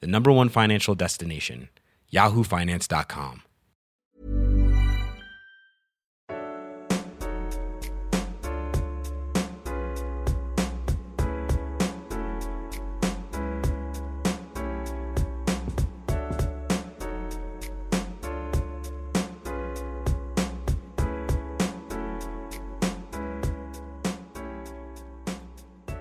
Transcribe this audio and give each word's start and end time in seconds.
the 0.00 0.06
number 0.06 0.32
one 0.32 0.48
financial 0.48 0.94
destination, 0.94 1.68
yahoofinance.com. 2.12 3.42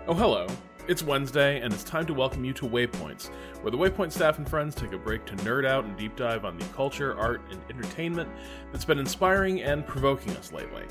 Oh, 0.05 0.14
hello. 0.14 0.52
It's 0.93 1.02
Wednesday, 1.02 1.59
and 1.59 1.73
it's 1.73 1.83
time 1.83 2.05
to 2.05 2.13
welcome 2.13 2.45
you 2.45 2.53
to 2.53 2.67
Waypoints, 2.67 3.29
where 3.63 3.71
the 3.71 3.77
Waypoint 3.77 4.11
staff 4.11 4.38
and 4.38 4.47
friends 4.47 4.75
take 4.75 4.93
a 4.93 4.97
break 4.99 5.25
to 5.25 5.35
nerd 5.38 5.66
out 5.66 5.85
and 5.85 5.97
deep 5.97 6.16
dive 6.16 6.45
on 6.45 6.55
the 6.55 6.66
culture, 6.66 7.17
art, 7.17 7.41
and 7.49 7.59
entertainment 7.71 8.29
that's 8.72 8.85
been 8.85 9.00
inspiring 9.00 9.63
and 9.63 9.88
provoking 9.88 10.38
us 10.38 10.52
lately. 10.52 10.83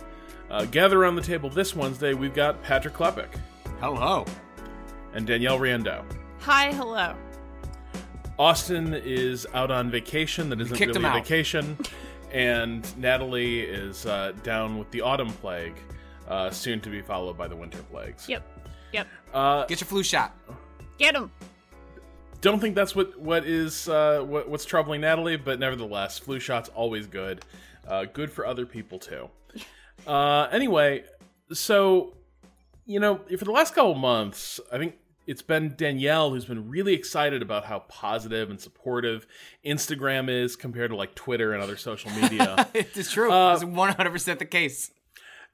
Uh, 0.50 0.64
gather 0.64 1.00
around 1.00 1.14
the 1.14 1.22
table 1.22 1.48
this 1.48 1.77
Wednesday, 1.77 2.14
we've 2.14 2.34
got 2.34 2.61
Patrick 2.64 2.94
Klepek 2.94 3.28
Hello. 3.78 4.25
and 5.14 5.25
Danielle 5.25 5.61
Riendeau. 5.61 6.05
Hi, 6.41 6.72
hello. 6.72 7.14
Austin 8.41 8.94
is 8.94 9.47
out 9.55 9.70
on 9.70 9.89
vacation 9.89 10.48
that 10.48 10.61
isn't 10.61 10.77
kicked 10.77 10.97
really 10.97 10.98
him 10.98 11.05
a 11.05 11.11
out. 11.11 11.22
vacation, 11.22 11.78
and 12.33 12.98
Natalie 12.98 13.61
is 13.61 14.05
uh, 14.06 14.33
down 14.42 14.81
with 14.81 14.91
the 14.91 15.00
autumn 15.00 15.33
plague, 15.34 15.77
uh, 16.27 16.50
soon 16.50 16.81
to 16.81 16.91
be 16.91 17.03
followed 17.03 17.39
by 17.39 17.47
the 17.47 17.55
winter 17.55 17.84
plagues. 17.84 18.28
Yep. 18.28 18.48
Yep. 18.93 19.07
Uh, 19.33 19.67
Get 19.67 19.81
your 19.81 19.89
flu 19.89 20.03
shot. 20.03 20.37
Get 20.98 21.15
him. 21.15 21.31
don't 22.41 22.61
think 22.61 22.75
that's 22.75 22.95
what 22.95 23.19
what 23.19 23.45
is 23.45 23.89
uh, 23.89 24.23
what, 24.27 24.49
what's 24.49 24.65
troubling 24.65 25.01
Natalie, 25.01 25.37
but 25.37 25.59
nevertheless, 25.59 26.19
flu 26.19 26.39
shots 26.39 26.69
always 26.75 27.07
good. 27.07 27.45
Uh, 27.87 28.05
good 28.05 28.31
for 28.31 28.47
other 28.47 28.67
people 28.67 28.99
too. 28.99 29.29
Uh, 30.05 30.49
anyway, 30.51 31.05
so 31.53 32.15
you 32.87 32.99
know, 32.99 33.21
for 33.39 33.45
the 33.45 33.53
last 33.53 33.73
couple 33.73 33.95
months, 33.95 34.59
I 34.73 34.79
think 34.79 34.97
it's 35.27 35.43
been 35.43 35.75
Danielle 35.77 36.31
who's 36.31 36.45
been 36.45 36.69
really 36.69 36.95
excited 36.95 37.43
about 37.43 37.65
how 37.65 37.81
positive 37.81 38.51
and 38.51 38.61
supportive 38.61 39.27
Instagram 39.65 40.29
is 40.29 40.56
compared 40.56 40.91
to 40.91 40.97
like 40.97 41.15
Twitter 41.15 41.53
and 41.53 41.62
other 41.62 41.77
social 41.77 42.11
media. 42.11 42.69
it 42.75 42.97
is 42.97 43.11
true. 43.11 43.31
Uh, 43.31 43.55
it's 43.55 43.62
100% 43.62 44.39
the 44.39 44.45
case. 44.45 44.91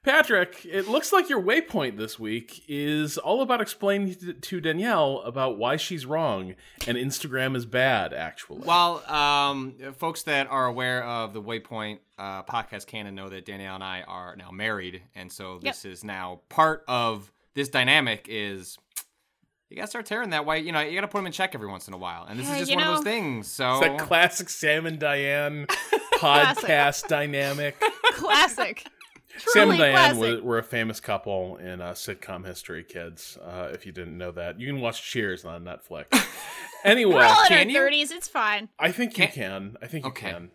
Patrick, 0.01 0.65
it 0.65 0.87
looks 0.87 1.11
like 1.11 1.27
your 1.29 1.41
waypoint 1.41 1.97
this 1.97 2.17
week 2.17 2.63
is 2.69 3.17
all 3.17 3.41
about 3.41 3.59
explaining 3.59 4.15
to- 4.15 4.33
to 4.33 4.61
Danielle 4.61 5.19
about 5.25 5.57
why 5.57 5.75
she's 5.75 6.05
wrong 6.05 6.55
and 6.87 6.97
Instagram 6.97 7.53
is 7.53 7.65
bad. 7.65 8.13
Actually, 8.13 8.61
Well, 8.65 9.03
um, 9.11 9.75
folks 9.97 10.23
that 10.23 10.47
are 10.47 10.67
aware 10.67 11.03
of 11.03 11.33
the 11.33 11.41
Waypoint 11.41 11.99
uh, 12.17 12.43
podcast 12.43 12.87
canon 12.87 13.13
know 13.13 13.27
that 13.27 13.45
Danielle 13.45 13.75
and 13.75 13.83
I 13.83 14.03
are 14.03 14.37
now 14.37 14.51
married, 14.51 15.01
and 15.15 15.29
so 15.29 15.59
this 15.61 15.83
is 15.83 16.01
now 16.05 16.41
part 16.47 16.85
of 16.87 17.29
this 17.53 17.67
dynamic. 17.67 18.25
Is 18.29 18.77
you 19.69 19.75
gotta 19.75 19.87
start 19.89 20.05
tearing 20.05 20.29
that 20.29 20.45
white. 20.45 20.63
You 20.63 20.71
know, 20.71 20.79
you 20.79 20.95
gotta 20.95 21.07
put 21.09 21.17
them 21.17 21.25
in 21.27 21.33
check 21.33 21.53
every 21.55 21.67
once 21.67 21.89
in 21.89 21.93
a 21.93 21.97
while, 21.97 22.25
and 22.25 22.39
this 22.39 22.47
Yeah, 22.47 22.53
is 22.53 22.59
just 22.59 22.71
you 22.71 22.77
one 22.77 22.87
of 22.87 22.95
those 22.95 23.03
things. 23.03 23.47
So 23.51 23.79
It's 23.79 23.87
that 23.87 23.99
classic 23.99 24.49
Sam 24.49 24.85
and 24.85 24.97
Diane 24.97 25.67
podcast 26.15 27.09
dynamic. 27.09 27.77
Classic. 28.13 28.85
Sam 29.47 29.69
and 29.71 29.79
Diane 29.79 30.15
classic. 30.15 30.41
were, 30.43 30.49
were 30.49 30.57
a 30.59 30.63
famous 30.63 30.99
couple 30.99 31.57
in 31.57 31.81
uh, 31.81 31.91
sitcom 31.91 32.45
history, 32.45 32.83
kids. 32.83 33.37
Uh, 33.43 33.69
if 33.73 33.85
you 33.85 33.91
didn't 33.91 34.17
know 34.17 34.31
that, 34.31 34.59
you 34.59 34.67
can 34.67 34.81
watch 34.81 35.01
Cheers 35.03 35.45
on 35.45 35.63
Netflix. 35.63 36.05
anyway, 36.83 37.15
We're 37.15 37.23
all 37.23 37.41
in 37.43 37.47
can 37.47 37.57
our 37.59 37.63
you? 37.71 37.73
thirties. 37.73 38.11
It's 38.11 38.27
fine. 38.27 38.69
I 38.79 38.91
think 38.91 39.17
you 39.17 39.25
Can- 39.27 39.33
can. 39.33 39.77
I 39.81 39.87
think 39.87 40.05
you 40.05 40.11
Okay. 40.11 40.31
can. 40.31 40.51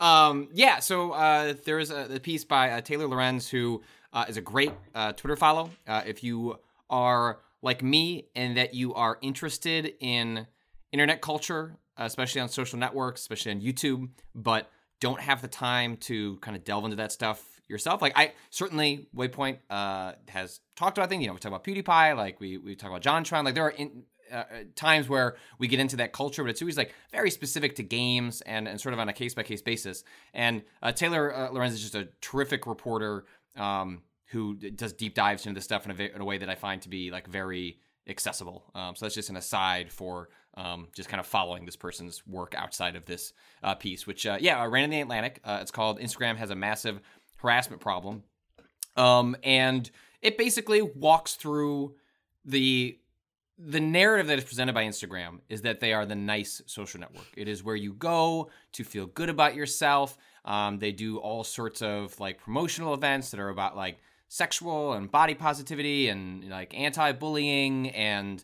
Um, 0.00 0.48
yeah, 0.52 0.80
so 0.80 1.12
uh, 1.12 1.54
there 1.64 1.78
is 1.78 1.90
a, 1.90 2.16
a 2.16 2.20
piece 2.20 2.44
by 2.44 2.70
uh, 2.70 2.80
Taylor 2.80 3.06
Lorenz, 3.06 3.48
who 3.48 3.82
uh, 4.12 4.24
is 4.28 4.36
a 4.36 4.40
great 4.40 4.72
uh, 4.94 5.12
Twitter 5.12 5.36
follow. 5.36 5.70
Uh, 5.86 6.02
if 6.04 6.22
you 6.24 6.58
are 6.90 7.38
like 7.62 7.82
me 7.82 8.26
and 8.34 8.56
that 8.56 8.74
you 8.74 8.92
are 8.94 9.18
interested 9.22 9.94
in 10.00 10.46
internet 10.92 11.20
culture, 11.20 11.76
especially 11.96 12.40
on 12.40 12.48
social 12.48 12.78
networks, 12.78 13.20
especially 13.22 13.52
on 13.52 13.60
YouTube, 13.60 14.08
but 14.34 14.68
don't 15.00 15.20
have 15.20 15.40
the 15.42 15.48
time 15.48 15.96
to 15.98 16.36
kind 16.38 16.56
of 16.56 16.64
delve 16.64 16.84
into 16.84 16.96
that 16.96 17.12
stuff 17.12 17.53
yourself. 17.68 18.02
Like 18.02 18.12
I 18.16 18.32
certainly 18.50 19.08
Waypoint 19.14 19.58
uh, 19.70 20.12
has 20.28 20.60
talked 20.76 20.98
about 20.98 21.08
things. 21.08 21.22
You 21.22 21.28
know, 21.28 21.34
we 21.34 21.40
talk 21.40 21.50
about 21.50 21.64
PewDiePie, 21.64 22.16
like 22.16 22.40
we 22.40 22.58
we 22.58 22.74
talk 22.74 22.90
about 22.90 23.02
John 23.02 23.24
JonTron. 23.24 23.44
Like 23.44 23.54
there 23.54 23.64
are 23.64 23.70
in, 23.70 24.04
uh, 24.32 24.36
uh, 24.36 24.44
times 24.74 25.08
where 25.08 25.36
we 25.58 25.68
get 25.68 25.80
into 25.80 25.96
that 25.96 26.12
culture, 26.12 26.42
but 26.42 26.50
it's 26.50 26.62
always 26.62 26.76
like 26.76 26.94
very 27.12 27.30
specific 27.30 27.76
to 27.76 27.82
games 27.82 28.40
and, 28.42 28.66
and 28.66 28.80
sort 28.80 28.92
of 28.92 28.98
on 28.98 29.08
a 29.08 29.12
case 29.12 29.34
by 29.34 29.42
case 29.42 29.62
basis. 29.62 30.02
And 30.32 30.62
uh, 30.82 30.92
Taylor 30.92 31.34
uh, 31.34 31.50
Lorenz 31.50 31.74
is 31.74 31.80
just 31.82 31.94
a 31.94 32.08
terrific 32.20 32.66
reporter 32.66 33.26
um, 33.56 34.02
who 34.26 34.54
does 34.54 34.92
deep 34.92 35.14
dives 35.14 35.46
into 35.46 35.58
this 35.58 35.64
stuff 35.64 35.84
in 35.84 35.92
a, 35.92 36.14
in 36.14 36.20
a 36.20 36.24
way 36.24 36.38
that 36.38 36.48
I 36.48 36.54
find 36.54 36.80
to 36.82 36.88
be 36.88 37.10
like 37.10 37.28
very 37.28 37.78
accessible. 38.08 38.64
Um, 38.74 38.96
so 38.96 39.04
that's 39.04 39.14
just 39.14 39.30
an 39.30 39.36
aside 39.36 39.92
for 39.92 40.28
um, 40.54 40.88
just 40.94 41.08
kind 41.08 41.20
of 41.20 41.26
following 41.26 41.64
this 41.64 41.76
person's 41.76 42.26
work 42.26 42.54
outside 42.56 42.96
of 42.96 43.04
this 43.06 43.32
uh, 43.62 43.74
piece, 43.74 44.06
which 44.06 44.26
uh, 44.26 44.38
yeah, 44.40 44.58
I 44.58 44.66
ran 44.66 44.84
in 44.84 44.90
the 44.90 45.00
Atlantic. 45.00 45.40
Uh, 45.44 45.58
it's 45.60 45.70
called 45.70 46.00
Instagram 46.00 46.36
has 46.36 46.50
a 46.50 46.56
massive 46.56 47.00
harassment 47.44 47.80
problem, 47.80 48.24
um, 48.96 49.36
and 49.44 49.90
it 50.22 50.38
basically 50.38 50.82
walks 50.82 51.34
through 51.34 51.94
the 52.44 52.98
the 53.56 53.78
narrative 53.78 54.26
that 54.26 54.38
is 54.38 54.44
presented 54.44 54.72
by 54.72 54.82
Instagram 54.84 55.38
is 55.48 55.62
that 55.62 55.78
they 55.78 55.92
are 55.92 56.04
the 56.04 56.16
nice 56.16 56.60
social 56.66 56.98
network. 56.98 57.28
It 57.36 57.46
is 57.46 57.62
where 57.62 57.76
you 57.76 57.92
go 57.92 58.50
to 58.72 58.82
feel 58.82 59.06
good 59.06 59.28
about 59.28 59.54
yourself. 59.54 60.18
Um, 60.44 60.78
they 60.80 60.90
do 60.90 61.18
all 61.18 61.44
sorts 61.44 61.80
of 61.80 62.18
like 62.18 62.40
promotional 62.40 62.94
events 62.94 63.30
that 63.30 63.38
are 63.38 63.50
about 63.50 63.76
like 63.76 63.98
sexual 64.28 64.94
and 64.94 65.08
body 65.08 65.34
positivity 65.34 66.08
and 66.08 66.50
like 66.50 66.76
anti-bullying 66.76 67.90
and 67.90 68.42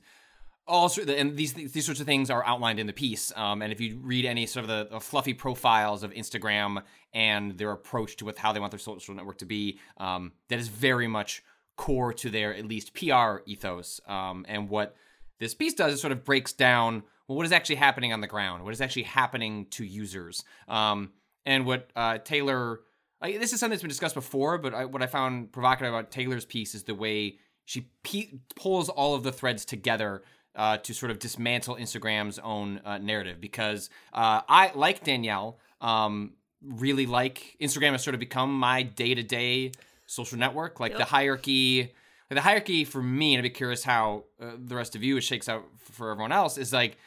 all 0.71 0.89
sort 0.89 1.11
and 1.11 1.37
these 1.37 1.53
these 1.53 1.85
sorts 1.85 2.01
of 2.01 2.07
things 2.07 2.31
are 2.31 2.45
outlined 2.47 2.79
in 2.79 2.87
the 2.87 2.93
piece. 2.93 3.33
Um, 3.37 3.61
and 3.61 3.73
if 3.73 3.81
you 3.81 3.99
read 4.01 4.25
any 4.25 4.47
sort 4.47 4.65
of 4.65 4.69
the, 4.69 4.95
the 4.95 5.01
fluffy 5.01 5.35
profiles 5.35 6.03
of 6.03 6.13
Instagram 6.13 6.83
and 7.13 7.59
their 7.59 7.73
approach 7.73 8.17
to 8.17 8.25
with 8.25 8.39
how 8.39 8.53
they 8.53 8.61
want 8.61 8.71
their 8.71 8.79
social 8.79 9.15
network 9.15 9.39
to 9.39 9.47
be, 9.47 9.79
um, 9.99 10.33
that 10.49 10.59
is 10.59 10.69
very 10.69 11.09
much 11.09 11.43
core 11.77 12.13
to 12.13 12.31
their 12.31 12.55
at 12.55 12.67
least 12.67 12.95
PR 12.95 13.39
ethos. 13.47 14.01
Um, 14.07 14.47
and 14.49 14.69
what 14.69 14.97
this 15.41 15.55
piece 15.55 15.75
does 15.75 15.95
is 15.95 16.01
sort 16.01 16.13
of 16.13 16.25
breaks 16.25 16.53
down 16.53 17.03
well, 17.27 17.37
what 17.37 17.47
is 17.47 17.53
actually 17.53 17.77
happening 17.77 18.13
on 18.13 18.21
the 18.21 18.27
ground, 18.27 18.65
what 18.65 18.73
is 18.73 18.81
actually 18.81 19.05
happening 19.05 19.67
to 19.71 19.85
users, 19.85 20.45
um, 20.69 21.11
and 21.47 21.67
what 21.67 21.91
uh, 21.97 22.19
Taylor. 22.19 22.81
Like, 23.21 23.39
this 23.39 23.53
is 23.53 23.61
something 23.61 23.73
that's 23.73 23.83
been 23.83 23.91
discussed 23.91 24.15
before, 24.15 24.57
but 24.57 24.73
I, 24.73 24.87
what 24.87 25.03
I 25.03 25.07
found 25.07 25.53
provocative 25.53 25.93
about 25.93 26.11
Taylor's 26.11 26.47
piece 26.47 26.75
is 26.75 26.85
the 26.85 26.95
way 26.95 27.37
she 27.67 27.89
pe- 28.03 28.33
pulls 28.57 28.89
all 28.89 29.15
of 29.15 29.23
the 29.23 29.31
threads 29.31 29.65
together 29.65 30.23
uh, 30.57 30.79
to 30.79 30.95
sort 30.95 31.11
of 31.11 31.19
dismantle 31.19 31.77
Instagram's 31.77 32.39
own 32.39 32.81
uh, 32.85 32.99
narrative. 32.99 33.41
Because 33.41 33.91
uh, 34.13 34.43
I, 34.49 34.73
like 34.75 35.05
Danielle, 35.05 35.59
um, 35.81 36.33
really 36.63 37.07
like 37.07 37.57
Instagram 37.61 37.93
has 37.93 38.03
sort 38.03 38.15
of 38.15 38.21
become 38.21 38.53
my 38.59 38.83
day 38.83 39.15
to 39.15 39.23
day 39.23 39.73
social 40.07 40.39
network. 40.39 40.81
Like 40.81 40.97
the 40.97 41.05
hierarchy, 41.05 41.95
the 42.29 42.41
hierarchy 42.41 42.85
for 42.85 43.03
me, 43.03 43.35
and 43.35 43.41
I'd 43.41 43.43
be 43.43 43.51
curious 43.51 43.85
how 43.85 44.25
uh, 44.41 44.53
the 44.59 44.75
rest 44.75 44.97
of 44.97 45.03
you 45.03 45.17
it 45.17 45.23
shakes 45.23 45.49
out 45.49 45.65
for 45.79 46.11
everyone 46.11 46.33
else. 46.33 46.59
Is 46.59 46.73
like 46.73 46.99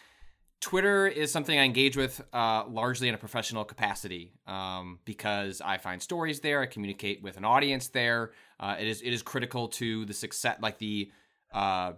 Twitter 0.63 1.07
is 1.07 1.30
something 1.30 1.60
I 1.60 1.63
engage 1.63 1.98
with 1.98 2.22
uh, 2.31 2.63
largely 2.69 3.10
in 3.10 3.16
a 3.16 3.18
professional 3.18 3.66
capacity 3.66 4.31
um, 4.48 5.00
because 5.04 5.60
I 5.60 5.78
find 5.78 6.01
stories 6.01 6.39
there. 6.39 6.62
I 6.62 6.68
communicate 6.68 7.22
with 7.22 7.36
an 7.36 7.44
audience 7.44 7.89
there. 7.89 8.31
Uh, 8.60 8.78
it 8.80 8.88
is 8.88 9.01
it 9.01 9.12
is 9.12 9.22
critical 9.22 9.68
to 9.68 10.06
the 10.06 10.13
success, 10.13 10.57
like 10.62 10.78
the 10.78 11.12
uh, 11.54 11.94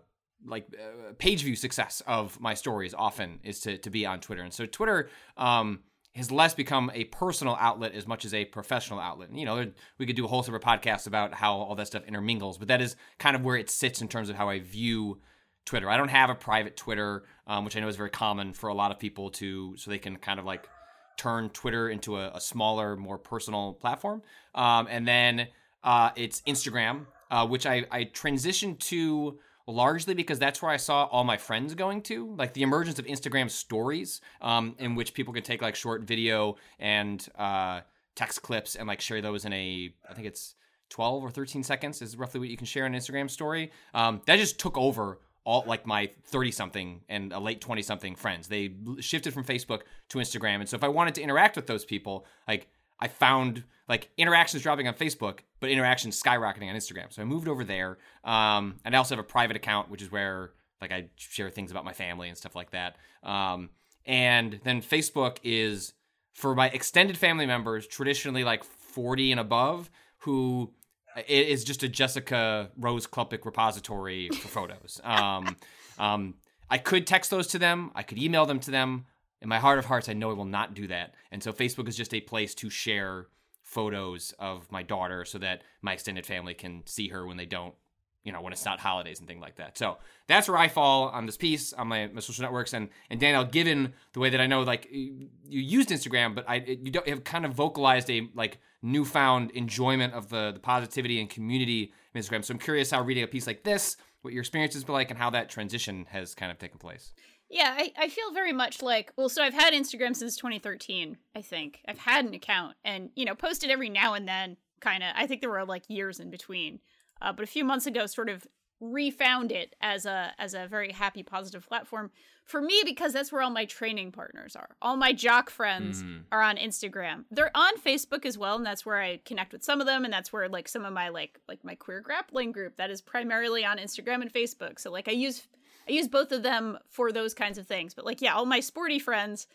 like 0.45 0.67
uh, 0.73 1.13
page 1.17 1.43
view 1.43 1.55
success 1.55 2.01
of 2.07 2.39
my 2.39 2.53
stories. 2.53 2.93
Often 2.93 3.39
is 3.43 3.59
to 3.61 3.77
to 3.77 3.89
be 3.89 4.05
on 4.05 4.19
Twitter, 4.19 4.41
and 4.41 4.53
so 4.53 4.65
Twitter 4.65 5.09
um, 5.37 5.79
has 6.15 6.31
less 6.31 6.53
become 6.53 6.89
a 6.93 7.03
personal 7.05 7.57
outlet 7.59 7.93
as 7.93 8.07
much 8.07 8.23
as 8.23 8.33
a 8.33 8.45
professional 8.45 8.99
outlet. 8.99 9.29
And, 9.29 9.37
you 9.37 9.45
know, 9.45 9.69
we 9.97 10.05
could 10.05 10.15
do 10.15 10.23
a 10.23 10.27
whole 10.29 10.43
separate 10.43 10.63
podcast 10.63 11.07
about 11.07 11.33
how 11.33 11.53
all 11.53 11.75
that 11.75 11.87
stuff 11.87 12.03
intermingles, 12.07 12.57
but 12.57 12.69
that 12.69 12.81
is 12.81 12.95
kind 13.19 13.35
of 13.35 13.43
where 13.43 13.57
it 13.57 13.69
sits 13.69 14.01
in 14.01 14.07
terms 14.07 14.29
of 14.29 14.37
how 14.37 14.47
I 14.47 14.59
view 14.59 15.19
Twitter. 15.65 15.89
I 15.89 15.97
don't 15.97 16.07
have 16.07 16.29
a 16.29 16.35
private 16.35 16.77
Twitter, 16.77 17.25
um, 17.47 17.65
which 17.65 17.75
I 17.75 17.81
know 17.81 17.89
is 17.89 17.97
very 17.97 18.11
common 18.11 18.53
for 18.53 18.69
a 18.69 18.73
lot 18.73 18.91
of 18.91 18.99
people 18.99 19.29
to, 19.31 19.75
so 19.75 19.91
they 19.91 19.97
can 19.97 20.15
kind 20.15 20.39
of 20.39 20.45
like 20.45 20.69
turn 21.17 21.49
Twitter 21.49 21.89
into 21.89 22.17
a, 22.17 22.31
a 22.35 22.39
smaller, 22.39 22.95
more 22.95 23.17
personal 23.17 23.73
platform. 23.73 24.21
Um, 24.53 24.87
and 24.89 25.05
then 25.05 25.47
uh, 25.83 26.11
it's 26.15 26.41
Instagram, 26.43 27.07
uh, 27.29 27.45
which 27.45 27.65
I, 27.65 27.85
I 27.91 28.05
transitioned 28.05 28.79
to 28.79 29.39
largely 29.67 30.13
because 30.13 30.39
that's 30.39 30.61
where 30.61 30.71
I 30.71 30.77
saw 30.77 31.05
all 31.05 31.23
my 31.23 31.37
friends 31.37 31.73
going 31.75 32.01
to, 32.03 32.35
like 32.37 32.53
the 32.53 32.61
emergence 32.61 32.99
of 32.99 33.05
Instagram 33.05 33.49
stories, 33.49 34.21
um, 34.41 34.75
in 34.79 34.95
which 34.95 35.13
people 35.13 35.33
can 35.33 35.43
take 35.43 35.61
like 35.61 35.75
short 35.75 36.03
video 36.03 36.57
and 36.79 37.27
uh, 37.37 37.81
text 38.15 38.41
clips 38.41 38.75
and 38.75 38.87
like 38.87 39.01
share 39.01 39.21
those 39.21 39.45
in 39.45 39.53
a, 39.53 39.93
I 40.09 40.13
think 40.13 40.27
it's 40.27 40.55
12 40.89 41.23
or 41.23 41.31
13 41.31 41.63
seconds 41.63 42.01
is 42.01 42.15
roughly 42.15 42.39
what 42.39 42.49
you 42.49 42.57
can 42.57 42.65
share 42.65 42.85
an 42.85 42.93
Instagram 42.93 43.29
story. 43.29 43.71
Um, 43.93 44.21
that 44.27 44.37
just 44.37 44.59
took 44.59 44.77
over 44.77 45.19
all 45.45 45.63
like 45.67 45.85
my 45.85 46.09
30 46.25 46.51
something 46.51 47.01
and 47.07 47.31
a 47.31 47.39
late 47.39 47.61
20 47.61 47.81
something 47.81 48.15
friends. 48.15 48.47
They 48.47 48.71
shifted 48.99 49.33
from 49.33 49.43
Facebook 49.43 49.81
to 50.09 50.17
Instagram. 50.17 50.55
And 50.55 50.69
so 50.69 50.75
if 50.75 50.83
I 50.83 50.87
wanted 50.87 51.15
to 51.15 51.21
interact 51.21 51.55
with 51.55 51.67
those 51.67 51.85
people, 51.85 52.25
like 52.47 52.67
I 52.99 53.07
found 53.07 53.63
like 53.87 54.09
interactions 54.17 54.63
dropping 54.63 54.87
on 54.87 54.93
Facebook, 54.93 55.39
but 55.59 55.69
interactions 55.69 56.21
skyrocketing 56.21 56.69
on 56.69 56.75
Instagram. 56.75 57.13
So 57.13 57.21
I 57.21 57.25
moved 57.25 57.47
over 57.47 57.63
there. 57.63 57.97
Um, 58.23 58.79
and 58.83 58.95
I 58.95 58.97
also 58.97 59.15
have 59.15 59.23
a 59.23 59.27
private 59.27 59.55
account, 59.55 59.89
which 59.89 60.01
is 60.01 60.11
where 60.11 60.51
like 60.81 60.91
I 60.91 61.09
share 61.15 61.49
things 61.49 61.71
about 61.71 61.85
my 61.85 61.93
family 61.93 62.27
and 62.27 62.37
stuff 62.37 62.55
like 62.55 62.71
that. 62.71 62.95
Um, 63.23 63.69
and 64.05 64.59
then 64.63 64.81
Facebook 64.81 65.37
is 65.43 65.93
for 66.33 66.55
my 66.55 66.69
extended 66.69 67.17
family 67.17 67.45
members, 67.45 67.87
traditionally 67.87 68.43
like 68.43 68.63
40 68.63 69.31
and 69.31 69.39
above, 69.39 69.89
who 70.19 70.71
it 71.15 71.47
is 71.47 71.63
just 71.63 71.83
a 71.83 71.87
Jessica 71.87 72.69
Rose 72.77 73.07
Klupik 73.07 73.45
repository 73.45 74.29
for 74.29 74.47
photos. 74.47 74.99
Um, 75.03 75.55
um, 75.97 76.33
I 76.69 76.77
could 76.77 77.07
text 77.07 77.31
those 77.31 77.47
to 77.47 77.59
them. 77.59 77.91
I 77.95 78.03
could 78.03 78.17
email 78.17 78.45
them 78.45 78.59
to 78.61 78.71
them. 78.71 79.05
In 79.45 79.49
my 79.49 79.59
heart 79.59 79.77
of 79.77 79.85
hearts, 79.85 80.09
I 80.09 80.13
know 80.13 80.31
I 80.31 80.33
will 80.33 80.43
not 80.43 80.73
do 80.73 80.87
that. 80.87 81.13
And 81.31 81.41
so 81.43 81.53
Facebook 81.53 81.87
is 81.87 81.95
just 81.95 82.15
a 82.15 82.19
place 82.19 82.55
to 82.55 82.69
share 82.71 83.27
photos 83.61 84.33
of 84.39 84.71
my 84.71 84.81
daughter 84.81 85.23
so 85.23 85.37
that 85.37 85.61
my 85.83 85.93
extended 85.93 86.25
family 86.25 86.55
can 86.55 86.81
see 86.87 87.09
her 87.09 87.27
when 87.27 87.37
they 87.37 87.45
don't, 87.45 87.75
you 88.23 88.31
know, 88.31 88.41
when 88.41 88.53
it's 88.53 88.65
not 88.65 88.79
holidays 88.79 89.19
and 89.19 89.27
things 89.27 89.43
like 89.43 89.57
that. 89.57 89.77
So 89.77 89.99
that's 90.25 90.49
where 90.49 90.57
I 90.57 90.67
fall 90.67 91.09
on 91.09 91.27
this 91.27 91.37
piece 91.37 91.73
on 91.73 91.87
my, 91.87 92.07
my 92.07 92.21
social 92.21 92.41
networks. 92.41 92.73
And 92.73 92.89
and 93.11 93.19
Danielle, 93.19 93.45
given 93.45 93.93
the 94.13 94.19
way 94.19 94.31
that 94.31 94.41
I 94.41 94.47
know, 94.47 94.63
like 94.63 94.87
you 94.91 95.29
used 95.43 95.89
Instagram, 95.89 96.33
but 96.33 96.49
I 96.49 96.55
you 96.55 96.89
don't 96.89 97.07
have 97.07 97.23
kind 97.23 97.45
of 97.45 97.53
vocalized 97.53 98.09
a 98.09 98.27
like 98.33 98.57
newfound 98.81 99.51
enjoyment 99.51 100.15
of 100.15 100.29
the 100.29 100.53
the 100.55 100.59
positivity 100.59 101.21
and 101.21 101.29
community 101.29 101.93
of 102.15 102.19
Instagram. 102.19 102.43
So 102.43 102.51
I'm 102.51 102.59
curious 102.59 102.89
how 102.89 103.03
reading 103.03 103.23
a 103.23 103.27
piece 103.27 103.45
like 103.45 103.61
this, 103.61 103.97
what 104.23 104.33
your 104.33 104.41
experience 104.41 104.73
has 104.73 104.83
been 104.83 104.93
like, 104.93 105.11
and 105.11 105.19
how 105.19 105.29
that 105.29 105.49
transition 105.49 106.07
has 106.09 106.33
kind 106.33 106.51
of 106.51 106.57
taken 106.57 106.79
place. 106.79 107.13
Yeah, 107.55 107.73
I, 107.77 107.93
I 107.97 108.09
feel 108.09 108.31
very 108.33 108.51
much 108.53 108.81
like 108.81 109.13
well, 109.15 109.29
so 109.29 109.41
I've 109.41 109.53
had 109.53 109.73
Instagram 109.73 110.13
since 110.15 110.35
2013, 110.35 111.17
I 111.35 111.41
think. 111.41 111.79
I've 111.87 111.99
had 111.99 112.25
an 112.25 112.33
account 112.33 112.75
and, 112.83 113.09
you 113.15 113.23
know, 113.25 113.33
posted 113.35 113.69
every 113.71 113.89
now 113.89 114.13
and 114.13 114.27
then, 114.27 114.57
kind 114.81 115.01
of. 115.03 115.09
I 115.15 115.25
think 115.25 115.39
there 115.41 115.49
were 115.49 115.63
like 115.65 115.83
years 115.87 116.19
in 116.19 116.29
between. 116.29 116.79
Uh, 117.21 117.31
but 117.31 117.43
a 117.43 117.47
few 117.47 117.63
months 117.63 117.85
ago, 117.87 118.07
sort 118.07 118.27
of 118.29 118.45
refound 118.81 119.53
it 119.53 119.73
as 119.79 120.05
a 120.05 120.33
as 120.37 120.53
a 120.53 120.67
very 120.67 120.91
happy, 120.91 121.23
positive 121.23 121.65
platform 121.65 122.11
for 122.43 122.61
me 122.61 122.81
because 122.85 123.13
that's 123.13 123.31
where 123.31 123.41
all 123.41 123.49
my 123.49 123.63
training 123.63 124.11
partners 124.11 124.53
are. 124.55 124.75
All 124.81 124.97
my 124.97 125.13
jock 125.13 125.49
friends 125.49 126.03
Mm. 126.03 126.23
are 126.33 126.41
on 126.41 126.57
Instagram. 126.57 127.23
They're 127.31 127.55
on 127.55 127.77
Facebook 127.77 128.25
as 128.25 128.37
well, 128.37 128.57
and 128.57 128.65
that's 128.65 128.85
where 128.85 129.01
I 129.01 129.21
connect 129.23 129.53
with 129.53 129.63
some 129.63 129.79
of 129.79 129.87
them, 129.87 130.03
and 130.03 130.13
that's 130.13 130.33
where 130.33 130.49
like 130.49 130.67
some 130.67 130.83
of 130.83 130.91
my 130.91 131.07
like 131.07 131.39
like 131.47 131.63
my 131.63 131.75
queer 131.75 132.01
grappling 132.01 132.51
group 132.51 132.75
that 132.75 132.91
is 132.91 133.01
primarily 133.01 133.63
on 133.63 133.77
Instagram 133.77 134.21
and 134.21 134.31
Facebook. 134.31 134.77
So 134.77 134.91
like 134.91 135.07
I 135.07 135.11
use 135.11 135.47
I 135.87 135.91
use 135.91 136.07
both 136.07 136.31
of 136.31 136.43
them 136.43 136.77
for 136.89 137.11
those 137.11 137.33
kinds 137.33 137.57
of 137.57 137.67
things. 137.67 137.93
But 137.93 138.05
like, 138.05 138.21
yeah, 138.21 138.33
all 138.33 138.45
my 138.45 138.59
sporty 138.59 138.99
friends, 138.99 139.47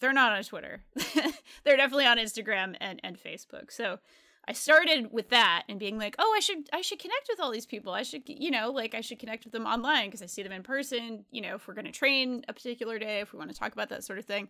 they're 0.00 0.12
not 0.12 0.32
on 0.32 0.42
Twitter. 0.42 0.82
they're 1.64 1.76
definitely 1.76 2.06
on 2.06 2.18
Instagram 2.18 2.76
and, 2.80 3.00
and 3.04 3.18
Facebook. 3.18 3.70
So 3.70 3.98
I 4.46 4.52
started 4.52 5.12
with 5.12 5.30
that 5.30 5.64
and 5.68 5.78
being 5.78 5.98
like, 5.98 6.16
oh, 6.18 6.34
I 6.36 6.40
should 6.40 6.68
I 6.72 6.82
should 6.82 6.98
connect 6.98 7.28
with 7.30 7.40
all 7.40 7.50
these 7.50 7.66
people. 7.66 7.92
I 7.92 8.02
should 8.02 8.22
you 8.26 8.50
know 8.50 8.70
like 8.70 8.94
I 8.94 9.00
should 9.00 9.18
connect 9.18 9.44
with 9.44 9.52
them 9.52 9.64
online 9.64 10.06
because 10.06 10.22
I 10.22 10.26
see 10.26 10.42
them 10.42 10.52
in 10.52 10.62
person. 10.62 11.24
You 11.30 11.40
know, 11.40 11.54
if 11.54 11.66
we're 11.66 11.74
gonna 11.74 11.92
train 11.92 12.44
a 12.48 12.52
particular 12.52 12.98
day, 12.98 13.20
if 13.20 13.32
we 13.32 13.38
want 13.38 13.50
to 13.52 13.58
talk 13.58 13.72
about 13.72 13.88
that 13.88 14.04
sort 14.04 14.18
of 14.18 14.26
thing, 14.26 14.48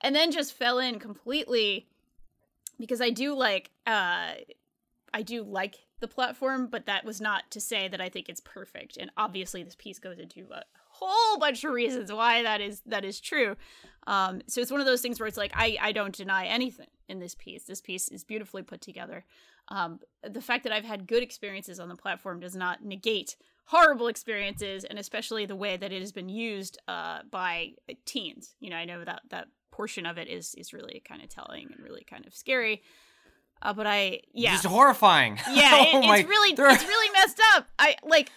and 0.00 0.14
then 0.14 0.30
just 0.30 0.54
fell 0.54 0.78
in 0.78 0.98
completely 0.98 1.86
because 2.78 3.00
I 3.00 3.10
do 3.10 3.34
like 3.34 3.70
uh 3.86 4.32
I 5.12 5.22
do 5.22 5.42
like 5.42 5.76
the 6.00 6.08
platform, 6.08 6.68
but 6.70 6.86
that 6.86 7.04
was 7.04 7.20
not 7.20 7.50
to 7.50 7.60
say 7.60 7.88
that 7.88 8.00
I 8.00 8.08
think 8.08 8.28
it's 8.28 8.40
perfect. 8.40 8.96
And 8.96 9.10
obviously, 9.16 9.62
this 9.62 9.76
piece 9.76 9.98
goes 9.98 10.18
into 10.18 10.46
a 10.52 10.62
whole 10.90 11.38
bunch 11.38 11.64
of 11.64 11.72
reasons 11.72 12.12
why 12.12 12.42
that 12.42 12.60
is 12.60 12.82
that 12.86 13.04
is 13.04 13.20
true. 13.20 13.56
Um, 14.06 14.40
so 14.46 14.60
it's 14.60 14.70
one 14.70 14.80
of 14.80 14.86
those 14.86 15.00
things 15.00 15.18
where 15.20 15.26
it's 15.26 15.36
like 15.36 15.52
I 15.54 15.76
I 15.80 15.92
don't 15.92 16.14
deny 16.14 16.46
anything 16.46 16.88
in 17.08 17.18
this 17.18 17.34
piece. 17.34 17.64
This 17.64 17.80
piece 17.80 18.08
is 18.08 18.24
beautifully 18.24 18.62
put 18.62 18.80
together. 18.80 19.24
Um, 19.68 20.00
the 20.22 20.40
fact 20.40 20.64
that 20.64 20.72
I've 20.72 20.84
had 20.84 21.06
good 21.06 21.22
experiences 21.22 21.78
on 21.78 21.88
the 21.88 21.96
platform 21.96 22.40
does 22.40 22.56
not 22.56 22.84
negate 22.84 23.36
horrible 23.66 24.08
experiences, 24.08 24.84
and 24.84 24.98
especially 24.98 25.44
the 25.44 25.56
way 25.56 25.76
that 25.76 25.92
it 25.92 26.00
has 26.00 26.12
been 26.12 26.30
used 26.30 26.78
uh, 26.88 27.20
by 27.30 27.72
teens. 28.06 28.54
You 28.60 28.70
know, 28.70 28.76
I 28.76 28.86
know 28.86 29.04
that 29.04 29.22
that 29.30 29.48
portion 29.70 30.06
of 30.06 30.18
it 30.18 30.28
is 30.28 30.54
is 30.54 30.72
really 30.72 31.02
kind 31.06 31.22
of 31.22 31.28
telling 31.28 31.68
and 31.70 31.82
really 31.82 32.04
kind 32.04 32.26
of 32.26 32.34
scary. 32.34 32.82
Uh, 33.60 33.72
but 33.72 33.86
I 33.86 34.20
yeah 34.32 34.54
It's 34.54 34.64
horrifying. 34.64 35.36
yeah, 35.50 35.82
it, 35.82 35.88
Oh 35.94 36.02
my- 36.02 36.18
it's 36.18 36.28
really 36.28 36.54
there- 36.54 36.70
it's 36.70 36.84
really 36.86 37.10
messed 37.12 37.40
up. 37.54 37.66
I 37.78 37.96
like 38.04 38.30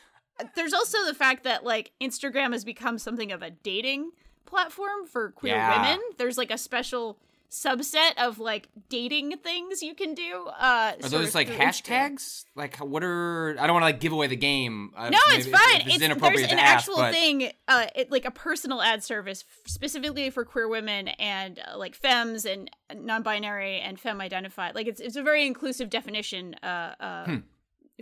there's 0.56 0.73
also 0.73 1.06
the 1.06 1.13
fact 1.13 1.44
that 1.44 1.63
like 1.63 1.91
Instagram 2.01 2.53
has 2.53 2.65
become 2.65 2.97
something 2.97 3.31
of 3.31 3.41
a 3.44 3.51
dating 3.51 4.12
platform 4.45 5.06
for 5.06 5.31
queer 5.31 5.53
Yeah. 5.56 5.81
women. 5.91 6.01
There's 6.18 6.38
like 6.38 6.50
a 6.51 6.57
special 6.57 7.19
subset 7.51 8.12
of 8.18 8.39
like 8.39 8.69
dating 8.88 9.38
things 9.39 9.83
you 9.83 9.94
can 9.94 10.13
do. 10.13 10.48
Uh 10.57 10.94
Are 11.03 11.09
those 11.09 11.36
like 11.36 11.50
hashtags? 11.50 12.45
Like, 12.56 12.77
what 12.77 13.03
are? 13.03 13.57
I 13.59 13.68
don't 13.68 13.74
want 13.74 13.81
to 13.81 13.88
like 13.88 14.00
give 14.00 14.13
away 14.13 14.27
the 14.27 14.38
game. 14.38 14.92
Uh, 14.95 15.09
No, 15.09 15.18
it's 15.27 15.48
fine. 15.48 15.81
It's, 15.81 15.95
it's 15.95 16.03
inappropriate 16.03 16.50
there's 16.50 16.51
an 16.53 16.59
ask, 16.59 16.88
actual 16.88 16.95
but 16.98 17.13
thing, 17.13 17.51
uh, 17.68 17.88
it, 17.95 18.09
like 18.09 18.24
a 18.25 18.31
personal 18.31 18.81
ad 18.81 19.03
service 19.03 19.44
f- 19.48 19.69
specifically 19.69 20.30
for 20.30 20.45
queer 20.45 20.69
women 20.69 21.09
and 21.09 21.59
uh, 21.59 21.77
like 21.77 21.94
femmes 21.94 22.45
and 22.45 22.69
non-binary 22.95 23.80
and 23.81 24.00
femme-identified. 24.00 24.74
Like 24.74 24.88
it's 24.88 25.01
it's 25.01 25.18
a 25.18 25.24
very 25.24 25.45
inclusive 25.45 25.89
definition 25.89 26.56
uh, 26.63 26.95
uh, 27.00 27.25
Hmm. 27.25 27.36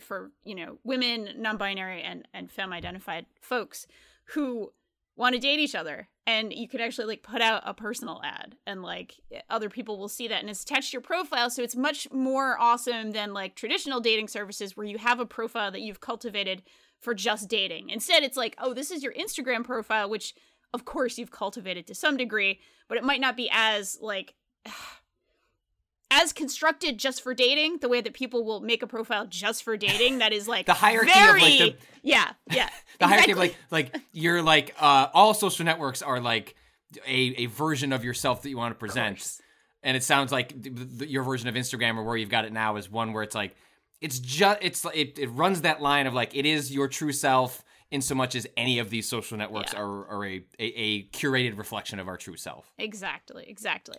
for 0.01 0.31
you 0.43 0.53
know 0.55 0.77
women, 0.83 1.29
non-binary 1.37 2.03
and 2.03 2.27
and 2.35 2.51
femme-identified 2.51 3.25
folks 3.41 3.87
who 4.35 4.71
want 5.15 5.33
to 5.33 5.39
date 5.41 5.59
each 5.59 5.73
other 5.75 6.07
and 6.29 6.53
you 6.53 6.67
could 6.67 6.79
actually 6.79 7.07
like 7.07 7.23
put 7.23 7.41
out 7.41 7.63
a 7.65 7.73
personal 7.73 8.21
ad 8.23 8.55
and 8.67 8.83
like 8.83 9.15
other 9.49 9.67
people 9.67 9.97
will 9.97 10.07
see 10.07 10.27
that 10.27 10.41
and 10.41 10.49
it's 10.49 10.61
attached 10.61 10.91
to 10.91 10.95
your 10.95 11.01
profile 11.01 11.49
so 11.49 11.63
it's 11.63 11.75
much 11.75 12.07
more 12.11 12.55
awesome 12.59 13.11
than 13.11 13.33
like 13.33 13.55
traditional 13.55 13.99
dating 13.99 14.27
services 14.27 14.77
where 14.77 14.85
you 14.85 14.99
have 14.99 15.19
a 15.19 15.25
profile 15.25 15.71
that 15.71 15.81
you've 15.81 15.99
cultivated 15.99 16.61
for 17.01 17.15
just 17.15 17.49
dating. 17.49 17.89
Instead 17.89 18.21
it's 18.21 18.37
like 18.37 18.55
oh 18.59 18.75
this 18.75 18.91
is 18.91 19.01
your 19.01 19.13
instagram 19.13 19.63
profile 19.63 20.07
which 20.07 20.35
of 20.71 20.85
course 20.85 21.17
you've 21.17 21.31
cultivated 21.31 21.87
to 21.87 21.95
some 21.95 22.15
degree 22.15 22.59
but 22.87 22.97
it 22.99 23.03
might 23.03 23.21
not 23.21 23.35
be 23.35 23.49
as 23.51 23.97
like 23.99 24.35
as 26.11 26.33
constructed 26.33 26.97
just 26.97 27.21
for 27.21 27.33
dating 27.33 27.77
the 27.79 27.87
way 27.89 28.01
that 28.01 28.13
people 28.13 28.43
will 28.43 28.59
make 28.61 28.81
a 28.81 28.87
profile 28.87 29.25
just 29.27 29.63
for 29.63 29.77
dating 29.77 30.19
that 30.19 30.33
is 30.33 30.47
like 30.47 30.65
The 30.65 30.73
hierarchy 30.73 31.11
of, 31.11 31.35
like, 31.37 31.59
the- 31.59 31.75
yeah 32.03 32.31
yeah 32.51 32.69
the 32.99 33.07
hierarchy 33.07 33.31
of 33.33 33.37
like 33.37 33.55
like 33.71 33.95
you're 34.13 34.41
like 34.41 34.75
uh, 34.79 35.07
all 35.13 35.33
social 35.33 35.65
networks 35.65 36.01
are 36.01 36.19
like 36.19 36.55
a, 37.05 37.43
a 37.43 37.45
version 37.47 37.93
of 37.93 38.03
yourself 38.03 38.41
that 38.41 38.49
you 38.49 38.57
want 38.57 38.73
to 38.73 38.79
present 38.79 39.39
and 39.83 39.95
it 39.95 40.03
sounds 40.03 40.31
like 40.31 40.49
th- 40.61 40.75
th- 40.99 41.09
your 41.09 41.23
version 41.23 41.47
of 41.47 41.55
instagram 41.55 41.97
or 41.97 42.03
where 42.03 42.17
you've 42.17 42.29
got 42.29 42.45
it 42.45 42.51
now 42.53 42.75
is 42.77 42.89
one 42.89 43.13
where 43.13 43.23
it's 43.23 43.35
like 43.35 43.55
it's 44.01 44.17
just 44.19 44.57
it's 44.61 44.85
it, 44.95 45.19
it 45.19 45.27
runs 45.31 45.61
that 45.61 45.81
line 45.81 46.07
of 46.07 46.13
like 46.13 46.35
it 46.35 46.45
is 46.45 46.71
your 46.73 46.87
true 46.87 47.11
self 47.11 47.63
in 47.91 48.01
so 48.01 48.13
much 48.15 48.33
as 48.35 48.47
any 48.55 48.79
of 48.79 48.89
these 48.89 49.07
social 49.09 49.37
networks 49.37 49.73
Yeah. 49.73 49.81
are, 49.81 50.07
are 50.07 50.25
a, 50.25 50.43
a, 50.59 50.63
a 50.63 51.03
curated 51.09 51.57
reflection 51.57 51.99
of 51.99 52.07
our 52.07 52.17
true 52.17 52.35
self 52.37 52.71
Exactly, 52.77 53.45
exactly. 53.47 53.97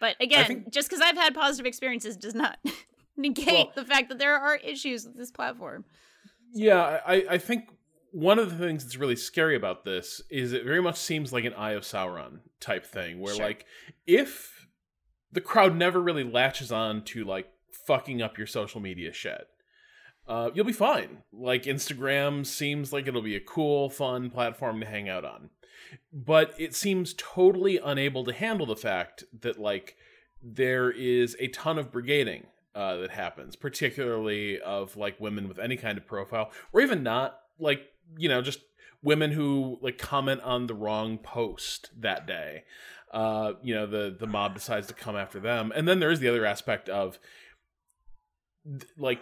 But 0.00 0.16
again, 0.20 0.46
think- 0.46 0.72
just 0.72 0.88
because 0.88 1.00
I've 1.02 1.16
had 1.16 1.34
positive 1.34 1.66
experiences 1.66 2.16
does 2.16 2.34
not 2.34 2.58
negate 3.16 3.46
Well- 3.46 3.72
the 3.74 3.84
fact 3.84 4.08
that 4.08 4.18
there 4.18 4.36
are 4.36 4.56
issues 4.56 5.06
with 5.06 5.16
this 5.16 5.30
platform. 5.30 5.84
Yeah, 6.52 7.00
I, 7.06 7.24
I 7.30 7.38
think 7.38 7.68
one 8.12 8.40
of 8.40 8.50
the 8.50 8.66
things 8.66 8.82
that's 8.82 8.96
really 8.96 9.14
scary 9.14 9.54
about 9.54 9.84
this 9.84 10.20
is 10.30 10.52
it 10.52 10.64
very 10.64 10.82
much 10.82 10.96
seems 10.96 11.32
like 11.32 11.44
an 11.44 11.54
Eye 11.54 11.72
of 11.72 11.84
Sauron 11.84 12.40
type 12.58 12.84
thing, 12.84 13.20
where 13.20 13.34
Sure. 13.34 13.44
like 13.44 13.66
if 14.06 14.66
the 15.30 15.40
crowd 15.40 15.76
never 15.76 16.00
really 16.00 16.24
latches 16.24 16.72
on 16.72 17.02
to 17.04 17.22
like 17.24 17.48
fucking 17.86 18.20
up 18.20 18.36
your 18.36 18.48
social 18.48 18.80
media 18.80 19.12
shit, 19.12 19.46
uh, 20.26 20.50
you'll 20.54 20.64
be 20.64 20.72
fine. 20.72 21.18
Like 21.32 21.64
Instagram 21.64 22.44
seems 22.44 22.92
like 22.92 23.06
it'll 23.06 23.22
be 23.22 23.36
a 23.36 23.40
cool, 23.40 23.88
fun 23.90 24.28
platform 24.30 24.80
to 24.80 24.86
hang 24.86 25.08
out 25.08 25.24
on, 25.24 25.50
but 26.12 26.54
it 26.58 26.74
seems 26.74 27.14
totally 27.16 27.78
unable 27.78 28.24
to 28.24 28.32
handle 28.32 28.66
the 28.66 28.76
fact 28.76 29.24
that 29.40 29.58
like 29.58 29.96
there 30.42 30.90
is 30.90 31.36
a 31.38 31.48
ton 31.48 31.78
of 31.78 31.90
brigading 31.90 32.44
uh, 32.74 32.96
that 32.96 33.10
happens, 33.10 33.56
particularly 33.56 34.60
of 34.60 34.96
like 34.96 35.20
women 35.20 35.48
with 35.48 35.58
any 35.58 35.76
kind 35.76 35.98
of 35.98 36.06
profile, 36.06 36.50
or 36.72 36.80
even 36.80 37.02
not, 37.02 37.40
like 37.58 37.82
you 38.16 38.28
know, 38.28 38.42
just 38.42 38.60
women 39.02 39.32
who 39.32 39.78
like 39.80 39.98
comment 39.98 40.40
on 40.42 40.66
the 40.66 40.74
wrong 40.74 41.18
post 41.18 41.90
that 41.98 42.26
day. 42.26 42.64
Uh, 43.12 43.54
you 43.62 43.74
know, 43.74 43.86
the 43.86 44.14
the 44.18 44.26
mob 44.26 44.54
decides 44.54 44.86
to 44.86 44.94
come 44.94 45.16
after 45.16 45.40
them, 45.40 45.72
and 45.74 45.88
then 45.88 45.98
there 45.98 46.10
is 46.10 46.20
the 46.20 46.28
other 46.28 46.46
aspect 46.46 46.88
of 46.88 47.18
like 48.96 49.20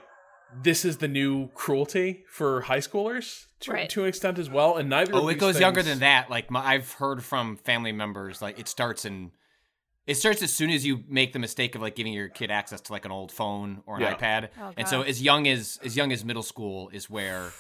this 0.63 0.85
is 0.85 0.97
the 0.99 1.09
new 1.09 1.49
cruelty 1.49 2.25
for 2.29 2.63
high 2.63 2.79
schoolers 2.79 3.47
to, 3.61 3.73
Right. 3.73 3.91
to 3.91 4.03
an 4.03 4.09
extent 4.09 4.39
as 4.39 4.49
well, 4.49 4.77
and 4.77 4.89
neither. 4.89 5.15
Oh, 5.15 5.19
of 5.25 5.25
it 5.31 5.35
these 5.35 5.41
goes 5.41 5.61
younger 5.61 5.83
than 5.83 5.99
that. 6.01 6.31
Like 6.31 6.51
my, 6.51 6.65
I've 6.65 6.93
heard 6.93 7.23
from 7.25 7.57
family 7.57 7.93
members, 7.93 8.41
like 8.41 8.59
it 8.59 8.69
starts 8.69 9.05
in, 9.05 9.33
it 10.07 10.15
starts 10.17 10.43
as 10.43 10.53
soon 10.53 10.71
as 10.71 10.87
you 10.87 11.05
make 11.09 11.33
the 11.33 11.39
mistake 11.39 11.75
of 11.75 11.83
like 11.83 11.95
giving 11.97 12.13
your 12.13 12.29
kid 12.29 12.51
access 12.51 12.81
to 12.83 12.93
like 12.93 13.05
an 13.05 13.11
old 13.13 13.31
phone 13.31 13.83
or 13.87 13.97
an 13.97 14.03
Yeah. 14.03 14.15
iPad, 14.15 14.49
Oh, 14.61 14.73
and 14.77 14.89
so 14.89 15.03
as 15.03 15.21
young 15.23 15.47
as 15.47 15.79
as 15.85 15.97
young 15.97 16.13
as 16.13 16.25
middle 16.25 16.43
school 16.43 16.89
is 16.91 17.11
where 17.11 17.51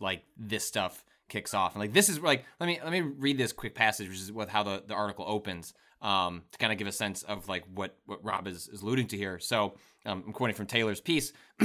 like 0.00 0.22
this 0.36 0.66
stuff 0.66 1.04
kicks 1.30 1.54
off. 1.54 1.74
And 1.74 1.80
like 1.80 1.92
this 1.94 2.08
is 2.10 2.20
like 2.20 2.44
let 2.60 2.66
me 2.66 2.78
let 2.82 2.92
me 2.92 3.00
read 3.00 3.38
this 3.38 3.52
quick 3.52 3.74
passage, 3.74 4.08
which 4.08 4.18
is 4.18 4.30
what 4.30 4.50
how 4.50 4.62
the 4.62 4.82
the 4.86 4.92
article 4.94 5.24
opens, 5.26 5.72
um, 6.02 6.42
to 6.52 6.58
kind 6.58 6.72
of 6.72 6.78
give 6.78 6.86
a 6.88 6.92
sense 6.92 7.22
of 7.22 7.48
like 7.48 7.64
what 7.72 7.96
what 8.04 8.22
Rob 8.22 8.46
is 8.46 8.68
is 8.68 8.82
alluding 8.82 9.06
to 9.08 9.16
here. 9.16 9.38
So 9.38 9.76
um, 10.04 10.24
I'm 10.26 10.32
quoting 10.34 10.54
from 10.56 10.66
Taylor's 10.66 11.00
piece. 11.00 11.32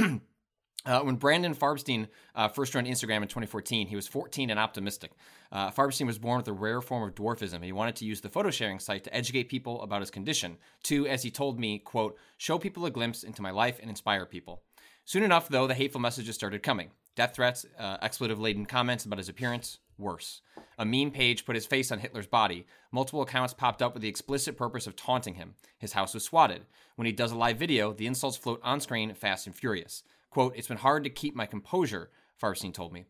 Uh, 0.86 1.00
when 1.00 1.16
Brandon 1.16 1.54
Farbstein 1.54 2.08
uh, 2.34 2.48
first 2.48 2.72
joined 2.72 2.86
Instagram 2.86 3.22
in 3.22 3.28
2014, 3.28 3.86
he 3.86 3.96
was 3.96 4.08
14 4.08 4.48
and 4.48 4.58
optimistic. 4.58 5.12
Uh, 5.52 5.70
Farbstein 5.70 6.06
was 6.06 6.18
born 6.18 6.38
with 6.38 6.48
a 6.48 6.52
rare 6.52 6.80
form 6.80 7.02
of 7.02 7.14
dwarfism, 7.14 7.62
he 7.62 7.72
wanted 7.72 7.96
to 7.96 8.06
use 8.06 8.22
the 8.22 8.30
photo 8.30 8.50
sharing 8.50 8.78
site 8.78 9.04
to 9.04 9.14
educate 9.14 9.50
people 9.50 9.82
about 9.82 10.00
his 10.00 10.10
condition. 10.10 10.56
To, 10.84 11.06
as 11.06 11.22
he 11.22 11.30
told 11.30 11.60
me, 11.60 11.78
quote, 11.78 12.16
show 12.38 12.58
people 12.58 12.86
a 12.86 12.90
glimpse 12.90 13.24
into 13.24 13.42
my 13.42 13.50
life 13.50 13.78
and 13.80 13.90
inspire 13.90 14.24
people. 14.24 14.62
Soon 15.04 15.22
enough, 15.22 15.48
though, 15.48 15.66
the 15.66 15.74
hateful 15.74 16.00
messages 16.00 16.34
started 16.34 16.62
coming. 16.62 16.90
Death 17.14 17.34
threats, 17.34 17.66
uh, 17.78 17.98
expletive-laden 18.00 18.64
comments 18.64 19.04
about 19.04 19.18
his 19.18 19.28
appearance. 19.28 19.80
Worse. 19.98 20.40
A 20.78 20.84
meme 20.86 21.10
page 21.10 21.44
put 21.44 21.56
his 21.56 21.66
face 21.66 21.92
on 21.92 21.98
Hitler's 21.98 22.26
body. 22.26 22.66
Multiple 22.90 23.20
accounts 23.20 23.52
popped 23.52 23.82
up 23.82 23.92
with 23.92 24.02
the 24.02 24.08
explicit 24.08 24.56
purpose 24.56 24.86
of 24.86 24.96
taunting 24.96 25.34
him. 25.34 25.56
His 25.78 25.92
house 25.92 26.14
was 26.14 26.24
swatted. 26.24 26.64
When 26.96 27.04
he 27.04 27.12
does 27.12 27.32
a 27.32 27.36
live 27.36 27.58
video, 27.58 27.92
the 27.92 28.06
insults 28.06 28.38
float 28.38 28.60
on 28.64 28.80
screen 28.80 29.12
fast 29.12 29.46
and 29.46 29.54
furious. 29.54 30.04
Quote, 30.30 30.54
it's 30.56 30.68
been 30.68 30.78
hard 30.78 31.04
to 31.04 31.10
keep 31.10 31.34
my 31.34 31.46
composure, 31.46 32.10
Farbstein 32.40 32.72
told 32.72 32.92
me. 32.92 33.04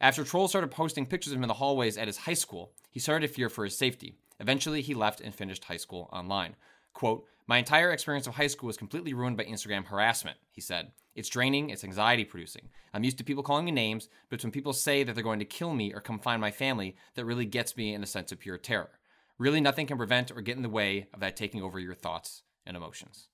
After 0.00 0.24
trolls 0.24 0.50
started 0.50 0.70
posting 0.70 1.06
pictures 1.06 1.32
of 1.32 1.38
him 1.38 1.44
in 1.44 1.48
the 1.48 1.54
hallways 1.54 1.98
at 1.98 2.06
his 2.06 2.18
high 2.18 2.34
school, 2.34 2.72
he 2.90 3.00
started 3.00 3.26
to 3.26 3.32
fear 3.32 3.48
for 3.48 3.64
his 3.64 3.76
safety. 3.76 4.16
Eventually, 4.40 4.82
he 4.82 4.94
left 4.94 5.20
and 5.20 5.34
finished 5.34 5.64
high 5.64 5.76
school 5.76 6.08
online. 6.12 6.56
Quote, 6.92 7.26
My 7.46 7.58
entire 7.58 7.90
experience 7.90 8.26
of 8.26 8.34
high 8.34 8.46
school 8.48 8.66
was 8.66 8.76
completely 8.76 9.14
ruined 9.14 9.36
by 9.36 9.44
Instagram 9.44 9.84
harassment, 9.84 10.38
he 10.50 10.60
said. 10.60 10.92
It's 11.14 11.28
draining, 11.28 11.70
it's 11.70 11.84
anxiety 11.84 12.24
producing. 12.24 12.68
I'm 12.94 13.04
used 13.04 13.18
to 13.18 13.24
people 13.24 13.42
calling 13.42 13.64
me 13.64 13.70
names, 13.70 14.08
but 14.28 14.36
it's 14.36 14.44
when 14.44 14.50
people 14.50 14.72
say 14.72 15.04
that 15.04 15.14
they're 15.14 15.22
going 15.22 15.38
to 15.40 15.44
kill 15.44 15.74
me 15.74 15.92
or 15.92 16.00
come 16.00 16.18
find 16.18 16.40
my 16.40 16.50
family 16.50 16.96
that 17.14 17.24
really 17.24 17.44
gets 17.44 17.76
me 17.76 17.94
in 17.94 18.02
a 18.02 18.06
sense 18.06 18.32
of 18.32 18.40
pure 18.40 18.58
terror. 18.58 18.90
Really, 19.38 19.60
nothing 19.60 19.86
can 19.86 19.98
prevent 19.98 20.30
or 20.30 20.40
get 20.40 20.56
in 20.56 20.62
the 20.62 20.68
way 20.68 21.08
of 21.12 21.20
that 21.20 21.36
taking 21.36 21.62
over 21.62 21.78
your 21.78 21.94
thoughts 21.94 22.42
and 22.64 22.76
emotions. 22.76 23.28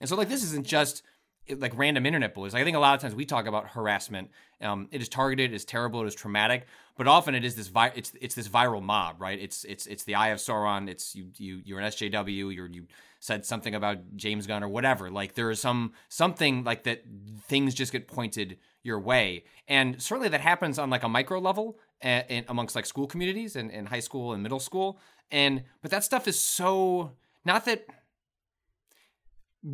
And 0.00 0.08
so, 0.08 0.16
like, 0.16 0.28
this 0.28 0.42
isn't 0.44 0.66
just 0.66 1.02
like 1.50 1.76
random 1.76 2.06
internet 2.06 2.34
bullies. 2.34 2.54
I 2.54 2.64
think 2.64 2.76
a 2.76 2.80
lot 2.80 2.94
of 2.94 3.00
times 3.00 3.14
we 3.14 3.24
talk 3.24 3.46
about 3.46 3.68
harassment. 3.68 4.30
Um, 4.60 4.88
it 4.90 5.02
is 5.02 5.08
targeted, 5.08 5.52
it 5.52 5.54
is 5.54 5.64
terrible, 5.64 6.02
it 6.02 6.06
is 6.06 6.14
traumatic, 6.14 6.66
but 6.96 7.06
often 7.06 7.34
it 7.34 7.44
is 7.44 7.54
this 7.54 7.68
vi- 7.68 7.92
it's 7.94 8.12
it's 8.20 8.34
this 8.34 8.48
viral 8.48 8.82
mob, 8.82 9.20
right? 9.20 9.38
It's 9.38 9.64
it's 9.64 9.86
it's 9.86 10.04
the 10.04 10.14
Eye 10.14 10.28
of 10.28 10.38
Sauron. 10.38 10.88
It's 10.88 11.14
you 11.14 11.26
you 11.36 11.60
you're 11.64 11.80
an 11.80 11.86
SJW. 11.86 12.54
You're 12.54 12.68
you 12.68 12.86
said 13.20 13.44
something 13.44 13.74
about 13.74 14.16
James 14.16 14.46
Gunn 14.46 14.62
or 14.62 14.68
whatever. 14.68 15.10
Like 15.10 15.34
there 15.34 15.50
is 15.50 15.60
some 15.60 15.92
something 16.08 16.64
like 16.64 16.84
that. 16.84 17.02
Things 17.42 17.74
just 17.74 17.92
get 17.92 18.08
pointed 18.08 18.58
your 18.82 18.98
way, 18.98 19.44
and 19.68 20.00
certainly 20.00 20.28
that 20.30 20.40
happens 20.40 20.78
on 20.78 20.88
like 20.88 21.02
a 21.02 21.08
micro 21.08 21.40
level 21.40 21.78
and, 22.00 22.24
and 22.28 22.46
amongst 22.48 22.74
like 22.74 22.86
school 22.86 23.06
communities 23.06 23.56
and, 23.56 23.70
and 23.70 23.88
high 23.88 24.00
school 24.00 24.32
and 24.32 24.42
middle 24.42 24.60
school. 24.60 24.98
And 25.30 25.64
but 25.82 25.90
that 25.90 26.04
stuff 26.04 26.28
is 26.28 26.38
so 26.38 27.12
not 27.44 27.64
that 27.66 27.86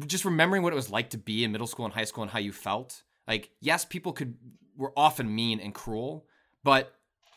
just 0.06 0.24
remembering 0.24 0.62
what 0.62 0.72
it 0.72 0.76
was 0.76 0.90
like 0.90 1.10
to 1.10 1.18
be 1.18 1.44
in 1.44 1.52
middle 1.52 1.66
school 1.66 1.84
and 1.84 1.94
high 1.94 2.04
school 2.04 2.22
and 2.22 2.30
how 2.30 2.38
you 2.38 2.52
felt. 2.52 3.02
Like, 3.26 3.50
yes, 3.60 3.84
people 3.84 4.12
could 4.12 4.34
were 4.76 4.92
often 4.96 5.32
mean 5.34 5.60
and 5.60 5.74
cruel, 5.74 6.26
but 6.64 6.94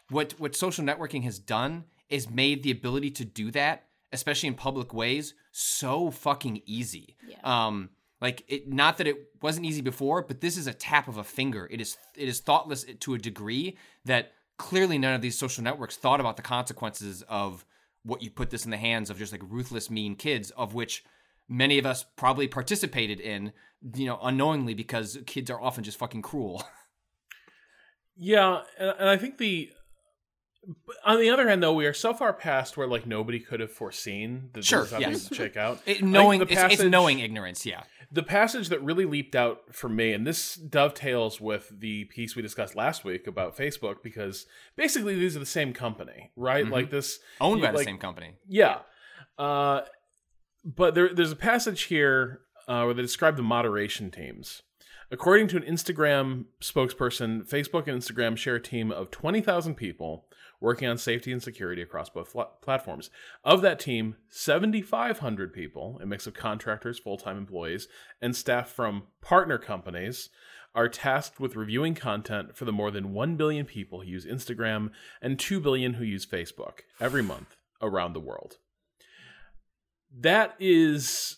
what 0.10 0.34
what 0.40 0.56
social 0.56 0.84
networking 0.84 1.24
has 1.24 1.40
done 1.40 1.86
is 2.10 2.30
made 2.30 2.64
the 2.64 2.72
ability 2.72 3.12
to 3.12 3.26
do 3.26 3.52
that, 3.52 3.86
especially 4.12 4.48
in 4.48 4.56
public 4.56 4.94
ways, 4.94 5.34
so 5.52 6.12
fucking 6.12 6.62
easy. 6.66 7.16
Yeah. 7.28 7.38
Um, 7.44 7.90
like 8.22 8.44
it 8.48 8.72
not 8.72 8.98
that 8.98 9.08
it 9.08 9.18
wasn't 9.42 9.66
easy 9.66 9.82
before, 9.82 10.22
but 10.22 10.40
this 10.42 10.58
is 10.58 10.68
a 10.68 10.74
tap 10.74 11.08
of 11.08 11.18
a 11.18 11.24
finger. 11.24 11.68
It 11.70 11.82
is 11.82 11.98
it 12.16 12.28
is 12.28 12.40
thoughtless 12.40 12.86
to 13.02 13.14
a 13.14 13.18
degree 13.18 13.78
that 14.06 14.32
clearly 14.58 14.98
none 14.98 15.14
of 15.14 15.22
these 15.22 15.38
social 15.38 15.64
networks 15.64 15.98
thought 15.98 16.20
about 16.20 16.38
the 16.38 16.44
consequences 16.44 17.24
of 17.28 17.66
what 18.04 18.22
you 18.22 18.30
put 18.30 18.50
this 18.50 18.66
in 18.66 18.72
the 18.72 18.78
hands 18.78 19.10
of 19.10 19.18
just 19.18 19.32
like 19.32 19.42
ruthless 19.50 19.90
mean 19.90 20.16
kids 20.16 20.52
of 20.52 20.74
which 20.74 21.04
many 21.54 21.78
of 21.78 21.86
us 21.86 22.04
probably 22.16 22.48
participated 22.48 23.20
in, 23.20 23.54
you 23.96 24.08
know, 24.08 24.20
unknowingly 24.24 24.74
because 24.74 25.20
kids 25.28 25.52
are 25.52 25.62
often 25.62 25.84
just 25.84 25.98
fucking 26.00 26.22
cruel. 26.22 26.64
Yeah, 28.16 28.62
and, 28.78 29.10
I 29.10 29.18
think 29.18 29.40
the 29.40 29.72
on 31.04 31.20
the 31.20 31.32
other 31.32 31.50
hand, 31.50 31.64
though, 31.64 31.74
we 31.74 31.88
are 31.88 31.94
so 31.94 32.14
far 32.14 32.32
past 32.32 32.78
where 32.78 32.86
like 32.86 33.08
nobody 33.08 33.40
could 33.40 33.60
have 33.60 33.72
foreseen 33.72 34.50
that 34.54 34.64
Sure, 34.64 34.82
this 34.82 34.88
is 34.90 34.94
how 34.94 35.00
things 35.00 35.22
yes. 35.24 35.30
would 35.32 35.38
shake 35.38 35.58
out. 35.58 35.80
It, 35.88 36.04
knowing 36.04 36.40
the 36.40 36.46
it's, 36.46 36.76
it's 36.76 36.84
knowing 36.84 37.20
ignorance, 37.20 37.66
yeah. 37.66 37.82
the 38.12 38.22
passage 38.22 38.70
that 38.70 38.84
really 38.84 39.06
leaped 39.06 39.36
out 39.36 39.62
for 39.72 39.90
me, 39.90 40.14
and 40.14 40.28
this 40.28 40.54
dovetails 40.54 41.42
with 41.42 41.72
the 41.76 42.06
piece 42.06 42.36
we 42.36 42.44
discussed 42.44 42.76
last 42.76 43.04
week 43.04 43.26
about 43.26 43.58
Facebook, 43.58 44.04
because 44.04 44.46
basically 44.76 45.16
these 45.16 45.36
are 45.36 45.40
the 45.40 45.46
same 45.48 45.74
company, 45.74 46.32
right? 46.36 46.66
Mhm. 46.66 46.72
Like 46.72 46.92
this 46.92 47.20
Owned 47.42 47.62
by 47.62 47.72
the 47.72 47.78
like- 47.80 47.86
same 47.88 47.98
company. 47.98 48.36
Yeah. 48.48 48.82
Uh, 49.40 49.82
but 50.64 50.96
there, 50.96 51.14
there's 51.14 51.32
a 51.32 51.38
passage 51.38 51.84
here 51.84 52.42
uh, 52.68 52.84
where 52.84 52.94
they 52.94 53.02
describe 53.02 53.36
the 53.36 53.44
moderation 53.44 54.12
teams. 54.12 54.62
According 55.12 55.48
to 55.50 55.58
an 55.58 55.64
Instagram 55.64 56.46
spokesperson, 56.62 57.48
Facebook 57.48 57.88
and 57.88 58.02
Instagram 58.02 58.36
share 58.36 58.56
a 58.56 58.62
team 58.62 58.92
of 58.92 59.12
20,000 59.12 59.76
people 59.76 60.26
working 60.60 60.88
on 60.88 60.98
safety 60.98 61.32
and 61.32 61.44
security 61.44 61.82
across 61.82 62.10
both 62.10 62.30
fla- 62.30 62.48
platforms. 62.62 63.10
Of 63.44 63.62
that 63.62 63.80
team, 63.80 64.16
7,500 64.30 65.54
people, 65.54 66.00
a 66.02 66.06
mix 66.06 66.26
of 66.26 66.34
contractors, 66.34 66.98
full 66.98 67.18
time 67.18 67.38
employees, 67.38 67.88
and 68.22 68.36
staff 68.36 68.70
from 68.70 69.04
partner 69.22 69.58
companies, 69.58 70.30
are 70.74 70.90
tasked 70.90 71.40
with 71.40 71.56
reviewing 71.56 71.94
content 71.94 72.56
for 72.56 72.66
the 72.66 72.72
more 72.72 72.90
than 72.90 73.14
1 73.14 73.36
billion 73.36 73.66
people 73.66 74.02
who 74.02 74.08
use 74.08 74.26
Instagram 74.26 74.90
and 75.22 75.38
2 75.38 75.60
billion 75.60 75.96
who 75.96 76.04
use 76.04 76.26
Facebook 76.26 76.80
every 77.00 77.22
month 77.22 77.58
around 77.82 78.14
the 78.14 78.20
world. 78.20 78.58
That 80.20 80.56
is 80.60 81.38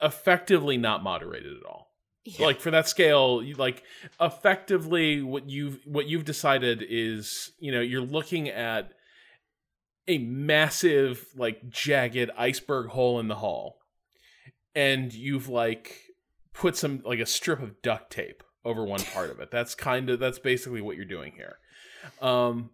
effectively 0.00 0.76
not 0.76 1.02
moderated 1.02 1.52
at 1.56 1.66
all. 1.68 1.88
Yeah. 2.24 2.46
Like 2.46 2.60
for 2.60 2.70
that 2.70 2.88
scale, 2.88 3.42
you, 3.42 3.54
like 3.54 3.82
effectively 4.20 5.22
what 5.22 5.48
you've 5.48 5.80
what 5.84 6.06
you've 6.06 6.24
decided 6.24 6.82
is, 6.88 7.52
you 7.58 7.70
know, 7.70 7.80
you're 7.80 8.00
looking 8.00 8.48
at 8.48 8.92
a 10.08 10.18
massive 10.18 11.26
like 11.36 11.68
jagged 11.68 12.30
iceberg 12.36 12.88
hole 12.88 13.20
in 13.20 13.28
the 13.28 13.36
hull 13.36 13.76
and 14.74 15.12
you've 15.12 15.48
like 15.48 15.96
put 16.52 16.76
some 16.76 17.02
like 17.04 17.18
a 17.18 17.26
strip 17.26 17.60
of 17.60 17.80
duct 17.82 18.10
tape 18.10 18.42
over 18.64 18.84
one 18.84 19.00
part 19.00 19.30
of 19.30 19.40
it. 19.40 19.50
That's 19.50 19.74
kind 19.74 20.08
of 20.08 20.18
that's 20.18 20.38
basically 20.38 20.80
what 20.80 20.96
you're 20.96 21.04
doing 21.04 21.32
here. 21.36 21.58
Um 22.22 22.70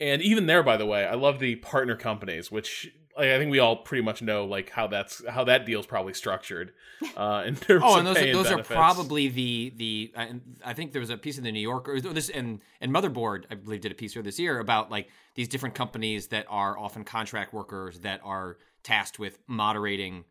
and 0.00 0.22
even 0.22 0.46
there 0.46 0.62
by 0.62 0.76
the 0.76 0.86
way, 0.86 1.04
I 1.04 1.14
love 1.14 1.38
the 1.38 1.56
partner 1.56 1.96
companies 1.96 2.50
which 2.50 2.92
like, 3.16 3.28
I 3.28 3.38
think 3.38 3.50
we 3.50 3.58
all 3.58 3.76
pretty 3.76 4.02
much 4.02 4.22
know 4.22 4.44
like 4.44 4.70
how 4.70 4.86
that's 4.86 5.22
how 5.28 5.44
that 5.44 5.66
deal's 5.66 5.86
probably 5.86 6.14
structured 6.14 6.72
uh 7.16 7.42
in 7.46 7.56
terms 7.56 7.82
Oh, 7.84 7.98
and 7.98 8.06
those 8.06 8.16
pay 8.16 8.30
are, 8.30 8.32
those 8.32 8.50
are 8.50 8.62
probably 8.62 9.28
the 9.28 9.72
the. 9.76 10.12
I, 10.16 10.32
I 10.64 10.74
think 10.74 10.92
there 10.92 11.00
was 11.00 11.10
a 11.10 11.16
piece 11.16 11.38
in 11.38 11.44
the 11.44 11.52
New 11.52 11.60
Yorker 11.60 11.94
or 11.94 12.00
this 12.00 12.28
and 12.28 12.60
and 12.80 12.92
Motherboard 12.92 13.44
I 13.50 13.56
believe 13.56 13.80
did 13.80 13.92
a 13.92 13.94
piece 13.94 14.14
here 14.14 14.22
this 14.22 14.38
year 14.38 14.58
about 14.58 14.90
like 14.90 15.08
these 15.34 15.48
different 15.48 15.74
companies 15.74 16.28
that 16.28 16.46
are 16.48 16.78
often 16.78 17.04
contract 17.04 17.52
workers 17.52 18.00
that 18.00 18.20
are 18.24 18.58
tasked 18.82 19.18
with 19.18 19.38
moderating, 19.46 20.24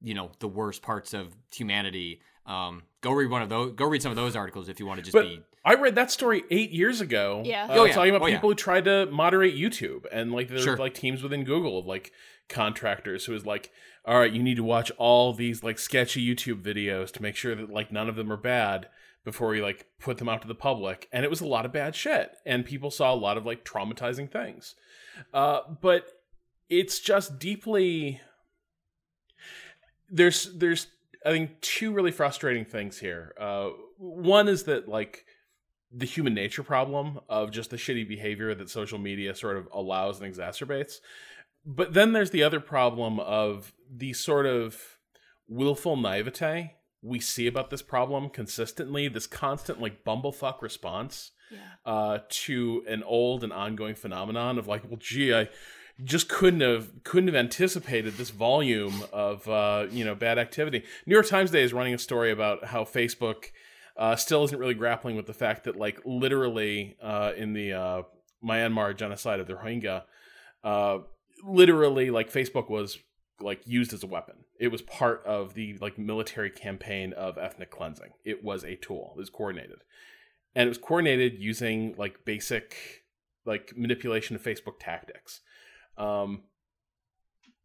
you 0.00 0.14
know, 0.14 0.30
the 0.38 0.48
worst 0.48 0.82
parts 0.82 1.14
of 1.14 1.34
humanity. 1.52 2.20
Um, 2.46 2.82
go 3.00 3.12
read 3.12 3.30
one 3.30 3.42
of 3.42 3.48
those. 3.48 3.72
Go 3.72 3.86
read 3.86 4.02
some 4.02 4.10
of 4.10 4.16
those 4.16 4.36
articles 4.36 4.68
if 4.68 4.78
you 4.78 4.86
want 4.86 4.98
to 4.98 5.02
just 5.02 5.14
But 5.14 5.24
be. 5.24 5.42
I 5.66 5.74
read 5.74 5.96
that 5.96 6.10
story 6.10 6.44
eight 6.50 6.70
years 6.70 7.00
ago. 7.00 7.42
Yeah. 7.44 7.64
uh, 7.64 7.74
Oh, 7.74 7.84
yeah. 7.84 7.92
talking 7.92 8.10
about 8.14 8.22
Oh, 8.24 8.26
yeah. 8.28 8.36
people 8.36 8.50
who 8.50 8.54
tried 8.54 8.84
to 8.84 9.06
moderate 9.06 9.54
YouTube 9.56 10.04
and 10.12 10.30
like 10.32 10.48
there's 10.48 10.62
Sure. 10.64 10.76
like 10.76 10.94
teams 10.94 11.22
within 11.22 11.42
Google 11.44 11.78
of 11.78 11.86
like 11.86 12.12
contractors 12.48 13.24
who 13.26 13.34
is 13.34 13.44
like, 13.44 13.72
all 14.04 14.18
right, 14.20 14.32
you 14.32 14.42
need 14.42 14.56
to 14.56 14.62
watch 14.64 14.92
all 14.96 15.32
these 15.34 15.62
like 15.64 15.78
sketchy 15.80 16.24
YouTube 16.24 16.62
videos 16.62 17.10
to 17.12 17.22
make 17.22 17.34
sure 17.36 17.54
that 17.56 17.68
like 17.68 17.90
none 17.90 18.08
of 18.08 18.14
them 18.16 18.32
are 18.32 18.36
bad 18.36 18.88
before 19.24 19.56
you 19.56 19.62
like 19.62 19.86
put 19.98 20.18
them 20.18 20.28
out 20.28 20.40
to 20.42 20.48
the 20.48 20.54
public. 20.54 21.08
And 21.12 21.24
it 21.24 21.30
was 21.30 21.40
a 21.40 21.46
lot 21.48 21.66
of 21.66 21.72
bad 21.72 21.96
shit, 21.96 22.30
and 22.46 22.64
people 22.64 22.92
saw 22.92 23.12
a 23.12 23.16
lot 23.16 23.36
of 23.36 23.44
like 23.44 23.64
traumatizing 23.64 24.30
things. 24.30 24.76
Uh, 25.34 25.60
but 25.82 26.06
it's 26.68 27.00
just 27.00 27.40
deeply 27.40 28.20
there's 30.08 30.56
there's 30.56 30.86
I 31.24 31.30
think 31.30 31.60
two 31.60 31.92
really 31.92 32.12
frustrating 32.12 32.64
things 32.64 32.98
here. 32.98 33.34
Uh, 33.40 33.70
one 33.98 34.46
is 34.46 34.62
that 34.64 34.88
like 34.88 35.24
the 35.92 36.06
human 36.06 36.34
nature 36.34 36.62
problem 36.62 37.20
of 37.28 37.50
just 37.50 37.70
the 37.70 37.76
shitty 37.76 38.06
behavior 38.08 38.54
that 38.54 38.68
social 38.70 38.98
media 38.98 39.34
sort 39.34 39.56
of 39.56 39.68
allows 39.72 40.20
and 40.20 40.32
exacerbates. 40.34 40.94
But 41.64 41.94
then 41.94 42.12
there's 42.12 42.30
the 42.30 42.42
other 42.42 42.60
problem 42.60 43.18
of 43.20 43.72
the 43.90 44.12
sort 44.12 44.46
of 44.46 44.98
willful 45.48 45.96
naivete 45.96 46.72
we 47.02 47.20
see 47.20 47.46
about 47.46 47.70
this 47.70 47.82
problem 47.82 48.28
consistently, 48.30 49.06
this 49.06 49.26
constant 49.28 49.80
like 49.80 50.02
bumblefuck 50.04 50.60
response 50.60 51.30
Yeah. 51.52 51.58
uh, 51.84 52.18
to 52.28 52.82
an 52.88 53.04
old 53.04 53.44
and 53.44 53.52
ongoing 53.52 53.94
phenomenon 53.94 54.58
of 54.58 54.66
like, 54.66 54.82
well, 54.88 54.98
gee, 54.98 55.32
I 55.32 55.48
just 56.02 56.28
couldn't 56.28 56.62
have 56.62 57.04
couldn't 57.04 57.28
have 57.28 57.36
anticipated 57.36 58.14
this 58.16 58.30
volume 58.30 59.04
of 59.12 59.48
uh, 59.48 59.86
you 59.90 60.04
know 60.04 60.14
bad 60.16 60.36
activity. 60.38 60.82
New 61.06 61.14
York 61.14 61.26
Times 61.28 61.52
Day 61.52 61.62
is 61.62 61.72
running 61.72 61.94
a 61.94 61.98
story 61.98 62.32
about 62.32 62.64
how 62.66 62.82
Facebook 62.84 63.50
uh, 63.98 64.16
still 64.16 64.44
isn't 64.44 64.58
really 64.58 64.74
grappling 64.74 65.16
with 65.16 65.26
the 65.26 65.34
fact 65.34 65.64
that 65.64 65.76
like 65.76 66.00
literally 66.04 66.96
uh, 67.02 67.32
in 67.36 67.52
the 67.52 67.72
uh, 67.72 68.02
Myanmar 68.44 68.96
genocide 68.96 69.40
of 69.40 69.46
the 69.46 69.54
Rohingya, 69.54 70.02
uh, 70.64 70.98
literally 71.44 72.10
like 72.10 72.32
Facebook 72.32 72.68
was 72.68 72.98
like 73.40 73.60
used 73.66 73.92
as 73.92 74.02
a 74.02 74.06
weapon. 74.06 74.36
It 74.58 74.68
was 74.68 74.82
part 74.82 75.22
of 75.26 75.54
the 75.54 75.76
like 75.80 75.98
military 75.98 76.50
campaign 76.50 77.12
of 77.12 77.38
ethnic 77.38 77.70
cleansing. 77.70 78.10
It 78.24 78.42
was 78.44 78.64
a 78.64 78.76
tool. 78.76 79.12
It 79.16 79.20
was 79.20 79.30
coordinated. 79.30 79.78
And 80.54 80.66
it 80.66 80.70
was 80.70 80.78
coordinated 80.78 81.34
using 81.38 81.94
like 81.98 82.24
basic 82.24 83.04
like 83.44 83.74
manipulation 83.76 84.36
of 84.36 84.42
Facebook 84.42 84.78
tactics. 84.80 85.40
Um 85.96 86.42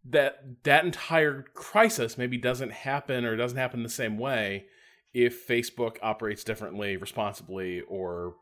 that 0.03 0.63
that 0.63 0.83
entire 0.83 1.45
crisis 1.53 2.17
maybe 2.17 2.38
doesn't 2.38 2.71
happen 2.71 3.23
or 3.23 3.35
doesn't 3.35 3.57
happen 3.57 3.83
the 3.83 3.89
same 3.89 4.17
way 4.17 4.65
if 5.13 5.48
Facebook 5.48 5.98
operates 6.01 6.44
differently, 6.44 6.98
responsibly, 6.98 7.82
or 7.82 8.36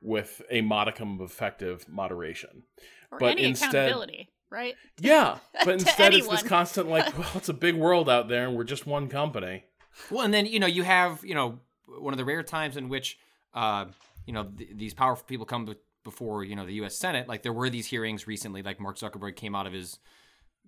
with 0.00 0.42
a 0.50 0.60
modicum 0.60 1.20
of 1.20 1.30
effective 1.30 1.86
moderation. 1.88 2.62
Or 3.10 3.18
But 3.18 3.32
any 3.32 3.44
instead- 3.44 3.68
accountability, 3.68 4.30
right? 4.50 4.74
Yeah, 5.00 5.38
but 5.60 5.64
To 5.66 5.72
instead 5.72 6.14
it's 6.14 6.28
this 6.28 6.42
constant 6.42 6.88
like, 6.88 7.16
well, 7.18 7.30
it's 7.34 7.48
a 7.48 7.54
big 7.54 7.74
world 7.76 8.08
out 8.08 8.28
there, 8.28 8.46
and 8.46 8.56
we're 8.56 8.64
just 8.64 8.86
one 8.86 9.08
company. 9.08 9.64
Well, 10.10 10.24
and 10.24 10.32
then 10.34 10.46
you 10.46 10.58
know 10.60 10.66
you 10.66 10.82
have 10.82 11.24
you 11.24 11.34
know 11.34 11.58
one 11.86 12.12
of 12.12 12.18
the 12.18 12.24
rare 12.24 12.42
times 12.42 12.76
in 12.76 12.88
which 12.88 13.18
uh, 13.54 13.86
you 14.26 14.32
know 14.32 14.44
th- 14.44 14.70
these 14.74 14.92
powerful 14.94 15.24
people 15.26 15.46
come 15.46 15.64
be- 15.66 15.76
before 16.04 16.42
you 16.44 16.56
know 16.56 16.66
the 16.66 16.74
U.S. 16.74 16.96
Senate. 16.96 17.28
Like 17.28 17.42
there 17.42 17.52
were 17.52 17.70
these 17.70 17.86
hearings 17.86 18.26
recently. 18.26 18.62
Like 18.62 18.80
Mark 18.80 18.96
Zuckerberg 18.98 19.36
came 19.36 19.54
out 19.54 19.66
of 19.66 19.72
his 19.72 19.98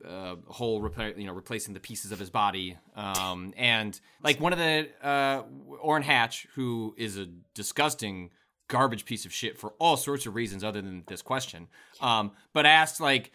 uh, 0.05 0.37
whole 0.47 0.91
you 1.17 1.25
know 1.25 1.33
replacing 1.33 1.75
the 1.75 1.81
pieces 1.81 2.12
of 2.12 2.19
his 2.19 2.31
body, 2.31 2.76
um, 2.95 3.55
and 3.57 3.99
like 4.23 4.41
one 4.41 4.53
of 4.53 4.59
the 4.59 4.88
uh, 5.03 5.43
Orrin 5.81 6.03
Hatch, 6.03 6.47
who 6.55 6.95
is 6.97 7.17
a 7.17 7.26
disgusting 7.55 8.31
garbage 8.69 9.05
piece 9.05 9.25
of 9.25 9.33
shit 9.33 9.59
for 9.59 9.75
all 9.79 9.97
sorts 9.97 10.26
of 10.26 10.35
reasons 10.35 10.65
other 10.65 10.83
than 10.83 11.05
this 11.07 11.23
question, 11.23 11.69
um, 12.00 12.33
but 12.53 12.67
asked 12.67 13.00
like, 13.00 13.33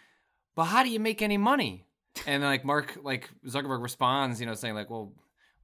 but 0.55 0.65
how 0.65 0.83
do 0.83 0.89
you 0.89 0.99
make 0.99 1.21
any 1.21 1.37
money? 1.37 1.85
And 2.27 2.43
like 2.43 2.65
Mark, 2.65 2.99
like 3.03 3.29
Zuckerberg 3.47 3.81
responds, 3.81 4.39
you 4.39 4.45
know, 4.45 4.53
saying 4.53 4.75
like, 4.75 4.89
well, 4.89 5.13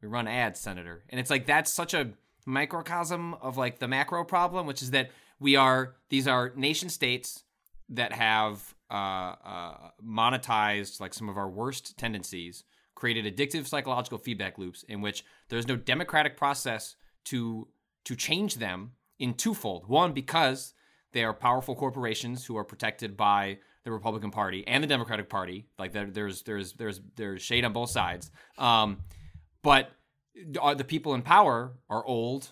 we 0.01 0.07
run 0.07 0.27
ads, 0.27 0.59
Senator. 0.59 1.03
And 1.09 1.19
it's 1.19 1.29
like 1.29 1.45
that's 1.45 1.71
such 1.71 1.93
a 1.93 2.11
microcosm 2.45 3.33
of 3.35 3.57
like 3.57 3.79
the 3.79 3.87
macro 3.87 4.23
problem, 4.23 4.65
which 4.65 4.81
is 4.81 4.91
that 4.91 5.11
we 5.39 5.55
are 5.55 5.95
these 6.09 6.27
are 6.27 6.53
nation 6.55 6.89
states 6.89 7.43
that 7.89 8.13
have 8.13 8.73
uh, 8.89 9.35
uh, 9.43 9.89
monetized 10.05 10.99
like 10.99 11.13
some 11.13 11.29
of 11.29 11.37
our 11.37 11.49
worst 11.49 11.97
tendencies, 11.97 12.63
created 12.95 13.25
addictive 13.25 13.67
psychological 13.67 14.17
feedback 14.17 14.57
loops 14.57 14.83
in 14.83 15.01
which 15.01 15.23
there's 15.49 15.67
no 15.67 15.75
democratic 15.75 16.37
process 16.37 16.95
to 17.25 17.67
to 18.05 18.15
change 18.15 18.55
them 18.55 18.91
in 19.19 19.33
twofold. 19.33 19.87
One, 19.87 20.13
because 20.13 20.73
they 21.11 21.23
are 21.23 21.33
powerful 21.33 21.75
corporations 21.75 22.45
who 22.45 22.57
are 22.57 22.63
protected 22.63 23.17
by 23.17 23.59
the 23.83 23.91
Republican 23.91 24.31
Party 24.31 24.65
and 24.67 24.83
the 24.83 24.87
Democratic 24.87 25.29
Party. 25.29 25.67
Like 25.79 25.93
there, 25.93 26.07
there's 26.07 26.43
there's 26.43 26.73
there's 26.73 27.01
there's 27.15 27.41
shade 27.41 27.65
on 27.65 27.73
both 27.73 27.89
sides. 27.89 28.31
Um, 28.57 28.99
but 29.63 29.91
the 30.35 30.85
people 30.85 31.13
in 31.13 31.21
power 31.21 31.73
are 31.89 32.05
old, 32.05 32.51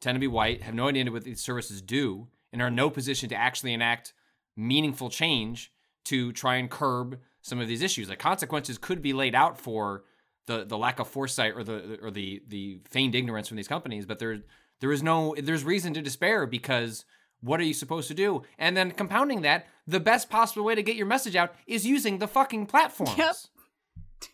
tend 0.00 0.16
to 0.16 0.20
be 0.20 0.26
white, 0.26 0.62
have 0.62 0.74
no 0.74 0.88
idea 0.88 1.10
what 1.10 1.24
these 1.24 1.40
services 1.40 1.82
do, 1.82 2.28
and 2.52 2.62
are 2.62 2.68
in 2.68 2.74
no 2.74 2.90
position 2.90 3.28
to 3.28 3.36
actually 3.36 3.72
enact 3.72 4.14
meaningful 4.60 5.10
change 5.10 5.72
to 6.04 6.32
try 6.32 6.56
and 6.56 6.70
curb 6.70 7.18
some 7.42 7.60
of 7.60 7.68
these 7.68 7.82
issues. 7.82 8.08
The 8.08 8.16
consequences 8.16 8.78
could 8.78 9.02
be 9.02 9.12
laid 9.12 9.34
out 9.34 9.58
for 9.58 10.04
the 10.46 10.64
the 10.64 10.78
lack 10.78 10.98
of 10.98 11.08
foresight 11.08 11.54
or 11.54 11.64
the 11.64 11.98
or 12.02 12.10
the 12.10 12.42
the 12.46 12.80
feigned 12.88 13.14
ignorance 13.14 13.48
from 13.48 13.56
these 13.56 13.68
companies, 13.68 14.06
but 14.06 14.18
there 14.18 14.40
there 14.80 14.92
is 14.92 15.02
no 15.02 15.34
there's 15.38 15.64
reason 15.64 15.94
to 15.94 16.02
despair 16.02 16.46
because 16.46 17.04
what 17.40 17.60
are 17.60 17.64
you 17.64 17.74
supposed 17.74 18.08
to 18.08 18.14
do? 18.14 18.42
And 18.58 18.76
then 18.76 18.90
compounding 18.90 19.42
that, 19.42 19.66
the 19.86 20.00
best 20.00 20.28
possible 20.28 20.64
way 20.64 20.74
to 20.74 20.82
get 20.82 20.96
your 20.96 21.06
message 21.06 21.36
out 21.36 21.54
is 21.66 21.86
using 21.86 22.18
the 22.18 22.28
fucking 22.28 22.66
platforms. 22.66 23.16
Yep. 23.16 23.36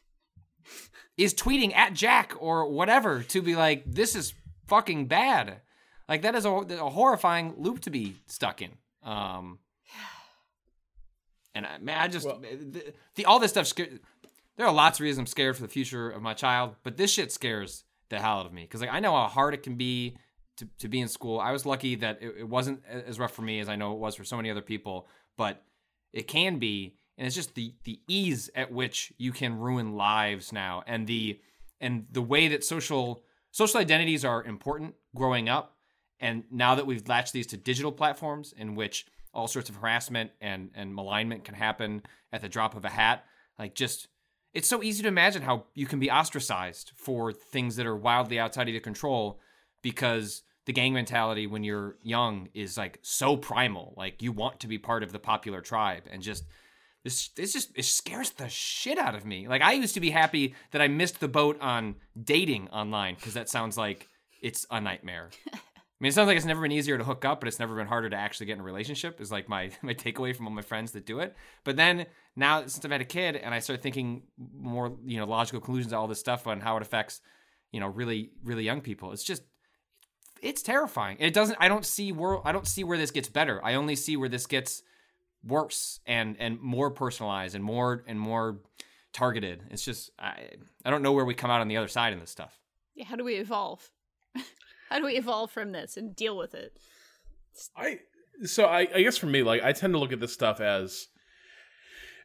Is 1.16 1.32
tweeting 1.32 1.74
at 1.74 1.94
Jack 1.94 2.34
or 2.38 2.68
whatever 2.68 3.22
to 3.22 3.40
be 3.40 3.56
like, 3.56 3.84
this 3.86 4.14
is 4.14 4.34
fucking 4.66 5.06
bad. 5.06 5.62
Like 6.10 6.20
that 6.22 6.34
is 6.34 6.44
a, 6.44 6.50
a 6.50 6.90
horrifying 6.90 7.54
loop 7.56 7.80
to 7.82 7.90
be 7.90 8.16
stuck 8.26 8.60
in. 8.60 8.72
Um, 9.02 9.58
and 11.56 11.66
I, 11.66 11.78
man, 11.78 11.98
I 11.98 12.08
just 12.08 12.26
Well- 12.26 12.42
eh, 12.44 12.56
the, 12.60 12.94
the 13.16 13.24
all 13.24 13.38
this 13.38 13.50
stuff. 13.50 13.72
There 13.74 14.66
are 14.66 14.72
lots 14.72 14.98
of 14.98 15.04
reasons 15.04 15.18
I'm 15.20 15.26
scared 15.26 15.56
for 15.56 15.62
the 15.62 15.68
future 15.68 16.08
of 16.10 16.22
my 16.22 16.34
child, 16.34 16.76
but 16.82 16.96
this 16.96 17.12
shit 17.12 17.32
scares 17.32 17.84
the 18.08 18.18
hell 18.20 18.38
out 18.40 18.46
of 18.46 18.52
me 18.52 18.62
because 18.62 18.80
like 18.80 18.90
I 18.92 19.00
know 19.00 19.12
how 19.12 19.26
hard 19.26 19.54
it 19.54 19.62
can 19.62 19.76
be 19.76 20.16
to, 20.58 20.68
to 20.78 20.88
be 20.88 21.00
in 21.00 21.08
school. 21.08 21.40
I 21.40 21.52
was 21.52 21.66
lucky 21.66 21.96
that 21.96 22.18
it, 22.22 22.34
it 22.40 22.48
wasn't 22.48 22.82
as 22.86 23.18
rough 23.18 23.32
for 23.32 23.42
me 23.42 23.60
as 23.60 23.68
I 23.68 23.76
know 23.76 23.92
it 23.92 23.98
was 23.98 24.14
for 24.14 24.24
so 24.24 24.36
many 24.36 24.50
other 24.50 24.62
people, 24.62 25.08
but 25.36 25.62
it 26.12 26.26
can 26.28 26.58
be, 26.58 26.94
and 27.18 27.26
it's 27.26 27.36
just 27.36 27.54
the 27.54 27.74
the 27.84 28.00
ease 28.08 28.50
at 28.54 28.70
which 28.72 29.12
you 29.18 29.32
can 29.32 29.58
ruin 29.58 29.96
lives 29.96 30.52
now, 30.52 30.82
and 30.86 31.06
the 31.06 31.40
and 31.80 32.06
the 32.10 32.22
way 32.22 32.48
that 32.48 32.64
social 32.64 33.22
social 33.50 33.80
identities 33.80 34.24
are 34.24 34.42
important 34.44 34.94
growing 35.14 35.48
up, 35.48 35.76
and 36.20 36.44
now 36.50 36.74
that 36.74 36.86
we've 36.86 37.06
latched 37.08 37.32
these 37.32 37.46
to 37.48 37.56
digital 37.56 37.92
platforms 37.92 38.54
in 38.56 38.74
which 38.74 39.06
all 39.36 39.46
sorts 39.46 39.68
of 39.68 39.76
harassment 39.76 40.30
and 40.40 40.70
and 40.74 40.94
malignment 40.94 41.44
can 41.44 41.54
happen 41.54 42.02
at 42.32 42.40
the 42.40 42.48
drop 42.48 42.74
of 42.74 42.84
a 42.84 42.88
hat, 42.88 43.24
like 43.58 43.74
just 43.74 44.08
it's 44.54 44.68
so 44.68 44.82
easy 44.82 45.02
to 45.02 45.08
imagine 45.08 45.42
how 45.42 45.66
you 45.74 45.84
can 45.84 46.00
be 46.00 46.10
ostracized 46.10 46.92
for 46.96 47.30
things 47.30 47.76
that 47.76 47.86
are 47.86 47.94
wildly 47.94 48.38
outside 48.38 48.66
of 48.68 48.72
your 48.72 48.80
control 48.80 49.38
because 49.82 50.42
the 50.64 50.72
gang 50.72 50.94
mentality 50.94 51.46
when 51.46 51.62
you're 51.62 51.96
young 52.02 52.48
is 52.54 52.78
like 52.78 52.98
so 53.02 53.36
primal. 53.36 53.92
Like 53.96 54.22
you 54.22 54.32
want 54.32 54.60
to 54.60 54.66
be 54.66 54.78
part 54.78 55.02
of 55.02 55.12
the 55.12 55.18
popular 55.18 55.60
tribe 55.60 56.04
and 56.10 56.22
just 56.22 56.44
this 57.04 57.28
this 57.36 57.52
just 57.52 57.70
it 57.76 57.84
scares 57.84 58.30
the 58.30 58.48
shit 58.48 58.96
out 58.98 59.14
of 59.14 59.26
me. 59.26 59.46
Like 59.46 59.62
i 59.62 59.72
used 59.72 59.94
to 59.94 60.00
be 60.00 60.10
happy 60.10 60.54
that 60.70 60.80
i 60.80 60.88
missed 60.88 61.20
the 61.20 61.28
boat 61.28 61.58
on 61.60 61.96
dating 62.20 62.68
online 62.70 63.14
because 63.14 63.34
that 63.34 63.50
sounds 63.50 63.76
like 63.76 64.08
it's 64.40 64.66
a 64.70 64.80
nightmare 64.80 65.30
i 65.98 66.04
mean 66.04 66.08
it 66.08 66.12
sounds 66.12 66.26
like 66.26 66.36
it's 66.36 66.46
never 66.46 66.62
been 66.62 66.72
easier 66.72 66.98
to 66.98 67.04
hook 67.04 67.24
up 67.24 67.40
but 67.40 67.48
it's 67.48 67.58
never 67.58 67.74
been 67.74 67.86
harder 67.86 68.10
to 68.10 68.16
actually 68.16 68.46
get 68.46 68.54
in 68.54 68.60
a 68.60 68.64
relationship 68.64 69.20
is 69.20 69.30
like 69.32 69.48
my 69.48 69.70
my 69.82 69.94
takeaway 69.94 70.34
from 70.34 70.46
all 70.46 70.52
my 70.52 70.62
friends 70.62 70.92
that 70.92 71.06
do 71.06 71.20
it 71.20 71.34
but 71.64 71.76
then 71.76 72.06
now 72.34 72.60
since 72.60 72.84
i've 72.84 72.90
had 72.90 73.00
a 73.00 73.04
kid 73.04 73.36
and 73.36 73.54
i 73.54 73.58
start 73.58 73.82
thinking 73.82 74.22
more 74.54 74.96
you 75.04 75.18
know 75.18 75.26
logical 75.26 75.60
conclusions 75.60 75.92
to 75.92 75.96
all 75.96 76.06
this 76.06 76.20
stuff 76.20 76.46
on 76.46 76.60
how 76.60 76.76
it 76.76 76.82
affects 76.82 77.20
you 77.72 77.80
know 77.80 77.88
really 77.88 78.30
really 78.44 78.64
young 78.64 78.80
people 78.80 79.12
it's 79.12 79.24
just 79.24 79.42
it's 80.42 80.62
terrifying. 80.62 81.16
It 81.20 81.34
doesn't. 81.34 81.56
I 81.60 81.68
don't 81.68 81.84
see 81.84 82.12
where 82.12 82.46
I 82.46 82.52
don't 82.52 82.66
see 82.66 82.84
where 82.84 82.98
this 82.98 83.10
gets 83.10 83.28
better. 83.28 83.64
I 83.64 83.74
only 83.74 83.96
see 83.96 84.16
where 84.16 84.28
this 84.28 84.46
gets 84.46 84.82
worse 85.44 86.00
and 86.06 86.36
and 86.38 86.60
more 86.60 86.90
personalized 86.90 87.54
and 87.54 87.64
more 87.64 88.04
and 88.06 88.18
more 88.18 88.60
targeted. 89.12 89.62
It's 89.70 89.84
just 89.84 90.10
I 90.18 90.50
I 90.84 90.90
don't 90.90 91.02
know 91.02 91.12
where 91.12 91.24
we 91.24 91.34
come 91.34 91.50
out 91.50 91.60
on 91.60 91.68
the 91.68 91.76
other 91.76 91.88
side 91.88 92.12
in 92.12 92.20
this 92.20 92.30
stuff. 92.30 92.58
Yeah, 92.94 93.04
how 93.04 93.16
do 93.16 93.24
we 93.24 93.36
evolve? 93.36 93.90
how 94.88 94.98
do 94.98 95.04
we 95.04 95.16
evolve 95.16 95.50
from 95.50 95.72
this 95.72 95.96
and 95.96 96.14
deal 96.14 96.36
with 96.36 96.54
it? 96.54 96.78
I 97.76 98.00
so 98.44 98.66
I, 98.66 98.88
I 98.94 99.02
guess 99.02 99.16
for 99.16 99.26
me, 99.26 99.42
like 99.42 99.62
I 99.62 99.72
tend 99.72 99.94
to 99.94 99.98
look 99.98 100.12
at 100.12 100.20
this 100.20 100.32
stuff 100.32 100.60
as 100.60 101.08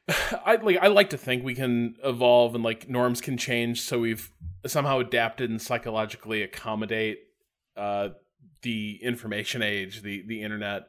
I 0.46 0.56
like 0.56 0.78
I 0.82 0.88
like 0.88 1.10
to 1.12 1.18
think 1.18 1.44
we 1.44 1.56
can 1.56 1.96
evolve 2.04 2.56
and 2.56 2.64
like 2.64 2.90
norms 2.90 3.22
can 3.22 3.38
change, 3.38 3.82
so 3.82 4.00
we've 4.00 4.32
somehow 4.66 5.00
adapted 5.00 5.50
and 5.50 5.62
psychologically 5.62 6.44
accommodate 6.44 7.20
uh, 7.78 8.10
the 8.62 9.00
information 9.02 9.62
age, 9.62 10.02
the 10.02 10.24
the 10.28 10.42
internet. 10.42 10.84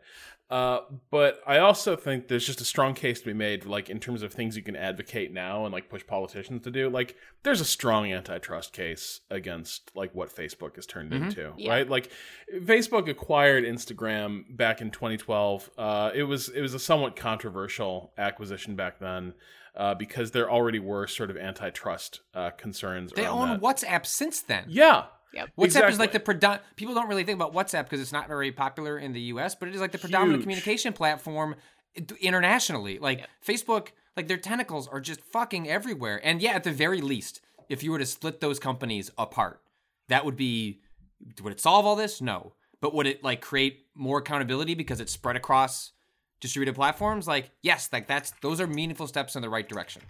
Uh, 0.52 0.82
but 1.10 1.40
I 1.46 1.58
also 1.58 1.96
think 1.96 2.28
there's 2.28 2.44
just 2.44 2.60
a 2.60 2.64
strong 2.64 2.92
case 2.92 3.20
to 3.20 3.26
be 3.26 3.32
made, 3.32 3.64
like 3.64 3.88
in 3.88 3.98
terms 3.98 4.22
of 4.22 4.34
things 4.34 4.54
you 4.54 4.62
can 4.62 4.76
advocate 4.76 5.32
now 5.32 5.64
and 5.64 5.72
like 5.72 5.88
push 5.88 6.06
politicians 6.06 6.62
to 6.64 6.70
do. 6.70 6.90
Like, 6.90 7.16
there's 7.42 7.62
a 7.62 7.64
strong 7.64 8.12
antitrust 8.12 8.74
case 8.74 9.22
against 9.30 9.90
like 9.94 10.14
what 10.14 10.28
Facebook 10.28 10.76
has 10.76 10.84
turned 10.84 11.10
Mhm. 11.12 11.22
into, 11.24 11.54
Yeah. 11.56 11.70
right? 11.70 11.88
Like, 11.88 12.10
Facebook 12.64 13.08
acquired 13.08 13.64
Instagram 13.64 14.44
back 14.54 14.82
in 14.82 14.90
2012. 14.90 15.70
Uh, 15.78 16.10
it 16.14 16.24
was 16.24 16.50
it 16.50 16.60
was 16.60 16.74
a 16.74 16.78
somewhat 16.78 17.16
controversial 17.16 18.12
acquisition 18.18 18.76
back 18.76 18.98
then. 18.98 19.32
Uh, 19.74 19.94
because 19.94 20.32
there 20.32 20.50
already 20.50 20.78
were 20.78 21.06
sort 21.06 21.30
of 21.30 21.36
antitrust 21.38 22.20
uh, 22.34 22.50
concerns. 22.50 23.10
They 23.12 23.24
own 23.26 23.48
that. 23.48 23.60
WhatsApp 23.62 24.04
since 24.04 24.42
then. 24.42 24.66
Yeah, 24.68 25.06
Yep. 25.34 25.50
WhatsApp 25.58 25.90
is 25.90 25.98
like 25.98 26.12
the 26.12 26.20
predom- 26.20 26.60
people 26.76 26.94
don't 26.94 27.08
really 27.08 27.24
think 27.24 27.36
about 27.36 27.54
WhatsApp 27.54 27.84
because 27.84 28.00
it's 28.00 28.12
not 28.12 28.28
very 28.28 28.52
popular 28.52 28.98
in 28.98 29.12
the 29.12 29.20
US, 29.22 29.54
but 29.54 29.68
it 29.68 29.74
is 29.74 29.80
like 29.80 29.92
the 29.92 29.98
predominant 29.98 30.38
Huge. 30.38 30.44
communication 30.44 30.92
platform 30.92 31.56
internationally. 32.20 32.98
Like 32.98 33.26
Facebook, 33.46 33.88
like 34.16 34.28
their 34.28 34.36
tentacles 34.36 34.88
are 34.88 35.00
just 35.00 35.20
fucking 35.20 35.68
everywhere. 35.68 36.20
And 36.22 36.40
yeah, 36.42 36.52
at 36.52 36.64
the 36.64 36.72
very 36.72 37.00
least, 37.00 37.40
if 37.68 37.82
you 37.82 37.92
were 37.92 37.98
to 37.98 38.06
split 38.06 38.40
those 38.40 38.58
companies 38.58 39.10
apart, 39.16 39.60
that 40.08 40.24
would 40.24 40.36
be 40.36 40.80
would 41.42 41.52
it 41.52 41.60
solve 41.60 41.86
all 41.86 41.96
this? 41.96 42.20
No. 42.20 42.52
But 42.80 42.94
would 42.94 43.06
it 43.06 43.22
like 43.22 43.40
create 43.40 43.86
more 43.94 44.18
accountability 44.18 44.74
because 44.74 45.00
it's 45.00 45.12
spread 45.12 45.36
across 45.36 45.92
distributed 46.40 46.74
platforms? 46.74 47.28
Like, 47.28 47.50
yes, 47.62 47.88
like 47.92 48.06
that's 48.08 48.32
those 48.42 48.60
are 48.60 48.66
meaningful 48.66 49.06
steps 49.06 49.36
in 49.36 49.42
the 49.42 49.48
right 49.48 49.68
direction. 49.68 50.02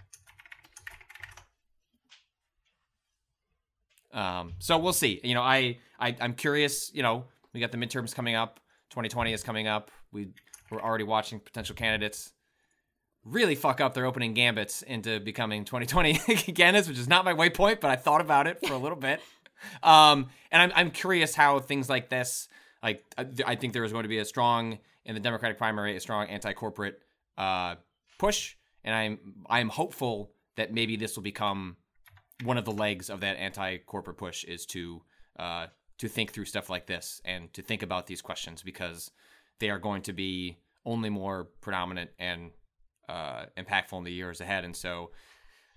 Um, 4.13 4.53
so 4.59 4.77
we'll 4.77 4.93
see. 4.93 5.19
You 5.23 5.33
know, 5.33 5.41
I, 5.41 5.77
I 5.99 6.15
I'm 6.21 6.33
curious. 6.33 6.91
You 6.93 7.03
know, 7.03 7.25
we 7.53 7.59
got 7.59 7.71
the 7.71 7.77
midterms 7.77 8.13
coming 8.13 8.35
up. 8.35 8.59
2020 8.91 9.33
is 9.33 9.43
coming 9.43 9.67
up. 9.67 9.91
We 10.11 10.29
we're 10.69 10.81
already 10.81 11.03
watching 11.03 11.39
potential 11.39 11.75
candidates 11.75 12.33
really 13.25 13.55
fuck 13.55 13.79
up 13.79 13.93
their 13.93 14.05
opening 14.05 14.33
gambits 14.33 14.81
into 14.81 15.19
becoming 15.19 15.65
2020 15.65 16.13
candidates, 16.53 16.87
which 16.87 16.97
is 16.97 17.07
not 17.07 17.25
my 17.25 17.33
waypoint, 17.33 17.79
but 17.79 17.89
I 17.89 17.95
thought 17.95 18.21
about 18.21 18.47
it 18.47 18.65
for 18.65 18.73
a 18.73 18.77
little 18.77 18.97
bit. 18.97 19.21
Um, 19.81 20.27
and 20.51 20.61
I'm 20.61 20.71
I'm 20.75 20.91
curious 20.91 21.33
how 21.33 21.57
things 21.61 21.89
like 21.89 22.09
this, 22.09 22.49
like 22.83 23.01
I, 23.17 23.25
I 23.45 23.55
think 23.55 23.71
there 23.71 23.85
is 23.85 23.93
going 23.93 24.03
to 24.03 24.09
be 24.09 24.17
a 24.17 24.25
strong 24.25 24.77
in 25.05 25.15
the 25.15 25.21
Democratic 25.21 25.57
primary, 25.57 25.95
a 25.95 26.01
strong 26.01 26.27
anti-corporate 26.27 26.99
uh, 27.37 27.75
push, 28.17 28.57
and 28.83 28.93
I'm 28.93 29.19
I'm 29.49 29.69
hopeful 29.69 30.33
that 30.57 30.73
maybe 30.73 30.97
this 30.97 31.15
will 31.15 31.23
become 31.23 31.77
one 32.43 32.57
of 32.57 32.65
the 32.65 32.71
legs 32.71 33.09
of 33.09 33.21
that 33.21 33.37
anti-corporate 33.37 34.17
push 34.17 34.43
is 34.43 34.65
to 34.67 35.01
uh, 35.39 35.67
to 35.97 36.07
think 36.07 36.31
through 36.31 36.45
stuff 36.45 36.69
like 36.69 36.87
this 36.87 37.21
and 37.25 37.53
to 37.53 37.61
think 37.61 37.81
about 37.83 38.07
these 38.07 38.21
questions 38.21 38.63
because 38.63 39.11
they 39.59 39.69
are 39.69 39.79
going 39.79 40.01
to 40.01 40.13
be 40.13 40.57
only 40.85 41.09
more 41.09 41.45
predominant 41.61 42.09
and 42.19 42.51
uh, 43.07 43.45
impactful 43.57 43.97
in 43.97 44.03
the 44.03 44.11
years 44.11 44.41
ahead. 44.41 44.65
And 44.65 44.75
so, 44.75 45.11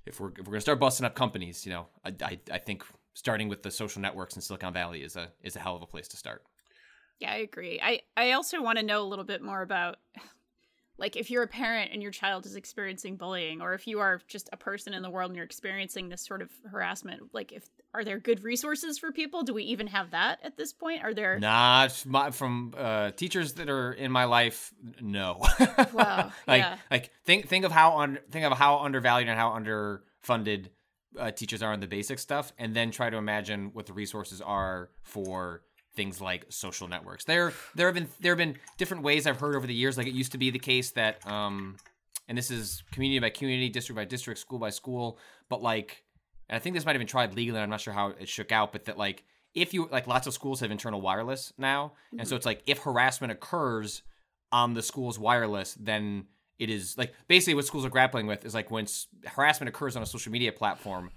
if 0.04 0.20
we're 0.20 0.30
if 0.30 0.38
we're 0.38 0.52
gonna 0.52 0.60
start 0.60 0.80
busting 0.80 1.06
up 1.06 1.14
companies, 1.14 1.66
you 1.66 1.72
know, 1.72 1.86
I, 2.04 2.14
I, 2.22 2.38
I 2.52 2.58
think 2.58 2.84
starting 3.14 3.48
with 3.48 3.62
the 3.62 3.70
social 3.70 4.02
networks 4.02 4.36
in 4.36 4.42
Silicon 4.42 4.72
Valley 4.72 5.02
is 5.02 5.16
a 5.16 5.30
is 5.42 5.56
a 5.56 5.60
hell 5.60 5.76
of 5.76 5.82
a 5.82 5.86
place 5.86 6.08
to 6.08 6.16
start. 6.16 6.42
Yeah, 7.18 7.32
I 7.32 7.36
agree. 7.36 7.80
I 7.82 8.00
I 8.16 8.32
also 8.32 8.62
want 8.62 8.78
to 8.78 8.84
know 8.84 9.02
a 9.02 9.08
little 9.08 9.24
bit 9.24 9.42
more 9.42 9.62
about 9.62 9.96
like 10.98 11.16
if 11.16 11.30
you're 11.30 11.42
a 11.42 11.48
parent 11.48 11.90
and 11.92 12.02
your 12.02 12.10
child 12.10 12.46
is 12.46 12.54
experiencing 12.54 13.16
bullying 13.16 13.60
or 13.60 13.74
if 13.74 13.86
you 13.86 14.00
are 14.00 14.20
just 14.28 14.48
a 14.52 14.56
person 14.56 14.94
in 14.94 15.02
the 15.02 15.10
world 15.10 15.30
and 15.30 15.36
you're 15.36 15.44
experiencing 15.44 16.08
this 16.08 16.22
sort 16.22 16.42
of 16.42 16.50
harassment, 16.70 17.34
like 17.34 17.52
if 17.52 17.68
are 17.92 18.04
there 18.04 18.18
good 18.18 18.42
resources 18.42 18.98
for 18.98 19.12
people? 19.12 19.42
Do 19.42 19.54
we 19.54 19.64
even 19.64 19.86
have 19.88 20.10
that 20.10 20.38
at 20.42 20.56
this 20.56 20.72
point? 20.72 21.02
Are 21.02 21.14
there 21.14 21.38
Not 21.38 22.04
my, 22.06 22.30
from 22.30 22.74
uh, 22.76 23.10
teachers 23.12 23.54
that 23.54 23.68
are 23.68 23.92
in 23.92 24.10
my 24.10 24.24
life. 24.24 24.72
No. 25.00 25.44
Wow, 25.92 26.32
like 26.46 26.62
yeah. 26.62 26.76
like 26.90 27.10
think 27.24 27.48
think 27.48 27.64
of 27.64 27.72
how 27.72 27.98
un, 27.98 28.18
think 28.30 28.44
of 28.44 28.52
how 28.52 28.78
undervalued 28.78 29.28
and 29.28 29.38
how 29.38 29.50
underfunded 29.50 30.66
uh, 31.18 31.30
teachers 31.30 31.62
are 31.62 31.72
in 31.72 31.80
the 31.80 31.86
basic 31.86 32.18
stuff, 32.18 32.52
and 32.58 32.74
then 32.74 32.90
try 32.90 33.08
to 33.08 33.16
imagine 33.16 33.70
what 33.72 33.86
the 33.86 33.92
resources 33.92 34.40
are 34.40 34.90
for 35.02 35.62
things 35.96 36.20
like 36.20 36.44
social 36.50 36.86
networks. 36.88 37.24
There 37.24 37.52
there 37.74 37.86
have 37.86 37.94
been 37.94 38.08
there 38.20 38.32
have 38.32 38.38
been 38.38 38.56
different 38.76 39.02
ways 39.02 39.26
I've 39.26 39.40
heard 39.40 39.56
over 39.56 39.66
the 39.66 39.74
years. 39.74 39.96
Like 39.98 40.06
it 40.06 40.12
used 40.14 40.32
to 40.32 40.38
be 40.38 40.50
the 40.50 40.58
case 40.58 40.90
that 40.92 41.26
um, 41.26 41.76
and 42.28 42.36
this 42.38 42.50
is 42.50 42.82
community 42.92 43.18
by 43.18 43.30
community, 43.30 43.68
district 43.68 43.96
by 43.96 44.04
district, 44.04 44.38
school 44.40 44.58
by 44.58 44.70
school, 44.70 45.18
but 45.48 45.62
like 45.62 46.04
and 46.48 46.56
I 46.56 46.60
think 46.60 46.76
this 46.76 46.84
might 46.84 46.92
have 46.92 47.00
been 47.00 47.08
tried 47.08 47.34
legally. 47.34 47.58
I'm 47.58 47.70
not 47.70 47.80
sure 47.80 47.92
how 47.92 48.08
it 48.10 48.28
shook 48.28 48.52
out, 48.52 48.72
but 48.72 48.84
that 48.84 48.96
like 48.98 49.24
if 49.54 49.72
you 49.74 49.88
like 49.90 50.06
lots 50.06 50.26
of 50.26 50.34
schools 50.34 50.60
have 50.60 50.70
internal 50.70 51.00
wireless 51.00 51.52
now, 51.58 51.94
and 52.18 52.28
so 52.28 52.36
it's 52.36 52.46
like 52.46 52.62
if 52.66 52.78
harassment 52.78 53.32
occurs 53.32 54.02
on 54.52 54.74
the 54.74 54.82
school's 54.82 55.18
wireless, 55.18 55.74
then 55.80 56.26
it 56.58 56.70
is 56.70 56.96
like 56.96 57.12
basically 57.26 57.54
what 57.54 57.64
schools 57.66 57.84
are 57.84 57.90
grappling 57.90 58.26
with 58.26 58.44
is 58.44 58.54
like 58.54 58.70
when 58.70 58.84
s- 58.84 59.08
harassment 59.24 59.68
occurs 59.68 59.96
on 59.96 60.02
a 60.02 60.06
social 60.06 60.30
media 60.32 60.52
platform. 60.52 61.10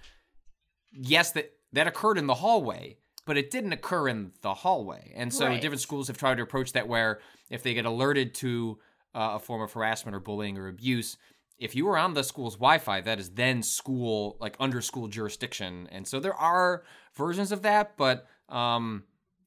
Yes, 0.92 1.32
that 1.34 1.52
that 1.74 1.88
occurred 1.88 2.18
in 2.18 2.28
the 2.28 2.34
hallway, 2.34 2.98
but 3.30 3.38
it 3.38 3.52
didn't 3.52 3.74
occur 3.74 4.08
in 4.08 4.32
the 4.42 4.56
hallway, 4.56 5.14
and 5.16 5.32
so 5.32 5.46
Right. 5.46 5.62
different 5.62 5.82
schools 5.82 6.08
have 6.08 6.18
tried 6.18 6.38
to 6.38 6.42
approach 6.42 6.74
that 6.74 6.88
where 6.88 7.20
if 7.52 7.62
they 7.62 7.76
get 7.76 7.86
alerted 7.86 8.34
to 8.34 8.80
uh, 9.14 9.34
a 9.36 9.40
form 9.40 9.62
of 9.62 9.72
harassment 9.72 10.16
or 10.16 10.20
bullying 10.20 10.58
or 10.58 10.68
abuse, 10.68 11.16
if 11.60 11.76
you 11.76 11.88
are 11.90 11.96
on 11.96 12.16
the 12.16 12.24
school's 12.24 12.56
Wi-Fi, 12.56 13.02
that 13.02 13.20
is 13.20 13.30
then 13.30 13.62
school 13.62 14.36
like 14.40 14.56
under 14.60 14.82
school 14.82 15.08
jurisdiction, 15.08 15.88
and 15.92 16.08
so 16.08 16.20
there 16.20 16.34
are 16.34 16.82
versions 17.14 17.52
of 17.52 17.62
that, 17.62 17.96
but 17.98 18.26
um, 18.50 19.04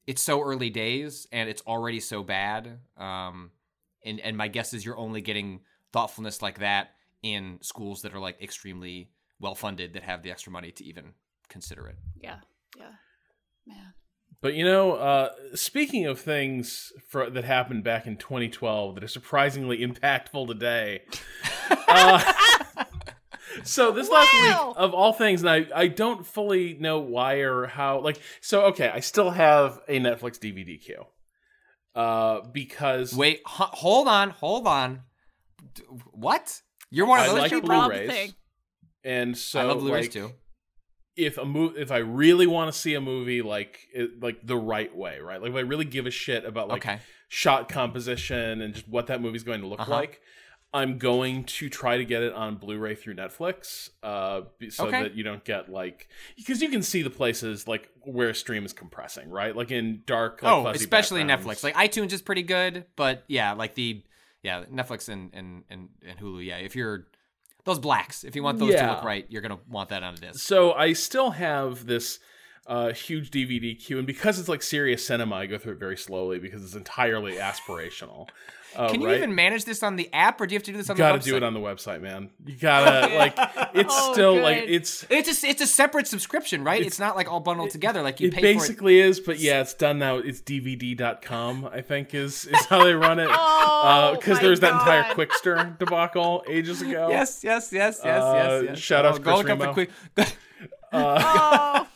it's 0.07 0.21
so 0.21 0.41
early 0.41 0.69
days 0.69 1.27
and 1.33 1.49
it's 1.49 1.61
already 1.67 1.99
so 1.99 2.23
bad. 2.23 2.79
Um, 2.95 3.51
and 4.05 4.21
and 4.21 4.37
my 4.37 4.47
guess 4.47 4.73
is 4.73 4.85
you're 4.85 4.97
only 4.97 5.19
getting 5.19 5.59
thoughtfulness 5.91 6.41
like 6.41 6.59
that 6.59 6.91
in 7.21 7.59
schools 7.61 8.03
that 8.03 8.13
are 8.13 8.19
like 8.21 8.41
extremely 8.41 9.09
well 9.41 9.55
funded 9.55 9.91
that 9.91 10.03
have 10.03 10.23
the 10.23 10.31
extra 10.31 10.53
money 10.53 10.71
to 10.71 10.85
even 10.85 11.11
consider 11.49 11.87
it. 11.87 11.97
Yeah. 12.15 12.37
Yeah. 12.77 12.93
Man. 13.67 13.93
But 14.41 14.55
you 14.55 14.65
know, 14.65 14.93
uh, 14.93 15.29
speaking 15.55 16.05
of 16.05 16.19
things 16.19 16.91
for, 17.09 17.29
that 17.29 17.43
happened 17.45 17.83
back 17.83 18.05
in 18.05 18.17
2012 18.17 18.95
that 18.95 19.03
are 19.03 19.07
surprisingly 19.07 19.77
impactful 19.79 20.47
today. 20.47 21.03
uh, 21.87 22.33
so 23.63 23.91
this 23.91 24.09
last 24.09 24.33
week, 24.33 24.75
of 24.77 24.93
all 24.93 25.13
things, 25.13 25.41
and 25.41 25.49
I, 25.49 25.65
I 25.73 25.87
don't 25.87 26.25
fully 26.25 26.73
know 26.73 26.99
why 26.99 27.35
or 27.35 27.67
how. 27.67 27.99
Like, 27.99 28.19
so 28.41 28.63
okay, 28.65 28.89
I 28.89 28.99
still 28.99 29.29
have 29.29 29.79
a 29.87 29.99
Netflix 29.99 30.37
DVD 30.39 30.79
queue. 30.81 31.05
Uh, 31.95 32.41
because 32.51 33.13
Wait, 33.15 33.37
h- 33.37 33.43
hold 33.45 34.07
on, 34.07 34.31
hold 34.31 34.67
on. 34.67 35.01
D- 35.75 35.83
What? 36.11 36.59
You're 36.89 37.05
one 37.05 37.19
of 37.19 37.25
I 37.25 37.29
those 37.29 37.37
like 37.39 37.51
people? 37.51 37.69
Rob 37.69 37.91
Blu-rays, 37.91 38.09
thing. 38.09 38.33
and 39.03 39.37
so 39.37 39.59
I 39.59 39.63
love 39.63 39.79
Blu-rays 39.79 40.05
like, 40.05 40.11
too. 40.11 40.31
If 41.15 41.37
a 41.37 41.45
movie 41.45 41.79
if 41.79 41.91
I 41.91 41.97
really 41.97 42.47
want 42.47 42.73
to 42.73 42.77
see 42.77 42.93
a 42.95 43.01
movie 43.01 43.41
like 43.41 43.79
it, 43.93 44.21
like 44.21 44.45
the 44.45 44.57
right 44.57 44.95
way, 44.95 45.19
right? 45.19 45.41
Like 45.41 45.51
if 45.51 45.55
I 45.55 45.61
really 45.61 45.85
give 45.85 46.05
a 46.05 46.11
shit 46.11 46.43
about 46.45 46.69
like 46.69 46.85
Okay. 46.85 46.99
shot 47.29 47.69
composition 47.69 48.61
and 48.61 48.73
just 48.73 48.87
what 48.87 49.07
that 49.07 49.21
movie's 49.21 49.43
going 49.43 49.61
to 49.61 49.67
look 49.67 49.81
Uh-huh. 49.81 49.91
like, 49.91 50.21
I'm 50.75 50.97
going 50.97 51.43
to 51.43 51.69
try 51.69 51.97
to 51.97 52.05
get 52.05 52.23
it 52.23 52.33
on 52.33 52.55
Blu-ray 52.55 52.95
through 52.95 53.13
Netflix, 53.13 53.91
uh, 54.01 54.41
so 54.69 54.87
Okay. 54.87 55.03
that 55.03 55.13
you 55.13 55.23
don't 55.23 55.43
get 55.43 55.69
like 55.69 56.07
because 56.35 56.63
you 56.63 56.69
can 56.69 56.81
see 56.81 57.03
the 57.03 57.11
places 57.11 57.67
like 57.67 57.89
where 58.01 58.33
stream 58.33 58.65
is 58.65 58.73
compressing, 58.73 59.29
right? 59.29 59.55
Like 59.55 59.69
in 59.69 60.01
dark, 60.07 60.41
like, 60.41 60.51
oh, 60.51 60.67
especially. 60.69 61.21
Netflix. 61.23 61.63
Like 61.63 61.75
iTunes 61.75 62.11
is 62.11 62.23
pretty 62.23 62.41
good, 62.43 62.85
but 62.95 63.23
yeah, 63.27 63.51
like 63.53 63.75
the 63.75 64.03
yeah 64.41 64.63
Netflix 64.65 65.09
and 65.09 65.29
and 65.33 65.63
and, 65.69 65.89
and 66.03 66.17
Hulu. 66.17 66.43
Yeah, 66.43 66.57
if 66.57 66.75
you're 66.75 67.05
those 67.65 67.79
blacks, 67.79 68.23
if 68.23 68.35
you 68.35 68.43
want 68.43 68.59
those 68.59 68.75
to 68.75 68.87
look 68.87 69.03
right, 69.03 69.25
you're 69.29 69.41
gonna 69.41 69.59
want 69.69 69.89
that 69.89 70.03
on 70.03 70.13
a 70.15 70.17
disc. 70.17 70.39
So 70.39 70.73
I 70.73 70.93
still 70.93 71.31
have 71.31 71.85
this 71.85 72.19
uh, 72.67 72.93
huge 72.93 73.31
DVD 73.31 73.77
queue, 73.77 73.97
and 73.97 74.07
because 74.07 74.39
it's 74.39 74.49
like 74.49 74.61
serious 74.61 75.05
cinema, 75.05 75.35
I 75.35 75.45
go 75.45 75.57
through 75.57 75.73
it 75.73 75.79
very 75.79 75.97
slowly 75.97 76.39
because 76.39 76.63
it's 76.63 76.75
entirely 76.75 77.33
aspirational. 77.33 78.29
Uh, 78.75 78.89
Can 78.89 79.01
you 79.01 79.07
right? 79.07 79.17
even 79.17 79.35
manage 79.35 79.65
this 79.65 79.83
on 79.83 79.95
the 79.95 80.09
app, 80.13 80.41
or 80.41 80.47
do 80.47 80.53
you 80.53 80.57
have 80.57 80.63
to 80.63 80.71
do 80.71 80.77
this 80.77 80.89
on 80.89 80.97
gotta 80.97 81.13
the 81.17 81.19
website? 81.19 81.25
You 81.27 81.31
gotta 81.33 81.39
do 81.41 81.45
it 81.45 81.47
on 81.47 81.53
the 81.53 81.59
website, 81.59 82.01
man. 82.01 82.29
You 82.45 82.55
gotta 82.55 83.15
like 83.17 83.33
it's 83.75 83.93
Oh, 83.95 84.13
still 84.13 84.35
like 84.41 84.63
it's 84.67 85.05
It's 85.09 85.43
a 85.43 85.47
it's 85.47 85.61
a 85.61 85.67
separate 85.67 86.07
subscription, 86.07 86.63
right? 86.63 86.81
It's, 86.81 86.99
not 86.99 87.15
like 87.15 87.31
all 87.31 87.39
bundled 87.39 87.69
together. 87.71 88.01
Like 88.01 88.19
you 88.19 88.29
it 88.29 88.33
pay 88.35 88.41
basically 88.41 88.99
is, 88.99 89.19
but 89.19 89.39
yeah, 89.39 89.61
it's 89.61 89.73
done 89.73 89.99
now. 89.99 90.17
It's 90.17 90.41
DVD.com, 90.41 91.69
I 91.71 91.81
think 91.81 92.13
is 92.13 92.45
is 92.45 92.65
how 92.65 92.83
they 92.83 92.93
run 92.93 93.19
it. 93.19 93.29
Oh, 93.85 94.15
Because 94.17 94.39
there 94.39 94.49
was 94.49 94.59
that 94.61 94.73
entire 94.73 95.03
Qwikster 95.13 95.77
debacle 95.77 96.43
ages 96.47 96.81
ago. 96.81 97.09
Yes, 97.13 97.41
yes, 97.43 97.71
yes, 97.71 97.99
yes, 98.03 98.21
Uh, 98.23 98.33
yes, 98.35 98.63
yes. 98.69 98.79
shout 98.79 99.05
out 99.05 99.15
Oh, 99.15 99.17
to 99.17 99.23
Chris 99.23 99.43
Remo. 99.43 99.73
quick. 99.73 99.89
Oh. 100.93 101.87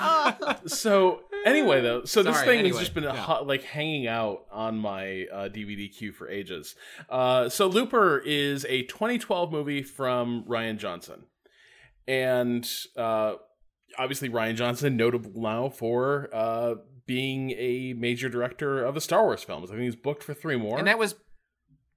oh. 0.00 0.54
So 0.66 1.22
anyway, 1.48 1.80
though, 1.80 2.04
so 2.04 2.22
this 2.22 2.40
thing 2.40 2.60
anyway, 2.60 2.68
has 2.70 2.78
just 2.78 2.94
been 2.94 3.04
yeah. 3.04 3.16
hot, 3.16 3.46
like 3.46 3.62
hanging 3.62 4.06
out 4.06 4.46
on 4.50 4.78
my 4.78 5.26
uh, 5.32 5.48
DVD 5.48 5.92
queue 5.94 6.12
for 6.12 6.28
ages. 6.28 6.74
Uh, 7.08 7.48
so 7.48 7.66
Looper 7.66 8.18
is 8.18 8.64
a 8.68 8.82
2012 8.82 9.52
movie 9.52 9.82
from 9.82 10.44
Rian 10.48 10.78
Johnson, 10.78 11.24
and 12.06 12.68
uh, 12.96 13.34
obviously 13.98 14.28
Rian 14.28 14.54
Johnson 14.54 14.96
notable 14.96 15.32
now 15.40 15.68
for 15.68 16.28
uh, 16.32 16.74
being 17.06 17.50
a 17.52 17.94
major 17.94 18.28
director 18.28 18.84
of 18.84 18.94
the 18.94 19.00
Star 19.00 19.24
Wars 19.24 19.42
films. 19.42 19.70
I 19.70 19.74
think 19.74 19.84
he's 19.84 19.96
booked 19.96 20.22
for 20.22 20.34
three 20.34 20.56
more. 20.56 20.78
and 20.78 20.86
that 20.86 20.98
was 20.98 21.14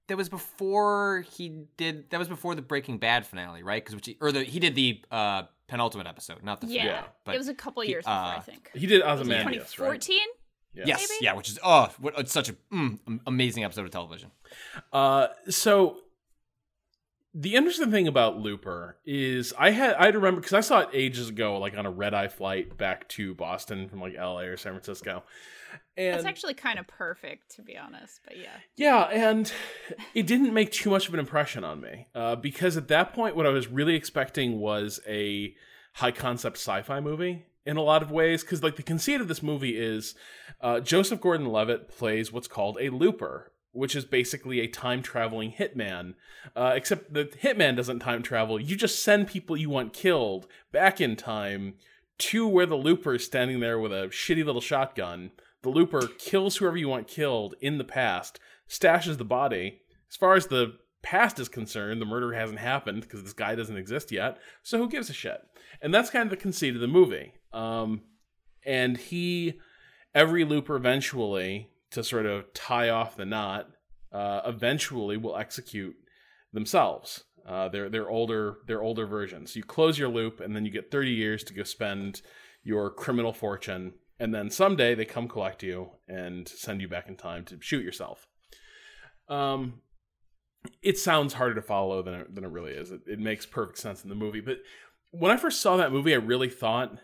that 0.08 0.16
was 0.16 0.28
before 0.28 1.24
he 1.30 1.64
did. 1.76 2.10
That 2.10 2.18
was 2.18 2.28
before 2.28 2.54
the 2.54 2.62
Breaking 2.62 2.98
Bad 2.98 3.26
finale, 3.26 3.62
right? 3.62 3.82
Because 3.82 3.94
which 3.94 4.06
he, 4.06 4.16
or 4.20 4.32
the 4.32 4.42
he 4.42 4.58
did 4.58 4.74
the 4.74 5.00
uh, 5.10 5.44
penultimate 5.72 6.06
episode, 6.06 6.42
not 6.44 6.60
the 6.60 6.66
Yeah. 6.66 6.82
finale. 6.82 7.06
But 7.24 7.34
it 7.34 7.38
was 7.38 7.48
a 7.48 7.54
couple 7.54 7.82
he- 7.82 7.90
years 7.90 8.04
before, 8.04 8.14
uh, 8.18 8.36
I 8.36 8.40
think. 8.40 8.70
he 8.74 8.86
did 8.86 9.02
Was 9.02 9.20
it 9.20 9.22
Ozymandias, 9.22 9.78
right? 9.78 10.00
2014? 10.00 10.18
Yeah. 10.74 10.84
yes, 10.86 11.06
maybe? 11.08 11.24
yeah, 11.24 11.34
which 11.34 11.48
is 11.50 11.58
oh, 11.62 11.90
what, 11.98 12.14
it's 12.18 12.32
such 12.32 12.48
a 12.48 12.54
mm, 12.72 12.98
amazing 13.26 13.62
episode 13.64 13.84
of 13.86 13.90
television. 13.90 14.30
Uh, 14.92 15.28
so 15.48 15.98
the 17.34 17.54
interesting 17.54 17.90
thing 17.90 18.08
about 18.08 18.38
Looper 18.38 18.98
is 19.06 19.54
I 19.58 19.70
had 19.70 19.94
I 19.98 20.08
remember 20.08 20.40
because 20.40 20.52
I 20.52 20.60
saw 20.60 20.80
it 20.80 20.90
ages 20.92 21.30
ago, 21.30 21.58
like 21.58 21.76
on 21.76 21.86
a 21.86 21.90
red 21.90 22.12
eye 22.12 22.28
flight 22.28 22.76
back 22.76 23.08
to 23.10 23.34
Boston 23.34 23.88
from 23.88 24.00
like 24.00 24.14
L.A. 24.14 24.46
or 24.46 24.56
San 24.56 24.72
Francisco. 24.72 25.22
And 25.96 26.14
That's 26.14 26.26
actually 26.26 26.54
kind 26.54 26.78
of 26.78 26.86
perfect, 26.86 27.54
to 27.56 27.62
be 27.62 27.76
honest. 27.76 28.20
But 28.26 28.38
yeah, 28.38 28.56
yeah, 28.76 29.02
and 29.04 29.50
it 30.14 30.26
didn't 30.26 30.52
make 30.52 30.72
too 30.72 30.90
much 30.90 31.08
of 31.08 31.14
an 31.14 31.20
impression 31.20 31.64
on 31.64 31.80
me 31.80 32.08
uh, 32.14 32.36
because 32.36 32.76
at 32.76 32.88
that 32.88 33.14
point, 33.14 33.36
what 33.36 33.46
I 33.46 33.50
was 33.50 33.68
really 33.68 33.94
expecting 33.94 34.58
was 34.58 35.00
a 35.06 35.54
high 35.94 36.12
concept 36.12 36.56
sci-fi 36.56 37.00
movie 37.00 37.46
in 37.64 37.76
a 37.76 37.82
lot 37.82 38.02
of 38.02 38.10
ways. 38.10 38.42
Because 38.42 38.62
like 38.62 38.76
the 38.76 38.82
conceit 38.82 39.20
of 39.20 39.28
this 39.28 39.42
movie 39.42 39.78
is 39.78 40.14
uh, 40.60 40.80
Joseph 40.80 41.20
Gordon-Levitt 41.20 41.88
plays 41.88 42.32
what's 42.32 42.48
called 42.48 42.78
a 42.80 42.90
looper, 42.90 43.52
which 43.72 43.96
is 43.96 44.04
basically 44.04 44.60
a 44.60 44.68
time 44.68 45.02
traveling 45.02 45.52
hitman. 45.52 46.14
Uh, 46.54 46.72
except 46.74 47.12
the 47.12 47.24
hitman 47.24 47.76
doesn't 47.76 48.00
time 48.00 48.22
travel. 48.22 48.60
You 48.60 48.76
just 48.76 49.02
send 49.02 49.26
people 49.26 49.56
you 49.56 49.70
want 49.70 49.92
killed 49.92 50.46
back 50.70 51.00
in 51.00 51.16
time 51.16 51.74
to 52.18 52.46
where 52.46 52.66
the 52.66 52.76
looper 52.76 53.14
is 53.14 53.24
standing 53.24 53.60
there 53.60 53.78
with 53.78 53.92
a 53.92 54.08
shitty 54.08 54.44
little 54.44 54.60
shotgun. 54.60 55.32
The 55.62 55.70
looper 55.70 56.06
kills 56.18 56.56
whoever 56.56 56.76
you 56.76 56.88
want 56.88 57.08
killed 57.08 57.54
in 57.60 57.78
the 57.78 57.84
past, 57.84 58.38
stashes 58.68 59.18
the 59.18 59.24
body. 59.24 59.80
As 60.08 60.16
far 60.16 60.34
as 60.34 60.46
the 60.46 60.76
past 61.02 61.38
is 61.38 61.48
concerned, 61.48 62.00
the 62.00 62.06
murder 62.06 62.32
hasn't 62.32 62.58
happened 62.58 63.02
because 63.02 63.22
this 63.22 63.32
guy 63.32 63.54
doesn't 63.54 63.76
exist 63.76 64.12
yet. 64.12 64.38
So 64.62 64.78
who 64.78 64.88
gives 64.88 65.10
a 65.10 65.14
shit? 65.14 65.40
And 65.80 65.92
that's 65.92 66.10
kind 66.10 66.24
of 66.24 66.30
the 66.30 66.36
conceit 66.36 66.74
of 66.74 66.80
the 66.80 66.86
movie. 66.86 67.32
Um, 67.52 68.02
and 68.64 68.96
he, 68.96 69.60
every 70.14 70.44
looper 70.44 70.76
eventually, 70.76 71.70
to 71.92 72.02
sort 72.02 72.26
of 72.26 72.52
tie 72.54 72.88
off 72.88 73.16
the 73.16 73.24
knot, 73.24 73.68
uh, 74.12 74.42
eventually 74.46 75.16
will 75.16 75.36
execute 75.36 75.94
themselves. 76.52 77.24
Uh, 77.46 77.68
they're 77.68 77.88
they're 77.88 78.10
older 78.10 78.58
they're 78.66 78.82
older 78.82 79.06
versions. 79.06 79.56
You 79.56 79.64
close 79.64 79.98
your 79.98 80.08
loop 80.08 80.40
and 80.40 80.54
then 80.54 80.64
you 80.64 80.70
get 80.70 80.90
30 80.90 81.10
years 81.10 81.42
to 81.44 81.54
go 81.54 81.64
spend 81.64 82.22
your 82.62 82.90
criminal 82.90 83.32
fortune, 83.32 83.94
and 84.20 84.34
then 84.34 84.50
someday 84.50 84.94
they 84.94 85.04
come 85.04 85.28
collect 85.28 85.62
you 85.62 85.90
and 86.06 86.48
send 86.48 86.80
you 86.80 86.88
back 86.88 87.08
in 87.08 87.16
time 87.16 87.44
to 87.46 87.58
shoot 87.60 87.84
yourself. 87.84 88.28
Um, 89.28 89.80
it 90.80 90.98
sounds 90.98 91.34
harder 91.34 91.56
to 91.56 91.62
follow 91.62 92.02
than 92.02 92.14
it, 92.14 92.34
than 92.34 92.44
it 92.44 92.50
really 92.50 92.72
is. 92.72 92.92
It, 92.92 93.00
it 93.08 93.18
makes 93.18 93.46
perfect 93.46 93.78
sense 93.78 94.04
in 94.04 94.08
the 94.08 94.14
movie, 94.14 94.40
but 94.40 94.58
when 95.10 95.32
I 95.32 95.36
first 95.36 95.60
saw 95.60 95.76
that 95.76 95.92
movie, 95.92 96.14
I 96.14 96.18
really 96.18 96.48
thought 96.48 96.96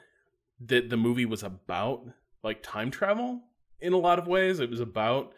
that 0.60 0.90
the 0.90 0.96
movie 0.96 1.26
was 1.26 1.42
about 1.42 2.04
like 2.44 2.62
time 2.62 2.90
travel 2.90 3.42
in 3.80 3.92
a 3.92 3.98
lot 3.98 4.18
of 4.18 4.26
ways. 4.26 4.60
It 4.60 4.70
was 4.70 4.80
about 4.80 5.32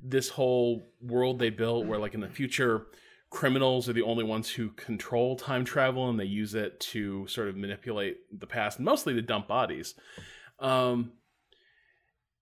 this 0.00 0.28
whole 0.30 0.92
world 1.00 1.38
they 1.38 1.50
built 1.50 1.86
where 1.86 1.98
like 1.98 2.14
in 2.14 2.20
the 2.20 2.28
future 2.28 2.86
criminals 3.30 3.88
are 3.88 3.92
the 3.94 4.02
only 4.02 4.22
ones 4.22 4.50
who 4.50 4.70
control 4.70 5.34
time 5.34 5.64
travel 5.64 6.08
and 6.08 6.20
they 6.20 6.24
use 6.24 6.54
it 6.54 6.78
to 6.78 7.26
sort 7.26 7.48
of 7.48 7.56
manipulate 7.56 8.18
the 8.38 8.46
past 8.46 8.78
mostly 8.78 9.14
to 9.14 9.22
dump 9.22 9.48
bodies. 9.48 9.94
Um 10.58 11.12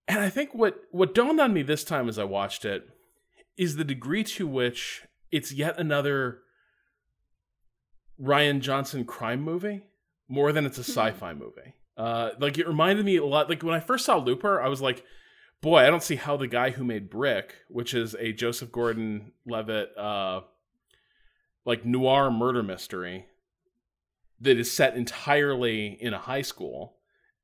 and 0.07 0.19
I 0.19 0.29
think 0.29 0.53
what 0.53 0.81
what 0.91 1.15
dawned 1.15 1.39
on 1.39 1.53
me 1.53 1.63
this 1.63 1.83
time 1.83 2.09
as 2.09 2.19
I 2.19 2.25
watched 2.25 2.65
it 2.65 2.87
is 3.57 3.75
the 3.75 3.83
degree 3.83 4.23
to 4.23 4.45
which 4.45 5.03
it's 5.31 5.51
yet 5.51 5.79
another 5.79 6.39
Rian 8.21 8.59
Johnson 8.59 9.05
crime 9.05 9.41
movie 9.41 9.83
more 10.27 10.51
than 10.51 10.65
it's 10.65 10.77
a 10.77 10.83
sci-fi 10.83 11.33
movie. 11.33 11.75
Uh, 11.97 12.31
like 12.39 12.57
it 12.57 12.67
reminded 12.67 13.05
me 13.05 13.17
a 13.17 13.25
lot. 13.25 13.49
Like 13.49 13.63
when 13.63 13.75
I 13.75 13.79
first 13.79 14.05
saw 14.05 14.17
Looper, 14.17 14.61
I 14.61 14.67
was 14.67 14.81
like, 14.81 15.03
"Boy, 15.63 15.77
I 15.77 15.89
don't 15.89 16.03
see 16.03 16.17
how 16.17 16.35
the 16.35 16.45
guy 16.45 16.71
who 16.71 16.83
made 16.83 17.09
Brick, 17.09 17.55
which 17.69 17.93
is 17.93 18.15
a 18.19 18.33
Joseph 18.33 18.69
Gordon-Levitt, 18.69 19.97
uh, 19.97 20.41
like 21.63 21.85
noir 21.85 22.29
murder 22.29 22.61
mystery 22.61 23.27
that 24.41 24.57
is 24.57 24.69
set 24.69 24.97
entirely 24.97 25.97
in 26.01 26.13
a 26.13 26.19
high 26.19 26.41
school, 26.41 26.97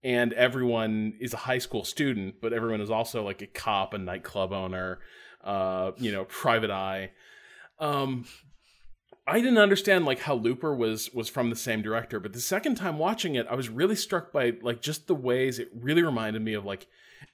and 0.03 0.33
everyone 0.33 1.13
is 1.21 1.33
a 1.33 1.37
high 1.37 1.59
school 1.59 1.85
student, 1.85 2.41
but 2.41 2.51
everyone 2.51 2.81
is 2.81 2.91
also 2.91 3.23
like 3.23 3.41
a 3.41 3.47
cop, 3.47 3.93
a 3.93 3.97
nightclub 3.97 4.51
owner, 4.51 4.99
uh, 5.45 5.91
you 5.95 6.11
know, 6.11 6.25
private 6.25 6.71
eye." 6.71 7.11
Um, 7.79 8.25
I 9.25 9.39
didn't 9.39 9.59
understand 9.59 10.03
like 10.03 10.19
how 10.19 10.35
Looper 10.35 10.75
was 10.75 11.13
was 11.13 11.29
from 11.29 11.49
the 11.49 11.55
same 11.55 11.81
director, 11.81 12.19
but 12.19 12.33
the 12.33 12.41
second 12.41 12.75
time 12.75 12.97
watching 12.97 13.35
it, 13.35 13.47
I 13.49 13.55
was 13.55 13.69
really 13.69 13.95
struck 13.95 14.33
by 14.33 14.57
like 14.61 14.81
just 14.81 15.07
the 15.07 15.15
ways 15.15 15.57
it 15.57 15.69
really 15.73 16.03
reminded 16.03 16.41
me 16.41 16.53
of 16.53 16.65
like 16.65 16.87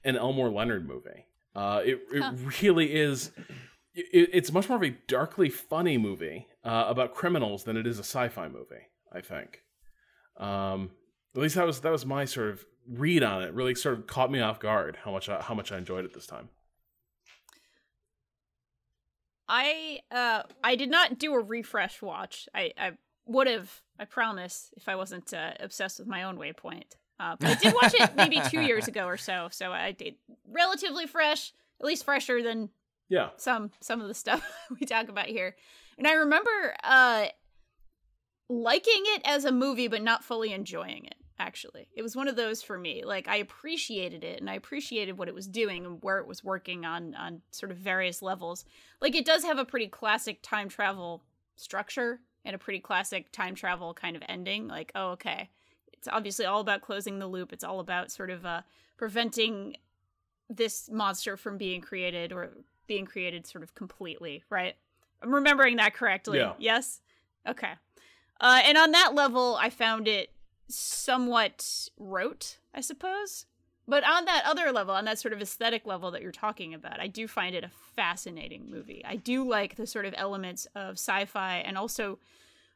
an 0.04 0.16
Elmore 0.16 0.50
Leonard 0.50 0.86
movie. 0.86 1.26
Uh, 1.54 1.82
it 1.84 2.00
it 2.12 2.22
Huh. 2.22 2.32
really 2.62 2.94
is. 2.94 3.30
It, 3.94 4.30
it's 4.32 4.52
much 4.52 4.68
more 4.68 4.76
of 4.76 4.82
a 4.84 4.96
darkly 5.08 5.48
funny 5.48 5.96
movie 5.98 6.46
uh, 6.64 6.84
about 6.88 7.14
criminals 7.14 7.64
than 7.64 7.76
it 7.76 7.86
is 7.86 7.98
a 7.98 8.04
sci-fi 8.04 8.48
movie. 8.48 8.88
I 9.12 9.20
think. 9.20 9.62
Um, 10.36 10.90
at 11.34 11.40
least 11.42 11.54
that 11.54 11.66
was 11.66 11.80
that 11.80 11.92
was 11.92 12.04
my 12.04 12.24
sort 12.26 12.50
of 12.50 12.64
read 12.88 13.22
on 13.22 13.42
it. 13.42 13.54
Really 13.54 13.74
sort 13.74 13.98
of 13.98 14.06
caught 14.06 14.30
me 14.30 14.40
off 14.40 14.60
guard 14.60 14.98
how 15.04 15.10
much 15.12 15.28
I, 15.28 15.40
how 15.40 15.54
much 15.54 15.72
I 15.72 15.78
enjoyed 15.78 16.04
it 16.04 16.12
this 16.14 16.26
time. 16.26 16.50
I 19.48 20.00
uh 20.10 20.42
I 20.64 20.74
did 20.76 20.90
not 20.90 21.18
do 21.18 21.32
a 21.34 21.40
refresh 21.40 22.02
watch. 22.02 22.48
I 22.54 22.72
I 22.76 22.92
would 23.28 23.46
have, 23.48 23.82
I 23.98 24.04
promise, 24.04 24.70
if 24.76 24.88
I 24.88 24.94
wasn't 24.94 25.34
uh, 25.34 25.52
obsessed 25.58 25.98
with 25.98 26.06
my 26.06 26.22
own 26.22 26.36
waypoint. 26.36 26.92
Uh, 27.18 27.36
but 27.38 27.48
I 27.50 27.54
did 27.54 27.74
watch 27.74 27.94
it 27.94 28.14
maybe 28.16 28.40
two 28.50 28.60
years 28.60 28.88
ago 28.88 29.06
or 29.06 29.16
so, 29.16 29.48
so 29.50 29.72
I 29.72 29.92
did 29.92 30.16
relatively 30.50 31.06
fresh, 31.06 31.52
at 31.80 31.86
least 31.86 32.04
fresher 32.04 32.42
than 32.42 32.68
Yeah. 33.08 33.30
some 33.36 33.70
some 33.80 34.00
of 34.00 34.08
the 34.08 34.14
stuff 34.14 34.44
we 34.80 34.86
talk 34.86 35.08
about 35.08 35.26
here. 35.26 35.56
And 35.98 36.06
I 36.06 36.12
remember 36.12 36.74
uh 36.84 37.26
liking 38.48 39.02
it 39.16 39.22
as 39.24 39.44
a 39.44 39.52
movie 39.52 39.88
but 39.88 40.02
not 40.02 40.22
fully 40.24 40.52
enjoying 40.52 41.04
it 41.04 41.16
actually. 41.38 41.88
It 41.94 42.00
was 42.02 42.16
one 42.16 42.28
of 42.28 42.36
those 42.36 42.62
for 42.62 42.78
me. 42.78 43.02
Like 43.04 43.28
I 43.28 43.36
appreciated 43.36 44.24
it 44.24 44.40
and 44.40 44.48
I 44.48 44.54
appreciated 44.54 45.18
what 45.18 45.28
it 45.28 45.34
was 45.34 45.46
doing 45.46 45.84
and 45.84 45.98
where 46.02 46.18
it 46.18 46.26
was 46.26 46.42
working 46.44 46.84
on 46.86 47.14
on 47.14 47.42
sort 47.50 47.72
of 47.72 47.78
various 47.78 48.22
levels. 48.22 48.64
Like 49.02 49.14
it 49.14 49.26
does 49.26 49.44
have 49.44 49.58
a 49.58 49.64
pretty 49.64 49.88
classic 49.88 50.40
time 50.42 50.68
travel 50.68 51.22
structure 51.56 52.20
and 52.44 52.54
a 52.54 52.58
pretty 52.58 52.78
classic 52.80 53.32
time 53.32 53.54
travel 53.54 53.92
kind 53.94 54.16
of 54.16 54.22
ending. 54.28 54.68
Like, 54.68 54.92
oh 54.94 55.10
okay. 55.10 55.50
It's 55.98 56.08
obviously 56.08 56.44
all 56.44 56.60
about 56.60 56.82
closing 56.82 57.18
the 57.18 57.26
loop. 57.26 57.52
It's 57.52 57.64
all 57.64 57.80
about 57.80 58.10
sort 58.10 58.30
of 58.30 58.44
uh 58.46 58.62
preventing 58.96 59.76
this 60.48 60.88
monster 60.90 61.36
from 61.36 61.58
being 61.58 61.80
created 61.80 62.32
or 62.32 62.50
being 62.86 63.04
created 63.04 63.46
sort 63.46 63.64
of 63.64 63.74
completely, 63.74 64.44
right? 64.48 64.76
I'm 65.22 65.34
remembering 65.34 65.76
that 65.76 65.94
correctly. 65.94 66.38
Yeah. 66.38 66.52
Yes? 66.58 67.00
Okay. 67.46 67.72
Uh, 68.40 68.60
and 68.64 68.76
on 68.76 68.90
that 68.92 69.14
level, 69.14 69.56
I 69.60 69.70
found 69.70 70.08
it 70.08 70.30
somewhat 70.68 71.88
rote, 71.98 72.58
I 72.74 72.80
suppose. 72.80 73.46
But 73.88 74.04
on 74.04 74.24
that 74.24 74.42
other 74.44 74.72
level, 74.72 74.94
on 74.94 75.04
that 75.04 75.18
sort 75.18 75.32
of 75.32 75.40
aesthetic 75.40 75.86
level 75.86 76.10
that 76.10 76.20
you're 76.20 76.32
talking 76.32 76.74
about, 76.74 77.00
I 77.00 77.06
do 77.06 77.28
find 77.28 77.54
it 77.54 77.64
a 77.64 77.70
fascinating 77.94 78.68
movie. 78.68 79.02
I 79.04 79.16
do 79.16 79.48
like 79.48 79.76
the 79.76 79.86
sort 79.86 80.06
of 80.06 80.14
elements 80.16 80.66
of 80.74 80.94
sci 80.94 81.24
fi 81.26 81.58
and 81.58 81.78
also 81.78 82.18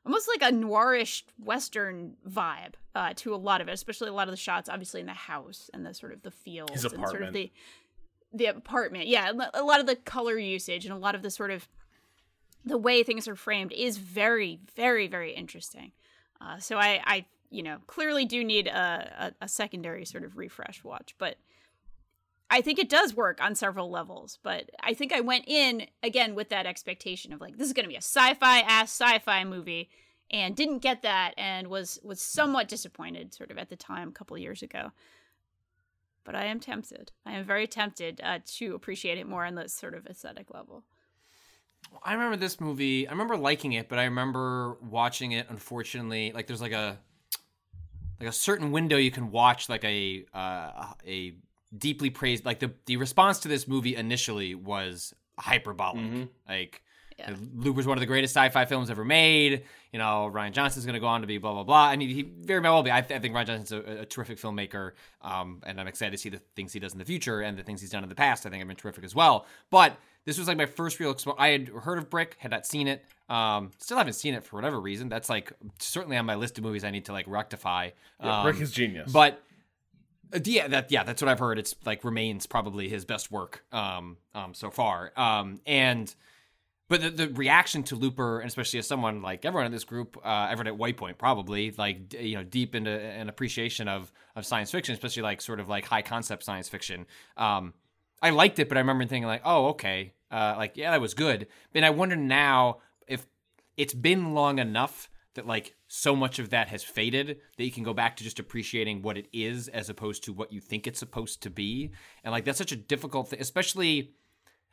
almost 0.04 0.28
like 0.28 0.42
a 0.50 0.54
noirish 0.54 1.22
Western 1.38 2.16
vibe 2.28 2.74
uh, 2.94 3.12
to 3.16 3.34
a 3.34 3.36
lot 3.36 3.60
of 3.60 3.68
it, 3.68 3.72
especially 3.72 4.08
a 4.08 4.12
lot 4.12 4.28
of 4.28 4.32
the 4.32 4.38
shots, 4.38 4.68
obviously, 4.68 5.00
in 5.00 5.06
the 5.06 5.12
house 5.12 5.70
and 5.72 5.84
the 5.84 5.94
sort 5.94 6.12
of 6.12 6.22
the 6.22 6.30
fields 6.30 6.84
and 6.84 7.06
sort 7.08 7.22
of 7.22 7.32
the 7.32 7.52
the 8.32 8.46
apartment. 8.46 9.08
Yeah, 9.08 9.32
a 9.54 9.62
lot 9.62 9.80
of 9.80 9.86
the 9.86 9.96
color 9.96 10.38
usage 10.38 10.84
and 10.84 10.94
a 10.94 10.98
lot 10.98 11.14
of 11.14 11.22
the 11.22 11.30
sort 11.30 11.50
of 11.50 11.68
the 12.64 12.78
way 12.78 13.02
things 13.02 13.26
are 13.26 13.36
framed 13.36 13.72
is 13.72 13.96
very, 13.98 14.60
very, 14.76 15.08
very 15.08 15.32
interesting. 15.32 15.92
Uh, 16.40 16.58
so 16.58 16.76
I, 16.76 17.00
I, 17.04 17.26
you 17.50 17.62
know, 17.62 17.78
clearly 17.86 18.24
do 18.24 18.44
need 18.44 18.66
a, 18.66 19.32
a, 19.40 19.44
a 19.44 19.48
secondary 19.48 20.04
sort 20.04 20.24
of 20.24 20.36
refresh 20.36 20.84
watch, 20.84 21.14
but 21.18 21.36
I 22.50 22.60
think 22.60 22.78
it 22.78 22.88
does 22.88 23.14
work 23.14 23.40
on 23.40 23.54
several 23.54 23.90
levels. 23.90 24.38
But 24.42 24.70
I 24.80 24.92
think 24.92 25.12
I 25.12 25.20
went 25.20 25.44
in 25.46 25.86
again 26.02 26.34
with 26.34 26.48
that 26.48 26.66
expectation 26.66 27.32
of 27.32 27.40
like 27.40 27.56
this 27.56 27.68
is 27.68 27.72
going 27.72 27.84
to 27.84 27.88
be 27.88 27.94
a 27.94 27.98
sci-fi 27.98 28.60
ass 28.60 28.90
sci-fi 28.90 29.44
movie, 29.44 29.88
and 30.30 30.56
didn't 30.56 30.78
get 30.78 31.02
that, 31.02 31.34
and 31.38 31.68
was 31.68 31.98
was 32.02 32.20
somewhat 32.20 32.68
disappointed 32.68 33.34
sort 33.34 33.50
of 33.50 33.58
at 33.58 33.70
the 33.70 33.76
time 33.76 34.08
a 34.08 34.12
couple 34.12 34.36
years 34.36 34.62
ago. 34.62 34.92
But 36.24 36.34
I 36.34 36.44
am 36.44 36.60
tempted. 36.60 37.12
I 37.24 37.32
am 37.32 37.44
very 37.44 37.66
tempted 37.66 38.20
uh, 38.22 38.40
to 38.44 38.74
appreciate 38.74 39.18
it 39.18 39.26
more 39.26 39.44
on 39.44 39.54
this 39.54 39.72
sort 39.72 39.94
of 39.94 40.06
aesthetic 40.06 40.52
level. 40.52 40.84
I 42.02 42.12
remember 42.12 42.36
this 42.36 42.60
movie. 42.60 43.08
I 43.08 43.12
remember 43.12 43.36
liking 43.36 43.72
it, 43.72 43.88
but 43.88 43.98
I 43.98 44.04
remember 44.04 44.76
watching 44.82 45.32
it. 45.32 45.46
Unfortunately, 45.48 46.30
like 46.32 46.46
there's 46.46 46.60
like 46.60 46.72
a 46.72 46.98
like 48.20 48.28
a 48.28 48.32
certain 48.32 48.70
window 48.70 48.96
you 48.96 49.10
can 49.10 49.30
watch 49.30 49.68
like 49.68 49.84
a 49.84 50.24
uh, 50.34 50.92
a 51.06 51.34
deeply 51.76 52.10
praised 52.10 52.44
like 52.44 52.58
the 52.58 52.72
the 52.86 52.96
response 52.96 53.38
to 53.40 53.48
this 53.48 53.68
movie 53.68 53.94
initially 53.96 54.54
was 54.54 55.14
hyperbolic. 55.38 56.02
Mhm. 56.02 56.28
Like 56.48 56.82
Yeah. 57.18 57.36
Looper's 57.54 57.86
one 57.86 57.98
of 57.98 58.00
the 58.00 58.06
greatest 58.06 58.34
sci-fi 58.34 58.64
films 58.64 58.88
ever 58.88 59.04
made. 59.04 59.64
You 59.92 59.98
know, 59.98 60.30
Rian 60.32 60.52
Johnson's 60.52 60.86
going 60.86 60.94
to 60.94 61.00
go 61.00 61.06
on 61.06 61.20
to 61.20 61.26
be 61.26 61.36
blah 61.36 61.52
blah 61.52 61.64
blah. 61.64 61.84
I 61.88 61.96
mean, 61.96 62.08
he 62.08 62.22
very 62.22 62.60
well 62.60 62.82
be. 62.82 62.90
I, 62.90 63.02
th- 63.02 63.18
I 63.18 63.20
think 63.20 63.34
Rian 63.34 63.44
Johnson's 63.46 63.72
a, 63.72 64.00
a 64.02 64.06
terrific 64.06 64.38
filmmaker, 64.38 64.92
um, 65.20 65.60
and 65.66 65.78
I'm 65.78 65.86
excited 65.86 66.12
to 66.12 66.18
see 66.18 66.30
the 66.30 66.40
things 66.56 66.72
he 66.72 66.80
does 66.80 66.92
in 66.94 66.98
the 66.98 67.04
future 67.04 67.42
and 67.42 67.58
the 67.58 67.62
things 67.62 67.80
he's 67.82 67.90
done 67.90 68.02
in 68.02 68.08
the 68.08 68.14
past. 68.14 68.46
I 68.46 68.48
think 68.48 68.60
have 68.60 68.68
been 68.68 68.76
terrific 68.76 69.04
as 69.04 69.14
well. 69.14 69.44
But 69.70 69.98
this 70.24 70.38
was 70.38 70.48
like 70.48 70.56
my 70.56 70.64
first 70.66 70.98
real 70.98 71.10
exposure. 71.10 71.36
I 71.38 71.48
had 71.48 71.68
heard 71.68 71.98
of 71.98 72.08
Brick, 72.08 72.36
had 72.38 72.50
not 72.52 72.64
seen 72.66 72.88
it. 72.88 73.04
Um, 73.28 73.70
still 73.78 73.98
haven't 73.98 74.14
seen 74.14 74.32
it 74.34 74.42
for 74.44 74.56
whatever 74.56 74.80
reason. 74.80 75.08
That's 75.10 75.28
like 75.28 75.52
certainly 75.78 76.16
on 76.16 76.24
my 76.24 76.36
list 76.36 76.56
of 76.58 76.64
movies 76.64 76.84
I 76.84 76.90
need 76.90 77.04
to 77.06 77.12
like 77.12 77.26
rectify. 77.28 77.90
Yeah, 78.22 78.38
Um, 78.38 78.44
Brick 78.44 78.60
is 78.62 78.72
genius. 78.72 79.12
but 79.12 79.42
yeah, 80.44 80.68
that 80.68 80.90
yeah, 80.90 81.04
that's 81.04 81.22
what 81.22 81.28
I've 81.28 81.38
heard. 81.38 81.58
It's 81.58 81.74
like 81.84 82.04
remains 82.04 82.46
probably 82.46 82.88
his 82.88 83.04
best 83.04 83.30
work 83.30 83.64
um, 83.72 84.16
um, 84.34 84.54
so 84.54 84.70
far. 84.70 85.12
Um, 85.16 85.60
and 85.66 86.12
but 86.88 87.00
the, 87.00 87.10
the 87.10 87.28
reaction 87.28 87.82
to 87.84 87.96
Looper, 87.96 88.40
and 88.40 88.48
especially 88.48 88.80
as 88.80 88.86
someone 88.86 89.22
like 89.22 89.44
everyone 89.44 89.66
in 89.66 89.72
this 89.72 89.84
group, 89.84 90.16
uh, 90.24 90.48
everyone 90.50 90.66
at 90.66 90.78
Waypoint 90.78 91.18
probably 91.18 91.70
like 91.72 92.08
d- 92.08 92.18
you 92.28 92.36
know 92.36 92.42
deep 92.42 92.74
into 92.74 92.90
an 92.90 93.28
appreciation 93.28 93.88
of 93.88 94.12
of 94.36 94.44
science 94.44 94.70
fiction, 94.70 94.92
especially 94.94 95.22
like 95.22 95.40
sort 95.40 95.60
of 95.60 95.68
like 95.68 95.84
high 95.84 96.02
concept 96.02 96.42
science 96.42 96.68
fiction. 96.68 97.06
Um, 97.36 97.74
I 98.22 98.30
liked 98.30 98.58
it, 98.58 98.68
but 98.68 98.76
I 98.76 98.80
remember 98.80 99.04
thinking 99.06 99.26
like, 99.26 99.42
oh 99.44 99.68
okay, 99.68 100.14
uh, 100.30 100.54
like 100.56 100.76
yeah, 100.76 100.90
that 100.90 101.00
was 101.00 101.14
good. 101.14 101.46
But 101.72 101.84
I 101.84 101.90
wonder 101.90 102.16
now 102.16 102.78
if 103.06 103.26
it's 103.76 103.94
been 103.94 104.34
long 104.34 104.58
enough 104.58 105.08
that 105.34 105.46
like 105.46 105.74
so 105.88 106.16
much 106.16 106.38
of 106.38 106.50
that 106.50 106.68
has 106.68 106.82
faded 106.82 107.38
that 107.56 107.64
you 107.64 107.70
can 107.70 107.84
go 107.84 107.94
back 107.94 108.16
to 108.16 108.24
just 108.24 108.38
appreciating 108.38 109.02
what 109.02 109.16
it 109.16 109.26
is 109.32 109.68
as 109.68 109.88
opposed 109.88 110.24
to 110.24 110.32
what 110.32 110.52
you 110.52 110.60
think 110.60 110.86
it's 110.86 110.98
supposed 110.98 111.42
to 111.42 111.50
be. 111.50 111.90
And 112.24 112.32
like 112.32 112.44
that's 112.44 112.58
such 112.58 112.72
a 112.72 112.76
difficult 112.76 113.28
thing 113.28 113.40
especially 113.40 114.12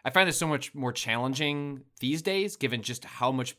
i 0.04 0.10
find 0.10 0.28
this 0.28 0.38
so 0.38 0.48
much 0.48 0.74
more 0.76 0.92
challenging 0.92 1.82
these 2.00 2.22
days 2.22 2.56
given 2.56 2.82
just 2.82 3.06
how 3.06 3.32
much 3.32 3.56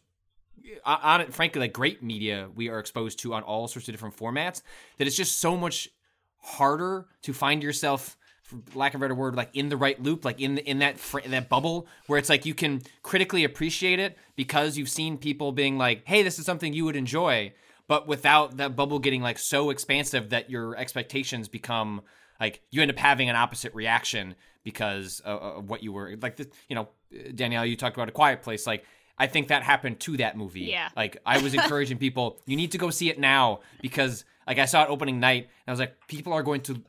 on 0.85 0.99
on 1.03 1.21
it 1.21 1.33
frankly 1.33 1.61
like 1.61 1.73
great 1.73 2.03
media 2.03 2.49
we 2.55 2.69
are 2.69 2.79
exposed 2.79 3.19
to 3.21 3.35
on 3.35 3.43
all 3.43 3.69
sorts 3.69 3.89
of 3.89 3.95
different 3.95 4.17
formats 4.17 4.63
that 4.99 5.07
it's 5.07 5.17
just 5.17 5.39
so 5.39 5.57
much 5.57 5.89
harder 6.39 7.07
to 7.23 7.33
find 7.33 7.63
yourself 7.63 8.18
for 8.49 8.79
lack 8.79 8.95
of 8.95 9.01
a 9.01 9.05
better 9.05 9.15
word 9.15 9.37
like 9.37 9.51
in 9.55 9.69
the 9.69 9.77
right 9.77 10.03
loop 10.03 10.25
like 10.25 10.41
in 10.41 10.55
the, 10.55 10.65
in 10.69 10.79
that 10.79 10.99
fr- 10.99 11.21
that 11.27 11.49
bubble 11.49 11.87
where 12.07 12.19
it's 12.19 12.31
like 12.31 12.47
you 12.47 12.55
can 12.55 12.81
critically 13.03 13.45
appreciate 13.45 13.99
it 13.99 14.17
because 14.37 14.79
you've 14.79 14.89
seen 14.89 15.19
people 15.19 15.53
being 15.53 15.77
like 15.77 16.03
hey 16.07 16.23
this 16.23 16.39
is 16.39 16.47
something 16.47 16.73
you 16.73 16.85
would 16.85 16.97
enjoy 16.97 17.53
but 17.87 18.09
without 18.09 18.57
that 18.57 18.75
bubble 18.75 18.99
getting 18.99 19.21
like 19.21 19.39
so 19.39 19.71
expansive 19.71 20.31
that 20.31 20.49
your 20.49 20.75
expectations 20.77 21.47
become 21.47 22.01
like 22.41 22.63
you 22.71 22.81
end 22.81 22.91
up 22.91 22.99
having 22.99 23.29
an 23.29 23.37
opposite 23.37 23.75
reaction 23.75 24.35
because 24.65 25.21
of, 25.21 25.41
of 25.41 25.71
what 25.71 25.83
you 25.83 25.93
were 25.93 26.17
like 26.23 26.37
the, 26.37 26.49
you 26.69 26.75
know 26.75 26.89
Danielle 27.35 27.67
you 27.67 27.77
talked 27.77 27.97
about 27.97 28.09
a 28.09 28.13
quiet 28.13 28.43
place 28.43 28.67
like 28.67 28.85
I 29.19 29.27
think 29.27 29.49
that 29.49 29.65
happened 29.65 29.99
to 30.01 30.17
that 30.19 30.37
movie. 30.37 30.61
Yeah. 30.61 30.91
Like 30.97 31.17
I 31.27 31.43
was 31.43 31.53
encouraging 31.61 31.99
people, 31.99 32.39
you 32.47 32.57
need 32.57 32.71
to 32.71 32.79
go 32.79 32.91
see 32.91 33.11
it 33.11 33.19
now 33.19 33.61
because 33.83 34.25
like 34.47 34.59
I 34.59 34.65
saw 34.65 34.85
it 34.85 34.91
opening 34.91 35.19
night 35.19 35.43
and 35.43 35.69
I 35.69 35.71
was 35.73 35.81
like, 35.81 35.97
people 36.07 36.33
are 36.33 36.43
going 36.45 36.61
to 36.63 36.81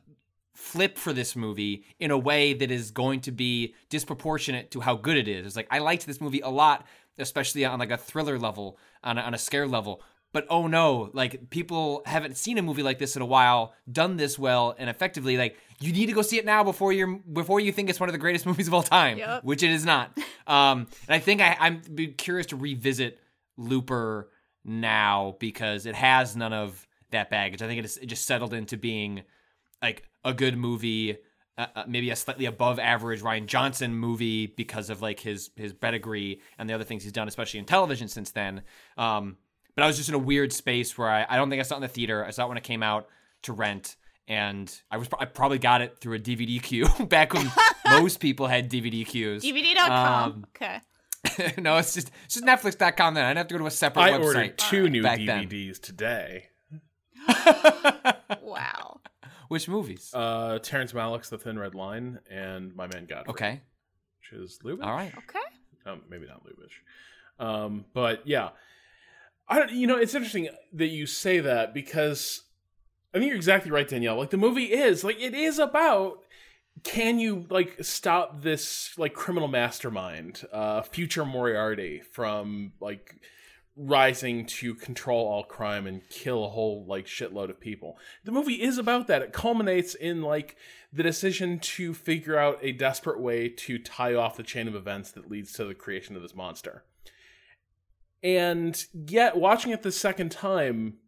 flip 0.60 0.98
for 0.98 1.12
this 1.12 1.34
movie 1.34 1.84
in 1.98 2.10
a 2.10 2.18
way 2.18 2.52
that 2.52 2.70
is 2.70 2.90
going 2.90 3.20
to 3.22 3.32
be 3.32 3.74
disproportionate 3.88 4.70
to 4.72 4.80
how 4.80 4.94
good 4.94 5.16
it 5.16 5.26
is. 5.26 5.46
It's 5.46 5.56
like 5.56 5.68
I 5.70 5.78
liked 5.78 6.06
this 6.06 6.20
movie 6.20 6.40
a 6.40 6.50
lot, 6.50 6.86
especially 7.18 7.64
on 7.64 7.78
like 7.78 7.90
a 7.90 7.96
thriller 7.96 8.38
level, 8.38 8.78
on 9.02 9.16
a, 9.18 9.22
on 9.22 9.34
a 9.34 9.38
scare 9.38 9.66
level. 9.66 10.02
But 10.32 10.46
oh 10.48 10.66
no, 10.68 11.10
like 11.12 11.50
people 11.50 12.02
haven't 12.06 12.36
seen 12.36 12.58
a 12.58 12.62
movie 12.62 12.82
like 12.84 12.98
this 12.98 13.16
in 13.16 13.22
a 13.22 13.26
while, 13.26 13.74
done 13.90 14.16
this 14.16 14.38
well 14.38 14.74
and 14.78 14.88
effectively. 14.90 15.36
Like 15.36 15.56
you 15.80 15.92
need 15.92 16.06
to 16.06 16.12
go 16.12 16.22
see 16.22 16.38
it 16.38 16.44
now 16.44 16.62
before 16.62 16.92
you're 16.92 17.16
before 17.32 17.58
you 17.58 17.72
think 17.72 17.88
it's 17.90 17.98
one 17.98 18.08
of 18.08 18.12
the 18.12 18.18
greatest 18.18 18.44
movies 18.50 18.68
of 18.68 18.74
all 18.74 18.82
time, 18.82 19.18
Yep. 19.18 19.42
which 19.44 19.62
it 19.62 19.70
is 19.70 19.84
not. 19.84 20.16
Um, 20.46 20.86
and 21.08 21.14
I 21.14 21.18
think 21.18 21.40
I, 21.40 21.56
I'm 21.58 21.80
be 21.94 22.08
curious 22.08 22.46
to 22.48 22.56
revisit 22.56 23.18
Looper 23.56 24.28
now 24.64 25.36
because 25.40 25.86
it 25.86 25.94
has 25.94 26.36
none 26.36 26.52
of 26.52 26.86
that 27.10 27.30
baggage. 27.30 27.60
I 27.62 27.66
think 27.66 27.78
it, 27.80 27.84
is, 27.86 27.96
it 27.96 28.06
just 28.06 28.26
settled 28.26 28.54
into 28.54 28.76
being 28.76 29.22
like 29.82 30.04
a 30.24 30.34
good 30.34 30.56
movie, 30.56 31.18
uh, 31.56 31.66
uh, 31.74 31.84
maybe 31.86 32.10
a 32.10 32.16
slightly 32.16 32.46
above 32.46 32.78
average 32.78 33.22
Rian 33.22 33.46
Johnson 33.46 33.94
movie 33.94 34.46
because 34.46 34.90
of 34.90 35.02
like 35.02 35.20
his 35.20 35.50
his 35.56 35.72
pedigree 35.72 36.40
and 36.58 36.68
the 36.68 36.74
other 36.74 36.84
things 36.84 37.02
he's 37.02 37.12
done, 37.12 37.28
especially 37.28 37.60
in 37.60 37.66
television 37.66 38.08
since 38.08 38.30
then. 38.30 38.62
Um, 38.96 39.36
but 39.74 39.84
I 39.84 39.86
was 39.86 39.96
just 39.96 40.08
in 40.08 40.14
a 40.14 40.18
weird 40.18 40.52
space 40.52 40.96
where 40.98 41.08
I, 41.08 41.26
I 41.28 41.36
don't 41.36 41.48
think 41.50 41.60
I 41.60 41.62
saw 41.62 41.76
it 41.76 41.78
in 41.78 41.82
the 41.82 41.88
theater. 41.88 42.24
I 42.24 42.30
saw 42.30 42.46
it 42.46 42.48
when 42.48 42.58
it 42.58 42.64
came 42.64 42.82
out 42.82 43.08
to 43.42 43.52
rent, 43.52 43.96
and 44.28 44.72
I 44.90 44.96
was 44.96 45.08
I 45.18 45.24
probably 45.24 45.58
got 45.58 45.80
it 45.80 45.98
through 45.98 46.16
a 46.16 46.20
DVD 46.20 46.62
queue 46.62 46.86
back 47.06 47.32
when 47.32 47.50
most 47.88 48.20
people 48.20 48.46
had 48.46 48.70
DVD 48.70 49.06
queues. 49.06 49.44
DVD.com. 49.44 50.32
Um, 50.32 50.46
okay. 50.56 50.80
no, 51.58 51.76
it's 51.76 51.94
just 51.94 52.10
it's 52.24 52.34
just 52.34 52.46
Netflix.com. 52.46 53.14
Then 53.14 53.24
I'd 53.24 53.36
have 53.36 53.48
to 53.48 53.54
go 53.54 53.58
to 53.58 53.66
a 53.66 53.70
separate 53.70 54.02
I 54.02 54.10
website. 54.12 54.20
I 54.20 54.24
ordered 54.24 54.58
two 54.58 54.88
new 54.88 55.02
back 55.02 55.20
then. 55.24 55.48
DVDs 55.48 55.80
today. 55.80 56.48
Wow. 58.42 59.00
Which 59.50 59.66
movies? 59.66 60.12
Uh, 60.14 60.60
Terrence 60.62 60.92
Malick's 60.92 61.28
The 61.28 61.36
Thin 61.36 61.58
Red 61.58 61.74
Line 61.74 62.20
and 62.30 62.72
My 62.76 62.86
Man 62.86 63.06
Godfrey. 63.06 63.30
okay, 63.32 63.60
Which 64.20 64.40
is 64.40 64.60
Lubitsch. 64.62 64.84
all 64.84 64.92
right. 64.94 65.12
Okay. 65.18 65.40
Um, 65.86 66.02
maybe 66.08 66.26
not 66.28 66.44
Lubitsch. 66.44 67.44
Um, 67.44 67.84
but 67.92 68.24
yeah, 68.28 68.50
I 69.48 69.58
don't. 69.58 69.72
You 69.72 69.88
know, 69.88 69.96
it's 69.96 70.14
interesting 70.14 70.48
that 70.74 70.86
you 70.86 71.04
say 71.06 71.40
that 71.40 71.74
because 71.74 72.42
I 73.12 73.18
think 73.18 73.26
you're 73.28 73.36
exactly 73.36 73.72
right, 73.72 73.88
Danielle. 73.88 74.16
Like 74.16 74.30
the 74.30 74.36
movie 74.36 74.66
is 74.72 75.02
like 75.02 75.20
it 75.20 75.34
is 75.34 75.58
about 75.58 76.18
can 76.84 77.18
you 77.18 77.44
like 77.50 77.82
stop 77.82 78.42
this 78.42 78.96
like 78.98 79.14
criminal 79.14 79.48
mastermind, 79.48 80.44
uh, 80.52 80.82
future 80.82 81.24
Moriarty 81.24 82.02
from 82.12 82.72
like 82.80 83.16
rising 83.82 84.44
to 84.44 84.74
control 84.74 85.26
all 85.26 85.42
crime 85.42 85.86
and 85.86 86.06
kill 86.10 86.44
a 86.44 86.50
whole 86.50 86.84
like 86.86 87.06
shitload 87.06 87.48
of 87.48 87.60
people. 87.60 87.98
The 88.24 88.32
movie 88.32 88.62
is 88.62 88.76
about 88.76 89.06
that. 89.06 89.22
It 89.22 89.32
culminates 89.32 89.94
in 89.94 90.22
like 90.22 90.56
the 90.92 91.02
decision 91.02 91.58
to 91.60 91.94
figure 91.94 92.36
out 92.36 92.58
a 92.60 92.72
desperate 92.72 93.20
way 93.20 93.48
to 93.48 93.78
tie 93.78 94.14
off 94.14 94.36
the 94.36 94.42
chain 94.42 94.68
of 94.68 94.74
events 94.74 95.10
that 95.12 95.30
leads 95.30 95.52
to 95.54 95.64
the 95.64 95.74
creation 95.74 96.14
of 96.14 96.22
this 96.22 96.34
monster. 96.34 96.84
And 98.22 98.84
yet 98.92 99.36
watching 99.36 99.72
it 99.72 99.82
the 99.82 99.92
second 99.92 100.30
time 100.30 100.98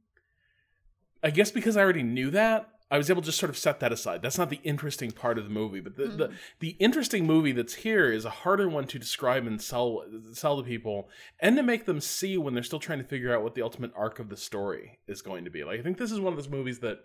I 1.22 1.30
guess 1.30 1.50
because 1.50 1.76
I 1.76 1.82
already 1.82 2.02
knew 2.02 2.30
that, 2.30 2.68
I 2.92 2.98
was 2.98 3.08
able 3.08 3.22
to 3.22 3.26
just 3.26 3.38
sort 3.38 3.48
of 3.48 3.56
set 3.56 3.80
that 3.80 3.90
aside. 3.90 4.20
That's 4.20 4.36
not 4.36 4.50
the 4.50 4.60
interesting 4.64 5.12
part 5.12 5.38
of 5.38 5.44
the 5.44 5.50
movie, 5.50 5.80
but 5.80 5.96
the, 5.96 6.08
the 6.08 6.28
mm. 6.28 6.34
the 6.60 6.76
interesting 6.78 7.26
movie 7.26 7.52
that's 7.52 7.72
here 7.72 8.12
is 8.12 8.26
a 8.26 8.30
harder 8.30 8.68
one 8.68 8.86
to 8.88 8.98
describe 8.98 9.46
and 9.46 9.62
sell 9.62 10.04
sell 10.32 10.58
to 10.58 10.62
people, 10.62 11.08
and 11.40 11.56
to 11.56 11.62
make 11.62 11.86
them 11.86 12.02
see 12.02 12.36
when 12.36 12.52
they're 12.52 12.62
still 12.62 12.78
trying 12.78 12.98
to 12.98 13.04
figure 13.04 13.34
out 13.34 13.42
what 13.42 13.54
the 13.54 13.62
ultimate 13.62 13.92
arc 13.96 14.18
of 14.18 14.28
the 14.28 14.36
story 14.36 14.98
is 15.08 15.22
going 15.22 15.44
to 15.46 15.50
be. 15.50 15.64
Like 15.64 15.80
I 15.80 15.82
think 15.82 15.96
this 15.96 16.12
is 16.12 16.20
one 16.20 16.34
of 16.34 16.36
those 16.36 16.50
movies 16.50 16.80
that, 16.80 16.98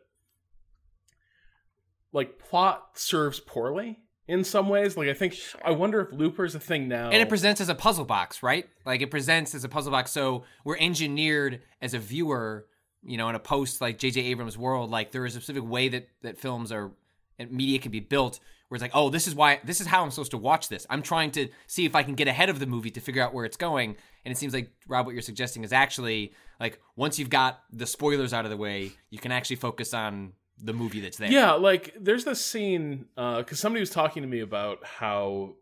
like, 2.12 2.38
plot 2.38 2.90
serves 2.96 3.40
poorly 3.40 4.00
in 4.28 4.44
some 4.44 4.68
ways. 4.68 4.98
Like 4.98 5.08
I 5.08 5.14
think 5.14 5.36
I 5.64 5.72
wonder 5.72 6.02
if 6.02 6.12
Looper's 6.12 6.54
a 6.54 6.60
thing 6.60 6.90
now. 6.90 7.12
And 7.12 7.22
it 7.22 7.30
presents 7.30 7.62
as 7.62 7.70
a 7.70 7.76
puzzle 7.76 8.04
box, 8.04 8.44
right? 8.44 8.68
Like 8.86 9.02
it 9.02 9.10
presents 9.10 9.56
as 9.56 9.64
a 9.64 9.70
puzzle 9.70 9.92
box. 9.92 10.12
So 10.12 10.44
we're 10.66 10.78
engineered 10.78 11.62
as 11.82 11.94
a 11.94 12.00
viewer, 12.00 12.68
you 13.08 13.18
know, 13.18 13.30
in 13.30 13.36
a 13.36 13.40
post 13.40 13.82
like 13.82 13.98
J.J. 13.98 14.22
Abrams' 14.22 14.58
world, 14.58 14.92
like 14.92 15.12
there 15.12 15.26
is 15.26 15.36
a 15.36 15.40
specific 15.40 15.68
way 15.68 15.90
that 15.90 16.10
that 16.22 16.38
films 16.38 16.72
are 16.72 16.92
and 17.40 17.52
media 17.52 17.80
can 17.80 17.92
be 17.92 18.00
built 18.00 18.40
where 18.68 18.76
it's 18.76 18.82
like, 18.82 18.92
oh, 18.94 19.10
this 19.10 19.28
is 19.28 19.36
why 19.36 19.62
this 19.64 19.80
is 19.80 19.88
how 19.88 20.04
I'm 20.04 20.12
supposed 20.12 20.32
to 20.32 20.38
watch 20.38 20.68
this. 20.68 20.86
I'm 20.90 21.02
trying 21.02 21.32
to 21.32 21.48
see 21.68 21.86
if 21.86 21.96
I 21.96 22.04
can 22.04 22.16
get 22.16 22.28
ahead 22.28 22.50
of 22.50 22.60
the 22.60 22.66
movie 22.66 22.92
to 22.92 23.00
figure 23.00 23.24
out 23.24 23.34
where 23.34 23.46
it's 23.46 23.58
going. 23.58 23.96
And 24.26 24.32
it 24.32 24.38
seems 24.38 24.54
like 24.54 24.72
Rob, 24.88 25.06
what 25.06 25.14
you're 25.14 25.22
suggesting 25.22 25.64
is 25.64 25.72
actually 25.72 26.34
like 26.60 26.82
once 26.96 27.18
you've 27.18 27.30
got 27.30 27.62
the 27.72 27.88
spoilers 27.88 28.34
out 28.34 28.44
of 28.44 28.52
the 28.52 28.58
way, 28.58 28.92
you 29.10 29.20
can 29.20 29.32
actually 29.32 29.56
focus 29.56 29.94
on 29.94 30.34
the 30.62 30.74
movie 30.74 31.00
that's 31.00 31.18
there. 31.18 31.32
Yeah, 31.32 31.54
like 31.54 31.96
there's 32.00 32.26
this 32.26 32.44
scene 32.44 33.06
uh, 33.16 33.38
because 33.38 33.60
somebody 33.60 33.80
was 33.80 33.90
talking 33.90 34.24
to 34.24 34.28
me 34.28 34.42
about 34.42 34.86
how 34.86 35.56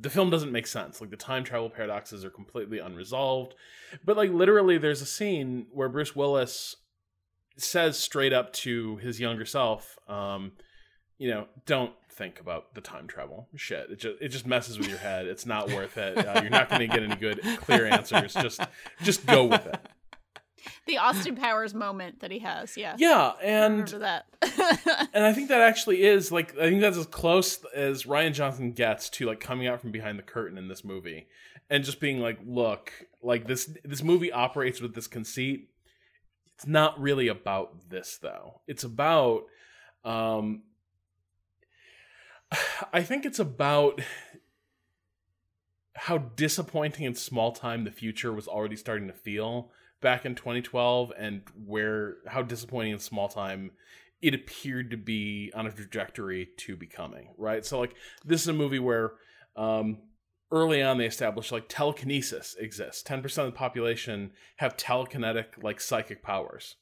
the 0.00 0.10
film 0.10 0.30
doesn't 0.30 0.52
make 0.52 0.66
sense. 0.66 1.00
Like 1.00 1.10
the 1.10 1.16
time 1.16 1.44
travel 1.44 1.70
paradoxes 1.70 2.24
are 2.24 2.30
completely 2.30 2.78
unresolved. 2.78 3.54
But 4.04 4.16
like 4.16 4.30
literally, 4.30 4.78
there's 4.78 5.02
a 5.02 5.06
scene 5.06 5.66
where 5.72 5.88
Bruce 5.88 6.16
Willis 6.16 6.76
says 7.62 7.98
straight 7.98 8.32
up 8.32 8.52
to 8.54 8.96
his 8.96 9.20
younger 9.20 9.44
self, 9.44 9.98
um, 10.08 10.52
you 11.18 11.30
know, 11.30 11.46
don't 11.66 11.92
think 12.10 12.40
about 12.40 12.74
the 12.74 12.80
time 12.80 13.06
travel 13.06 13.48
shit. 13.56 13.90
It 13.90 13.98
just 14.00 14.16
it 14.20 14.28
just 14.28 14.46
messes 14.46 14.78
with 14.78 14.88
your 14.88 14.98
head. 14.98 15.26
It's 15.26 15.46
not 15.46 15.68
worth 15.68 15.96
it. 15.96 16.18
Uh, 16.18 16.40
you're 16.40 16.50
not 16.50 16.68
going 16.68 16.80
to 16.80 16.86
get 16.86 17.02
any 17.02 17.16
good 17.16 17.40
clear 17.58 17.86
answers. 17.86 18.34
Just 18.34 18.60
just 19.02 19.26
go 19.26 19.44
with 19.44 19.66
it. 19.66 19.78
The 20.86 20.98
Austin 20.98 21.36
Powers 21.36 21.74
moment 21.74 22.20
that 22.20 22.30
he 22.30 22.40
has. 22.40 22.76
Yeah. 22.76 22.96
Yeah, 22.98 23.32
and 23.42 23.86
that. 23.88 24.26
and 25.12 25.24
I 25.24 25.32
think 25.32 25.48
that 25.48 25.60
actually 25.60 26.02
is 26.02 26.32
like 26.32 26.56
I 26.58 26.68
think 26.68 26.80
that's 26.80 26.96
as 26.96 27.06
close 27.06 27.64
as 27.74 28.04
Rian 28.04 28.32
Johnson 28.32 28.72
gets 28.72 29.08
to 29.10 29.26
like 29.26 29.40
coming 29.40 29.66
out 29.66 29.80
from 29.80 29.92
behind 29.92 30.18
the 30.18 30.22
curtain 30.22 30.58
in 30.58 30.68
this 30.68 30.84
movie 30.84 31.28
and 31.70 31.84
just 31.84 32.00
being 32.00 32.20
like, 32.20 32.38
look, 32.46 32.92
like 33.22 33.46
this 33.46 33.70
this 33.84 34.02
movie 34.02 34.32
operates 34.32 34.80
with 34.80 34.94
this 34.94 35.06
conceit. 35.06 35.70
It's 36.58 36.66
not 36.66 37.00
really 37.00 37.28
about 37.28 37.88
this 37.88 38.18
though. 38.20 38.62
It's 38.66 38.82
about 38.82 39.44
um 40.04 40.62
I 42.92 43.04
think 43.04 43.24
it's 43.24 43.38
about 43.38 44.00
how 45.94 46.18
disappointing 46.18 47.06
and 47.06 47.16
small 47.16 47.52
time 47.52 47.84
the 47.84 47.92
future 47.92 48.32
was 48.32 48.48
already 48.48 48.74
starting 48.74 49.06
to 49.06 49.12
feel 49.12 49.70
back 50.00 50.26
in 50.26 50.34
2012 50.34 51.12
and 51.16 51.42
where 51.64 52.16
how 52.26 52.42
disappointing 52.42 52.92
and 52.92 53.02
small 53.02 53.28
time 53.28 53.70
it 54.20 54.34
appeared 54.34 54.90
to 54.90 54.96
be 54.96 55.52
on 55.54 55.66
a 55.66 55.70
trajectory 55.70 56.48
to 56.56 56.76
becoming 56.76 57.34
right 57.36 57.64
so 57.66 57.78
like 57.80 57.94
this 58.24 58.42
is 58.42 58.48
a 58.48 58.52
movie 58.52 58.78
where 58.78 59.12
um 59.56 59.98
early 60.50 60.82
on 60.82 60.98
they 60.98 61.06
established 61.06 61.52
like 61.52 61.68
telekinesis 61.68 62.56
exists. 62.58 63.02
10% 63.02 63.24
of 63.38 63.46
the 63.46 63.52
population 63.52 64.32
have 64.56 64.76
telekinetic 64.76 65.62
like 65.62 65.80
psychic 65.80 66.22
powers. 66.22 66.76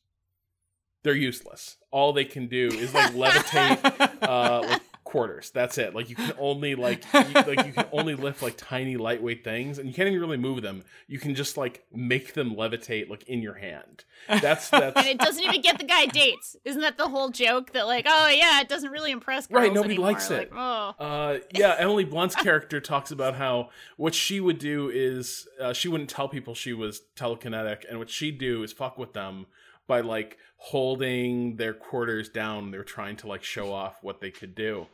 They're 1.03 1.14
useless. 1.14 1.77
All 1.91 2.12
they 2.12 2.25
can 2.25 2.49
do 2.49 2.67
is 2.67 2.93
like 2.93 3.12
levitate 3.12 4.23
uh 4.23 4.62
like 4.62 4.86
quarters 5.07 5.51
that's 5.51 5.79
it 5.79 5.95
like 5.95 6.11
you 6.11 6.17
can 6.17 6.33
only 6.39 6.75
like 6.75 7.03
you, 7.15 7.21
like 7.33 7.65
you 7.65 7.73
can 7.73 7.87
only 7.93 8.15
lift 8.15 8.43
like 8.43 8.57
tiny 8.57 8.97
lightweight 8.97 9.43
things 9.45 9.79
and 9.79 9.89
you 9.89 9.95
can't 9.95 10.09
even 10.09 10.21
really 10.21 10.37
move 10.37 10.61
them 10.63 10.83
you 11.07 11.19
can 11.19 11.35
just 11.35 11.57
like 11.57 11.85
make 11.95 12.35
them 12.35 12.55
levitate 12.57 13.09
like 13.09 13.23
in 13.29 13.41
your 13.41 13.55
hand 13.55 14.05
that's 14.43 14.69
that's 14.71 14.97
and 14.97 15.07
it 15.07 15.19
doesn't 15.19 15.43
even 15.43 15.61
get 15.61 15.79
the 15.79 15.85
guy 15.85 16.07
dates. 16.07 16.57
Isn't 16.65 16.83
that 16.83 16.97
the 16.99 17.09
whole 17.09 17.29
joke 17.31 17.73
that 17.73 17.87
like, 17.87 18.07
oh 18.09 18.29
yeah, 18.29 18.61
it 18.61 18.69
doesn't 18.69 18.91
really 18.91 19.13
impress 19.13 19.47
girls 19.47 19.63
Right, 19.63 19.73
nobody 19.73 19.95
anymore. 19.95 20.13
likes 20.13 20.31
it. 20.31 20.51
Like, 20.51 20.53
oh, 20.55 20.95
Uh, 20.99 21.39
yeah, 21.55 21.77
Emily 21.79 22.05
Blunt's 22.05 22.35
character 22.35 22.81
talks 22.81 23.11
about 23.11 23.37
how 23.37 23.71
what 23.97 24.15
she 24.15 24.41
would 24.41 24.59
do 24.59 24.91
is 24.93 25.47
uh, 25.61 25.73
she 25.73 25.89
wouldn't 25.89 26.11
tell 26.11 26.29
people 26.29 26.55
she 26.55 26.73
was 26.73 27.03
telekinetic, 27.15 27.85
and 27.89 27.99
what 27.99 28.11
she'd 28.11 28.39
do 28.39 28.63
is 28.63 28.73
fuck 28.73 28.99
with 28.99 29.13
them 29.13 29.47
by 29.87 30.01
like 30.01 30.39
holding 30.57 31.57
their 31.57 31.74
quarters 31.74 32.28
down. 32.28 32.70
They're 32.70 32.84
trying 32.84 33.16
to 33.18 33.28
like 33.28 33.45
show 33.45 33.72
off 33.72 34.03
what 34.03 34.20
they 34.20 34.30
could 34.30 34.55
do. 34.55 34.87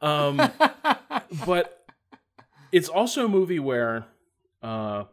Um, 0.00 0.40
but 1.46 1.86
it's 2.72 2.88
also 2.88 3.24
a 3.24 3.28
movie 3.28 3.60
where, 3.60 4.06
uh, 4.62 5.04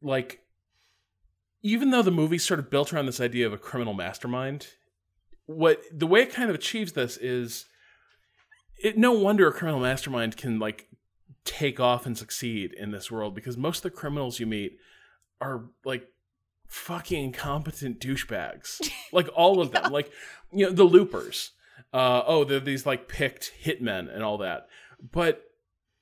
like, 0.00 0.40
even 1.62 1.90
though 1.90 2.02
the 2.02 2.10
movie's 2.10 2.44
sort 2.44 2.60
of 2.60 2.70
built 2.70 2.92
around 2.92 3.06
this 3.06 3.20
idea 3.20 3.46
of 3.46 3.52
a 3.52 3.58
criminal 3.58 3.94
mastermind, 3.94 4.68
what 5.46 5.82
the 5.92 6.06
way 6.06 6.22
it 6.22 6.32
kind 6.32 6.48
of 6.50 6.56
achieves 6.56 6.92
this 6.92 7.16
is 7.16 7.66
it 8.82 8.96
no 8.96 9.12
wonder 9.12 9.46
a 9.46 9.52
criminal 9.52 9.80
mastermind 9.80 10.36
can 10.36 10.58
like 10.58 10.86
take 11.44 11.78
off 11.78 12.06
and 12.06 12.16
succeed 12.16 12.72
in 12.72 12.90
this 12.90 13.10
world 13.10 13.34
because 13.34 13.56
most 13.56 13.78
of 13.78 13.82
the 13.82 13.90
criminals 13.90 14.40
you 14.40 14.46
meet 14.46 14.78
are 15.40 15.64
like 15.84 16.08
fucking 16.74 17.24
incompetent 17.24 18.00
douchebags. 18.00 18.80
Like 19.12 19.28
all 19.36 19.60
of 19.60 19.70
them. 19.70 19.92
Like 19.92 20.10
you 20.52 20.66
know 20.66 20.72
the 20.72 20.82
loopers. 20.82 21.52
Uh 21.92 22.22
oh 22.26 22.42
they're 22.42 22.58
these 22.58 22.84
like 22.84 23.06
picked 23.06 23.52
hitmen 23.64 24.12
and 24.12 24.24
all 24.24 24.38
that. 24.38 24.66
But 25.12 25.44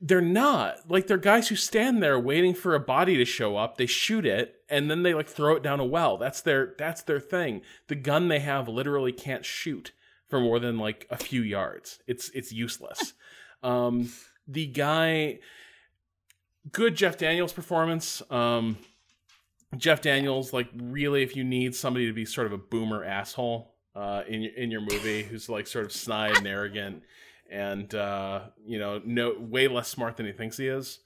they're 0.01 0.23
not. 0.23 0.91
Like 0.91 1.07
they're 1.07 1.19
guys 1.19 1.49
who 1.49 1.57
stand 1.57 2.03
there 2.03 2.19
waiting 2.19 2.55
for 2.55 2.75
a 2.75 2.81
body 2.81 3.19
to 3.19 3.27
show 3.27 3.59
up. 3.59 3.77
They 3.77 3.85
shoot 3.85 4.25
it 4.25 4.57
and 4.71 4.91
then 4.91 5.03
they 5.03 5.13
like 5.13 5.29
throw 5.29 5.57
it 5.57 5.63
down 5.63 5.79
a 5.79 5.85
well. 5.85 6.17
That's 6.17 6.41
their 6.41 6.75
that's 6.79 7.03
their 7.03 7.21
thing. 7.21 7.61
The 7.89 7.97
gun 7.97 8.29
they 8.29 8.41
have 8.41 8.67
literally 8.67 9.13
can't 9.13 9.45
shoot 9.45 9.93
for 10.31 10.41
more 10.41 10.59
than 10.59 10.79
like 10.79 11.07
a 11.11 11.19
few 11.19 11.43
yards. 11.43 11.99
It's 12.07 12.31
it's 12.31 12.53
useless. 12.53 13.13
Um 13.63 14.11
the 14.49 14.67
guy 14.67 15.39
good 16.73 16.97
jeff 16.97 17.17
daniels 17.17 17.53
performance. 17.53 18.23
Um 18.29 18.79
jeff 19.77 20.01
daniels 20.01 20.53
like 20.53 20.69
really 20.75 21.23
if 21.23 21.35
you 21.37 21.45
need 21.45 21.75
somebody 21.75 22.07
to 22.07 22.13
be 22.13 22.25
sort 22.25 22.47
of 22.47 22.53
a 22.53 22.59
boomer 22.59 23.05
asshole 23.05 23.75
uh 23.95 24.23
in 24.29 24.43
your 24.43 24.53
in 24.55 24.71
your 24.71 24.81
movie 24.81 25.23
who's 25.23 25.49
like 25.49 25.67
sort 25.67 25.85
of 25.85 25.93
snide 25.93 26.37
and 26.37 26.47
arrogant 26.47 27.03
and 27.53 27.95
uh, 27.95 28.41
you 28.67 28.79
know, 28.79 29.01
no 29.05 29.35
way 29.39 29.69
less 29.69 29.87
smart 29.89 30.17
than 30.17 30.27
he 30.27 30.33
thinks 30.33 30.57
he 30.57 30.67
is. 30.67 31.01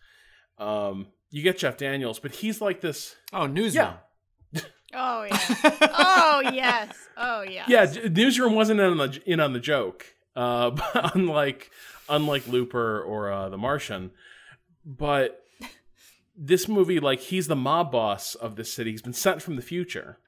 Um, 0.58 1.08
you 1.30 1.42
get 1.42 1.58
Jeff 1.58 1.76
Daniels, 1.76 2.20
but 2.20 2.30
he's 2.36 2.60
like 2.60 2.80
this. 2.80 3.16
Oh, 3.32 3.46
newsroom. 3.46 3.94
Yeah. 4.52 4.60
oh 4.94 5.24
yeah, 5.24 5.38
oh 5.82 6.42
yes, 6.52 6.96
oh 7.16 7.42
yeah. 7.42 7.64
Yeah, 7.66 8.08
Newsroom 8.08 8.54
wasn't 8.54 8.80
in 8.80 8.86
on 8.86 8.96
the 8.96 9.20
in 9.26 9.40
on 9.40 9.52
the 9.52 9.60
joke, 9.60 10.06
uh, 10.36 10.70
but 10.70 11.14
unlike 11.14 11.70
unlike 12.08 12.46
Looper 12.46 13.02
or 13.02 13.30
uh, 13.32 13.48
The 13.48 13.58
Martian, 13.58 14.12
but 14.84 15.42
this 16.36 16.68
movie, 16.68 17.00
like 17.00 17.20
he's 17.20 17.48
the 17.48 17.56
mob 17.56 17.90
boss 17.90 18.34
of 18.34 18.56
this 18.56 18.72
city. 18.72 18.90
He's 18.90 19.02
been 19.02 19.12
sent 19.12 19.42
from 19.42 19.56
the 19.56 19.62
future, 19.62 20.18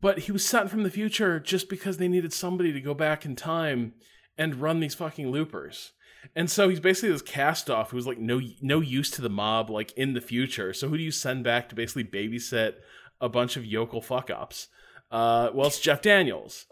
but 0.00 0.20
he 0.20 0.32
was 0.32 0.44
sent 0.44 0.70
from 0.70 0.82
the 0.82 0.90
future 0.90 1.38
just 1.38 1.68
because 1.68 1.98
they 1.98 2.08
needed 2.08 2.32
somebody 2.32 2.72
to 2.72 2.80
go 2.80 2.94
back 2.94 3.24
in 3.24 3.36
time 3.36 3.94
and 4.38 4.56
run 4.56 4.80
these 4.80 4.94
fucking 4.94 5.30
loopers. 5.30 5.92
And 6.34 6.50
so 6.50 6.68
he's 6.68 6.80
basically 6.80 7.10
this 7.10 7.22
cast 7.22 7.68
off 7.68 7.90
who's 7.90 8.06
like 8.06 8.18
no 8.18 8.40
no 8.60 8.80
use 8.80 9.10
to 9.12 9.22
the 9.22 9.28
mob 9.28 9.70
like 9.70 9.92
in 9.92 10.14
the 10.14 10.20
future. 10.20 10.72
So 10.72 10.88
who 10.88 10.96
do 10.96 11.02
you 11.02 11.10
send 11.10 11.44
back 11.44 11.68
to 11.68 11.74
basically 11.74 12.04
babysit 12.04 12.74
a 13.20 13.28
bunch 13.28 13.56
of 13.56 13.66
yokel 13.66 14.00
fuck 14.00 14.30
ups? 14.30 14.68
Uh, 15.10 15.50
well, 15.52 15.66
it's 15.66 15.80
Jeff 15.80 16.00
Daniels, 16.00 16.66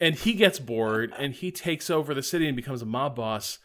and 0.00 0.16
he 0.16 0.32
gets 0.34 0.58
bored 0.58 1.12
and 1.16 1.32
he 1.32 1.52
takes 1.52 1.90
over 1.90 2.12
the 2.12 2.22
city 2.22 2.48
and 2.48 2.56
becomes 2.56 2.82
a 2.82 2.86
mob 2.86 3.14
boss, 3.14 3.58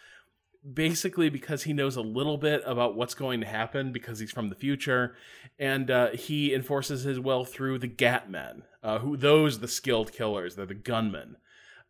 basically 0.74 1.30
because 1.30 1.64
he 1.64 1.74
knows 1.74 1.95
a 1.95 2.01
little 2.01 2.38
bit 2.38 2.62
about 2.66 2.95
what's 2.95 3.14
going 3.14 3.39
to 3.41 3.47
happen 3.47 3.91
because 3.91 4.20
he's 4.20 4.32
from 4.32 4.49
the 4.49 4.55
future, 4.55 5.16
and 5.57 5.89
uh, 5.89 6.10
he 6.12 6.53
enforces 6.53 7.03
his 7.03 7.20
will 7.20 7.45
through 7.45 7.80
the 7.80 7.88
Gat 7.88 8.30
Men, 8.30 8.64
uh, 8.84 8.99
who 8.99 9.18
those 9.18 9.60
the 9.60 9.68
skilled 9.68 10.12
killers. 10.12 10.55
They're 10.55 10.66
the 10.66 10.74
gunmen. 10.74 11.38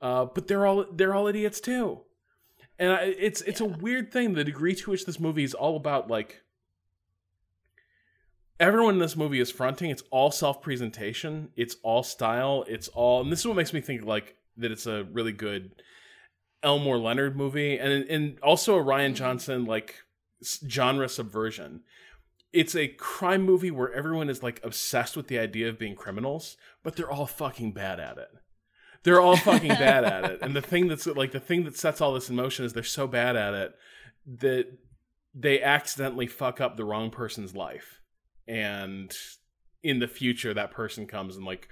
Uh, 0.01 0.26
but 0.26 0.47
they're 0.47 0.65
all 0.65 0.86
they're 0.91 1.13
all 1.13 1.28
idiots 1.28 1.59
too, 1.59 1.99
and 2.78 2.93
I, 2.93 3.15
it's 3.20 3.41
it's 3.41 3.59
a 3.59 3.65
weird 3.65 4.13
thing 4.13 4.34
the 4.34 4.45
degree 4.45 4.74
to 4.76 4.91
which 4.91 5.05
this 5.05 5.20
movie 5.20 5.43
is 5.43 5.53
all 5.53 5.76
about 5.76 6.09
like 6.09 6.41
everyone 8.59 8.95
in 8.95 8.99
this 8.99 9.15
movie 9.15 9.39
is 9.39 9.51
fronting. 9.51 9.89
It's 9.89 10.03
all 10.11 10.32
self 10.32 10.61
presentation. 10.61 11.49
It's 11.55 11.76
all 11.84 12.03
style. 12.03 12.65
It's 12.67 12.88
all, 12.89 13.22
and 13.22 13.32
this 13.32 13.39
is 13.39 13.47
what 13.47 13.55
makes 13.55 13.74
me 13.74 13.82
think 13.82 14.03
like 14.05 14.36
that 14.57 14.72
it's 14.72 14.86
a 14.86 15.05
really 15.05 15.32
good 15.32 15.82
Elmore 16.64 16.97
Leonard 16.97 17.36
movie, 17.36 17.78
and 17.78 18.10
and 18.10 18.39
also 18.41 18.78
a 18.78 18.84
Rian 18.84 19.07
mm-hmm. 19.07 19.16
Johnson 19.16 19.66
like 19.66 19.95
genre 20.43 21.10
subversion. 21.10 21.82
It's 22.51 22.76
a 22.76 22.88
crime 22.88 23.43
movie 23.43 23.72
where 23.72 23.93
everyone 23.93 24.30
is 24.30 24.41
like 24.41 24.60
obsessed 24.64 25.16
with 25.16 25.28
the 25.28 25.38
idea 25.38 25.70
of 25.70 25.78
being 25.78 25.95
criminals, 25.95 26.57
but 26.84 26.95
they're 26.95 27.12
all 27.12 27.28
fucking 27.28 27.74
bad 27.74 27.99
at 27.99 28.18
it. 28.18 28.30
They're 29.03 29.22
all 29.22 29.38
fucking 29.38 29.70
bad 29.70 30.03
at 30.03 30.26
it. 30.26 30.39
And 30.41 30.55
the 30.55 30.62
thing 30.62 30.88
that's 30.88 31.05
like 31.05 31.32
the 31.32 31.39
thing 31.39 31.64
that 31.66 31.78
sets 31.78 32.01
all 32.01 32.14
this 32.14 32.30
in 32.30 32.36
motion 32.36 32.66
is 32.66 32.74
they're 32.74 32.84
so 32.84 33.07
bad 33.07 33.36
at 33.36 33.53
it 33.53 33.76
that 34.39 34.68
they 35.34 35.62
accidentally 35.62 36.28
fuck 36.28 36.60
up 36.60 36.76
the 36.76 36.86
wrong 36.86 37.12
person's 37.12 37.55
life. 37.55 38.01
And 38.47 39.16
in 39.84 39.99
the 39.99 40.07
future 40.07 40.53
that 40.53 40.72
person 40.72 41.05
comes 41.07 41.38
and 41.38 41.45
like 41.45 41.70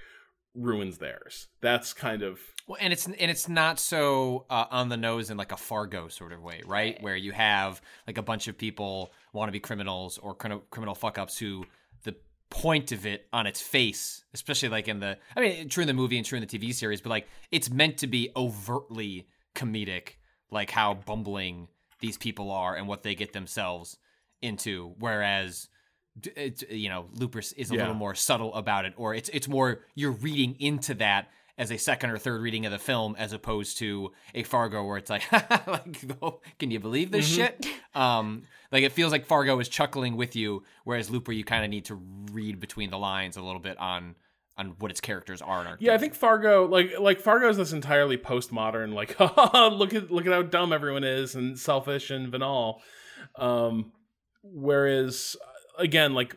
ruins 0.54 0.98
theirs. 0.98 1.48
That's 1.60 1.92
kind 1.92 2.22
of 2.22 2.40
Well, 2.68 2.76
and 2.80 2.92
it's 2.92 3.06
and 3.06 3.16
it's 3.30 3.48
not 3.48 3.80
so 3.80 4.44
uh, 4.50 4.66
on 4.70 4.90
the 4.90 4.98
nose 4.98 5.30
in 5.30 5.38
like 5.38 5.52
a 5.52 5.56
Fargo 5.56 6.08
sort 6.08 6.32
of 6.32 6.42
way, 6.42 6.62
right? 6.66 7.02
Where 7.02 7.16
you 7.16 7.32
have 7.32 7.80
like 8.06 8.18
a 8.18 8.22
bunch 8.22 8.46
of 8.46 8.58
people 8.58 9.10
want 9.32 9.48
to 9.48 9.52
be 9.52 9.58
criminals 9.58 10.18
or 10.18 10.34
criminal 10.34 10.62
criminal 10.70 10.94
fuck 10.94 11.16
ups 11.18 11.38
who 11.38 11.64
the 12.04 12.14
point 12.50 12.92
of 12.92 13.06
it 13.06 13.26
on 13.32 13.46
its 13.46 13.62
face, 13.62 14.22
especially 14.34 14.68
like 14.68 14.86
in 14.86 15.00
the 15.00 15.16
I 15.34 15.40
mean, 15.40 15.68
true 15.70 15.80
in 15.80 15.86
the 15.88 15.94
movie 15.94 16.18
and 16.18 16.26
true 16.26 16.36
in 16.38 16.46
the 16.46 16.58
TV 16.58 16.74
series, 16.74 17.00
but 17.00 17.08
like 17.08 17.26
it's 17.50 17.70
meant 17.70 17.96
to 17.98 18.06
be 18.06 18.30
overtly 18.36 19.28
comedic, 19.54 20.16
like 20.50 20.70
how 20.70 20.92
bumbling 20.92 21.68
these 22.00 22.18
people 22.18 22.50
are 22.50 22.76
and 22.76 22.86
what 22.86 23.02
they 23.02 23.14
get 23.14 23.32
themselves 23.32 23.96
into. 24.42 24.94
Whereas 24.98 25.68
it, 26.36 26.70
you 26.70 26.90
know, 26.90 27.06
Looper 27.14 27.38
is 27.38 27.70
a 27.70 27.74
Yeah. 27.74 27.80
little 27.80 27.94
more 27.94 28.14
subtle 28.14 28.54
about 28.54 28.84
it, 28.84 28.92
or 28.98 29.14
it's 29.14 29.30
it's 29.30 29.48
more 29.48 29.80
you're 29.94 30.12
reading 30.12 30.54
into 30.60 30.92
that 30.96 31.30
as 31.58 31.70
a 31.70 31.76
second 31.76 32.10
or 32.10 32.18
third 32.18 32.40
reading 32.40 32.64
of 32.64 32.72
the 32.72 32.78
film, 32.78 33.16
as 33.18 33.32
opposed 33.32 33.78
to 33.78 34.12
a 34.34 34.44
Fargo 34.44 34.84
where 34.84 34.96
it's 34.96 35.10
like, 35.10 35.30
like, 35.32 36.04
oh, 36.22 36.40
can 36.58 36.70
you 36.70 36.80
believe 36.80 37.10
this 37.10 37.26
shit? 37.26 37.66
Um, 37.94 38.44
like 38.70 38.84
it 38.84 38.92
feels 38.92 39.12
like 39.12 39.26
Fargo 39.26 39.58
is 39.58 39.68
chuckling 39.68 40.16
with 40.16 40.36
you, 40.36 40.62
whereas 40.84 41.10
Looper, 41.10 41.32
you 41.32 41.44
kind 41.44 41.64
of 41.64 41.70
need 41.70 41.86
to 41.86 41.96
read 42.32 42.60
between 42.60 42.90
the 42.90 42.98
lines 42.98 43.36
a 43.36 43.42
little 43.42 43.60
bit 43.60 43.76
on 43.78 44.14
on 44.58 44.74
what 44.80 44.90
its 44.90 45.00
characters 45.00 45.40
are. 45.40 45.60
And 45.60 45.68
are 45.68 45.76
Yeah, 45.78 45.94
I 45.94 45.98
think 45.98 46.14
Fargo 46.14 46.66
like 46.66 46.98
like 46.98 47.20
Fargo 47.20 47.48
is 47.48 47.56
this 47.56 47.72
entirely 47.72 48.18
postmodern 48.18 48.92
like 48.92 49.18
look 49.20 49.94
at 49.94 50.10
look 50.10 50.26
at 50.26 50.32
how 50.32 50.42
dumb 50.42 50.72
everyone 50.72 51.04
is 51.04 51.34
and 51.34 51.58
selfish 51.58 52.10
and 52.10 52.30
banal. 52.30 52.82
Um 53.36 53.92
whereas 54.42 55.36
again 55.78 56.12
like 56.12 56.36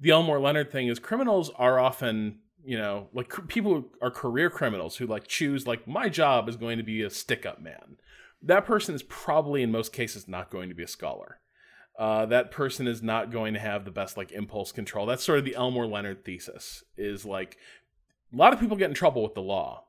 the 0.00 0.10
Elmore 0.10 0.40
Leonard 0.40 0.72
thing 0.72 0.88
is 0.88 0.98
criminals 0.98 1.50
are 1.56 1.78
often, 1.78 2.40
you 2.64 2.78
know, 2.78 3.08
like 3.12 3.32
people 3.48 3.90
are 4.02 4.10
career 4.10 4.50
criminals 4.50 4.96
who 4.96 5.06
like 5.06 5.26
choose 5.26 5.66
like 5.66 5.86
my 5.86 6.08
job 6.08 6.48
is 6.48 6.56
going 6.56 6.78
to 6.78 6.84
be 6.84 7.02
a 7.02 7.10
stick-up 7.10 7.60
man. 7.60 7.96
That 8.42 8.64
person 8.64 8.94
is 8.94 9.02
probably 9.02 9.62
in 9.62 9.70
most 9.70 9.92
cases 9.92 10.28
not 10.28 10.50
going 10.50 10.68
to 10.68 10.74
be 10.74 10.82
a 10.82 10.88
scholar. 10.88 11.40
Uh, 11.98 12.24
that 12.26 12.50
person 12.50 12.86
is 12.86 13.02
not 13.02 13.30
going 13.30 13.52
to 13.52 13.60
have 13.60 13.84
the 13.84 13.90
best 13.90 14.16
like 14.16 14.32
impulse 14.32 14.72
control. 14.72 15.06
That's 15.06 15.24
sort 15.24 15.38
of 15.38 15.44
the 15.44 15.56
Elmore 15.56 15.86
Leonard 15.86 16.24
thesis. 16.24 16.82
Is 16.96 17.24
like 17.24 17.56
a 18.32 18.36
lot 18.36 18.52
of 18.52 18.60
people 18.60 18.76
get 18.76 18.88
in 18.88 18.94
trouble 18.94 19.22
with 19.22 19.34
the 19.34 19.42
law. 19.42 19.84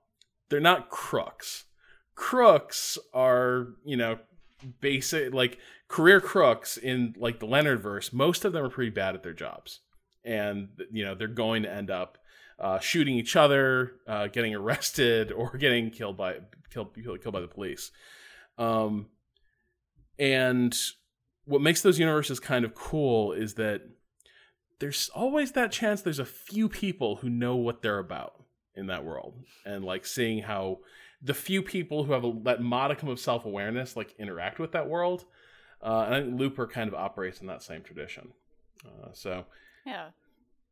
They're 0.49 0.59
not 0.59 0.89
crooks. 0.89 1.65
Crooks 2.15 2.97
are, 3.13 3.69
you 3.85 3.95
know, 3.95 4.19
basic 4.79 5.33
like 5.33 5.57
career 5.87 6.21
crooks 6.21 6.77
in 6.77 7.13
like 7.17 7.39
the 7.39 7.45
Leonard 7.45 7.81
verse, 7.81 8.13
most 8.13 8.45
of 8.45 8.53
them 8.53 8.63
are 8.63 8.69
pretty 8.69 8.91
bad 8.91 9.15
at 9.15 9.23
their 9.23 9.33
jobs, 9.33 9.79
and 10.23 10.69
you 10.91 11.03
know 11.03 11.15
they're 11.15 11.27
going 11.27 11.63
to 11.63 11.71
end 11.71 11.91
up 11.91 12.17
uh, 12.61 12.79
shooting 12.79 13.15
each 13.15 13.35
other, 13.35 13.93
uh, 14.07 14.27
getting 14.27 14.55
arrested, 14.55 15.31
or 15.33 15.57
getting 15.57 15.89
killed 15.89 16.15
by 16.15 16.35
killed 16.71 16.95
killed 16.95 17.33
by 17.33 17.41
the 17.41 17.47
police. 17.47 17.91
Um, 18.57 19.07
and 20.19 20.77
what 21.45 21.61
makes 21.61 21.81
those 21.81 21.99
universes 21.99 22.39
kind 22.39 22.63
of 22.63 22.75
cool 22.75 23.33
is 23.33 23.55
that 23.55 23.81
there's 24.79 25.09
always 25.09 25.53
that 25.53 25.71
chance 25.71 26.01
there's 26.01 26.19
a 26.19 26.25
few 26.25 26.69
people 26.69 27.17
who 27.17 27.29
know 27.29 27.55
what 27.55 27.81
they're 27.81 27.99
about 27.99 28.43
in 28.75 28.87
that 28.87 29.03
world, 29.03 29.43
and 29.65 29.83
like 29.83 30.05
seeing 30.05 30.43
how 30.43 30.79
the 31.21 31.33
few 31.33 31.61
people 31.61 32.03
who 32.03 32.13
have 32.13 32.23
a, 32.23 32.33
that 32.43 32.61
modicum 32.61 33.09
of 33.09 33.19
self 33.19 33.45
awareness 33.45 33.95
like 33.95 34.13
interact 34.19 34.59
with 34.59 34.71
that 34.73 34.87
world. 34.87 35.25
Uh, 35.83 36.03
and 36.05 36.15
I 36.15 36.21
think 36.21 36.39
Looper 36.39 36.67
kind 36.67 36.87
of 36.87 36.93
operates 36.93 37.41
in 37.41 37.47
that 37.47 37.63
same 37.63 37.81
tradition. 37.81 38.33
Uh, 38.85 39.09
so 39.13 39.45
Yeah. 39.85 40.09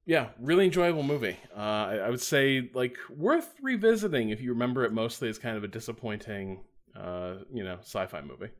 Yeah, 0.09 0.29
really 0.41 0.65
enjoyable 0.65 1.03
movie. 1.03 1.37
Uh, 1.55 1.59
I, 1.59 1.95
I 1.97 2.09
would 2.09 2.19
say 2.19 2.67
like 2.73 2.97
worth 3.15 3.53
revisiting 3.61 4.31
if 4.31 4.41
you 4.41 4.49
remember 4.53 4.83
it 4.83 4.91
mostly 4.91 5.29
as 5.29 5.37
kind 5.37 5.55
of 5.55 5.63
a 5.63 5.67
disappointing, 5.67 6.61
uh, 6.99 7.35
you 7.53 7.63
know, 7.63 7.77
sci-fi 7.81 8.21
movie. 8.21 8.49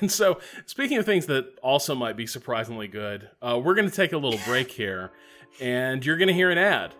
And 0.00 0.12
so, 0.12 0.38
speaking 0.66 0.98
of 0.98 1.06
things 1.06 1.26
that 1.26 1.56
also 1.62 1.94
might 1.94 2.16
be 2.16 2.26
surprisingly 2.26 2.88
good, 2.88 3.30
uh, 3.40 3.58
we're 3.62 3.74
going 3.74 3.88
to 3.88 3.94
take 3.94 4.12
a 4.12 4.18
little 4.18 4.38
break 4.44 4.70
here, 4.70 5.12
and 5.60 6.04
you're 6.04 6.18
going 6.18 6.28
to 6.28 6.34
hear 6.34 6.50
an 6.50 6.58
ad. 6.58 6.94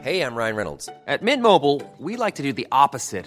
Hey, 0.00 0.22
I'm 0.22 0.36
Ryan 0.36 0.56
Reynolds. 0.56 0.88
At 1.06 1.22
Mint 1.22 1.42
Mobile, 1.42 1.82
we 1.98 2.16
like 2.16 2.36
to 2.36 2.42
do 2.42 2.54
the 2.54 2.68
opposite 2.72 3.26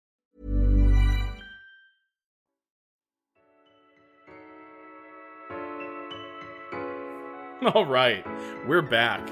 All 7.75 7.85
right, 7.85 8.25
we're 8.67 8.81
back. 8.81 9.21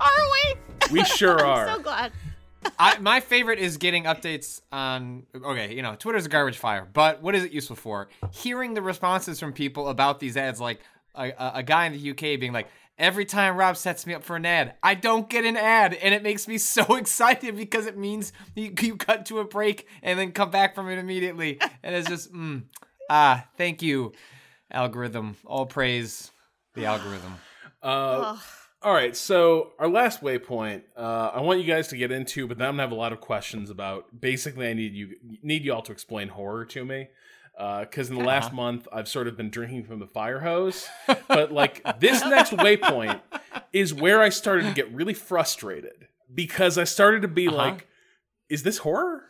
Are 0.00 0.10
we? 0.32 0.54
We 0.90 1.04
sure 1.04 1.38
are. 1.46 1.68
I'm 1.68 1.76
so 1.76 1.82
glad. 1.82 2.12
I, 2.80 2.98
my 2.98 3.20
favorite 3.20 3.60
is 3.60 3.76
getting 3.76 4.04
updates 4.04 4.60
on. 4.72 5.22
Okay, 5.36 5.76
you 5.76 5.82
know, 5.82 5.94
Twitter's 5.94 6.26
a 6.26 6.28
garbage 6.28 6.58
fire, 6.58 6.88
but 6.92 7.22
what 7.22 7.36
is 7.36 7.44
it 7.44 7.52
useful 7.52 7.76
for? 7.76 8.08
Hearing 8.32 8.74
the 8.74 8.82
responses 8.82 9.38
from 9.38 9.52
people 9.52 9.88
about 9.88 10.18
these 10.18 10.36
ads, 10.36 10.60
like 10.60 10.80
a, 11.14 11.30
a, 11.30 11.52
a 11.56 11.62
guy 11.62 11.86
in 11.86 11.92
the 11.92 12.10
UK 12.10 12.40
being 12.40 12.52
like, 12.52 12.66
"Every 12.98 13.24
time 13.24 13.56
Rob 13.56 13.76
sets 13.76 14.04
me 14.04 14.14
up 14.14 14.24
for 14.24 14.34
an 14.34 14.44
ad, 14.44 14.74
I 14.82 14.94
don't 14.94 15.30
get 15.30 15.44
an 15.44 15.56
ad, 15.56 15.94
and 15.94 16.12
it 16.12 16.24
makes 16.24 16.48
me 16.48 16.58
so 16.58 16.96
excited 16.96 17.56
because 17.56 17.86
it 17.86 17.96
means 17.96 18.32
you, 18.56 18.74
you 18.80 18.96
cut 18.96 19.26
to 19.26 19.38
a 19.38 19.44
break 19.44 19.86
and 20.02 20.18
then 20.18 20.32
come 20.32 20.50
back 20.50 20.74
from 20.74 20.88
it 20.88 20.98
immediately, 20.98 21.60
and 21.84 21.94
it's 21.94 22.08
just, 22.08 22.32
mm, 22.32 22.62
ah, 23.10 23.46
thank 23.56 23.82
you, 23.82 24.12
algorithm. 24.70 25.36
All 25.44 25.66
praise 25.66 26.30
the 26.74 26.86
algorithm. 26.86 27.34
Uh, 27.82 28.38
all 28.82 28.92
right, 28.94 29.16
so 29.16 29.72
our 29.78 29.88
last 29.88 30.22
waypoint, 30.22 30.82
uh, 30.96 31.30
I 31.34 31.40
want 31.40 31.60
you 31.60 31.66
guys 31.66 31.88
to 31.88 31.96
get 31.96 32.10
into, 32.10 32.46
but 32.46 32.58
then 32.58 32.68
I'm 32.68 32.72
gonna 32.74 32.82
have 32.82 32.92
a 32.92 32.96
lot 32.96 33.12
of 33.12 33.20
questions 33.20 33.70
about. 33.70 34.20
Basically, 34.20 34.68
I 34.68 34.72
need 34.72 34.94
you 34.94 35.16
need 35.42 35.64
you 35.64 35.72
all 35.72 35.82
to 35.82 35.92
explain 35.92 36.28
horror 36.28 36.64
to 36.66 36.84
me, 36.84 37.08
because 37.56 38.10
in 38.10 38.16
the 38.16 38.24
last 38.24 38.52
month 38.52 38.88
I've 38.92 39.08
sort 39.08 39.28
of 39.28 39.36
been 39.36 39.50
drinking 39.50 39.84
from 39.84 40.00
the 40.00 40.06
fire 40.06 40.40
hose. 40.40 40.88
but 41.28 41.52
like 41.52 41.82
this 42.00 42.20
next 42.24 42.52
waypoint 42.52 43.20
is 43.72 43.94
where 43.94 44.20
I 44.20 44.30
started 44.30 44.64
to 44.64 44.72
get 44.72 44.92
really 44.92 45.14
frustrated 45.14 46.08
because 46.32 46.78
I 46.78 46.84
started 46.84 47.22
to 47.22 47.28
be 47.28 47.48
like, 47.48 47.86
"Is 48.48 48.62
this 48.62 48.78
horror? 48.78 49.24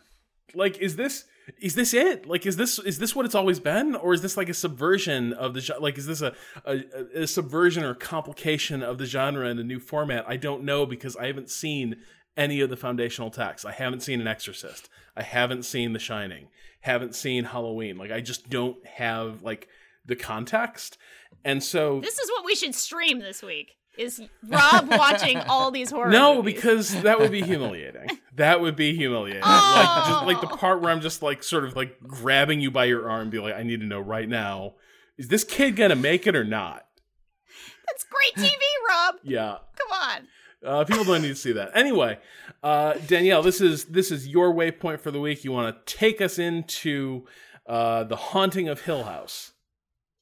Like, 0.55 0.79
is 0.79 0.97
this?" 0.97 1.25
Is 1.61 1.75
this 1.75 1.95
it? 1.95 2.27
Like, 2.27 2.47
is 2.47 2.57
this 2.57 2.79
is 2.79 2.99
this 2.99 3.15
what 3.15 3.25
it's 3.25 3.35
always 3.35 3.61
been, 3.61 3.95
or 3.95 4.15
is 4.15 4.23
this 4.23 4.37
like 4.37 4.49
a 4.49 4.55
subversion 4.55 5.33
of 5.33 5.55
the 5.55 5.61
genre? 5.61 5.83
Like, 5.83 5.99
is 5.99 6.07
this 6.07 6.21
a, 6.21 6.35
a 6.65 6.83
a 7.23 7.27
subversion 7.27 7.85
or 7.85 7.95
complication 7.95 8.83
of 8.83 8.99
the 8.99 9.07
genre 9.07 9.49
in 9.49 9.59
a 9.59 9.65
new 9.65 9.79
format? 9.79 10.25
I 10.29 10.37
don't 10.37 10.65
know 10.65 10.87
because 10.87 11.17
I 11.17 11.27
haven't 11.27 11.51
seen 11.51 11.97
any 12.37 12.61
of 12.61 12.71
the 12.71 12.77
foundational 12.77 13.31
texts. 13.31 13.65
I 13.65 13.73
haven't 13.73 14.03
seen 14.03 14.21
An 14.21 14.27
Exorcist. 14.27 14.89
I 15.17 15.23
haven't 15.23 15.65
seen 15.65 15.93
The 15.93 15.99
Shining. 15.99 16.49
Haven't 16.81 17.15
seen 17.15 17.45
Halloween. 17.45 17.97
Like, 17.97 18.11
I 18.11 18.21
just 18.21 18.49
don't 18.49 18.85
have 18.87 19.43
like 19.43 19.69
the 20.05 20.17
context, 20.17 20.99
and 21.45 21.63
so 21.63 22.01
This 22.01 22.19
is 22.19 22.31
what 22.31 22.45
we 22.45 22.55
should 22.55 22.75
stream 22.75 23.21
this 23.21 23.43
week. 23.43 23.77
Is 23.99 24.23
Rob 24.49 24.89
watching 24.89 25.37
all 25.39 25.71
these 25.71 25.91
horror 25.91 26.09
no, 26.09 26.37
movies. 26.37 26.55
because 26.55 27.03
that 27.03 27.21
would 27.21 27.31
be 27.31 27.43
humiliating. 27.43 28.07
that 28.37 28.61
would 28.61 28.75
be 28.75 28.97
humiliating. 28.97 29.43
Oh. 29.45 29.75
Like 29.77 30.07
just 30.09 30.27
like 30.27 30.51
the 30.51 30.57
part 30.57 30.81
where 30.81 30.91
I'm 30.91 31.03
just 31.03 31.23
like 31.23 31.43
sort 31.43 31.65
of 31.65 31.77
like 31.77 32.01
grabbing 32.01 32.61
you 32.61 32.71
by 32.71 32.87
your 32.87 33.11
arm, 33.11 33.23
and 33.23 33.31
be 33.31 33.39
like, 33.39 33.55
I 33.55 33.63
need 33.63 33.81
to 33.81 33.87
know 33.87 34.01
right 34.01 34.29
now, 34.29 34.75
is 35.19 35.29
this 35.29 35.45
kid 35.45 35.77
gonna 35.77 35.97
make 35.97 36.27
it 36.27 36.35
or 36.35 36.45
not? 36.45 36.87
That's 37.87 38.05
great 38.05 38.49
TV, 38.49 38.59
Rob. 38.89 39.17
Yeah. 39.23 39.59
Come 39.77 39.93
on. 39.93 40.29
Uh, 40.65 40.85
people 40.85 41.05
don't 41.05 41.23
need 41.23 41.29
to 41.29 41.35
see 41.35 41.53
that. 41.53 41.71
Anyway, 41.75 42.19
uh, 42.63 42.95
Danielle, 43.07 43.43
this 43.43 43.61
is 43.61 43.85
this 43.87 44.11
is 44.11 44.29
your 44.29 44.55
waypoint 44.55 45.01
for 45.01 45.11
the 45.11 45.21
week. 45.21 45.45
You 45.45 45.53
want 45.53 45.87
to 45.87 45.97
take 45.97 46.21
us 46.21 46.39
into 46.39 47.27
uh, 47.67 48.05
the 48.05 48.17
haunting 48.17 48.69
of 48.69 48.83
Hill 48.83 49.05
House. 49.05 49.52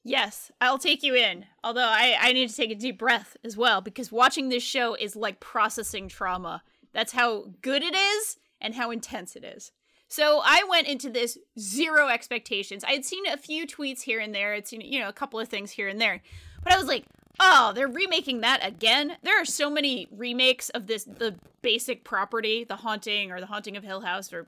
Yes, 0.03 0.51
I'll 0.59 0.79
take 0.79 1.03
you 1.03 1.15
in. 1.15 1.45
Although 1.63 1.87
I, 1.87 2.17
I 2.19 2.33
need 2.33 2.49
to 2.49 2.55
take 2.55 2.71
a 2.71 2.75
deep 2.75 2.97
breath 2.97 3.37
as 3.43 3.55
well 3.55 3.81
because 3.81 4.11
watching 4.11 4.49
this 4.49 4.63
show 4.63 4.95
is 4.95 5.15
like 5.15 5.39
processing 5.39 6.07
trauma. 6.07 6.63
That's 6.91 7.13
how 7.13 7.51
good 7.61 7.83
it 7.83 7.95
is 7.95 8.37
and 8.59 8.75
how 8.75 8.91
intense 8.91 9.35
it 9.35 9.43
is. 9.43 9.71
So 10.07 10.41
I 10.43 10.65
went 10.69 10.87
into 10.87 11.09
this 11.09 11.37
zero 11.57 12.09
expectations. 12.09 12.83
I 12.83 12.91
had 12.91 13.05
seen 13.05 13.25
a 13.27 13.37
few 13.37 13.65
tweets 13.65 14.01
here 14.01 14.19
and 14.19 14.35
there. 14.35 14.59
Seen, 14.65 14.81
you 14.81 14.99
know, 14.99 15.07
a 15.07 15.13
couple 15.13 15.39
of 15.39 15.47
things 15.47 15.71
here 15.71 15.87
and 15.87 16.01
there. 16.01 16.21
But 16.63 16.73
I 16.73 16.77
was 16.77 16.87
like, 16.87 17.05
oh, 17.39 17.71
they're 17.73 17.87
remaking 17.87 18.41
that 18.41 18.59
again? 18.65 19.17
There 19.23 19.39
are 19.41 19.45
so 19.45 19.69
many 19.69 20.07
remakes 20.11 20.69
of 20.69 20.87
this 20.87 21.05
the 21.05 21.35
basic 21.61 22.03
property, 22.03 22.63
The 22.63 22.77
Haunting 22.77 23.31
or 23.31 23.39
The 23.39 23.45
Haunting 23.45 23.77
of 23.77 23.83
Hill 23.83 24.01
House 24.01 24.33
or 24.33 24.47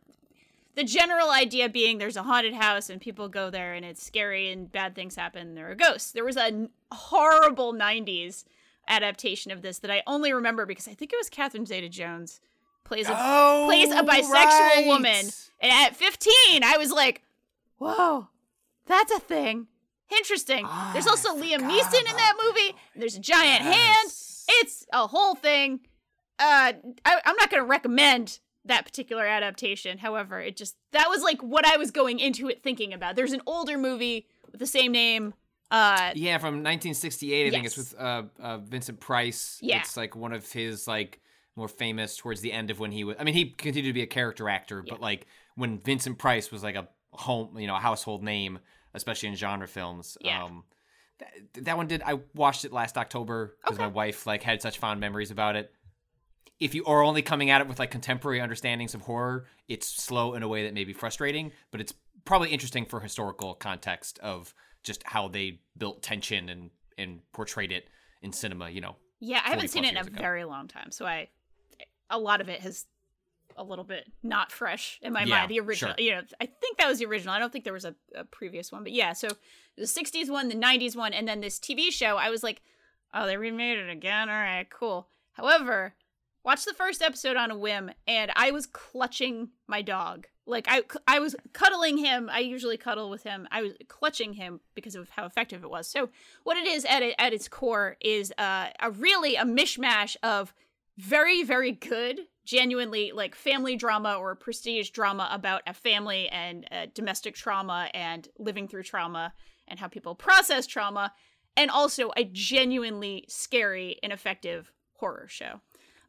the 0.75 0.83
general 0.83 1.29
idea 1.29 1.69
being 1.69 1.97
there's 1.97 2.17
a 2.17 2.23
haunted 2.23 2.53
house 2.53 2.89
and 2.89 2.99
people 2.99 3.29
go 3.29 3.49
there 3.49 3.73
and 3.73 3.85
it's 3.85 4.03
scary 4.05 4.51
and 4.51 4.71
bad 4.71 4.95
things 4.95 5.15
happen 5.15 5.47
and 5.49 5.57
there 5.57 5.69
are 5.69 5.75
ghosts. 5.75 6.11
There 6.11 6.25
was 6.25 6.37
a 6.37 6.69
horrible 6.91 7.73
90s 7.73 8.43
adaptation 8.87 9.51
of 9.51 9.61
this 9.61 9.79
that 9.79 9.91
I 9.91 10.03
only 10.07 10.33
remember 10.33 10.65
because 10.65 10.87
I 10.87 10.93
think 10.93 11.13
it 11.13 11.17
was 11.17 11.29
Catherine 11.29 11.65
Zeta 11.65 11.89
Jones 11.89 12.41
plays 12.83 13.07
a 13.07 13.13
Oh, 13.15 13.63
plays 13.67 13.91
a 13.91 14.03
bisexual 14.03 14.29
right. 14.31 14.83
woman. 14.87 15.25
And 15.61 15.71
at 15.71 15.95
15, 15.95 16.63
I 16.63 16.75
was 16.77 16.91
like, 16.91 17.21
"Whoa, 17.77 18.27
that's 18.85 19.11
a 19.13 19.19
thing. 19.19 19.67
Interesting." 20.11 20.67
There's 20.91 21.07
also 21.07 21.29
Liam 21.35 21.59
Neeson 21.59 21.99
in 21.99 22.15
that 22.17 22.33
movie. 22.45 22.75
There's 22.95 23.15
a 23.15 23.21
giant 23.21 23.61
hand. 23.61 24.09
It's 24.49 24.85
a 24.91 25.07
whole 25.07 25.35
thing. 25.35 25.79
Uh, 26.39 26.73
I, 27.05 27.21
I'm 27.25 27.35
not 27.37 27.49
going 27.49 27.63
to 27.63 27.67
recommend 27.69 28.39
that 28.65 28.85
particular 28.85 29.25
adaptation. 29.25 29.97
However, 29.97 30.39
it 30.39 30.55
just 30.57 30.75
that 30.91 31.07
was 31.09 31.21
like 31.21 31.41
what 31.41 31.65
I 31.65 31.77
was 31.77 31.91
going 31.91 32.19
into 32.19 32.49
it 32.49 32.63
thinking 32.63 32.93
about. 32.93 33.15
There's 33.15 33.33
an 33.33 33.41
older 33.45 33.77
movie 33.77 34.27
with 34.51 34.59
the 34.59 34.67
same 34.67 34.91
name. 34.91 35.33
Uh, 35.71 36.11
Yeah, 36.15 36.37
from 36.37 36.55
1968. 36.63 37.47
I 37.47 37.49
think 37.49 37.65
it's 37.65 37.77
with 37.77 37.95
uh, 37.99 38.23
uh, 38.39 38.57
Vincent 38.59 38.99
Price. 38.99 39.57
Yeah. 39.61 39.79
It's 39.79 39.97
like 39.97 40.15
one 40.15 40.31
of 40.33 40.51
his 40.51 40.87
like 40.87 41.19
more 41.55 41.67
famous 41.67 42.15
towards 42.17 42.41
the 42.41 42.51
end 42.51 42.69
of 42.71 42.79
when 42.79 42.91
he 42.91 43.03
was. 43.03 43.15
I 43.19 43.23
mean, 43.23 43.33
he 43.33 43.45
continued 43.49 43.89
to 43.89 43.93
be 43.93 44.01
a 44.03 44.07
character 44.07 44.49
actor, 44.49 44.83
but 44.87 45.01
like 45.01 45.25
when 45.55 45.79
Vincent 45.79 46.17
Price 46.19 46.51
was 46.51 46.63
like 46.63 46.75
a 46.75 46.87
home, 47.11 47.57
you 47.57 47.67
know, 47.67 47.75
a 47.75 47.79
household 47.79 48.23
name, 48.23 48.59
especially 48.93 49.29
in 49.29 49.35
genre 49.35 49.67
films. 49.67 50.17
Yeah. 50.21 50.43
Um, 50.43 50.63
that, 51.19 51.31
that 51.65 51.77
one 51.77 51.87
did. 51.87 52.01
I 52.03 52.19
watched 52.35 52.65
it 52.65 52.73
last 52.73 52.97
October 52.97 53.55
because 53.61 53.77
Okay. 53.77 53.85
my 53.85 53.91
wife 53.91 54.25
like 54.27 54.41
had 54.43 54.61
such 54.61 54.77
fond 54.79 54.99
memories 54.99 55.31
about 55.31 55.55
it. 55.55 55.71
If 56.59 56.73
you 56.75 56.85
are 56.85 57.03
only 57.03 57.21
coming 57.21 57.49
at 57.49 57.61
it 57.61 57.67
with 57.67 57.79
like 57.79 57.91
contemporary 57.91 58.39
understandings 58.39 58.93
of 58.93 59.01
horror, 59.01 59.45
it's 59.67 59.87
slow 59.87 60.33
in 60.33 60.43
a 60.43 60.47
way 60.47 60.63
that 60.63 60.73
may 60.73 60.83
be 60.83 60.93
frustrating, 60.93 61.51
but 61.71 61.81
it's 61.81 61.93
probably 62.25 62.49
interesting 62.49 62.85
for 62.85 62.99
historical 63.01 63.53
context 63.53 64.19
of 64.19 64.53
just 64.83 65.03
how 65.03 65.27
they 65.27 65.59
built 65.77 66.01
tension 66.03 66.49
and 66.49 66.69
and 66.97 67.19
portrayed 67.33 67.71
it 67.71 67.87
in 68.21 68.31
cinema. 68.31 68.69
You 68.69 68.81
know, 68.81 68.95
yeah, 69.19 69.41
I 69.45 69.49
haven't 69.49 69.69
seen 69.69 69.83
it 69.85 69.91
in 69.91 69.97
a 69.97 70.01
ago. 70.01 70.17
very 70.17 70.43
long 70.45 70.67
time, 70.67 70.91
so 70.91 71.05
I 71.05 71.29
a 72.09 72.17
lot 72.19 72.39
of 72.41 72.49
it 72.49 72.61
has 72.61 72.85
a 73.57 73.63
little 73.63 73.83
bit 73.85 74.11
not 74.23 74.51
fresh 74.51 74.99
in 75.01 75.13
my 75.13 75.23
Yeah, 75.23 75.35
mind. 75.39 75.51
The 75.51 75.59
original, 75.59 75.93
sure. 75.97 76.03
you 76.05 76.11
know, 76.11 76.21
I 76.41 76.45
think 76.45 76.77
that 76.77 76.87
was 76.87 76.99
the 76.99 77.05
original. 77.05 77.33
I 77.33 77.39
don't 77.39 77.51
think 77.51 77.63
there 77.65 77.73
was 77.73 77.85
a, 77.85 77.95
a 78.15 78.23
previous 78.23 78.71
one, 78.71 78.83
but 78.83 78.91
yeah. 78.93 79.13
So 79.13 79.27
the 79.77 79.83
'60s 79.83 80.29
one, 80.29 80.49
the 80.49 80.55
'90s 80.55 80.95
one, 80.95 81.13
and 81.13 81.27
then 81.27 81.41
this 81.41 81.59
TV 81.59 81.91
show. 81.91 82.17
I 82.17 82.29
was 82.29 82.41
like, 82.43 82.61
oh, 83.13 83.25
they 83.27 83.37
remade 83.37 83.77
it 83.79 83.89
again. 83.89 84.29
All 84.29 84.35
right, 84.35 84.67
cool. 84.69 85.07
However, 85.33 85.93
watched 86.43 86.65
the 86.65 86.73
first 86.73 87.01
episode 87.01 87.37
on 87.37 87.51
a 87.51 87.57
whim, 87.57 87.91
and 88.07 88.31
I 88.35 88.51
was 88.51 88.65
clutching 88.65 89.49
my 89.67 89.81
dog. 89.81 90.27
Like 90.45 90.65
I, 90.67 90.83
I 91.07 91.19
was 91.19 91.35
cuddling 91.53 91.97
him. 91.97 92.29
I 92.31 92.39
usually 92.39 92.77
cuddle 92.77 93.09
with 93.09 93.23
him. 93.23 93.47
I 93.49 93.61
was 93.61 93.73
clutching 93.87 94.33
him 94.33 94.59
because 94.75 94.95
of 94.95 95.09
how 95.09 95.25
effective 95.25 95.63
it 95.63 95.69
was. 95.69 95.87
So 95.87 96.09
what 96.43 96.57
it 96.57 96.67
is 96.67 96.83
at 96.85 97.01
it, 97.01 97.15
at 97.17 97.33
its 97.33 97.47
core 97.47 97.95
is 98.01 98.33
uh, 98.37 98.67
a 98.81 98.91
really 98.91 99.35
a 99.35 99.45
mishmash 99.45 100.17
of 100.21 100.53
very 100.97 101.43
very 101.43 101.71
good 101.71 102.19
genuinely 102.45 103.11
like 103.13 103.35
family 103.35 103.75
drama 103.75 104.13
or 104.13 104.35
prestige 104.35 104.89
drama 104.89 105.27
about 105.31 105.61
a 105.65 105.73
family 105.73 106.29
and 106.29 106.67
uh, 106.71 106.85
domestic 106.93 107.35
trauma 107.35 107.89
and 107.93 108.27
living 108.37 108.67
through 108.67 108.83
trauma 108.83 109.33
and 109.67 109.79
how 109.79 109.87
people 109.87 110.13
process 110.13 110.67
trauma 110.67 111.11
and 111.55 111.71
also 111.71 112.11
a 112.17 112.23
genuinely 112.25 113.25
scary 113.27 113.97
and 114.03 114.11
effective 114.11 114.71
horror 114.97 115.25
show 115.27 115.61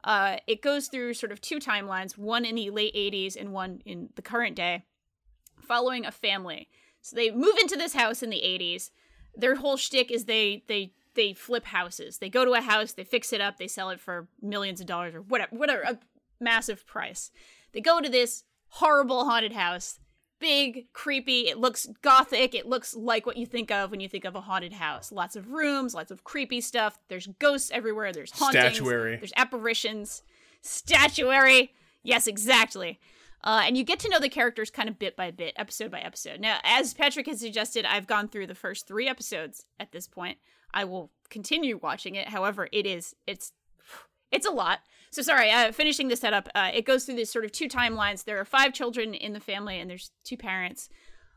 uh, 0.05 0.37
it 0.47 0.63
goes 0.63 0.89
through 0.89 1.15
sort 1.15 1.33
of 1.33 1.41
two 1.41 1.59
timelines 1.59 2.17
one 2.17 2.45
in 2.45 2.55
the 2.55 2.71
late 2.71 2.95
80s 2.95 3.37
and 3.37 3.53
one 3.53 3.81
in 3.85 4.11
the 4.15 4.23
current 4.23 4.57
day 4.57 4.85
following 5.61 6.05
a 6.05 6.13
family 6.13 6.69
so 7.01 7.17
they 7.17 7.31
move 7.31 7.57
into 7.61 7.77
this 7.77 7.95
house 7.95 8.23
in 8.23 8.31
the 8.31 8.43
80s 8.45 8.91
their 9.37 9.57
whole 9.57 9.77
shtick 9.77 10.11
is 10.11 10.27
they 10.27 10.63
they 10.69 10.93
they 11.15 11.33
flip 11.33 11.67
houses. 11.67 12.19
They 12.19 12.29
go 12.29 12.45
to 12.45 12.53
a 12.53 12.61
house, 12.61 12.93
they 12.93 13.05
fix 13.05 13.33
it 13.33 13.41
up, 13.41 13.57
they 13.57 13.69
sell 13.69 13.91
it 13.91 14.01
for 14.01 14.29
millions 14.43 14.81
of 14.81 14.87
dollars 14.87 15.15
or 15.15 15.23
whatever, 15.23 15.57
whatever, 15.57 15.83
a 15.83 15.99
massive 16.41 16.87
price. 16.87 17.31
They 17.73 17.81
go 17.81 18.01
to 18.01 18.09
this 18.09 18.45
horrible 18.69 19.25
haunted 19.25 19.53
house, 19.53 19.99
big, 20.41 20.93
creepy. 20.93 21.49
It 21.49 21.59
looks 21.59 21.89
gothic. 22.03 22.55
It 22.55 22.67
looks 22.67 22.95
like 22.95 23.27
what 23.27 23.37
you 23.37 23.47
think 23.47 23.71
of 23.71 23.91
when 23.91 24.01
you 24.01 24.09
think 24.09 24.25
of 24.25 24.35
a 24.35 24.41
haunted 24.41 24.75
house. 24.75 25.11
Lots 25.13 25.37
of 25.37 25.51
rooms, 25.51 25.95
lots 25.95 26.11
of 26.11 26.25
creepy 26.25 26.61
stuff. 26.61 26.99
There's 27.09 27.27
ghosts 27.39 27.71
everywhere. 27.73 28.13
There's 28.13 28.31
hauntings. 28.31 28.77
Statuary. 28.77 29.17
There's 29.17 29.33
apparitions. 29.37 30.23
Statuary. 30.61 31.73
Yes, 32.03 32.27
exactly. 32.27 33.01
Uh, 33.43 33.63
and 33.67 33.77
you 33.77 33.85
get 33.85 33.99
to 34.01 34.09
know 34.09 34.19
the 34.19 34.29
characters 34.29 34.71
kind 34.71 34.89
of 34.89 34.99
bit 34.99 35.17
by 35.17 35.31
bit, 35.31 35.53
episode 35.57 35.91
by 35.91 36.01
episode. 36.01 36.41
Now, 36.41 36.59
as 36.65 36.95
Patrick 36.95 37.27
has 37.27 37.41
suggested, 37.41 37.85
I've 37.85 38.07
gone 38.07 38.29
through 38.29 38.47
the 38.47 38.55
first 38.55 38.87
three 38.87 39.07
episodes 39.07 39.67
at 39.79 39.93
this 39.93 40.09
point. 40.09 40.39
I 40.73 40.85
will 40.85 41.11
continue 41.29 41.79
watching 41.83 42.15
it. 42.15 42.29
However, 42.29 42.69
it 42.73 42.87
is 42.87 43.15
it's 43.27 43.53
it's 44.33 44.47
a 44.47 44.51
lot. 44.51 44.81
So 45.15 45.23
sorry, 45.23 45.49
uh, 45.49 45.71
finishing 45.71 46.09
the 46.09 46.17
setup. 46.17 46.49
Uh, 46.57 46.73
it 46.75 46.85
goes 46.85 47.05
through 47.05 47.15
this 47.15 47.31
sort 47.31 47.45
of 47.45 47.53
two 47.53 47.69
timelines. 47.69 48.25
There 48.25 48.41
are 48.41 48.45
five 48.45 48.73
children 48.73 49.15
in 49.15 49.33
the 49.33 49.39
family, 49.39 49.79
and 49.79 49.89
there's 49.89 50.11
two 50.25 50.37
parents. 50.37 50.89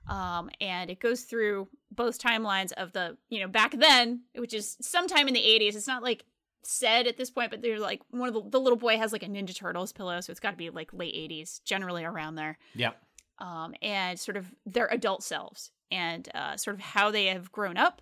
Um, 0.10 0.50
and 0.60 0.90
it 0.90 1.00
goes 1.00 1.22
through 1.22 1.68
both 1.92 2.20
timelines 2.20 2.72
of 2.72 2.92
the 2.94 3.18
you 3.30 3.40
know 3.40 3.48
back 3.48 3.78
then, 3.78 4.22
which 4.34 4.56
is 4.56 4.78
sometime 4.82 5.28
in 5.28 5.36
the 5.36 5.42
80s. 5.42 5.76
It's 5.76 5.86
not 5.86 6.02
like 6.02 6.26
said 6.64 7.06
at 7.06 7.18
this 7.18 7.30
point, 7.30 7.52
but 7.52 7.62
they're 7.62 7.80
like 7.80 8.02
one 8.10 8.28
of 8.28 8.34
the, 8.34 8.50
the 8.50 8.60
little 8.60 8.80
boy 8.80 8.98
has 8.98 9.14
like 9.14 9.22
a 9.22 9.28
Ninja 9.28 9.56
Turtles 9.56 9.94
pillow, 9.94 10.20
so 10.22 10.32
it's 10.32 10.40
got 10.40 10.52
to 10.52 10.58
be 10.58 10.72
like 10.72 10.92
late 10.92 11.14
80s, 11.14 11.62
generally 11.64 12.04
around 12.04 12.34
there 12.34 12.58
Yep. 12.74 12.98
um, 13.38 13.76
and 13.84 14.20
sort 14.20 14.38
of 14.38 14.52
their 14.66 14.88
adult 14.88 15.22
selves 15.22 15.72
and 15.92 16.28
uh, 16.34 16.58
sort 16.58 16.76
of 16.76 16.82
how 16.82 17.12
they 17.12 17.28
have 17.28 17.52
grown 17.52 17.78
up, 17.78 18.02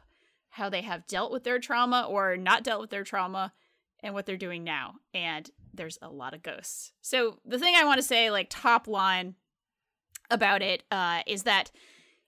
how 0.51 0.69
they 0.69 0.83
have 0.83 1.05
dealt 1.05 1.33
with 1.33 1.43
their 1.43 1.59
trauma 1.59 2.07
or 2.09 2.37
not 2.37 2.63
dealt 2.63 2.79
with 2.79 2.91
their 2.91 3.03
trauma, 3.03 3.51
and 4.01 4.13
what 4.13 4.25
they're 4.25 4.37
doing 4.37 4.63
now. 4.63 4.95
And 5.13 5.49
there's 5.75 5.97
a 6.01 6.09
lot 6.09 6.33
of 6.33 6.43
ghosts. 6.43 6.91
So 7.01 7.39
the 7.45 7.59
thing 7.59 7.75
I 7.75 7.85
want 7.85 7.97
to 7.97 8.03
say, 8.03 8.31
like 8.31 8.47
top 8.49 8.87
line 8.87 9.35
about 10.29 10.61
it, 10.61 10.83
uh, 10.91 11.21
is 11.27 11.43
that 11.43 11.71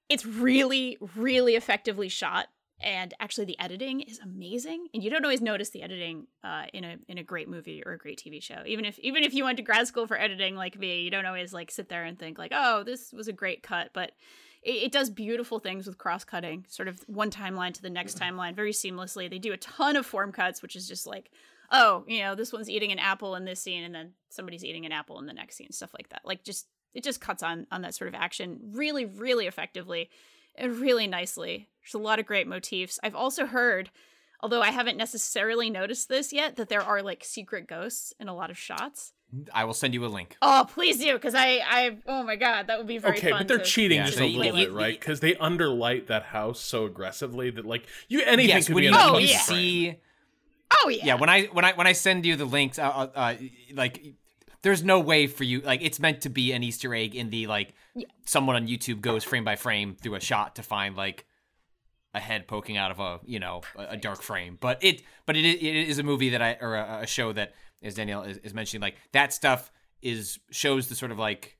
it's 0.09 0.25
really, 0.25 0.97
really 1.15 1.55
effectively 1.55 2.09
shot. 2.09 2.47
And 2.79 3.13
actually, 3.19 3.45
the 3.45 3.59
editing 3.59 4.01
is 4.01 4.19
amazing, 4.19 4.87
and 4.93 5.03
you 5.03 5.09
don't 5.09 5.25
always 5.25 5.41
notice 5.41 5.71
the 5.71 5.81
editing 5.81 6.27
uh, 6.43 6.65
in 6.73 6.83
a 6.83 6.97
in 7.07 7.17
a 7.17 7.23
great 7.23 7.49
movie 7.49 7.81
or 7.83 7.93
a 7.93 7.97
great 7.97 8.21
TV 8.23 8.41
show. 8.41 8.61
Even 8.67 8.85
if 8.85 8.99
even 8.99 9.23
if 9.23 9.33
you 9.33 9.45
went 9.45 9.57
to 9.57 9.63
grad 9.63 9.87
school 9.87 10.05
for 10.05 10.15
editing 10.15 10.55
like 10.55 10.77
me, 10.77 11.01
you 11.01 11.09
don't 11.09 11.25
always 11.25 11.53
like 11.53 11.71
sit 11.71 11.89
there 11.89 12.03
and 12.03 12.19
think 12.19 12.37
like, 12.37 12.51
oh, 12.53 12.83
this 12.83 13.11
was 13.11 13.27
a 13.27 13.33
great 13.33 13.63
cut. 13.63 13.89
But 13.93 14.11
it, 14.61 14.83
it 14.83 14.91
does 14.91 15.09
beautiful 15.09 15.59
things 15.59 15.87
with 15.87 15.97
cross 15.97 16.23
cutting, 16.23 16.65
sort 16.67 16.87
of 16.87 16.99
one 17.07 17.31
timeline 17.31 17.73
to 17.73 17.81
the 17.81 17.89
next 17.89 18.19
timeline 18.19 18.55
very 18.55 18.73
seamlessly. 18.73 19.27
They 19.27 19.39
do 19.39 19.53
a 19.53 19.57
ton 19.57 19.95
of 19.95 20.05
form 20.05 20.31
cuts, 20.31 20.61
which 20.61 20.75
is 20.75 20.87
just 20.87 21.07
like, 21.07 21.31
oh, 21.72 22.03
you 22.07 22.20
know, 22.20 22.36
this 22.36 22.53
one's 22.53 22.70
eating 22.70 22.91
an 22.91 22.99
apple 22.99 23.36
in 23.36 23.45
this 23.45 23.59
scene, 23.61 23.84
and 23.84 23.93
then 23.93 24.13
somebody's 24.30 24.63
eating 24.63 24.86
an 24.86 24.91
apple 24.91 25.20
in 25.20 25.26
the 25.26 25.34
next 25.34 25.55
scene, 25.57 25.72
stuff 25.72 25.93
like 25.93 26.09
that. 26.09 26.22
Like 26.26 26.43
just 26.43 26.68
it 26.93 27.03
just 27.03 27.22
cuts 27.22 27.43
on 27.43 27.68
on 27.72 27.82
that 27.82 27.95
sort 27.95 28.07
of 28.07 28.15
action 28.15 28.59
really, 28.72 29.05
really 29.05 29.47
effectively 29.47 30.09
and 30.55 30.78
really 30.78 31.07
nicely. 31.07 31.68
There's 31.84 31.93
a 31.93 32.03
lot 32.03 32.20
of 32.20 32.26
great 32.26 32.47
motifs. 32.47 32.99
I've 33.03 33.15
also 33.15 33.45
heard, 33.45 33.89
although 34.41 34.61
I 34.61 34.72
haven't 34.72 34.97
necessarily 34.97 35.70
noticed 35.70 36.09
this 36.09 36.34
yet, 36.34 36.55
that 36.55 36.70
there 36.70 36.82
are 36.82 37.01
like 37.01 37.24
secret 37.24 37.68
ghosts 37.68 38.13
in 38.20 38.28
a 38.28 38.36
lot 38.36 38.49
of 38.49 38.57
shots. 38.57 39.13
I 39.53 39.65
will 39.65 39.74
send 39.74 39.93
you 39.93 40.05
a 40.05 40.07
link. 40.07 40.38
Oh, 40.41 40.65
please 40.70 40.99
do, 40.99 41.11
because 41.13 41.36
I, 41.36 41.59
I, 41.68 41.97
oh 42.07 42.24
my 42.24 42.38
god, 42.38 42.68
that 42.68 42.78
would 42.78 42.88
be 42.88 42.97
very 42.97 43.18
okay, 43.18 43.32
fun. 43.32 43.41
but 43.41 43.47
they're 43.49 43.57
to- 43.57 43.63
cheating 43.65 43.97
Yeah, 43.97 44.05
just 44.05 44.18
so 44.20 44.24
a 44.24 44.28
little 44.28 44.57
you- 44.57 44.68
bit, 44.68 44.74
right? 44.74 44.97
Because 44.97 45.20
they 45.20 45.34
underlight 45.36 46.07
that 46.07 46.24
house 46.24 46.61
so 46.61 46.86
aggressively 46.86 47.49
that 47.49 47.65
like 47.65 47.84
you 48.07 48.22
anything 48.24 48.47
yes, 48.55 48.68
could 48.68 48.76
when 48.76 48.84
be 48.84 48.88
you, 48.88 48.93
in 48.93 48.99
a 48.99 49.03
Oh, 49.03 49.13
when 49.13 49.22
you 49.24 49.28
fucking 49.28 49.36
oh, 49.36 49.38
yeah. 49.38 49.43
frame. 49.43 49.57
see 49.57 49.95
Oh 50.84 50.89
yeah, 50.89 51.05
yeah 51.05 51.13
when 51.15 51.30
i 51.30 51.43
when 51.45 51.65
i 51.65 51.73
when 51.73 51.88
i 51.88 51.93
send 51.93 52.25
you 52.25 52.36
the 52.36 52.45
links 52.45 52.78
uh, 52.80 53.09
uh, 53.15 53.36
like 53.73 54.13
there's 54.61 54.84
no 54.84 54.99
way 54.99 55.28
for 55.28 55.43
you 55.43 55.61
like 55.61 55.82
it's 55.82 55.99
meant 55.99 56.21
to 56.21 56.30
be 56.30 56.51
an 56.51 56.63
easter 56.63 56.93
egg 56.93 57.15
in 57.15 57.30
the 57.30 57.47
like 57.47 57.73
someone 58.25 58.55
on 58.55 58.67
youtube 58.67 59.01
goes 59.01 59.23
frame 59.23 59.43
by 59.43 59.55
frame 59.55 59.95
through 60.01 60.15
a 60.15 60.19
shot 60.19 60.55
to 60.55 60.63
find 60.63 60.95
like 60.95 61.25
a 62.13 62.19
head 62.19 62.47
poking 62.47 62.78
out 62.78 62.91
of 62.91 62.99
a 62.99 63.19
you 63.25 63.39
know 63.39 63.61
a, 63.78 63.91
a 63.91 63.97
dark 63.97 64.21
frame. 64.21 64.57
But 64.59 64.84
it 64.84 65.03
but 65.25 65.38
it, 65.38 65.45
it 65.45 65.88
is 65.88 65.99
a 65.99 66.03
movie 66.03 66.30
that 66.30 66.41
i 66.41 66.57
or 66.59 66.75
a, 66.75 66.99
a 67.03 67.07
show 67.07 67.32
that 67.34 67.53
as 67.82 67.95
danielle 67.95 68.23
is, 68.23 68.38
is 68.38 68.53
mentioning 68.53 68.82
like 68.82 68.95
that 69.13 69.32
stuff 69.34 69.71
is 70.01 70.39
shows 70.51 70.88
the 70.88 70.95
sort 70.95 71.11
of 71.11 71.19
like 71.19 71.56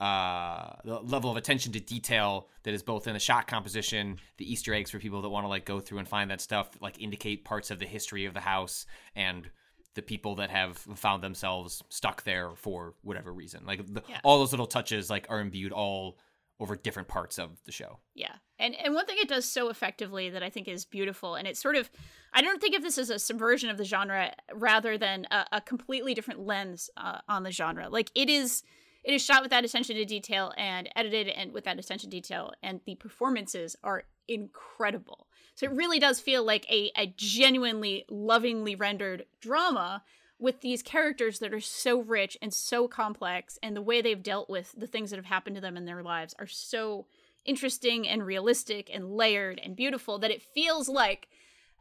uh 0.00 0.72
the 0.84 0.98
level 1.00 1.30
of 1.30 1.36
attention 1.36 1.72
to 1.72 1.80
detail 1.80 2.48
that 2.62 2.72
is 2.72 2.82
both 2.82 3.06
in 3.06 3.12
the 3.12 3.18
shot 3.18 3.46
composition 3.46 4.16
the 4.38 4.50
easter 4.50 4.72
eggs 4.72 4.90
for 4.90 4.98
people 4.98 5.20
that 5.22 5.28
want 5.28 5.44
to 5.44 5.48
like 5.48 5.64
go 5.64 5.78
through 5.78 5.98
and 5.98 6.08
find 6.08 6.30
that 6.30 6.40
stuff 6.40 6.70
like 6.80 6.98
indicate 7.00 7.44
parts 7.44 7.70
of 7.70 7.78
the 7.78 7.86
history 7.86 8.24
of 8.24 8.32
the 8.34 8.40
house 8.40 8.86
and 9.14 9.50
the 9.94 10.02
people 10.02 10.36
that 10.36 10.50
have 10.50 10.78
found 10.78 11.22
themselves 11.22 11.82
stuck 11.90 12.22
there 12.24 12.50
for 12.56 12.94
whatever 13.02 13.32
reason 13.32 13.64
like 13.66 13.84
the, 13.92 14.02
Yeah. 14.08 14.20
all 14.24 14.38
those 14.38 14.52
little 14.52 14.66
touches 14.66 15.10
like 15.10 15.26
are 15.28 15.40
imbued 15.40 15.72
all 15.72 16.18
over 16.60 16.76
different 16.76 17.08
parts 17.08 17.38
of 17.38 17.50
the 17.64 17.72
show 17.72 17.98
Yeah. 18.14 18.34
And 18.58 18.74
and 18.76 18.94
one 18.94 19.06
thing 19.06 19.16
it 19.18 19.28
does 19.28 19.46
so 19.46 19.70
effectively 19.70 20.28
that 20.28 20.42
I 20.42 20.50
think 20.50 20.68
is 20.68 20.84
beautiful, 20.84 21.34
and 21.34 21.48
it's 21.48 21.58
sort 21.62 21.76
of 21.76 21.90
I 22.34 22.42
don't 22.42 22.60
think 22.60 22.76
of 22.76 22.82
this 22.82 22.98
as 22.98 23.08
a 23.08 23.18
subversion 23.18 23.70
of 23.70 23.78
the 23.78 23.84
genre 23.86 24.34
rather 24.52 24.98
than 24.98 25.26
a, 25.30 25.46
a 25.52 25.60
completely 25.62 26.12
different 26.12 26.40
lens 26.40 26.90
uh, 26.98 27.20
on 27.26 27.42
the 27.42 27.50
genre. 27.52 27.88
Like 27.88 28.10
it 28.14 28.28
is 28.28 28.62
it 29.02 29.14
is 29.14 29.24
shot 29.24 29.42
with 29.42 29.50
that 29.50 29.64
attention 29.64 29.96
to 29.96 30.04
detail 30.04 30.52
and 30.56 30.88
edited 30.94 31.28
and 31.28 31.52
with 31.52 31.64
that 31.64 31.78
attention 31.78 32.10
to 32.10 32.16
detail 32.16 32.52
and 32.62 32.80
the 32.86 32.94
performances 32.96 33.76
are 33.82 34.04
incredible. 34.28 35.26
So 35.54 35.66
it 35.66 35.72
really 35.72 35.98
does 35.98 36.20
feel 36.20 36.44
like 36.44 36.70
a, 36.70 36.90
a 36.96 37.12
genuinely 37.16 38.04
lovingly 38.08 38.74
rendered 38.74 39.26
drama 39.40 40.02
with 40.38 40.60
these 40.62 40.82
characters 40.82 41.38
that 41.38 41.52
are 41.52 41.60
so 41.60 42.00
rich 42.00 42.38
and 42.40 42.52
so 42.52 42.88
complex 42.88 43.58
and 43.62 43.76
the 43.76 43.82
way 43.82 44.00
they've 44.00 44.22
dealt 44.22 44.48
with 44.48 44.74
the 44.76 44.86
things 44.86 45.10
that 45.10 45.16
have 45.16 45.26
happened 45.26 45.56
to 45.56 45.60
them 45.60 45.76
in 45.76 45.84
their 45.84 46.02
lives 46.02 46.34
are 46.38 46.46
so 46.46 47.06
interesting 47.44 48.08
and 48.08 48.24
realistic 48.24 48.90
and 48.92 49.16
layered 49.16 49.60
and 49.62 49.76
beautiful 49.76 50.18
that 50.18 50.30
it 50.30 50.42
feels 50.42 50.88
like 50.88 51.28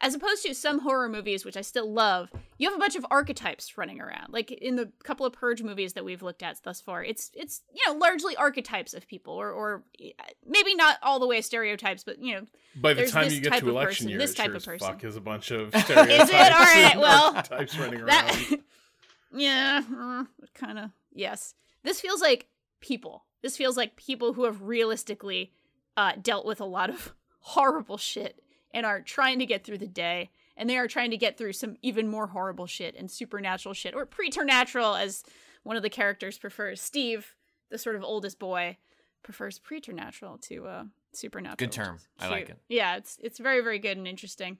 as 0.02 0.14
opposed 0.16 0.45
to 0.45 0.54
some 0.56 0.80
horror 0.80 1.10
movies 1.10 1.43
which 1.43 1.58
i 1.58 1.62
still 1.62 1.91
love 1.91 2.30
you 2.58 2.68
have 2.70 2.76
a 2.76 2.80
bunch 2.80 2.95
of 2.95 3.06
archetypes 3.12 3.78
running 3.78 4.00
around 4.00 4.32
like 4.32 4.52
in 4.52 4.76
the 4.76 4.91
couple 5.04 5.26
of 5.26 5.34
purge 5.34 5.62
movies 5.62 5.93
that 5.93 6.06
we've 6.06 6.22
looked 6.22 6.41
at 6.43 6.58
thus 6.64 6.80
far 6.82 7.04
it's 7.04 7.32
it's 7.34 7.62
you 7.74 7.82
know 7.88 7.97
largely 8.00 8.36
archetypes 8.36 8.93
of 8.93 9.08
people 9.08 9.34
or 9.34 9.52
or 9.52 9.84
maybe 10.45 10.76
not 10.76 10.97
all 11.04 11.20
the 11.20 11.28
way 11.28 11.41
stereotypes 11.41 12.04
but 12.04 12.20
you 12.22 12.36
know 12.36 12.45
By 12.76 12.93
the 12.93 13.08
time 13.08 13.30
you 13.32 13.41
get 13.41 13.60
to 13.60 13.70
election 13.70 14.06
person, 14.06 14.10
year, 14.10 14.20
this 14.20 14.34
type 14.34 14.47
sure 14.47 14.56
of 14.58 14.66
person. 14.66 14.88
fuck 14.88 15.04
is 15.04 15.16
a 15.16 15.22
bunch 15.22 15.52
of 15.52 15.70
stereotypes. 15.76 16.24
Is 16.24 16.30
it? 16.30 16.36
All 16.54 16.60
right, 16.60 16.95
well, 16.97 17.36
archetypes 17.36 17.78
running 17.78 18.00
around. 18.02 18.08
that 18.08 18.60
yeah 19.32 20.24
kind 20.56 20.80
of 20.80 20.89
yes 21.14 21.54
this 21.84 22.02
feels 22.02 22.22
like 22.22 22.47
people 22.82 23.26
this 23.41 23.56
feels 23.56 23.78
like 23.78 23.95
people 23.95 24.34
who 24.34 24.43
have 24.45 24.62
realistically 24.64 25.52
uh, 25.97 26.14
dealt 26.22 26.45
with 26.45 26.60
a 26.62 26.66
lot 26.66 26.89
of 26.89 27.14
horrible 27.39 27.97
shit 27.97 28.41
and 28.72 28.86
are 28.86 29.01
trying 29.01 29.39
to 29.39 29.45
get 29.45 29.63
through 29.63 29.78
the 29.78 29.88
day 29.88 30.30
and 30.57 30.70
they 30.70 30.78
are 30.78 30.88
trying 30.88 31.11
to 31.11 31.17
get 31.17 31.38
through 31.38 31.53
some 31.53 31.78
even 31.82 32.07
more 32.07 32.28
horrible 32.28 32.67
shit 32.67 32.95
and 32.95 33.09
supernatural 33.09 33.74
shit 33.74 33.95
or 33.95 34.05
preternatural 34.05 34.95
as 34.95 35.24
one 35.63 35.78
of 35.78 35.84
the 35.84 35.89
characters 35.89 36.38
prefers 36.38 36.82
steve 36.82 37.36
the 37.70 37.78
sort 37.78 37.95
of 37.95 38.03
oldest 38.03 38.39
boy 38.39 38.78
prefers 39.24 39.59
preternatural 39.59 40.38
to 40.38 40.65
uh 40.67 40.84
supernatural 41.11 41.57
Good 41.57 41.72
term. 41.72 41.97
I 42.20 42.30
like 42.30 42.49
it. 42.49 42.59
yeah 42.70 42.95
it's 42.97 43.17
it's 43.22 43.39
very 43.39 43.61
very 43.61 43.80
good 43.80 43.97
and 43.97 44.07
interesting 44.07 44.59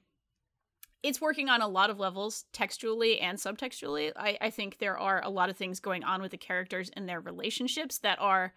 it's 1.02 1.20
working 1.20 1.48
on 1.48 1.62
a 1.62 1.68
lot 1.68 1.90
of 1.90 1.98
levels 1.98 2.44
textually 2.52 3.20
and 3.20 3.38
subtextually. 3.38 4.12
I, 4.16 4.36
I 4.40 4.50
think 4.50 4.78
there 4.78 4.98
are 4.98 5.22
a 5.24 5.30
lot 5.30 5.48
of 5.48 5.56
things 5.56 5.80
going 5.80 6.04
on 6.04 6.20
with 6.20 6.30
the 6.30 6.36
characters 6.36 6.90
and 6.94 7.08
their 7.08 7.20
relationships 7.20 7.98
that 7.98 8.18
are 8.20 8.52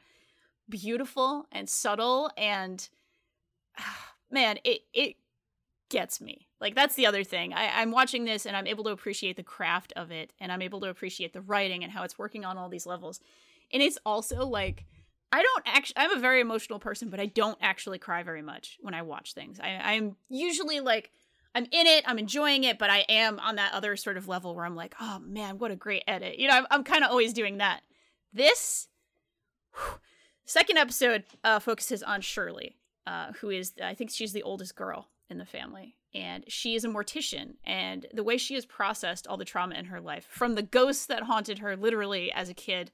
beautiful 0.70 1.46
and 1.52 1.70
subtle 1.70 2.30
and 2.38 2.88
man, 4.32 4.58
it 4.64 4.82
it 4.94 5.16
gets 5.94 6.20
me. 6.20 6.48
Like 6.60 6.74
that's 6.74 6.96
the 6.96 7.06
other 7.06 7.24
thing. 7.24 7.54
I, 7.54 7.70
I'm 7.80 7.92
watching 7.92 8.26
this 8.26 8.48
and 8.48 8.58
I'm 8.58 8.66
able 8.66 8.84
to 8.86 8.90
appreciate 8.90 9.38
the 9.38 9.44
craft 9.44 9.94
of 9.96 10.10
it 10.10 10.34
and 10.40 10.52
I'm 10.52 10.64
able 10.64 10.82
to 10.82 10.90
appreciate 10.90 11.34
the 11.34 11.42
writing 11.42 11.84
and 11.84 11.94
how 11.94 12.04
it's 12.04 12.18
working 12.18 12.44
on 12.44 12.58
all 12.58 12.68
these 12.68 12.88
levels. 12.88 13.20
And 13.72 13.82
it's 13.82 14.00
also 14.04 14.44
like 14.44 14.86
I 15.32 15.44
don't 15.44 15.64
actually 15.68 15.98
I'm 15.98 16.18
a 16.18 16.20
very 16.20 16.42
emotional 16.42 16.80
person, 16.80 17.10
but 17.10 17.20
I 17.20 17.28
don't 17.28 17.60
actually 17.62 18.00
cry 18.00 18.24
very 18.24 18.42
much 18.42 18.80
when 18.82 18.96
I 18.96 19.04
watch 19.04 19.36
things. 19.36 19.60
I, 19.60 19.80
I'm 19.84 20.16
usually 20.30 20.80
like 20.80 21.12
I'm 21.54 21.66
in 21.66 21.86
it, 21.86 22.04
I'm 22.08 22.18
enjoying 22.18 22.64
it, 22.64 22.80
but 22.80 22.90
I 22.90 23.06
am 23.08 23.40
on 23.40 23.58
that 23.58 23.74
other 23.74 23.96
sort 23.96 24.18
of 24.18 24.28
level 24.28 24.56
where 24.56 24.66
I'm 24.66 24.76
like, 24.76 24.96
oh 25.00 25.20
man, 25.20 25.60
what 25.60 25.70
a 25.70 25.76
great 25.76 26.04
edit. 26.08 26.40
You 26.40 26.48
know, 26.48 26.56
I'm, 26.56 26.66
I'm 26.72 26.84
kind 26.84 27.04
of 27.04 27.12
always 27.12 27.34
doing 27.34 27.60
that. 27.60 27.82
This 28.34 28.88
whew, 29.76 30.00
second 30.44 30.78
episode 30.80 31.26
uh, 31.44 31.60
focuses 31.60 32.02
on 32.02 32.22
Shirley, 32.22 32.78
uh, 33.06 33.34
who 33.34 33.52
is, 33.52 33.74
I 33.84 33.94
think 33.94 34.10
she's 34.10 34.34
the 34.34 34.42
oldest 34.42 34.76
girl 34.76 35.10
in 35.30 35.38
the 35.38 35.46
family. 35.46 35.96
And 36.14 36.44
she 36.48 36.76
is 36.76 36.86
a 36.86 36.90
mortician. 36.90 37.56
And 37.66 38.06
the 38.14 38.24
way 38.24 38.38
she 38.38 38.54
has 38.56 38.66
processed 38.66 39.28
all 39.28 39.38
the 39.38 39.46
trauma 39.46 39.76
in 39.76 39.86
her 39.86 40.00
life, 40.00 40.28
from 40.30 40.56
the 40.56 40.62
ghosts 40.62 41.06
that 41.08 41.24
haunted 41.24 41.60
her 41.60 41.76
literally 41.76 42.32
as 42.32 42.50
a 42.50 42.54
kid 42.54 42.92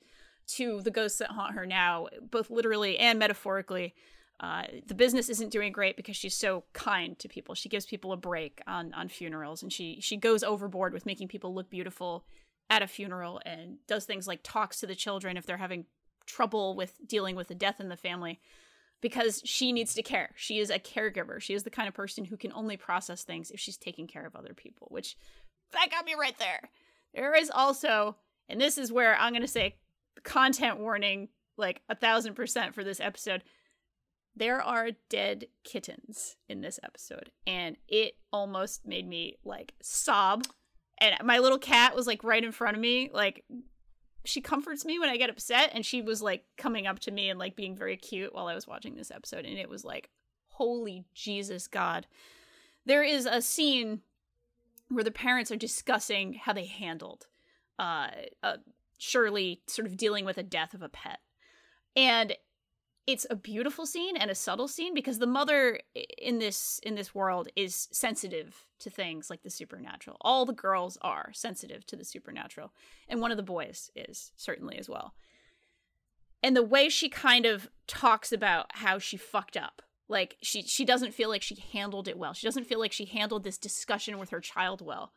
to 0.48 0.82
the 0.82 0.92
ghosts 0.92 1.20
that 1.20 1.32
haunt 1.32 1.56
her 1.56 1.66
now, 1.66 2.08
both 2.22 2.50
literally 2.50 2.98
and 2.98 3.20
metaphorically, 3.20 3.94
uh, 4.40 4.64
the 4.88 4.96
business 4.96 5.28
isn't 5.28 5.52
doing 5.52 5.72
great 5.72 5.98
because 5.98 6.16
she's 6.16 6.36
so 6.36 6.64
kind 6.74 7.20
to 7.20 7.28
people. 7.28 7.56
She 7.56 7.70
gives 7.70 7.86
people 7.86 8.14
a 8.14 8.18
break 8.18 8.62
on 8.66 8.94
on 8.94 9.10
funerals, 9.10 9.62
and 9.62 9.72
she 9.72 10.00
she 10.00 10.16
goes 10.16 10.44
overboard 10.44 10.94
with 10.94 11.06
making 11.06 11.28
people 11.28 11.54
look 11.54 11.70
beautiful 11.70 12.24
at 12.70 12.82
a 12.82 12.88
funeral, 12.88 13.42
and 13.46 13.78
does 13.88 14.06
things 14.06 14.28
like 14.28 14.40
talks 14.42 14.80
to 14.80 14.88
the 14.88 14.96
children 14.96 15.36
if 15.36 15.46
they're 15.46 15.58
having 15.58 15.86
trouble 16.26 16.76
with 16.76 16.96
dealing 17.06 17.36
with 17.36 17.50
the 17.50 17.56
death 17.56 17.82
in 17.82 17.90
the 17.90 17.98
family, 17.98 18.40
because 19.02 19.41
she 19.45 19.72
needs 19.72 19.93
to 19.95 20.04
care. 20.04 20.32
She 20.36 20.60
is 20.60 20.70
a 20.70 20.80
caregiver. 20.80 21.41
She 21.41 21.54
is 21.54 21.64
the 21.64 21.70
kind 21.70 21.88
of 21.88 21.93
person 21.93 22.26
who 22.26 22.38
can 22.38 22.52
only 22.54 22.78
process 22.78 23.24
things 23.24 23.52
if 23.52 23.60
she's 23.60 23.78
taking 23.78 24.08
care 24.08 24.26
of 24.26 24.36
other 24.36 24.54
people. 24.54 24.88
Which 24.91 25.18
that 25.74 25.91
got 25.91 26.06
me 26.06 26.16
right 26.20 26.38
there. 26.39 26.70
There 27.14 27.36
is 27.36 27.50
also, 27.50 28.18
and 28.47 28.60
this 28.60 28.78
is 28.78 28.91
where 28.91 29.16
I'm 29.18 29.32
going 29.32 29.41
to 29.41 29.47
say 29.47 29.76
content 30.24 30.80
warning, 30.80 31.30
like 31.58 31.82
a 31.89 31.95
thousand 31.95 32.36
percent 32.36 32.76
for 32.76 32.84
this 32.84 33.00
episode 33.00 33.43
there 34.39 34.62
are 34.62 34.91
dead 35.10 35.45
kittens 35.64 36.38
in 36.47 36.62
this 36.62 36.80
episode 36.84 37.30
and 37.45 37.76
it 37.88 38.16
almost 38.32 38.86
made 38.88 39.08
me 39.08 39.36
like 39.43 39.74
sob 39.82 40.45
and 41.00 41.16
my 41.24 41.39
little 41.39 41.58
cat 41.58 41.95
was 41.95 42.08
like 42.08 42.24
right 42.24 42.43
in 42.43 42.52
front 42.52 42.76
of 42.76 42.82
me 42.82 43.10
like 43.14 43.43
she 44.26 44.42
comforts 44.42 44.86
me 44.86 45.00
when 45.00 45.10
i 45.10 45.18
get 45.18 45.30
upset 45.30 45.72
and 45.74 45.86
she 45.86 46.02
was 46.02 46.22
like 46.22 46.44
coming 46.58 46.88
up 46.88 47.00
to 47.00 47.12
me 47.12 47.30
and 47.30 47.40
like 47.40 47.56
being 47.56 47.76
very 47.76 47.98
cute 47.98 48.34
while 48.34 48.48
i 48.48 48.56
was 48.56 48.68
watching 48.68 48.96
this 48.96 49.12
episode 49.12 49.46
and 49.46 49.58
it 49.58 49.70
was 49.70 49.84
like 49.84 50.10
holy 50.50 51.06
jesus 51.14 51.68
god. 51.68 52.06
There 52.86 53.04
is 53.04 53.26
a 53.26 53.42
scene 53.42 54.02
where 54.90 55.04
the 55.04 55.12
parents 55.12 55.52
are 55.52 55.56
discussing 55.58 56.34
how 56.34 56.54
they 56.54 56.66
handled 56.66 57.28
uh, 57.78 58.10
uh 58.44 58.58
shirley 58.98 59.62
sort 59.68 59.88
of 59.88 59.96
dealing 59.96 60.26
with 60.26 60.38
a 60.38 60.44
death 60.44 60.74
of 60.74 60.82
a 60.82 60.90
pet. 60.90 61.20
And 61.96 62.36
it's 63.12 63.26
a 63.30 63.36
beautiful 63.36 63.88
scene 63.88 64.16
and 64.16 64.30
a 64.30 64.36
subtle 64.36 64.68
scene 64.68 64.93
because 64.93 65.18
the 65.18 65.26
mother 65.26 65.80
in 66.18 66.38
this 66.38 66.80
in 66.84 66.93
this 66.93 67.16
world 67.16 67.47
is 67.55 67.88
sensitive 67.91 68.68
to 68.80 68.89
things 68.89 69.30
like 69.30 69.41
the 69.41 69.49
supernatural. 69.49 70.18
All 70.22 70.45
the 70.45 70.53
girls 70.53 70.97
are 71.01 71.32
sensitive 71.34 71.86
to 71.88 71.95
the 71.95 72.05
supernatural, 72.05 72.72
and 73.07 73.20
one 73.20 73.32
of 73.32 73.38
the 73.38 73.43
boys 73.43 73.89
is 73.95 74.32
certainly 74.36 74.78
as 74.78 74.88
well. 74.88 75.16
And 76.43 76.55
the 76.55 76.64
way 76.64 76.88
she 76.88 77.10
kind 77.10 77.47
of 77.47 77.70
talks 77.88 78.32
about 78.32 78.68
how 78.76 78.99
she 78.99 79.18
fucked 79.18 79.57
up, 79.57 79.82
like 80.07 80.38
she 80.43 80.62
she 80.62 80.86
doesn't 80.86 81.16
feel 81.16 81.30
like 81.30 81.41
she 81.41 81.57
handled 81.74 82.07
it 82.07 82.18
well. 82.18 82.34
She 82.34 82.45
doesn't 82.45 82.68
feel 82.68 82.80
like 82.80 82.93
she 82.93 83.05
handled 83.05 83.43
this 83.43 83.57
discussion 83.57 84.20
with 84.20 84.30
her 84.30 84.39
child 84.39 84.86
well 84.86 85.12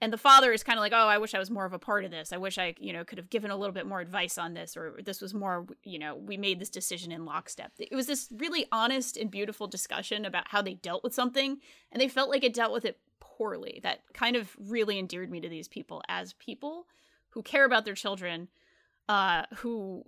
and 0.00 0.12
the 0.12 0.18
father 0.18 0.52
is 0.52 0.62
kind 0.62 0.78
of 0.78 0.82
like 0.82 0.92
oh 0.92 1.08
i 1.08 1.18
wish 1.18 1.34
i 1.34 1.38
was 1.38 1.50
more 1.50 1.64
of 1.64 1.72
a 1.72 1.78
part 1.78 2.04
of 2.04 2.10
this. 2.10 2.32
I 2.32 2.36
wish 2.36 2.58
i 2.58 2.74
you 2.78 2.92
know 2.92 3.04
could 3.04 3.18
have 3.18 3.30
given 3.30 3.50
a 3.50 3.56
little 3.56 3.72
bit 3.72 3.86
more 3.86 4.00
advice 4.00 4.38
on 4.38 4.54
this 4.54 4.76
or 4.76 4.98
this 5.04 5.20
was 5.20 5.34
more 5.34 5.66
you 5.84 5.98
know 5.98 6.14
we 6.14 6.36
made 6.36 6.60
this 6.60 6.70
decision 6.70 7.12
in 7.12 7.24
lockstep. 7.24 7.72
It 7.78 7.94
was 7.94 8.06
this 8.06 8.28
really 8.36 8.66
honest 8.72 9.16
and 9.16 9.30
beautiful 9.30 9.66
discussion 9.66 10.24
about 10.24 10.48
how 10.48 10.62
they 10.62 10.74
dealt 10.74 11.04
with 11.04 11.14
something 11.14 11.58
and 11.92 12.00
they 12.00 12.08
felt 12.08 12.30
like 12.30 12.44
it 12.44 12.54
dealt 12.54 12.72
with 12.72 12.84
it 12.84 12.98
poorly. 13.20 13.80
That 13.82 14.00
kind 14.12 14.36
of 14.36 14.54
really 14.58 14.98
endeared 14.98 15.30
me 15.30 15.40
to 15.40 15.48
these 15.48 15.68
people 15.68 16.02
as 16.08 16.32
people 16.34 16.86
who 17.30 17.42
care 17.42 17.64
about 17.64 17.84
their 17.84 17.94
children 17.94 18.48
uh 19.08 19.44
who 19.56 20.04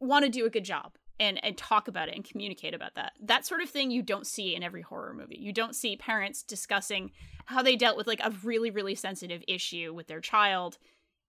want 0.00 0.24
to 0.24 0.30
do 0.30 0.46
a 0.46 0.50
good 0.50 0.64
job 0.64 0.92
and 1.18 1.42
and 1.44 1.56
talk 1.56 1.88
about 1.88 2.08
it 2.08 2.14
and 2.14 2.24
communicate 2.24 2.74
about 2.74 2.94
that. 2.94 3.12
That 3.22 3.46
sort 3.46 3.60
of 3.62 3.70
thing 3.70 3.90
you 3.90 4.02
don't 4.02 4.26
see 4.26 4.54
in 4.54 4.62
every 4.62 4.82
horror 4.82 5.14
movie. 5.14 5.38
You 5.38 5.52
don't 5.52 5.74
see 5.74 5.96
parents 5.96 6.42
discussing 6.42 7.12
how 7.46 7.62
they 7.62 7.76
dealt 7.76 7.96
with 7.96 8.06
like 8.06 8.20
a 8.22 8.32
really 8.42 8.70
really 8.70 8.94
sensitive 8.94 9.42
issue 9.48 9.92
with 9.94 10.06
their 10.08 10.20
child 10.20 10.78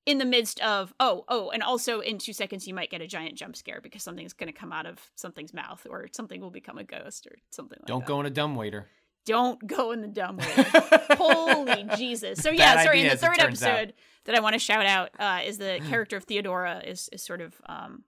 in 0.05 0.17
the 0.19 0.25
midst 0.25 0.59
of 0.61 0.93
oh 0.99 1.25
oh 1.27 1.49
and 1.49 1.61
also 1.61 1.99
in 1.99 2.17
2 2.17 2.31
seconds 2.33 2.65
you 2.65 2.73
might 2.73 2.89
get 2.89 3.01
a 3.01 3.07
giant 3.07 3.35
jump 3.35 3.55
scare 3.55 3.81
because 3.81 4.01
something's 4.01 4.31
going 4.33 4.51
to 4.51 4.57
come 4.57 4.71
out 4.71 4.85
of 4.85 4.99
something's 5.15 5.53
mouth 5.53 5.85
or 5.89 6.07
something 6.13 6.39
will 6.39 6.49
become 6.49 6.77
a 6.77 6.83
ghost 6.83 7.27
or 7.27 7.35
something 7.51 7.77
like 7.81 7.87
Don't 7.87 7.99
that. 7.99 8.07
go 8.07 8.19
in 8.21 8.25
a 8.25 8.29
dumb 8.29 8.55
waiter. 8.55 8.87
Don't 9.25 9.67
go 9.67 9.91
in 9.91 9.99
the 10.01 10.07
dumb 10.07 10.37
way. 10.37 10.45
Holy 11.17 11.85
Jesus. 11.97 12.39
So 12.39 12.49
yeah, 12.49 12.75
Bad 12.75 12.85
sorry, 12.85 13.01
in 13.01 13.09
the 13.09 13.17
third 13.17 13.37
turns 13.37 13.61
out. 13.61 13.69
episode 13.69 13.93
that 14.23 14.35
I 14.35 14.39
want 14.39 14.53
to 14.53 14.59
shout 14.59 14.85
out 14.85 15.09
uh, 15.19 15.41
is 15.45 15.57
the 15.57 15.81
character 15.89 16.15
of 16.15 16.23
Theodora 16.23 16.81
is 16.85 17.09
is 17.11 17.21
sort 17.21 17.41
of 17.41 17.53
um 17.67 18.05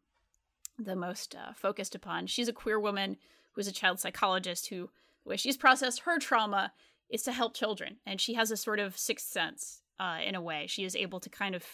the 0.80 0.96
most 0.96 1.36
uh, 1.36 1.54
focused 1.54 1.96
upon. 1.96 2.28
She's 2.28 2.48
a 2.48 2.54
queer 2.54 2.80
woman 2.80 3.18
who 3.52 3.62
is 3.62 3.68
a 3.68 3.74
child 3.74 4.00
psychologist 4.00 4.68
who, 4.70 4.90
the 5.24 5.30
way 5.30 5.38
she's 5.38 5.58
processed 5.58 6.02
her 6.02 6.18
trauma 6.20 6.72
is 7.10 7.24
to 7.24 7.32
help 7.32 7.54
children. 7.54 7.98
And 8.06 8.22
she 8.22 8.36
has 8.36 8.52
a 8.52 8.58
sort 8.58 8.80
of 8.80 8.98
sixth 8.98 9.28
sense 9.28 9.82
uh, 10.00 10.20
in 10.26 10.36
a 10.36 10.42
way. 10.42 10.66
She 10.68 10.84
is 10.84 10.96
able 10.96 11.20
to 11.20 11.30
kind 11.30 11.56
of 11.56 11.66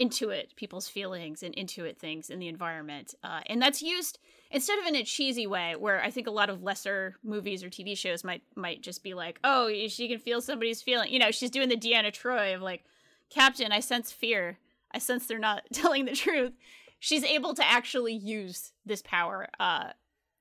intuit 0.00 0.54
people's 0.56 0.88
feelings 0.88 1.42
and 1.42 1.54
intuit 1.56 1.96
things 1.96 2.28
in 2.28 2.38
the 2.38 2.48
environment. 2.48 3.14
Uh, 3.24 3.40
and 3.46 3.62
that's 3.62 3.80
used 3.80 4.18
instead 4.50 4.78
of 4.78 4.86
in 4.86 4.94
a 4.94 5.04
cheesy 5.04 5.46
way 5.46 5.74
where 5.76 6.02
I 6.02 6.10
think 6.10 6.26
a 6.26 6.32
lot 6.32 6.50
of 6.50 6.62
lesser 6.62 7.16
movies 7.24 7.64
or 7.64 7.70
TV 7.70 7.96
shows 7.96 8.22
might 8.22 8.42
might 8.54 8.82
just 8.82 9.02
be 9.02 9.14
like, 9.14 9.38
oh, 9.42 9.70
she 9.88 10.08
can 10.08 10.18
feel 10.18 10.40
somebody's 10.40 10.82
feeling. 10.82 11.10
You 11.10 11.18
know, 11.18 11.30
she's 11.30 11.50
doing 11.50 11.68
the 11.68 11.76
Deanna 11.76 12.12
Troi 12.12 12.54
of 12.54 12.60
like, 12.60 12.84
Captain, 13.30 13.72
I 13.72 13.80
sense 13.80 14.12
fear. 14.12 14.58
I 14.92 14.98
sense 14.98 15.26
they're 15.26 15.38
not 15.38 15.62
telling 15.72 16.04
the 16.04 16.12
truth 16.12 16.52
she's 16.98 17.24
able 17.24 17.54
to 17.54 17.66
actually 17.66 18.14
use 18.14 18.72
this 18.84 19.02
power 19.02 19.48
uh, 19.60 19.90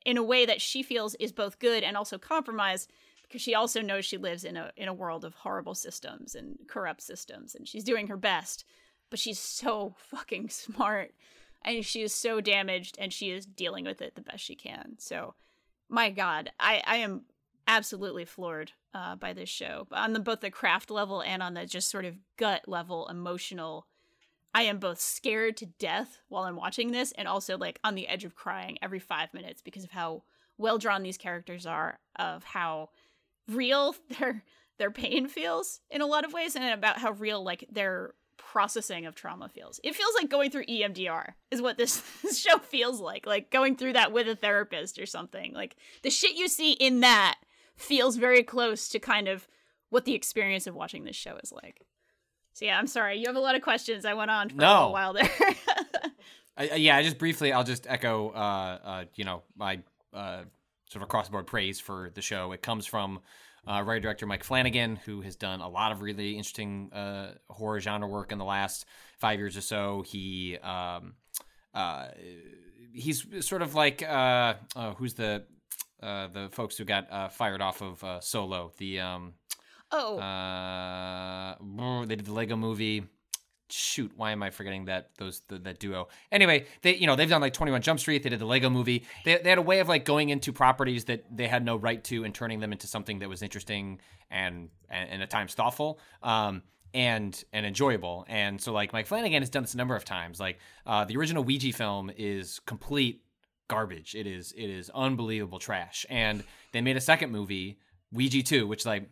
in 0.06 0.18
a 0.18 0.24
way 0.24 0.46
that 0.46 0.62
she 0.62 0.84
feels 0.84 1.16
is 1.16 1.32
both 1.32 1.60
good 1.60 1.84
and 1.84 1.98
also 1.98 2.18
compromised 2.18 2.92
because 3.24 3.42
she 3.42 3.56
also 3.56 3.82
knows 3.82 4.06
she 4.06 4.18
lives 4.18 4.44
in 4.44 4.56
a 4.56 4.72
in 4.78 4.88
a 4.88 4.94
world 4.94 5.26
of 5.26 5.34
horrible 5.36 5.76
systems 5.76 6.36
and 6.36 6.58
corrupt 6.68 7.02
systems 7.02 7.56
and 7.56 7.68
she's 7.68 7.84
doing 7.84 8.08
her 8.08 8.18
best 8.18 8.66
but 9.10 9.20
she's 9.20 9.40
so 9.40 9.96
fucking 9.98 10.50
smart 10.50 11.14
and 11.64 11.84
she 11.84 12.02
is 12.02 12.14
so 12.14 12.40
damaged 12.40 12.96
and 13.00 13.12
she 13.12 13.32
is 13.32 13.46
dealing 13.46 13.86
with 13.86 14.02
it 14.02 14.14
the 14.16 14.22
best 14.22 14.44
she 14.44 14.56
can. 14.56 14.96
So 15.00 15.34
my 15.90 16.10
god 16.10 16.52
i 16.60 16.82
i 16.86 16.96
am 16.98 17.22
absolutely 17.68 18.26
floored 18.26 18.72
uh, 18.94 19.16
by 19.16 19.34
this 19.34 19.50
show 19.50 19.88
on 19.92 20.14
the 20.14 20.20
both 20.20 20.42
the 20.42 20.50
craft 20.50 20.90
level 20.90 21.22
and 21.22 21.44
on 21.44 21.54
the 21.54 21.66
just 21.66 21.90
sort 21.90 22.06
of 22.06 22.16
gut 22.38 22.68
level 22.68 23.08
emotional 23.08 23.88
I 24.56 24.62
am 24.62 24.80
both 24.80 25.02
scared 25.02 25.58
to 25.58 25.66
death 25.66 26.22
while 26.30 26.44
I'm 26.44 26.56
watching 26.56 26.92
this 26.92 27.12
and 27.18 27.28
also 27.28 27.58
like 27.58 27.78
on 27.84 27.94
the 27.94 28.08
edge 28.08 28.24
of 28.24 28.36
crying 28.36 28.78
every 28.82 29.00
five 29.00 29.34
minutes 29.34 29.62
because 29.62 29.84
of 29.84 29.92
how 29.92 30.24
well 30.58 30.78
drawn 30.78 31.04
these 31.04 31.18
characters 31.18 31.66
are, 31.66 32.00
of 32.16 32.46
how 32.46 32.90
real 33.50 33.96
their 34.18 34.44
their 34.78 34.92
pain 34.92 35.28
feels 35.28 35.82
in 35.92 36.02
a 36.02 36.06
lot 36.06 36.24
of 36.24 36.32
ways, 36.32 36.56
and 36.56 36.64
about 36.66 37.00
how 37.00 37.12
real 37.12 37.44
like 37.44 37.66
their 37.70 38.14
processing 38.38 39.06
of 39.06 39.14
trauma 39.14 39.50
feels. 39.50 39.82
It 39.84 39.94
feels 39.94 40.14
like 40.16 40.30
going 40.30 40.52
through 40.52 40.66
EMDR 40.66 41.34
is 41.52 41.62
what 41.62 41.78
this 41.78 42.02
show 42.34 42.58
feels 42.60 43.02
like. 43.02 43.26
Like 43.26 43.52
going 43.52 43.76
through 43.76 43.94
that 43.94 44.14
with 44.14 44.30
a 44.30 44.38
therapist 44.38 45.00
or 45.00 45.06
something. 45.06 45.54
Like 45.54 45.76
the 46.02 46.10
shit 46.10 46.38
you 46.38 46.48
see 46.48 46.72
in 46.72 47.02
that 47.02 47.40
feels 47.76 48.16
very 48.16 48.42
close 48.42 48.88
to 48.90 49.00
kind 49.00 49.28
of 49.28 49.50
what 49.90 50.06
the 50.06 50.14
experience 50.16 50.66
of 50.66 50.76
watching 50.76 51.04
this 51.04 51.18
show 51.18 51.38
is 51.44 51.52
like. 51.52 51.82
So 52.56 52.64
yeah, 52.64 52.80
I'm 52.80 52.88
sorry. 52.88 53.18
You 53.20 53.28
have 53.28 53.36
a 53.36 53.40
lot 53.42 53.56
of 53.56 53.62
questions. 53.62 54.06
I 54.06 54.14
went 54.14 54.32
on 54.32 54.48
for 54.48 54.56
a 54.56 54.60
No. 54.60 54.74
little 54.78 54.94
while 54.94 55.12
there. 55.14 55.30
I, 56.58 56.70
I- 56.70 56.76
yeah, 56.76 56.96
I 56.96 57.04
just 57.04 57.18
briefly, 57.18 57.52
I'll 57.52 57.66
just 57.66 57.86
echo, 57.86 58.30
uh, 58.30 58.80
uh, 58.84 59.06
you 59.16 59.26
know, 59.26 59.44
my 59.58 59.82
uh, 60.14 60.44
sort 60.90 60.96
of 60.98 61.02
across 61.04 61.26
the 61.28 61.34
board 61.34 61.48
praise 61.48 61.82
for 61.82 62.12
the 62.16 62.22
show. 62.22 62.54
It 62.54 62.62
comes 62.62 62.86
from 62.86 63.20
uh, 63.68 63.84
writer 63.86 64.00
director 64.00 64.26
Mike 64.26 64.46
Flanagan, 64.46 64.96
who 64.96 65.20
has 65.22 65.36
done 65.36 65.60
a 65.60 65.68
lot 65.68 65.92
of 65.92 66.02
really 66.02 66.32
interesting 66.38 66.94
uh, 66.94 67.34
horror 67.50 67.82
genre 67.82 68.08
work 68.08 68.32
in 68.32 68.38
the 68.38 68.46
last 68.46 68.86
five 69.20 69.38
years 69.38 69.58
or 69.58 69.62
so. 69.62 70.04
He 70.08 70.58
um, 70.64 71.16
uh, 71.74 72.08
he's 72.94 73.26
sort 73.46 73.64
of 73.64 73.76
like 73.76 74.00
who's 74.98 75.16
the 75.16 75.44
uh, 76.02 76.28
the 76.28 76.48
folks 76.54 76.78
who 76.78 76.86
got 76.86 77.12
uh, 77.12 77.28
fired 77.28 77.62
off 77.62 77.82
of 77.82 78.02
uh, 78.04 78.20
Solo, 78.22 78.72
the 78.78 79.02
um, 79.02 79.34
Oh, 79.92 80.18
Uh, 80.20 81.56
they 82.06 82.16
did 82.16 82.26
the 82.26 82.34
Lego 82.34 82.56
Movie. 82.56 83.04
Shoot, 83.70 84.12
why 84.16 84.32
am 84.32 84.44
I 84.44 84.52
forgetting 84.52 84.86
that 84.86 85.10
those 85.18 85.42
the, 85.48 85.58
that 85.60 85.80
duo? 85.80 86.08
Anyway, 86.32 86.68
they 86.84 86.96
you 86.96 87.08
know 87.08 87.16
they've 87.16 87.30
done 87.30 87.42
like 87.42 87.54
Twenty 87.54 87.72
One 87.72 87.82
Jump 87.82 88.00
Street. 88.00 88.22
They 88.22 88.30
did 88.30 88.40
the 88.40 88.46
Lego 88.46 88.70
Movie. 88.70 89.06
They, 89.24 89.38
they 89.38 89.50
had 89.50 89.58
a 89.58 89.64
way 89.64 89.80
of 89.80 89.90
like 89.90 90.06
going 90.06 90.30
into 90.30 90.54
properties 90.54 91.06
that 91.06 91.26
they 91.36 91.48
had 91.48 91.66
no 91.66 91.76
right 91.76 92.04
to 92.06 92.24
and 92.24 92.34
turning 92.34 92.60
them 92.60 92.72
into 92.72 92.86
something 92.86 93.20
that 93.20 93.30
was 93.30 93.42
interesting 93.42 94.00
and 94.30 94.70
and, 94.90 95.10
and 95.10 95.22
at 95.24 95.32
times 95.32 95.56
thoughtful. 95.56 96.00
Um, 96.22 96.62
and 96.94 97.44
and 97.54 97.66
enjoyable. 97.66 98.24
And 98.30 98.62
so 98.62 98.72
like 98.72 98.94
Mike 98.94 99.08
Flanagan 99.08 99.42
has 99.42 99.50
done 99.50 99.64
this 99.64 99.74
a 99.74 99.78
number 99.78 99.96
of 99.96 100.06
times. 100.06 100.40
Like 100.40 100.60
uh, 100.86 101.06
the 101.06 101.18
original 101.18 101.44
Ouija 101.44 101.74
film 101.74 102.12
is 102.16 102.60
complete 102.68 103.24
garbage. 103.68 104.14
It 104.16 104.28
is 104.28 104.54
it 104.56 104.70
is 104.70 104.92
unbelievable 104.94 105.58
trash. 105.60 106.06
And 106.10 106.44
they 106.72 106.82
made 106.82 106.98
a 106.98 107.02
second 107.02 107.32
movie, 107.32 107.80
Ouija 108.12 108.44
2, 108.44 108.68
which 108.68 108.86
like 108.86 109.10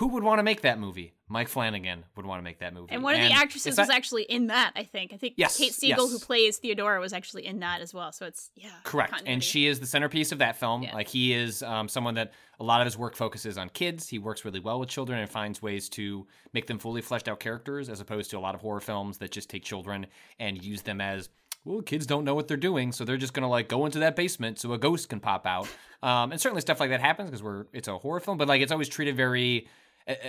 who 0.00 0.08
would 0.08 0.22
want 0.22 0.38
to 0.38 0.42
make 0.42 0.62
that 0.62 0.78
movie? 0.78 1.12
Mike 1.28 1.48
Flanagan 1.48 2.06
would 2.16 2.24
want 2.24 2.38
to 2.38 2.42
make 2.42 2.60
that 2.60 2.72
movie. 2.72 2.90
and 2.90 3.02
one 3.02 3.14
of 3.14 3.20
the 3.20 3.32
actresses 3.32 3.76
was 3.76 3.90
actually 3.90 4.22
in 4.22 4.46
that. 4.46 4.72
I 4.74 4.82
think. 4.82 5.12
I 5.12 5.18
think 5.18 5.34
Yes, 5.36 5.58
Kate 5.58 5.74
Siegel, 5.74 6.08
who 6.08 6.18
plays 6.18 6.56
Theodora, 6.56 6.98
was 7.00 7.12
actually 7.12 7.44
in 7.44 7.60
that 7.60 7.82
as 7.82 7.92
well. 7.92 8.10
So 8.10 8.24
it's 8.24 8.50
yeah, 8.56 8.70
Correct. 8.82 9.22
And 9.26 9.44
she 9.44 9.66
is 9.66 9.78
the 9.78 9.84
centerpiece 9.84 10.32
of 10.32 10.38
that 10.38 10.56
film. 10.56 10.84
Yeah. 10.84 10.94
Like 10.94 11.08
he 11.08 11.34
is 11.34 11.62
um, 11.62 11.86
someone 11.86 12.14
that 12.14 12.32
a 12.58 12.64
lot 12.64 12.80
of 12.80 12.86
his 12.86 12.96
work 12.96 13.14
focuses 13.14 13.58
on 13.58 13.68
kids. 13.68 14.08
He 14.08 14.18
works 14.18 14.42
really 14.42 14.58
well 14.58 14.80
with 14.80 14.88
children 14.88 15.18
and 15.18 15.28
finds 15.28 15.60
ways 15.60 15.90
to 15.90 16.26
make 16.54 16.66
them 16.66 16.78
fully 16.78 17.02
fleshed 17.02 17.28
out 17.28 17.38
characters 17.38 17.90
as 17.90 18.00
opposed 18.00 18.30
to 18.30 18.38
a 18.38 18.40
lot 18.40 18.54
of 18.54 18.62
horror 18.62 18.80
films 18.80 19.18
that 19.18 19.30
just 19.30 19.50
take 19.50 19.64
children 19.64 20.06
and 20.38 20.64
use 20.64 20.80
them 20.80 21.02
as 21.02 21.28
well, 21.64 21.82
kids 21.82 22.06
don't 22.06 22.24
know 22.24 22.34
what 22.34 22.48
they're 22.48 22.56
doing, 22.56 22.90
so 22.90 23.04
they're 23.04 23.18
just 23.18 23.34
gonna 23.34 23.48
like 23.48 23.68
go 23.68 23.84
into 23.84 23.98
that 23.98 24.16
basement 24.16 24.58
so 24.58 24.72
a 24.72 24.78
ghost 24.78 25.10
can 25.10 25.20
pop 25.20 25.46
out. 25.46 25.68
Um, 26.02 26.32
and 26.32 26.40
certainly 26.40 26.62
stuff 26.62 26.80
like 26.80 26.88
that 26.88 27.02
happens 27.02 27.28
because 27.28 27.42
we're 27.42 27.66
it's 27.74 27.86
a 27.86 27.98
horror 27.98 28.20
film, 28.20 28.38
but 28.38 28.48
like 28.48 28.62
it's 28.62 28.72
always 28.72 28.88
treated 28.88 29.14
very 29.14 29.68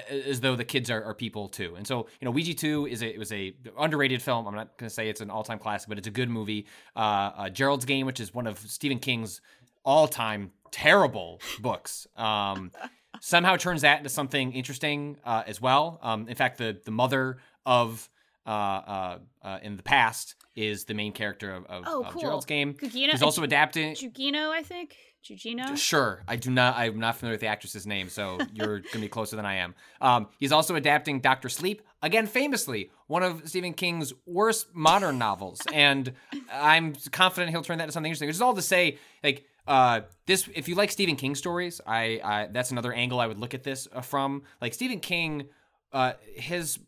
as 0.10 0.42
though 0.42 0.56
the 0.56 0.66
kids 0.66 0.90
are, 0.90 1.04
are 1.04 1.14
people 1.14 1.48
too. 1.48 1.76
And 1.76 1.86
so, 1.86 2.08
you 2.20 2.26
know, 2.26 2.32
Ouija 2.32 2.54
2 2.54 2.88
is 2.88 3.02
a 3.02 3.08
it 3.08 3.20
was 3.20 3.32
a 3.32 3.54
underrated 3.78 4.22
film. 4.22 4.48
I'm 4.48 4.56
not 4.56 4.78
going 4.78 4.90
to 4.90 4.94
say 4.94 5.10
it's 5.10 5.22
an 5.22 5.30
all-time 5.30 5.60
classic, 5.60 5.90
but 5.90 5.98
it's 5.98 6.08
a 6.08 6.12
good 6.12 6.30
movie. 6.30 6.68
Uh, 6.96 7.00
uh, 7.00 7.50
Gerald's 7.50 7.86
Game, 7.86 8.06
which 8.06 8.20
is 8.20 8.34
one 8.34 8.48
of 8.48 8.60
Stephen 8.60 9.00
King's 9.00 9.42
all-time 9.84 10.52
terrible 10.72 11.42
books. 11.60 12.08
Um, 12.16 12.72
somehow 13.20 13.56
turns 13.56 13.82
that 13.82 14.00
into 14.00 14.10
something 14.10 14.54
interesting 14.54 15.18
uh, 15.24 15.44
as 15.48 15.62
well. 15.62 16.00
Um, 16.02 16.28
in 16.28 16.36
fact, 16.36 16.58
the 16.58 16.80
the 16.84 16.92
mother 16.92 17.38
of 17.66 18.10
uh, 18.46 18.50
uh, 18.50 19.18
uh, 19.44 19.60
in 19.62 19.78
the 19.78 19.84
past 19.84 20.36
is 20.56 20.86
the 20.86 20.94
main 20.94 21.12
character 21.14 21.54
of, 21.54 21.66
of, 21.66 21.84
Oh, 21.88 22.04
of 22.04 22.14
cool. 22.14 22.22
Gerald's 22.22 22.46
Game. 22.46 22.74
Gugino- 22.74 23.12
He's 23.12 23.22
also 23.24 23.44
adapting. 23.44 23.96
Jugino, 23.96 24.50
I 24.50 24.64
think. 24.64 24.96
Jugino. 25.24 25.78
Sure, 25.78 26.24
I 26.28 26.36
do 26.36 26.50
not. 26.50 26.76
I'm 26.78 27.00
not 27.00 27.16
familiar 27.16 27.34
with 27.36 27.42
the 27.42 27.48
actress's 27.48 27.86
name, 27.86 28.10
so 28.10 28.40
you're 28.54 28.80
gonna 28.92 29.02
be 29.02 29.08
closer 29.08 29.36
than 29.36 29.46
I 29.46 29.58
am. 29.58 29.76
Um, 30.02 30.28
he's 30.40 30.52
also 30.52 30.76
adapting 30.76 31.20
Doctor 31.20 31.48
Sleep 31.48 31.84
again, 32.02 32.26
famously 32.26 32.90
one 33.06 33.22
of 33.22 33.48
Stephen 33.48 33.74
King's 33.74 34.14
worst 34.26 34.74
modern 34.74 35.20
novels, 35.20 35.62
and 35.72 36.12
I'm 36.52 36.96
confident 37.12 37.52
he'll 37.52 37.62
turn 37.62 37.78
that 37.78 37.84
into 37.84 37.94
something 37.94 38.10
interesting. 38.10 38.30
Which 38.30 38.36
is 38.38 38.42
all 38.42 38.56
to 38.56 38.64
say, 38.64 38.98
like 39.24 39.46
uh, 39.68 40.02
this. 40.26 40.50
If 40.56 40.68
you 40.68 40.74
like 40.74 40.90
Stephen 40.90 41.16
King 41.16 41.36
stories, 41.36 41.82
I, 41.86 42.20
I 42.24 42.48
that's 42.52 42.72
another 42.72 42.92
angle 42.92 43.20
I 43.20 43.28
would 43.28 43.38
look 43.38 43.54
at 43.54 43.62
this 43.62 43.88
uh, 43.94 44.02
from. 44.02 44.42
Like 44.60 44.74
Stephen 44.74 45.00
King, 45.00 45.50
uh, 45.94 46.14
his 46.36 46.80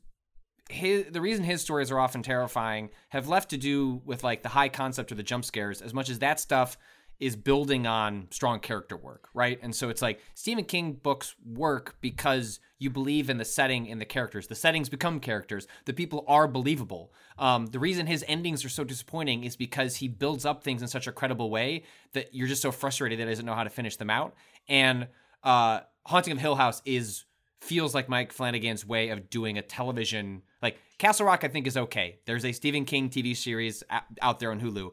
his 0.69 1.05
the 1.11 1.21
reason 1.21 1.43
his 1.43 1.61
stories 1.61 1.91
are 1.91 1.99
often 1.99 2.23
terrifying 2.23 2.89
have 3.09 3.27
left 3.27 3.49
to 3.49 3.57
do 3.57 4.01
with 4.05 4.23
like 4.23 4.43
the 4.43 4.49
high 4.49 4.69
concept 4.69 5.11
or 5.11 5.15
the 5.15 5.23
jump 5.23 5.43
scares 5.45 5.81
as 5.81 5.93
much 5.93 6.09
as 6.09 6.19
that 6.19 6.39
stuff 6.39 6.77
is 7.19 7.35
building 7.35 7.87
on 7.87 8.27
strong 8.31 8.59
character 8.59 8.97
work, 8.97 9.29
right? 9.33 9.59
And 9.61 9.73
so 9.73 9.89
it's 9.89 10.01
like 10.01 10.19
Stephen 10.33 10.65
King 10.65 10.93
books 10.93 11.35
work 11.45 11.95
because 12.01 12.59
you 12.79 12.89
believe 12.89 13.29
in 13.29 13.37
the 13.37 13.45
setting 13.45 13.89
and 13.89 14.01
the 14.01 14.05
characters. 14.05 14.47
The 14.47 14.55
settings 14.55 14.89
become 14.89 15.19
characters. 15.19 15.67
The 15.85 15.93
people 15.93 16.25
are 16.27 16.47
believable. 16.47 17.13
Um, 17.37 17.67
the 17.67 17.79
reason 17.79 18.07
his 18.07 18.25
endings 18.27 18.65
are 18.65 18.69
so 18.69 18.83
disappointing 18.83 19.43
is 19.43 19.55
because 19.55 19.95
he 19.97 20.07
builds 20.07 20.45
up 20.45 20.63
things 20.63 20.81
in 20.81 20.87
such 20.87 21.07
a 21.07 21.11
credible 21.11 21.49
way 21.49 21.83
that 22.13 22.33
you're 22.33 22.47
just 22.47 22.61
so 22.61 22.71
frustrated 22.71 23.19
that 23.19 23.23
he 23.23 23.29
doesn't 23.29 23.45
know 23.45 23.55
how 23.55 23.63
to 23.63 23.69
finish 23.69 23.95
them 23.95 24.09
out. 24.09 24.35
And 24.67 25.07
uh, 25.43 25.81
Haunting 26.05 26.33
of 26.33 26.39
Hill 26.39 26.55
House 26.55 26.81
is 26.83 27.25
feels 27.63 27.95
like 27.95 28.09
Mike 28.09 28.31
Flanagan's 28.31 28.85
way 28.85 29.09
of 29.09 29.29
doing 29.29 29.57
a 29.57 29.61
television 29.61 30.41
like 30.61 30.77
Castle 30.97 31.25
Rock. 31.25 31.43
I 31.43 31.47
think 31.47 31.65
is 31.65 31.77
okay. 31.77 32.19
There's 32.25 32.45
a 32.45 32.51
Stephen 32.51 32.85
King 32.85 33.09
TV 33.09 33.35
series 33.35 33.83
out 34.21 34.39
there 34.39 34.51
on 34.51 34.59
Hulu. 34.59 34.91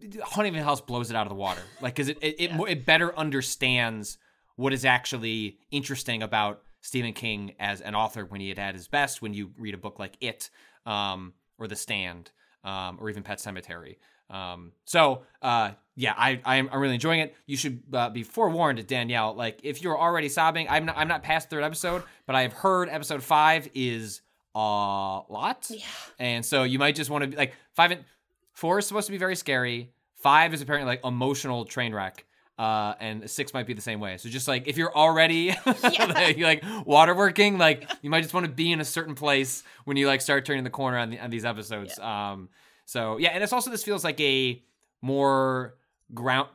Hill 0.00 0.64
House 0.64 0.80
blows 0.80 1.10
it 1.10 1.16
out 1.16 1.26
of 1.26 1.28
the 1.28 1.34
water, 1.34 1.62
like 1.80 1.94
because 1.94 2.08
it 2.08 2.18
it, 2.22 2.36
it, 2.38 2.54
mo- 2.54 2.64
it 2.64 2.86
better 2.86 3.16
understands 3.18 4.18
what 4.56 4.72
is 4.72 4.84
actually 4.84 5.58
interesting 5.70 6.22
about 6.22 6.62
Stephen 6.80 7.12
King 7.12 7.54
as 7.58 7.80
an 7.80 7.94
author 7.94 8.24
when 8.24 8.40
he 8.40 8.48
had 8.48 8.58
at 8.58 8.74
his 8.74 8.88
best. 8.88 9.20
When 9.20 9.34
you 9.34 9.50
read 9.58 9.74
a 9.74 9.78
book 9.78 9.98
like 9.98 10.16
It, 10.20 10.50
um, 10.86 11.34
or 11.58 11.66
The 11.66 11.76
Stand, 11.76 12.30
um, 12.64 12.98
or 13.00 13.10
even 13.10 13.22
Pet 13.22 13.38
Sematary. 13.38 13.96
Um, 14.30 14.72
so 14.84 15.22
uh, 15.42 15.72
yeah, 15.94 16.14
I 16.16 16.40
I'm, 16.44 16.68
I'm 16.72 16.80
really 16.80 16.94
enjoying 16.94 17.20
it. 17.20 17.34
You 17.46 17.56
should 17.56 17.82
uh, 17.92 18.10
be 18.10 18.22
forewarned, 18.22 18.86
Danielle. 18.86 19.34
Like 19.34 19.60
if 19.62 19.82
you're 19.82 19.98
already 19.98 20.28
sobbing, 20.28 20.66
I'm 20.68 20.86
not 20.86 20.96
I'm 20.96 21.08
not 21.08 21.22
past 21.22 21.50
third 21.50 21.62
episode, 21.62 22.02
but 22.26 22.34
I've 22.34 22.52
heard 22.52 22.88
episode 22.88 23.22
five 23.22 23.68
is 23.74 24.22
a 24.54 24.58
lot. 24.58 25.66
Yeah. 25.70 25.84
And 26.18 26.44
so 26.44 26.62
you 26.62 26.78
might 26.78 26.94
just 26.94 27.10
want 27.10 27.22
to 27.22 27.28
be 27.28 27.36
like 27.36 27.54
five 27.74 27.90
and 27.90 28.04
four 28.52 28.78
is 28.78 28.86
supposed 28.86 29.06
to 29.06 29.12
be 29.12 29.18
very 29.18 29.36
scary. 29.36 29.92
Five 30.14 30.54
is 30.54 30.62
apparently 30.62 30.86
like 30.86 31.04
emotional 31.04 31.64
train 31.64 31.94
wreck. 31.94 32.24
Uh, 32.58 32.94
and 33.00 33.28
six 33.28 33.52
might 33.54 33.66
be 33.66 33.72
the 33.72 33.82
same 33.82 33.98
way. 33.98 34.16
So 34.18 34.28
just 34.28 34.46
like 34.46 34.68
if 34.68 34.76
you're 34.76 34.94
already 34.94 35.54
yeah. 35.66 36.04
like, 36.06 36.38
like 36.38 36.62
waterworking, 36.62 37.58
like 37.58 37.90
you 38.02 38.10
might 38.10 38.20
just 38.20 38.34
want 38.34 38.46
to 38.46 38.52
be 38.52 38.72
in 38.72 38.80
a 38.80 38.84
certain 38.84 39.14
place 39.14 39.62
when 39.84 39.96
you 39.96 40.06
like 40.06 40.20
start 40.20 40.44
turning 40.44 40.62
the 40.64 40.70
corner 40.70 40.96
on, 40.98 41.10
the, 41.10 41.18
on 41.18 41.30
these 41.30 41.44
episodes. 41.44 41.98
Um, 41.98 42.48
so 42.84 43.18
yeah, 43.18 43.30
and 43.30 43.42
it's 43.42 43.52
also 43.52 43.70
this 43.70 43.82
feels 43.82 44.04
like 44.04 44.20
a 44.20 44.62
more 45.00 45.74
ground 46.14 46.48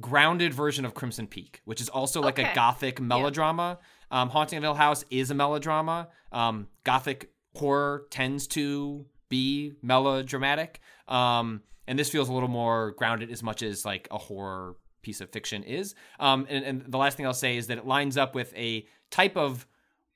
grounded 0.00 0.54
version 0.54 0.84
of 0.84 0.94
Crimson 0.94 1.26
Peak, 1.26 1.60
which 1.64 1.80
is 1.80 1.88
also 1.88 2.20
like 2.20 2.38
a 2.38 2.50
gothic 2.54 3.00
melodrama. 3.00 3.78
Um, 4.10 4.30
Haunting 4.30 4.58
of 4.58 4.62
Hill 4.62 4.74
House 4.74 5.04
is 5.10 5.30
a 5.30 5.34
melodrama. 5.34 6.08
Um, 6.32 6.68
gothic 6.84 7.30
horror 7.54 8.06
tends 8.10 8.46
to 8.48 9.06
be 9.28 9.72
melodramatic. 9.82 10.80
Um, 11.08 11.62
and 11.86 11.98
this 11.98 12.08
feels 12.10 12.28
a 12.28 12.32
little 12.32 12.48
more 12.48 12.92
grounded 12.92 13.30
as 13.30 13.42
much 13.42 13.62
as 13.62 13.84
like 13.84 14.08
a 14.10 14.18
horror 14.18 14.76
piece 15.02 15.20
of 15.20 15.30
fiction 15.30 15.62
is. 15.62 15.94
Um, 16.18 16.46
and, 16.48 16.64
and 16.64 16.84
the 16.88 16.98
last 16.98 17.16
thing 17.16 17.26
I'll 17.26 17.34
say 17.34 17.56
is 17.56 17.66
that 17.66 17.78
it 17.78 17.86
lines 17.86 18.16
up 18.16 18.34
with 18.34 18.54
a 18.56 18.86
type 19.10 19.36
of 19.36 19.66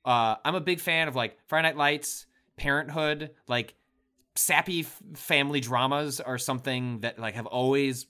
uh, 0.04 0.36
I'm 0.44 0.54
a 0.54 0.60
big 0.60 0.78
fan 0.78 1.08
of 1.08 1.16
like 1.16 1.36
Friday 1.48 1.68
Night 1.68 1.76
Lights, 1.76 2.26
Parenthood, 2.56 3.30
like 3.48 3.74
sappy 4.36 4.82
family 5.14 5.60
dramas 5.60 6.20
are 6.20 6.38
something 6.38 7.00
that 7.00 7.18
like 7.18 7.34
have 7.34 7.46
always 7.46 8.06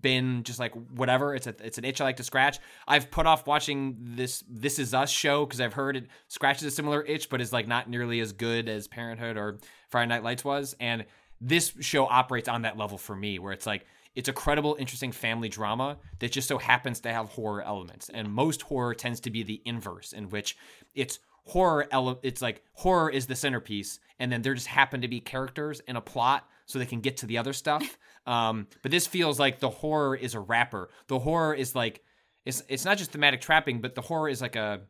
been 0.00 0.42
just 0.42 0.58
like 0.58 0.72
whatever. 0.90 1.34
It's 1.34 1.46
a 1.46 1.54
it's 1.62 1.78
an 1.78 1.84
itch 1.84 2.00
I 2.00 2.04
like 2.04 2.16
to 2.16 2.24
scratch. 2.24 2.58
I've 2.86 3.10
put 3.10 3.26
off 3.26 3.46
watching 3.46 3.96
this 3.98 4.44
This 4.48 4.78
Is 4.78 4.94
Us 4.94 5.10
show 5.10 5.46
because 5.46 5.60
I've 5.60 5.72
heard 5.72 5.96
it 5.96 6.06
scratches 6.28 6.64
a 6.64 6.70
similar 6.70 7.02
itch, 7.02 7.28
but 7.30 7.40
is 7.40 7.52
like 7.52 7.66
not 7.66 7.88
nearly 7.88 8.20
as 8.20 8.32
good 8.32 8.68
as 8.68 8.88
Parenthood 8.88 9.36
or 9.36 9.58
Friday 9.88 10.08
Night 10.08 10.22
Lights 10.22 10.44
was. 10.44 10.74
And 10.80 11.04
this 11.40 11.72
show 11.80 12.06
operates 12.06 12.48
on 12.48 12.62
that 12.62 12.76
level 12.76 12.98
for 12.98 13.16
me, 13.16 13.38
where 13.38 13.52
it's 13.52 13.66
like 13.66 13.86
it's 14.14 14.28
a 14.28 14.32
credible, 14.32 14.76
interesting 14.78 15.12
family 15.12 15.48
drama 15.48 15.98
that 16.20 16.30
just 16.30 16.48
so 16.48 16.58
happens 16.58 17.00
to 17.00 17.12
have 17.12 17.28
horror 17.30 17.62
elements. 17.62 18.10
And 18.12 18.32
most 18.32 18.62
horror 18.62 18.94
tends 18.94 19.20
to 19.20 19.30
be 19.30 19.42
the 19.42 19.60
inverse, 19.64 20.12
in 20.12 20.28
which 20.28 20.56
it's 20.94 21.18
horror 21.44 21.86
ele- 21.90 22.20
it's 22.22 22.42
like 22.42 22.62
horror 22.72 23.10
is 23.10 23.26
the 23.26 23.36
centerpiece 23.36 24.00
and 24.18 24.32
then 24.32 24.42
there 24.42 24.54
just 24.54 24.66
happen 24.66 25.00
to 25.02 25.08
be 25.08 25.20
characters 25.20 25.80
and 25.86 25.96
a 25.96 26.00
plot 26.00 26.48
so 26.66 26.78
they 26.78 26.86
can 26.86 27.00
get 27.00 27.18
to 27.18 27.26
the 27.26 27.38
other 27.38 27.52
stuff 27.52 27.98
um, 28.26 28.66
but 28.82 28.90
this 28.90 29.06
feels 29.06 29.38
like 29.38 29.60
the 29.60 29.70
horror 29.70 30.16
is 30.16 30.34
a 30.34 30.40
wrapper 30.40 30.88
the 31.08 31.18
horror 31.18 31.54
is 31.54 31.74
like 31.74 32.02
it's 32.44 32.62
it's 32.68 32.84
not 32.84 32.96
just 32.96 33.12
thematic 33.12 33.40
trapping 33.40 33.80
but 33.80 33.94
the 33.94 34.00
horror 34.00 34.28
is 34.28 34.40
like 34.40 34.56
a 34.56 34.80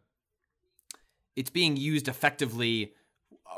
it's 1.36 1.50
being 1.50 1.76
used 1.76 2.08
effectively 2.08 2.92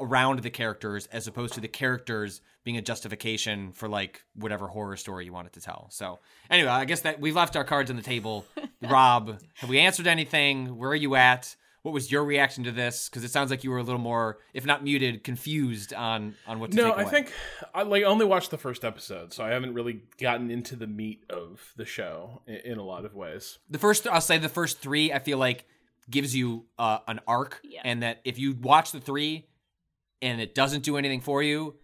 around 0.01 0.41
the 0.41 0.51
characters 0.51 1.07
as 1.07 1.27
opposed 1.27 1.55
to 1.55 1.61
the 1.61 1.69
characters 1.69 2.41
being 2.65 2.77
a 2.77 2.83
justification 2.83 3.73
for 3.73 3.89
like 3.89 4.25
whatever 4.35 4.69
horror 4.69 4.97
story 4.97 5.25
you 5.25 5.33
wanted 5.33 5.53
to 5.53 5.61
tell. 5.61 5.89
So 5.91 6.19
anyway, 6.51 6.71
I 6.71 6.85
guess 6.85 7.03
that 7.03 7.21
we've 7.21 7.37
left 7.37 7.57
our 7.57 7.65
cards 7.65 7.91
on 7.91 7.97
the 7.97 8.03
table. 8.03 8.45
Rob, 8.83 9.41
have 9.55 9.71
we 9.71 9.79
answered 9.79 10.07
anything? 10.07 10.77
Where 10.77 10.91
are 10.91 10.97
you 10.97 11.15
at? 11.15 11.55
What 11.87 11.93
was 11.95 12.11
your 12.11 12.25
reaction 12.25 12.65
to 12.65 12.73
this? 12.73 13.09
Because 13.09 13.23
it 13.23 13.31
sounds 13.31 13.49
like 13.49 13.63
you 13.63 13.71
were 13.71 13.79
a 13.79 13.83
little 13.85 14.01
more, 14.01 14.39
if 14.53 14.67
not 14.67 14.83
muted, 14.83 15.23
confused 15.23 15.95
on 15.95 16.35
on 16.45 16.59
what 16.59 16.73
to 16.73 16.77
No, 16.77 16.89
take 16.97 17.07
I 17.07 17.09
think 17.09 17.33
I 17.73 17.85
like 17.85 18.03
only 18.03 18.25
watched 18.27 18.51
the 18.51 18.59
first 18.59 18.85
episode, 18.85 19.33
so 19.33 19.45
I 19.45 19.51
haven't 19.51 19.73
really 19.73 20.03
gotten 20.21 20.51
into 20.51 20.75
the 20.75 20.89
meat 20.89 21.23
of 21.31 21.73
the 21.77 21.85
show 21.85 22.43
in, 22.49 22.57
in 22.73 22.79
a 22.79 22.83
lot 22.83 23.05
of 23.05 23.15
ways. 23.15 23.61
the 23.71 23.79
first 23.79 24.05
I'll 24.09 24.21
say 24.21 24.37
the 24.37 24.49
first 24.49 24.81
three 24.81 25.13
I 25.13 25.21
feel 25.21 25.39
like 25.39 25.65
gives 26.11 26.35
you 26.35 26.65
uh, 26.77 26.99
an 27.07 27.21
arc, 27.29 27.61
Yeah. 27.63 27.83
and 27.85 28.03
that 28.03 28.21
if 28.25 28.37
you 28.37 28.55
watch 28.61 28.91
the 28.91 28.99
three 29.01 29.47
and 30.21 30.41
it 30.41 30.57
doesn't 30.57 30.83
do 30.83 30.97
anything 30.97 31.21
for 31.21 31.41
you, 31.41 31.77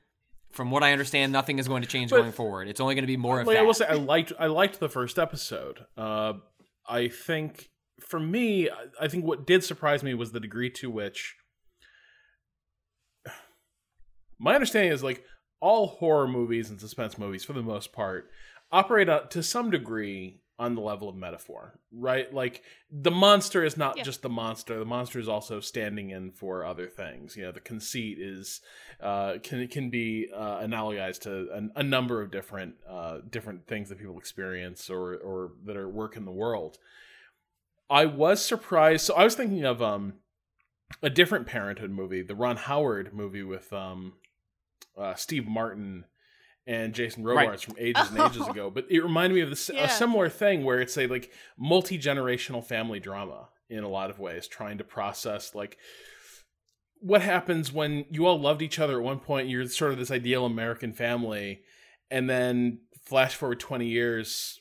from 0.51 0.73
what 0.73 0.83
I 0.83 0.91
understand, 0.91 1.33
nothing 1.33 1.61
is 1.61 1.69
going 1.69 1.83
to 1.83 1.89
change 1.89 2.11
But- 2.11 2.19
going 2.23 2.33
forward. 2.33 2.67
It's 2.67 2.81
only 2.81 2.97
going 2.97 3.05
to 3.05 3.07
be 3.07 3.17
more 3.17 3.41
of 3.41 3.47
Like 3.47 3.55
that. 3.57 3.63
I 3.63 3.65
will 3.67 3.75
say, 3.75 3.87
I 3.87 3.95
liked 3.95 4.33
I 4.37 4.47
liked 4.49 4.81
the 4.81 4.89
first 4.89 5.17
episode. 5.17 5.87
Uh, 5.97 6.33
I 6.89 7.07
think 7.07 7.71
for 8.07 8.21
me, 8.21 8.69
I 9.01 9.09
think 9.09 9.25
what 9.25 9.47
did 9.47 9.65
surprise 9.65 10.03
me 10.03 10.15
was 10.15 10.33
the 10.33 10.41
degree 10.41 10.71
to 10.71 10.91
which 10.91 11.37
my 14.39 14.55
understanding 14.55 14.93
is 14.93 15.03
like 15.03 15.25
all 15.61 15.87
horror 15.87 16.29
movies 16.29 16.71
and 16.71 16.81
suspense 16.81 17.17
movies, 17.19 17.45
for 17.45 17.53
the 17.53 17.63
most 17.63 17.93
part, 17.93 18.31
operate 18.71 19.09
uh, 19.09 19.21
to 19.31 19.43
some 19.43 19.71
degree 19.71 20.41
on 20.59 20.75
the 20.75 20.81
level 20.81 21.09
of 21.09 21.17
metaphor, 21.17 21.79
right? 21.93 22.33
Like 22.33 22.63
the 22.91 23.11
monster 23.11 23.65
is 23.65 23.77
not 23.77 23.97
Yeah. 23.97 24.03
just 24.05 24.23
the 24.23 24.29
monster; 24.29 24.79
the 24.79 24.85
monster 24.85 25.19
is 25.19 25.29
also 25.29 25.61
standing 25.61 26.11
in 26.11 26.31
for 26.33 26.65
other 26.65 26.89
things. 26.89 27.37
You 27.37 27.45
know, 27.45 27.53
the 27.53 27.61
conceit 27.61 28.19
is 28.21 28.61
uh, 29.01 29.39
can 29.43 29.67
can 29.69 29.91
be 29.91 30.29
uh, 30.35 30.61
analogized 30.61 31.21
to 31.23 31.49
a, 31.53 31.81
a 31.81 31.83
number 31.83 32.21
of 32.23 32.31
different 32.31 32.75
uh, 32.89 33.19
different 33.29 33.67
things 33.67 33.89
that 33.89 33.99
people 33.99 34.19
experience 34.19 34.91
or 34.91 35.17
or 35.17 35.53
that 35.65 35.77
are 35.77 35.89
work 35.89 36.17
in 36.17 36.25
the 36.25 36.33
world. 36.33 36.79
I 37.93 38.07
was 38.07 38.45
surprised. 38.45 39.05
So 39.05 39.15
I 39.15 39.25
was 39.25 39.35
thinking 39.35 39.65
of 39.65 39.81
um 39.83 40.15
a 41.03 41.11
different 41.11 41.47
Parenthood 41.47 41.91
movie, 41.91 42.23
the 42.23 42.35
Ron 42.35 42.57
Howard 42.57 43.13
movie 43.15 43.43
with 43.43 43.73
um 43.73 44.15
uh, 44.99 45.15
Steve 45.15 45.47
Martin 45.47 46.05
and 46.67 46.95
Jason 46.95 47.25
Robards 47.25 47.49
Right. 47.49 47.61
from 47.61 47.75
ages 47.79 48.09
and 48.11 48.19
ages 48.19 48.43
Oh. 48.47 48.51
ago. 48.51 48.71
But 48.71 48.87
it 48.91 49.01
reminded 49.03 49.35
me 49.35 49.41
of 49.43 49.51
this 49.51 49.71
Yeah. 49.73 49.85
a 49.85 49.89
similar 49.89 50.29
thing 50.29 50.65
where 50.65 50.81
it's 50.81 50.97
a 50.99 51.07
like 51.07 51.31
multi 51.59 51.99
generational 51.99 52.65
family 52.65 53.01
drama 53.01 53.49
in 53.69 53.85
a 53.85 53.89
lot 53.89 54.11
of 54.11 54.19
ways, 54.19 54.47
trying 54.47 54.79
to 54.79 54.85
process 54.85 55.55
like 55.55 55.77
what 57.01 57.21
happens 57.23 57.73
when 57.73 58.05
you 58.11 58.27
all 58.27 58.39
loved 58.41 58.63
each 58.63 58.79
other 58.79 58.99
at 58.99 59.05
one 59.05 59.19
point. 59.19 59.49
You're 59.49 59.67
sort 59.67 59.93
of 59.93 59.99
this 59.99 60.11
ideal 60.11 60.47
American 60.47 60.93
family, 60.93 61.63
and 62.11 62.29
then 62.31 62.81
flash 63.05 63.35
forward 63.35 63.59
twenty 63.61 63.87
years. 63.89 64.61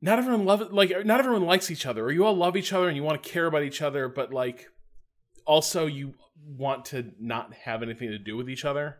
Not 0.00 0.18
everyone 0.18 0.44
love 0.44 0.72
like 0.72 0.92
not 1.04 1.20
everyone 1.20 1.44
likes 1.44 1.70
each 1.70 1.86
other, 1.86 2.04
or 2.04 2.12
you 2.12 2.24
all 2.24 2.36
love 2.36 2.56
each 2.56 2.72
other 2.72 2.88
and 2.88 2.96
you 2.96 3.02
want 3.02 3.22
to 3.22 3.28
care 3.28 3.46
about 3.46 3.62
each 3.62 3.82
other, 3.82 4.08
but 4.08 4.32
like 4.32 4.68
also 5.44 5.86
you 5.86 6.14
want 6.46 6.84
to 6.86 7.12
not 7.18 7.52
have 7.64 7.82
anything 7.82 8.10
to 8.10 8.18
do 8.18 8.36
with 8.36 8.48
each 8.48 8.64
other. 8.64 8.98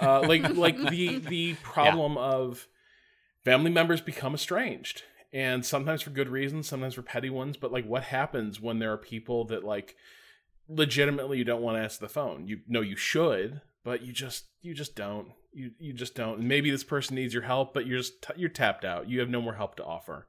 Uh, 0.00 0.20
like 0.20 0.48
like 0.54 0.76
the 0.90 1.18
the 1.18 1.54
problem 1.54 2.16
of 2.16 2.68
family 3.44 3.70
members 3.70 4.00
become 4.00 4.34
estranged 4.34 5.02
and 5.32 5.64
sometimes 5.64 6.02
for 6.02 6.10
good 6.10 6.28
reasons 6.28 6.66
sometimes 6.66 6.94
for 6.94 7.02
petty 7.02 7.30
ones 7.30 7.56
but 7.56 7.72
like 7.72 7.86
what 7.86 8.02
happens 8.04 8.60
when 8.60 8.78
there 8.78 8.92
are 8.92 8.98
people 8.98 9.44
that 9.44 9.64
like 9.64 9.94
legitimately 10.68 11.38
you 11.38 11.44
don't 11.44 11.62
want 11.62 11.76
to 11.76 11.82
answer 11.82 12.00
the 12.00 12.08
phone 12.08 12.46
you 12.46 12.60
know 12.66 12.80
you 12.80 12.96
should 12.96 13.60
but 13.84 14.02
you 14.02 14.12
just 14.12 14.47
you 14.60 14.74
just 14.74 14.94
don't. 14.96 15.28
You 15.52 15.72
you 15.78 15.92
just 15.92 16.14
don't. 16.14 16.40
Maybe 16.40 16.70
this 16.70 16.84
person 16.84 17.16
needs 17.16 17.32
your 17.32 17.42
help 17.42 17.74
but 17.74 17.86
you're 17.86 17.98
just 17.98 18.24
you're 18.36 18.48
tapped 18.48 18.84
out. 18.84 19.08
You 19.08 19.20
have 19.20 19.28
no 19.28 19.40
more 19.40 19.54
help 19.54 19.76
to 19.76 19.84
offer. 19.84 20.26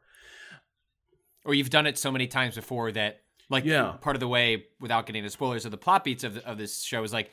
Or 1.46 1.54
you've 1.54 1.70
done 1.70 1.88
it 1.88 1.98
so 1.98 2.12
many 2.12 2.28
times 2.28 2.56
before 2.56 2.92
that 2.92 3.22
like 3.50 3.66
Yeah. 3.66 3.94
part 4.02 4.16
of 4.16 4.20
the 4.20 4.28
way 4.28 4.66
without 4.80 5.06
getting 5.06 5.24
into 5.24 5.32
spoilers 5.32 5.66
of 5.66 5.72
the 5.72 5.78
plot 5.78 6.04
beats 6.04 6.24
of, 6.24 6.36
the, 6.36 6.48
of 6.48 6.58
this 6.58 6.84
show 6.84 7.04
is 7.04 7.14
like 7.14 7.32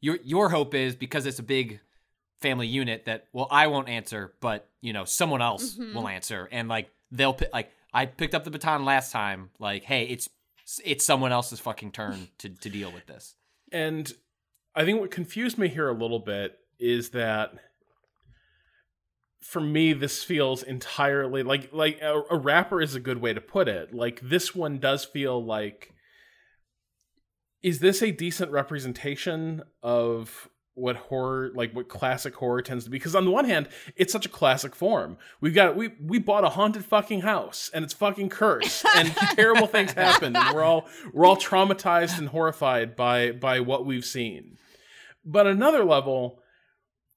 your 0.00 0.18
your 0.22 0.48
hope 0.48 0.74
is 0.74 0.94
because 0.94 1.26
it's 1.26 1.38
a 1.38 1.42
big 1.42 1.80
family 2.40 2.66
unit 2.66 3.04
that 3.06 3.28
well 3.32 3.48
I 3.50 3.68
won't 3.68 3.88
answer 3.88 4.34
but 4.40 4.68
you 4.80 4.92
know 4.92 5.04
someone 5.04 5.42
else 5.42 5.74
mm-hmm. 5.74 5.94
will 5.94 6.08
answer. 6.08 6.48
And 6.50 6.68
like 6.68 6.90
they'll 7.10 7.34
pi- 7.34 7.48
like 7.52 7.70
I 7.92 8.06
picked 8.06 8.34
up 8.34 8.44
the 8.44 8.50
baton 8.50 8.84
last 8.84 9.12
time. 9.12 9.50
Like 9.58 9.84
hey 9.84 10.04
it's 10.04 10.28
it's 10.84 11.04
someone 11.04 11.32
else's 11.32 11.60
fucking 11.60 11.92
turn 11.92 12.28
to 12.38 12.48
to 12.48 12.70
deal 12.70 12.90
with 12.90 13.06
this. 13.06 13.36
And 13.72 14.12
I 14.74 14.84
think 14.84 15.00
what 15.00 15.10
confused 15.10 15.58
me 15.58 15.68
here 15.68 15.88
a 15.88 15.94
little 15.94 16.18
bit 16.18 16.58
is 16.78 17.10
that 17.10 17.52
for 19.40 19.60
me 19.60 19.92
this 19.92 20.22
feels 20.22 20.62
entirely 20.62 21.42
like 21.42 21.72
like 21.72 22.00
a, 22.00 22.22
a 22.30 22.38
rapper 22.38 22.80
is 22.80 22.94
a 22.94 23.00
good 23.00 23.20
way 23.20 23.34
to 23.34 23.40
put 23.40 23.68
it. 23.68 23.92
Like 23.92 24.20
this 24.20 24.54
one 24.54 24.78
does 24.78 25.04
feel 25.04 25.44
like 25.44 25.92
is 27.62 27.80
this 27.80 28.02
a 28.02 28.10
decent 28.10 28.50
representation 28.50 29.62
of 29.82 30.48
what 30.74 30.96
horror 30.96 31.50
like 31.54 31.72
what 31.74 31.88
classic 31.88 32.34
horror 32.34 32.62
tends 32.62 32.84
to 32.84 32.90
be 32.90 32.96
because 32.96 33.14
on 33.14 33.26
the 33.26 33.30
one 33.30 33.44
hand 33.44 33.68
it's 33.96 34.12
such 34.12 34.24
a 34.24 34.28
classic 34.28 34.74
form. 34.74 35.18
We've 35.40 35.54
got 35.54 35.76
we 35.76 35.90
we 36.00 36.18
bought 36.18 36.44
a 36.44 36.50
haunted 36.50 36.84
fucking 36.84 37.20
house 37.20 37.70
and 37.74 37.84
it's 37.84 37.92
fucking 37.92 38.30
cursed 38.30 38.84
and 38.96 39.14
terrible 39.34 39.66
things 39.66 39.92
happen 39.92 40.34
and 40.34 40.54
we're 40.54 40.62
all 40.62 40.86
we're 41.12 41.26
all 41.26 41.36
traumatized 41.36 42.18
and 42.18 42.28
horrified 42.28 42.96
by 42.96 43.32
by 43.32 43.60
what 43.60 43.84
we've 43.84 44.04
seen. 44.04 44.56
But 45.24 45.46
another 45.46 45.84
level 45.84 46.38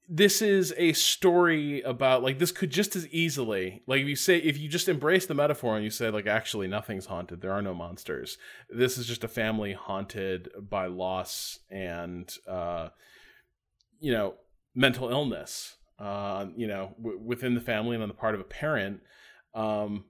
this 0.08 0.42
is 0.42 0.72
a 0.78 0.94
story 0.94 1.82
about 1.82 2.22
like 2.22 2.38
this 2.38 2.52
could 2.52 2.70
just 2.70 2.96
as 2.96 3.08
easily 3.08 3.82
like 3.88 4.02
if 4.02 4.08
you 4.08 4.16
say 4.16 4.38
if 4.38 4.58
you 4.58 4.70
just 4.70 4.88
embrace 4.88 5.26
the 5.26 5.34
metaphor 5.34 5.76
and 5.76 5.84
you 5.84 5.90
say 5.90 6.10
like 6.12 6.28
actually 6.28 6.68
nothing's 6.68 7.08
haunted 7.08 7.42
there 7.42 7.54
are 7.54 7.62
no 7.62 7.74
monsters. 7.74 8.38
This 8.70 8.98
is 8.98 9.08
just 9.08 9.24
a 9.24 9.30
family 9.30 9.72
haunted 9.74 10.50
by 10.60 10.88
loss 10.88 11.60
and 11.72 12.30
uh 12.48 12.90
you 14.06 14.12
know 14.12 14.36
mental 14.76 15.10
illness 15.10 15.78
uh 15.98 16.46
you 16.56 16.68
know 16.68 16.94
w- 17.02 17.18
within 17.18 17.56
the 17.56 17.62
family 17.62 17.96
and 17.96 18.04
on 18.04 18.08
the 18.08 18.14
part 18.14 18.36
of 18.36 18.40
a 18.40 18.44
parent 18.44 19.02
um 19.56 20.06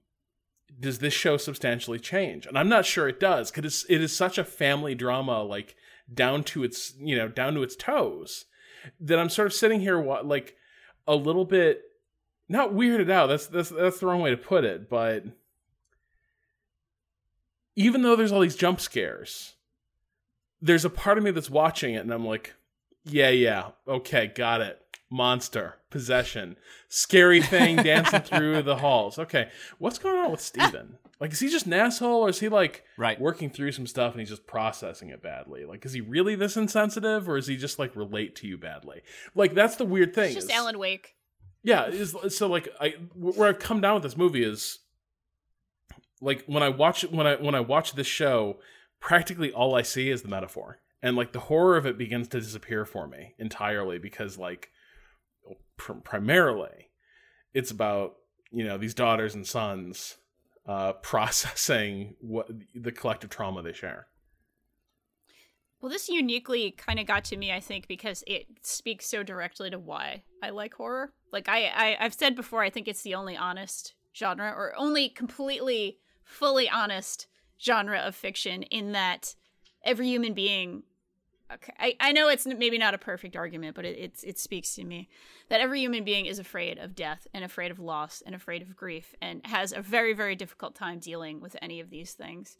does 0.78 1.00
this 1.00 1.14
show 1.14 1.38
substantially 1.38 2.00
change? 2.00 2.46
And 2.46 2.58
i'm 2.58 2.68
not 2.68 2.86
sure 2.86 3.08
it 3.08 3.22
does 3.22 3.52
because 3.52 3.86
it's, 3.88 4.14
such 4.14 4.38
a 4.38 4.44
family 4.44 4.96
drama 4.96 5.44
like 5.44 5.76
down 6.14 6.44
to 6.44 6.66
its 6.66 6.94
you 7.00 7.16
know 7.16 7.30
down 7.30 7.54
to 7.54 7.64
its 7.64 7.76
toes 7.76 8.46
that 9.00 9.18
i'm 9.18 9.30
sort 9.30 9.46
of 9.46 9.54
sitting 9.54 9.80
here 9.80 10.04
like 10.04 10.56
a 11.08 11.16
little 11.16 11.46
bit 11.46 11.82
not 12.50 12.74
weirded 12.74 13.10
out 13.10 13.28
that's 13.28 13.48
that's 13.48 13.70
that's 13.70 14.00
the 14.00 14.06
wrong 14.06 14.20
way 14.20 14.30
to 14.30 14.38
put 14.38 14.66
it 14.66 14.90
but 14.90 15.24
even 17.78 18.02
though 18.02 18.16
there's 18.16 18.32
all 18.34 18.42
these 18.42 18.56
jump 18.58 18.82
scares 18.82 19.54
there's 20.62 20.86
a 20.86 20.90
part 20.90 21.18
of 21.18 21.24
me 21.24 21.32
that's 21.32 21.50
watching 21.50 21.96
it 21.96 22.00
and 22.04 22.12
i'm 22.12 22.26
like 22.26 22.54
yeah 23.06 23.30
yeah. 23.30 23.70
Okay 23.88 24.28
got 24.28 24.62
it. 24.62 24.82
Monster 25.12 25.76
possession. 25.90 26.58
Scary 26.90 27.42
thing 27.42 27.78
dancing 27.78 28.22
through 28.22 28.62
the 28.64 28.78
halls. 28.78 29.18
Okay 29.20 29.50
what's 29.78 29.98
going 30.00 30.18
on 30.18 30.32
with 30.32 30.42
steven? 30.42 30.98
Like 31.20 31.32
is 31.32 31.40
he 31.40 31.48
just 31.50 31.66
an 31.68 31.74
asshole 31.74 32.24
or 32.26 32.30
is 32.30 32.40
he 32.40 32.50
like 32.50 32.84
Right. 32.98 33.20
working 33.20 33.50
through 33.50 33.72
some 33.72 33.88
stuff 33.88 34.12
and 34.14 34.20
he's 34.20 34.30
just 34.30 34.48
processing 34.48 35.10
it 35.10 35.22
badly? 35.24 35.64
Like 35.66 35.86
is 35.86 35.94
he 35.94 36.02
really 36.02 36.36
this 36.36 36.58
insensitive 36.58 37.30
or 37.30 37.38
is 37.38 37.48
he 37.48 37.56
just 37.56 37.80
like 37.80 37.96
relate 37.96 38.36
to 38.38 38.48
you 38.48 38.58
badly? 38.58 39.02
Like 39.36 39.54
that's 39.54 39.76
the 39.78 39.86
weird 39.86 40.14
thing 40.14 40.26
It's 40.26 40.36
just 40.36 40.50
is- 40.50 40.56
Alan 40.58 40.78
Wake. 40.80 41.16
yeah 41.64 41.86
is 41.88 42.16
so 42.30 42.48
like 42.48 42.68
i 42.82 42.96
where 43.16 43.50
i've 43.50 43.60
come 43.60 43.80
down 43.82 43.94
with 43.96 44.04
this 44.04 44.18
movie 44.18 44.44
is 44.44 44.80
like 46.22 46.44
when 46.48 46.64
i 46.64 46.70
watch 46.70 47.04
when 47.06 47.26
i 47.28 47.36
when 47.36 47.56
i 47.56 47.60
watch 47.60 47.94
this 47.94 48.08
show 48.08 48.58
practically 49.00 49.52
all 49.52 49.76
i 49.76 49.82
see 49.82 50.10
is 50.10 50.22
the 50.22 50.28
metaphor 50.28 50.80
and 51.06 51.16
like 51.16 51.34
the 51.34 51.40
horror 51.40 51.78
of 51.78 51.86
it 51.86 52.00
begins 52.00 52.28
to 52.28 52.40
disappear 52.40 52.84
for 52.84 53.08
me 53.08 53.36
entirely 53.38 54.00
because 54.00 54.40
like 54.40 54.72
pr- 55.78 55.94
primarily 55.94 56.90
it's 57.54 57.70
about 57.70 58.16
you 58.52 58.64
know 58.66 58.78
these 58.78 58.96
daughters 58.96 59.36
and 59.36 59.46
sons 59.46 60.18
uh 60.68 60.94
processing 61.04 62.16
what 62.20 62.50
the 62.74 62.92
collective 62.92 63.30
trauma 63.30 63.62
they 63.62 63.72
share 63.72 64.08
Well, 65.80 65.92
this 65.92 66.10
uniquely 66.10 66.72
kind 66.72 67.00
of 67.00 67.06
got 67.06 67.26
to 67.26 67.38
me, 67.38 67.52
I 67.52 67.60
think, 67.60 67.88
because 67.88 68.24
it 68.26 68.48
speaks 68.64 69.06
so 69.06 69.22
directly 69.22 69.70
to 69.70 69.78
why 69.78 70.24
I 70.42 70.50
like 70.50 70.74
horror. 70.74 71.14
Like 71.32 71.48
I, 71.48 71.68
I, 71.68 71.98
I've 72.00 72.16
said 72.16 72.36
before, 72.36 72.64
I 72.64 72.72
think 72.72 72.88
it's 72.88 73.04
the 73.04 73.14
only 73.14 73.38
honest 73.38 73.94
genre, 74.16 74.50
or 74.50 74.74
only 74.76 75.10
completely, 75.10 76.00
fully 76.24 76.68
honest 76.68 77.28
genre 77.60 78.00
of 78.00 78.16
fiction. 78.16 78.64
In 78.64 78.94
that 78.94 79.36
every 79.84 80.08
human 80.08 80.34
being, 80.34 80.84
okay, 81.54 81.74
I, 81.80 81.96
I 82.00 82.12
know 82.12 82.28
it's 82.30 82.46
maybe 82.46 82.78
not 82.78 82.94
a 82.94 82.98
perfect 82.98 83.36
argument, 83.36 83.76
but 83.76 83.86
it, 83.86 84.20
it 84.24 84.40
speaks 84.40 84.76
to 84.76 84.84
me 84.84 85.10
that 85.50 85.62
every 85.62 85.80
human 85.80 86.04
being 86.04 86.26
is 86.26 86.40
afraid 86.40 86.78
of 86.78 86.96
death 86.96 87.28
and 87.34 87.44
afraid 87.44 87.72
of 87.72 87.80
loss 87.80 88.24
and 88.26 88.36
afraid 88.36 88.62
of 88.62 88.76
grief 88.76 89.16
and 89.22 89.46
has 89.46 89.72
a 89.72 89.82
very 89.82 90.14
very 90.14 90.36
difficult 90.36 90.76
time 90.76 91.00
dealing 91.00 91.40
with 91.40 91.56
any 91.62 91.80
of 91.80 91.90
these 91.90 92.14
things 92.14 92.58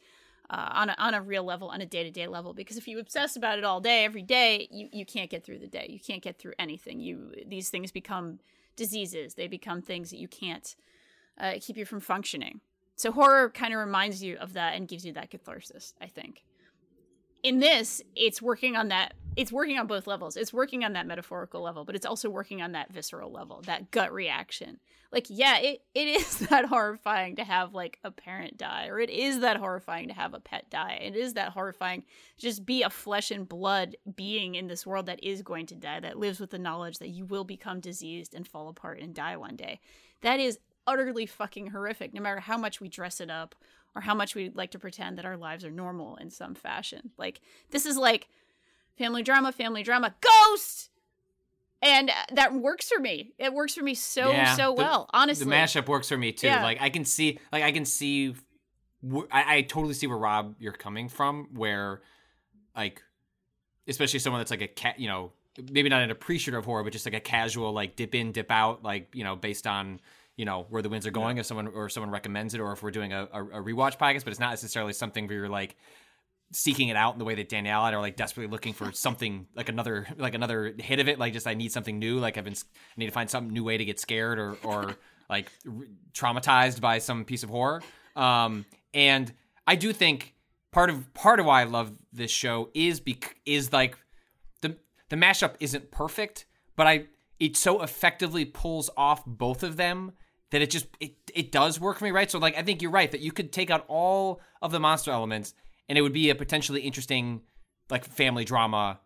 uh, 0.50 0.70
on 0.72 0.90
a, 0.90 0.96
on 0.98 1.14
a 1.14 1.22
real 1.22 1.44
level, 1.44 1.70
on 1.70 1.82
a 1.82 1.86
day 1.86 2.04
to 2.04 2.12
day 2.12 2.28
level. 2.28 2.54
Because 2.54 2.78
if 2.78 2.88
you 2.88 3.00
obsess 3.00 3.36
about 3.36 3.58
it 3.58 3.64
all 3.64 3.82
day, 3.82 4.04
every 4.04 4.22
day, 4.22 4.68
you, 4.72 4.88
you 4.92 5.06
can't 5.06 5.30
get 5.30 5.44
through 5.44 5.60
the 5.60 5.68
day. 5.68 5.88
You 5.90 6.00
can't 6.00 6.22
get 6.22 6.38
through 6.38 6.54
anything. 6.60 7.00
You 7.00 7.32
these 7.48 7.70
things 7.70 7.92
become 7.92 8.40
diseases. 8.76 9.34
They 9.34 9.48
become 9.48 9.82
things 9.82 10.10
that 10.12 10.18
you 10.20 10.28
can't 10.28 10.76
uh, 11.40 11.54
keep 11.62 11.78
you 11.78 11.86
from 11.86 12.00
functioning. 12.00 12.62
So 12.96 13.12
horror 13.12 13.50
kind 13.50 13.74
of 13.74 13.80
reminds 13.80 14.24
you 14.24 14.38
of 14.38 14.54
that 14.54 14.76
and 14.76 14.88
gives 14.88 15.06
you 15.06 15.14
that 15.14 15.30
catharsis. 15.30 15.94
I 16.00 16.08
think. 16.08 16.45
In 17.46 17.60
this, 17.60 18.02
it's 18.16 18.42
working 18.42 18.76
on 18.76 18.88
that. 18.90 19.14
It's 19.36 19.52
working 19.52 19.78
on 19.78 19.88
both 19.88 20.08
levels. 20.08 20.38
It's 20.38 20.54
working 20.54 20.84
on 20.84 20.94
that 20.94 21.06
metaphorical 21.06 21.62
level, 21.62 21.86
but 21.86 21.96
it's 21.96 22.06
also 22.06 22.30
working 22.30 22.62
on 22.62 22.72
that 22.72 22.92
visceral 22.92 23.32
level, 23.32 23.62
that 23.66 23.92
gut 23.92 24.14
reaction 24.14 24.80
like 25.16 25.28
yeah 25.30 25.58
it, 25.58 25.82
it 25.96 26.08
is 26.20 26.38
that 26.40 26.66
horrifying 26.66 27.38
to 27.38 27.44
have 27.44 27.74
like 27.74 27.98
a 28.04 28.12
parent 28.12 28.58
die 28.58 28.88
or 28.88 29.00
it 29.00 29.10
is 29.10 29.40
that 29.40 29.58
horrifying 29.58 30.10
to 30.10 30.14
have 30.14 30.36
a 30.36 30.40
pet 30.40 30.70
die 30.70 31.00
it 31.02 31.16
is 31.16 31.34
that 31.34 31.50
horrifying 31.50 32.04
just 32.38 32.66
be 32.66 32.84
a 32.84 32.90
flesh 32.90 33.32
and 33.32 33.50
blood 33.50 33.96
being 34.16 34.54
in 34.54 34.68
this 34.68 34.86
world 34.86 35.08
that 35.08 35.24
is 35.24 35.42
going 35.42 35.66
to 35.66 35.76
die 35.76 36.00
that 36.00 36.20
lives 36.20 36.40
with 36.40 36.52
the 36.52 36.60
knowledge 36.60 37.00
that 37.00 37.10
you 37.10 37.26
will 37.26 37.46
become 37.46 37.80
diseased 37.80 38.36
and 38.36 38.48
fall 38.48 38.68
apart 38.68 39.00
and 39.00 39.16
die 39.16 39.38
one 39.38 39.56
day 39.56 39.80
that 40.22 40.40
is 40.40 40.60
utterly 40.86 41.26
fucking 41.26 41.68
horrific 41.68 42.14
no 42.14 42.22
matter 42.22 42.42
how 42.42 42.58
much 42.58 42.80
we 42.80 42.88
dress 42.88 43.20
it 43.20 43.32
up 43.32 43.56
or 43.96 44.02
how 44.02 44.14
much 44.14 44.36
we'd 44.36 44.56
like 44.56 44.72
to 44.72 44.80
pretend 44.80 45.18
that 45.18 45.26
our 45.26 45.38
lives 45.38 45.64
are 45.64 45.72
normal 45.72 46.18
in 46.18 46.30
some 46.30 46.54
fashion. 46.56 47.12
Like 47.18 47.42
this 47.72 47.86
is 47.86 47.98
like 47.98 48.28
family 48.98 49.24
drama, 49.24 49.52
family 49.52 49.84
drama, 49.84 50.14
ghost. 50.22 50.90
And 51.82 52.10
uh, 52.10 52.14
that 52.34 52.54
works 52.54 52.90
for 52.90 53.00
me. 53.00 53.34
It 53.38 53.54
works 53.54 53.76
for 53.76 53.84
me 53.84 53.94
so 53.94 54.32
Yeah, 54.32 54.56
so 54.56 54.74
the- 54.76 54.82
well. 54.84 55.10
honestly, 55.14 55.46
the 55.46 55.52
mashup 55.52 55.88
works 55.88 56.10
for 56.10 56.18
me 56.18 56.32
too. 56.32 56.48
Yeah. 56.48 56.64
Like 56.64 56.82
I 56.82 56.90
can 56.90 57.06
see, 57.06 57.40
like 57.52 57.64
I 57.64 57.72
can 57.72 57.86
see, 57.86 58.36
I, 59.32 59.58
I 59.58 59.62
totally 59.62 59.94
see 59.94 60.08
where 60.08 60.18
Rob 60.18 60.56
you're 60.60 60.72
coming 60.74 61.10
from. 61.10 61.50
Where, 61.54 62.02
like, 62.76 63.04
especially 63.88 64.20
someone 64.20 64.40
that's 64.40 64.52
like 64.52 64.62
a 64.62 64.68
cat, 64.68 65.00
you 65.00 65.08
know, 65.08 65.32
maybe 65.72 65.90
not 65.90 66.02
an 66.02 66.10
appreciator 66.12 66.58
of 66.58 66.66
horror, 66.66 66.84
but 66.84 66.92
just 66.92 67.06
like 67.06 67.14
a 67.14 67.20
casual 67.20 67.72
like 67.72 67.96
dip 67.96 68.16
in, 68.16 68.32
dip 68.32 68.50
out, 68.50 68.82
like 68.84 69.10
you 69.14 69.24
know, 69.24 69.36
based 69.36 69.68
on 69.68 70.00
you 70.38 70.46
know 70.46 70.66
where 70.70 70.82
the 70.82 70.90
winds 70.90 71.06
are 71.06 71.12
going, 71.12 71.38
if 71.38 71.46
someone 71.46 71.68
or 71.68 71.90
someone 71.90 72.12
recommends 72.12 72.54
it, 72.54 72.60
or 72.60 72.72
if 72.72 72.84
we're 72.84 72.92
doing 72.92 73.14
a, 73.14 73.28
a, 73.32 73.44
a 73.44 73.64
rewatch 73.64 73.98
podcast. 73.98 74.24
But 74.24 74.30
it's 74.30 74.40
not 74.40 74.52
necessarily 74.52 74.94
something 74.94 75.28
where 75.28 75.38
you're 75.38 75.50
like 75.50 75.76
seeking 76.52 76.90
it 76.90 76.96
out 76.96 77.14
in 77.14 77.20
the 77.20 77.26
way 77.26 77.36
that 77.36 77.50
Danielle 77.50 77.86
and 77.86 77.96
are 77.96 78.02
like 78.02 78.16
desperately 78.16 78.52
looking 78.52 78.74
for 78.74 78.92
something 78.94 79.48
like 79.56 79.70
another 79.70 80.08
like 80.18 80.36
another 80.36 80.74
hit 80.78 81.00
of 81.00 81.08
it 81.08 81.20
like 81.20 81.34
just 81.34 81.48
I 81.48 81.54
need 81.54 81.72
something 81.72 82.00
new 82.00 82.20
like 82.20 82.38
I've 82.38 82.44
been 82.44 82.54
I 82.54 82.94
need 82.98 83.08
to 83.08 83.12
find 83.12 83.30
some 83.30 83.50
new 83.50 83.64
way 83.64 83.78
to 83.78 83.86
get 83.86 84.00
scared 84.00 84.40
or 84.40 84.58
or 84.64 84.96
like 85.30 85.52
re- 85.66 85.88
traumatized 86.14 86.82
by 86.82 87.00
some 87.00 87.26
piece 87.26 87.44
of 87.44 87.50
horror 87.50 87.82
um 88.16 88.66
and 88.94 89.34
I 89.68 89.76
do 89.76 89.92
think 89.92 90.36
part 90.72 90.90
of 90.90 91.14
part 91.14 91.40
of 91.40 91.46
why 91.46 91.62
I 91.62 91.64
love 91.66 91.92
this 92.14 92.32
show 92.32 92.70
is 92.74 93.00
bec- 93.00 93.38
is 93.46 93.74
like 93.74 93.98
the 94.62 94.78
the 95.10 95.16
mashup 95.16 95.56
isn't 95.60 95.92
perfect 95.92 96.46
but 96.76 96.88
I 96.88 97.06
it 97.40 97.58
so 97.58 97.82
effectively 97.82 98.46
pulls 98.46 98.90
off 98.96 99.24
both 99.26 99.64
of 99.64 99.78
them 99.78 100.14
that 100.56 100.62
it 100.62 100.70
just 100.70 100.88
it, 101.02 101.16
it 101.34 101.52
does 101.52 101.82
work 101.82 101.98
for 101.98 102.06
me 102.06 102.12
right? 102.12 102.32
So 102.32 102.40
like 102.40 102.58
I 102.58 102.62
think 102.62 102.82
you're 102.82 102.90
right 102.90 103.12
that 103.12 103.20
you 103.20 103.34
could 103.34 103.52
take 103.52 103.70
out 103.70 103.84
all 103.90 104.40
of 104.62 104.72
the 104.72 104.80
monster 104.80 105.12
elements 105.12 105.54
and 105.90 105.98
it 105.98 106.02
would 106.02 106.14
be 106.14 106.30
a 106.30 106.36
potentially 106.36 106.80
interesting 106.80 107.42
like 107.90 108.06
family 108.06 108.46
drama 108.46 109.02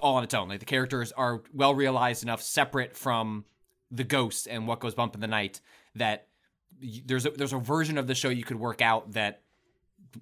all 0.00 0.16
on 0.16 0.24
its 0.24 0.32
own. 0.32 0.48
Like 0.48 0.60
the 0.60 0.64
characters 0.64 1.12
are 1.12 1.42
well 1.52 1.74
realized 1.74 2.22
enough 2.22 2.40
separate 2.40 2.96
from 2.96 3.44
the 3.90 4.04
ghost 4.04 4.48
and 4.48 4.66
what 4.66 4.80
goes 4.80 4.94
bump 4.94 5.14
in 5.14 5.20
the 5.20 5.26
night 5.26 5.60
that 5.96 6.28
there's 7.04 7.26
a 7.26 7.30
there's 7.30 7.52
a 7.52 7.58
version 7.58 7.98
of 7.98 8.06
the 8.06 8.14
show 8.14 8.30
you 8.30 8.42
could 8.42 8.58
work 8.58 8.80
out 8.80 9.12
that 9.12 9.42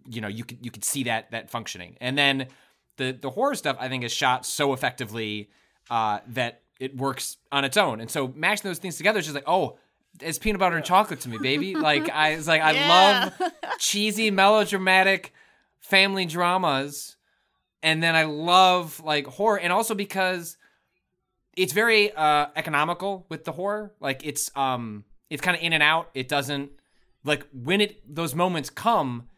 you 0.09 0.20
know 0.20 0.27
you 0.27 0.43
could 0.43 0.59
you 0.61 0.72
could 0.72 0.85
see 0.85 1.05
that 1.05 1.31
that 1.31 1.51
functioning. 1.51 1.97
And 2.01 2.18
then 2.18 2.49
the 2.97 3.12
the 3.12 3.31
horror 3.31 3.55
stuff 3.55 3.77
i 3.79 3.89
think 3.89 4.03
is 4.03 4.11
shot 4.11 4.45
so 4.45 4.72
effectively 4.72 5.51
uh 5.89 6.18
that 6.27 6.62
it 6.81 6.97
works 6.97 7.37
on 7.53 7.64
its 7.64 7.77
own. 7.77 8.01
And 8.01 8.11
so 8.11 8.33
mashing 8.35 8.68
those 8.68 8.79
things 8.79 8.97
together 8.97 9.20
is 9.20 9.27
just 9.27 9.37
like 9.37 9.45
oh 9.47 9.79
it's 10.21 10.39
peanut 10.39 10.59
butter 10.61 10.77
and 10.77 10.85
chocolate 10.85 11.21
to 11.21 11.29
me 11.29 11.39
baby. 11.39 11.75
Like 11.91 12.09
i 12.11 12.31
it's 12.31 12.47
like 12.47 12.62
i 12.62 12.73
Yeah. 12.73 13.31
love 13.41 13.53
cheesy 13.79 14.31
melodramatic 14.31 15.33
family 15.81 16.27
dramas. 16.27 17.17
And 17.83 18.03
then 18.03 18.15
i 18.15 18.25
love 18.25 19.01
like 19.05 19.27
horror. 19.27 19.59
And 19.59 19.73
also 19.73 19.95
because 19.95 20.57
it's 21.57 21.73
very 21.73 22.12
uh 22.12 22.47
economical 22.57 23.27
with 23.29 23.45
the 23.45 23.53
horror. 23.53 23.93
Like 24.01 24.25
it's 24.25 24.51
um 24.57 25.05
it's 25.31 25.43
kind 25.43 25.57
of 25.57 25.62
in 25.62 25.73
and 25.73 25.83
out. 25.83 26.11
It 26.15 26.29
doesn't 26.29 26.71
like 27.25 27.47
when 27.53 27.81
it 27.81 28.03
those 28.15 28.35
moments 28.35 28.71
come 28.71 29.29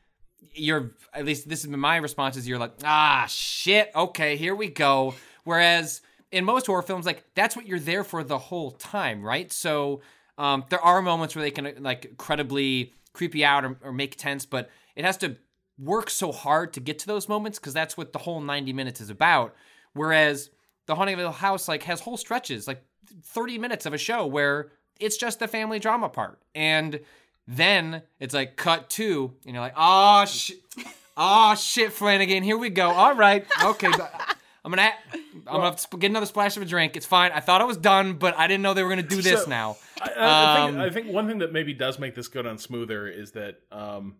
you're 0.54 0.92
at 1.12 1.24
least 1.26 1.48
this 1.48 1.62
has 1.62 1.70
been 1.70 1.78
my 1.80 1.96
response 1.96 2.36
is 2.36 2.48
you're 2.48 2.58
like 2.58 2.72
ah 2.84 3.26
shit. 3.28 3.90
Okay 3.94 4.36
here 4.36 4.54
we 4.54 4.68
go. 4.68 5.14
Whereas 5.44 6.00
in 6.32 6.44
most 6.44 6.66
horror 6.66 6.82
films 6.82 7.06
like 7.06 7.24
that's 7.34 7.54
what 7.56 7.66
you're 7.66 7.78
there 7.80 8.04
for 8.04 8.22
the 8.24 8.38
whole 8.38 8.70
time 8.72 9.22
right? 9.22 9.52
So 9.52 10.00
um 10.38 10.64
there 10.68 10.80
are 10.80 11.02
moments 11.02 11.34
where 11.34 11.42
they 11.42 11.50
can 11.50 11.74
like 11.80 12.16
credibly 12.16 12.92
creep 13.12 13.34
you 13.34 13.44
out 13.44 13.64
or, 13.64 13.76
or 13.82 13.92
make 13.92 14.16
tense 14.16 14.44
but 14.44 14.70
it 14.94 15.04
has 15.04 15.16
to 15.16 15.36
work 15.78 16.10
so 16.10 16.32
hard 16.32 16.72
to 16.72 16.80
get 16.80 16.98
to 17.00 17.06
those 17.06 17.28
moments 17.28 17.58
because 17.58 17.74
that's 17.74 17.96
what 17.96 18.12
the 18.12 18.18
whole 18.18 18.40
90 18.40 18.72
minutes 18.72 19.00
is 19.00 19.10
about. 19.10 19.54
Whereas 19.92 20.50
the 20.86 20.94
haunting 20.94 21.14
of 21.14 21.20
Hill 21.20 21.32
house 21.32 21.68
like 21.68 21.82
has 21.84 22.00
whole 22.00 22.16
stretches 22.16 22.66
like 22.66 22.82
30 23.22 23.58
minutes 23.58 23.86
of 23.86 23.94
a 23.94 23.98
show 23.98 24.26
where 24.26 24.72
it's 24.98 25.16
just 25.16 25.38
the 25.38 25.48
family 25.48 25.78
drama 25.78 26.08
part. 26.08 26.40
And 26.54 27.00
then 27.46 28.02
it's 28.18 28.34
like 28.34 28.56
cut 28.56 28.88
two 28.90 29.34
and 29.44 29.54
you're 29.54 29.62
like 29.62 29.74
oh 29.76 30.24
shit 30.24 30.58
oh 31.16 31.54
shit 31.54 31.92
flanagan 31.92 32.42
here 32.42 32.58
we 32.58 32.70
go. 32.70 32.90
All 32.90 33.14
right 33.14 33.46
okay 33.62 33.90
i'm 34.66 34.72
gonna 34.72 34.90
i'm 35.12 35.42
gonna 35.44 35.64
have 35.64 35.76
to 35.76 35.82
sp- 35.86 35.96
get 36.00 36.10
another 36.10 36.26
splash 36.26 36.56
of 36.56 36.62
a 36.62 36.66
drink. 36.66 36.96
It's 36.96 37.06
fine. 37.06 37.30
I 37.32 37.40
thought 37.40 37.60
i 37.62 37.64
was 37.64 37.76
done 37.78 38.14
but 38.14 38.36
i 38.36 38.46
didn't 38.46 38.62
know 38.62 38.74
they 38.74 38.82
were 38.82 38.88
gonna 38.90 39.02
do 39.02 39.22
this 39.22 39.44
So- 39.44 39.48
now. 39.50 39.76
I, 40.02 40.10
I, 40.10 40.60
Um, 40.64 40.72
think, 40.74 40.82
I 40.82 40.90
think 40.90 41.06
one 41.14 41.26
thing 41.28 41.38
that 41.38 41.52
maybe 41.52 41.72
does 41.72 41.98
make 41.98 42.14
this 42.14 42.28
go 42.28 42.42
down 42.42 42.58
smoother 42.58 43.06
is 43.08 43.30
that 43.32 43.60
um, 43.72 44.16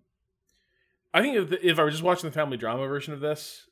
I 1.13 1.21
think 1.21 1.37
if, 1.37 1.53
if 1.63 1.79
I 1.79 1.83
were 1.83 1.91
just 1.91 2.03
watching 2.03 2.31
the 2.31 2.35
family 2.35 2.57
drama 2.57 2.87
version 2.87 3.13
of 3.13 3.21
this, 3.21 3.67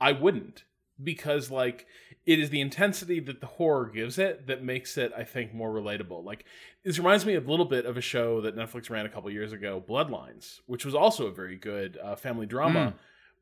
I 0.00 0.12
wouldn't. 0.12 0.64
Because 1.02 1.50
like 1.50 1.86
it 2.24 2.38
is 2.40 2.48
the 2.50 2.60
intensity 2.62 3.20
that 3.20 3.40
the 3.42 3.46
horror 3.46 3.86
gives 3.86 4.18
it 4.18 4.46
that 4.46 4.64
makes 4.64 4.96
it 4.96 5.12
I 5.16 5.24
think 5.24 5.52
more 5.52 5.70
relatable. 5.70 6.24
Like 6.24 6.44
this 6.84 6.96
reminds 6.98 7.26
me 7.26 7.34
a 7.34 7.40
little 7.40 7.66
bit 7.66 7.84
of 7.84 7.96
a 7.98 8.00
show 8.00 8.40
that 8.40 8.56
Netflix 8.56 8.88
ran 8.88 9.04
a 9.04 9.10
couple 9.10 9.30
years 9.30 9.52
ago, 9.52 9.82
Bloodlines, 9.86 10.60
which 10.66 10.84
was 10.86 10.94
also 10.94 11.26
a 11.26 11.32
very 11.32 11.56
good 11.56 11.98
uh, 12.02 12.16
family 12.16 12.46
drama. 12.46 12.94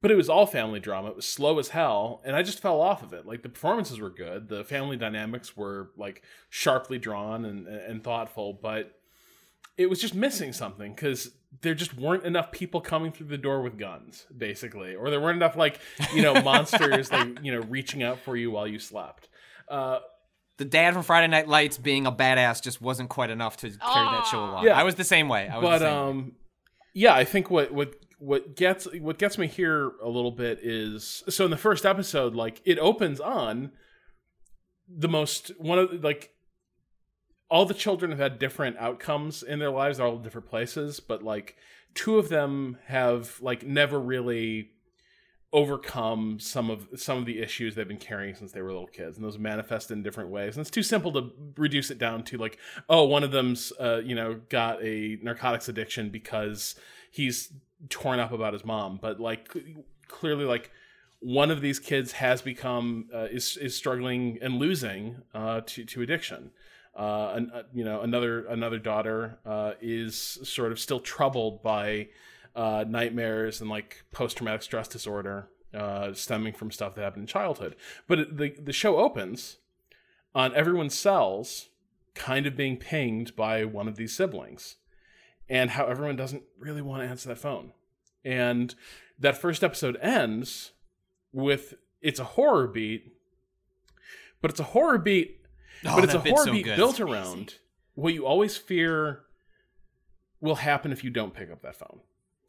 But 0.03 0.11
it 0.11 0.17
was 0.17 0.29
all 0.29 0.45
family 0.47 0.81
drama. 0.81 1.09
It 1.09 1.17
was 1.17 1.27
slow 1.27 1.59
as 1.59 1.69
hell, 1.69 2.21
and 2.27 2.37
I 2.37 2.43
just 2.43 2.61
fell 2.61 2.81
off 2.83 3.03
of 3.03 3.15
it. 3.15 3.25
Like 3.27 3.43
the 3.43 3.49
performances 3.49 3.99
were 4.01 4.11
good, 4.11 4.49
the 4.49 4.63
family 4.65 4.97
dynamics 4.99 5.57
were 5.57 5.91
like 5.97 6.23
sharply 6.51 6.99
drawn 6.99 7.45
and 7.47 7.67
and 7.67 8.05
thoughtful, 8.05 8.53
but 8.61 8.99
it 9.79 9.89
was 9.89 10.01
just 10.01 10.15
missing 10.15 10.53
something 10.53 10.93
because 10.95 11.31
there 11.63 11.75
just 11.75 11.95
weren't 11.97 12.25
enough 12.25 12.53
people 12.53 12.81
coming 12.81 13.13
through 13.13 13.29
the 13.29 13.39
door 13.39 13.63
with 13.63 13.79
guns, 13.79 14.27
basically, 14.37 14.95
or 14.95 15.09
there 15.11 15.21
weren't 15.21 15.37
enough 15.37 15.57
like 15.57 15.81
you 16.13 16.21
know 16.21 16.35
monsters 16.43 17.11
like 17.11 17.39
you 17.43 17.53
know 17.53 17.61
reaching 17.69 18.03
out 18.03 18.19
for 18.19 18.37
you 18.37 18.51
while 18.51 18.69
you 18.69 18.79
slept. 18.79 19.29
Uh, 19.69 20.01
the 20.59 20.65
dad 20.67 20.93
from 20.95 21.03
friday 21.03 21.27
night 21.27 21.49
lights 21.49 21.79
being 21.79 22.07
a 22.07 22.13
badass 22.13 22.63
just 22.63 22.81
wasn't 22.81 23.09
quite 23.09 23.29
enough 23.31 23.57
to 23.57 23.69
carry 23.71 24.07
that 24.07 24.25
show 24.31 24.39
along 24.39 24.65
Yeah. 24.65 24.79
i 24.79 24.85
was 24.85 24.95
the 24.95 25.03
same 25.03 25.29
way 25.29 25.49
I 25.49 25.57
was 25.59 25.65
but 25.65 25.79
the 25.81 25.85
same 25.87 25.95
way. 25.95 26.11
um, 26.11 26.33
yeah, 26.97 27.13
I 27.15 27.25
think 27.25 27.51
what 27.51 27.73
what 27.73 27.95
what 28.19 28.57
gets 28.57 28.87
what 29.01 29.19
gets 29.19 29.39
me 29.39 29.47
here 29.47 29.93
a 30.03 30.09
little 30.09 30.31
bit 30.31 30.61
is 30.63 31.23
so 31.29 31.45
in 31.45 31.51
the 31.51 31.57
first 31.57 31.85
episode, 31.85 32.35
like 32.35 32.61
it 32.65 32.79
opens 32.79 33.21
on 33.21 33.73
the 34.89 35.09
most 35.09 35.53
one 35.59 35.79
of 35.79 36.05
like 36.05 36.31
all 37.51 37.67
the 37.67 37.75
children 37.75 38.11
have 38.11 38.21
had 38.21 38.39
different 38.39 38.77
outcomes 38.79 39.43
in 39.43 39.59
their 39.59 39.71
lives, 39.71 40.01
all 40.01 40.17
different 40.19 40.49
places, 40.49 41.01
but 41.01 41.23
like 41.23 41.57
two 41.95 42.19
of 42.19 42.29
them 42.29 42.79
have 42.87 43.41
like 43.41 43.65
never 43.65 44.01
really 44.01 44.71
overcome 45.53 46.41
some 46.41 46.69
of 46.69 46.89
some 46.97 47.19
of 47.19 47.27
the 47.27 47.41
issues 47.41 47.77
they've 47.77 47.87
been 47.87 47.97
carrying 47.97 48.35
since 48.35 48.51
they 48.51 48.61
were 48.61 48.73
little 48.73 48.89
kids 48.89 49.17
and 49.17 49.25
those 49.25 49.39
manifest 49.39 49.93
in 49.93 50.03
different 50.03 50.29
ways 50.29 50.57
and 50.57 50.63
it's 50.63 50.71
too 50.71 50.83
simple 50.83 51.13
to 51.13 51.31
reduce 51.57 51.93
it 51.93 51.99
down 51.99 52.25
to 52.25 52.37
like 52.37 52.59
oh 52.89 53.05
one 53.05 53.23
of 53.23 53.31
them's 53.31 53.73
uh, 53.79 54.01
you 54.05 54.17
know 54.17 54.41
got 54.49 54.83
a 54.83 55.17
narcotics 55.23 55.69
addiction 55.69 56.11
because 56.11 56.75
he's 57.13 57.53
torn 57.89 58.19
up 58.19 58.33
about 58.33 58.53
his 58.53 58.65
mom 58.65 58.99
but 59.01 59.21
like 59.21 59.53
clearly 60.09 60.45
like 60.45 60.71
one 61.21 61.51
of 61.51 61.63
these 61.63 61.79
kids 61.79 62.13
has 62.13 62.43
become 62.43 63.09
uh, 63.15 63.27
is 63.31 63.57
is 63.57 63.75
struggling 63.75 64.39
and 64.43 64.59
losing 64.59 65.17
uh, 65.35 65.61
to 65.65 65.85
to 65.85 66.03
addiction 66.03 66.51
uh, 66.97 67.33
an, 67.35 67.51
uh, 67.53 67.63
you 67.73 67.85
know 67.85 68.03
another 68.03 68.47
another 68.47 68.79
daughter 68.79 69.39
uh, 69.45 69.73
is 69.81 70.39
sort 70.45 70.71
of 70.71 70.79
still 70.79 71.01
troubled 71.01 71.63
by 71.63 72.09
uh, 72.55 72.85
nightmares 72.87 73.61
and 73.61 73.69
like 73.69 74.05
post 74.13 74.37
traumatic 74.37 74.63
stress 74.63 74.87
disorder 74.87 75.49
stemming 76.13 76.53
from 76.53 76.71
stuff 76.71 76.95
that 76.95 77.03
happened 77.03 77.23
in 77.23 77.27
childhood. 77.27 77.75
But 78.07 78.37
the 78.37 78.55
the 78.63 78.73
show 78.73 78.99
opens 78.99 79.59
on 80.35 80.55
everyone's 80.55 80.95
cells 80.95 81.69
kind 82.15 82.47
of 82.47 82.57
being 82.57 82.77
pinged 82.77 83.35
by 83.35 83.65
one 83.65 83.89
of 83.89 83.97
these 83.97 84.15
siblings, 84.15 84.77
and 85.49 85.71
how 85.71 85.87
everyone 85.87 86.17
doesn't 86.17 86.43
really 86.59 86.83
want 86.83 87.03
to 87.03 87.09
answer 87.09 87.29
that 87.29 87.39
phone. 87.39 87.73
And 88.25 88.75
that 89.19 89.37
first 89.39 89.63
episode 89.63 89.97
ends 90.01 90.73
with 91.33 91.75
it's 92.01 92.19
a 92.21 92.25
horror 92.25 92.67
beat, 92.67 93.13
but 94.41 94.51
it's 94.51 94.61
a 94.61 94.65
horror 94.65 94.99
beat 94.99 95.41
Oh, 95.87 95.97
but 95.97 96.05
it's 96.05 96.15
a 96.15 96.19
horror 96.21 96.45
so 96.45 96.53
beat 96.53 96.65
good. 96.65 96.77
built 96.77 97.01
around 97.01 97.55
what 97.95 98.15
you 98.15 98.27
always 98.27 98.57
fear 98.57 99.21
will 100.41 100.57
happen 100.57 100.93
if 100.93 101.05
you 101.05 101.11
don't 101.11 101.35
pick 101.35 101.51
up 101.51 101.63
that 101.63 101.77
phone. 101.77 102.01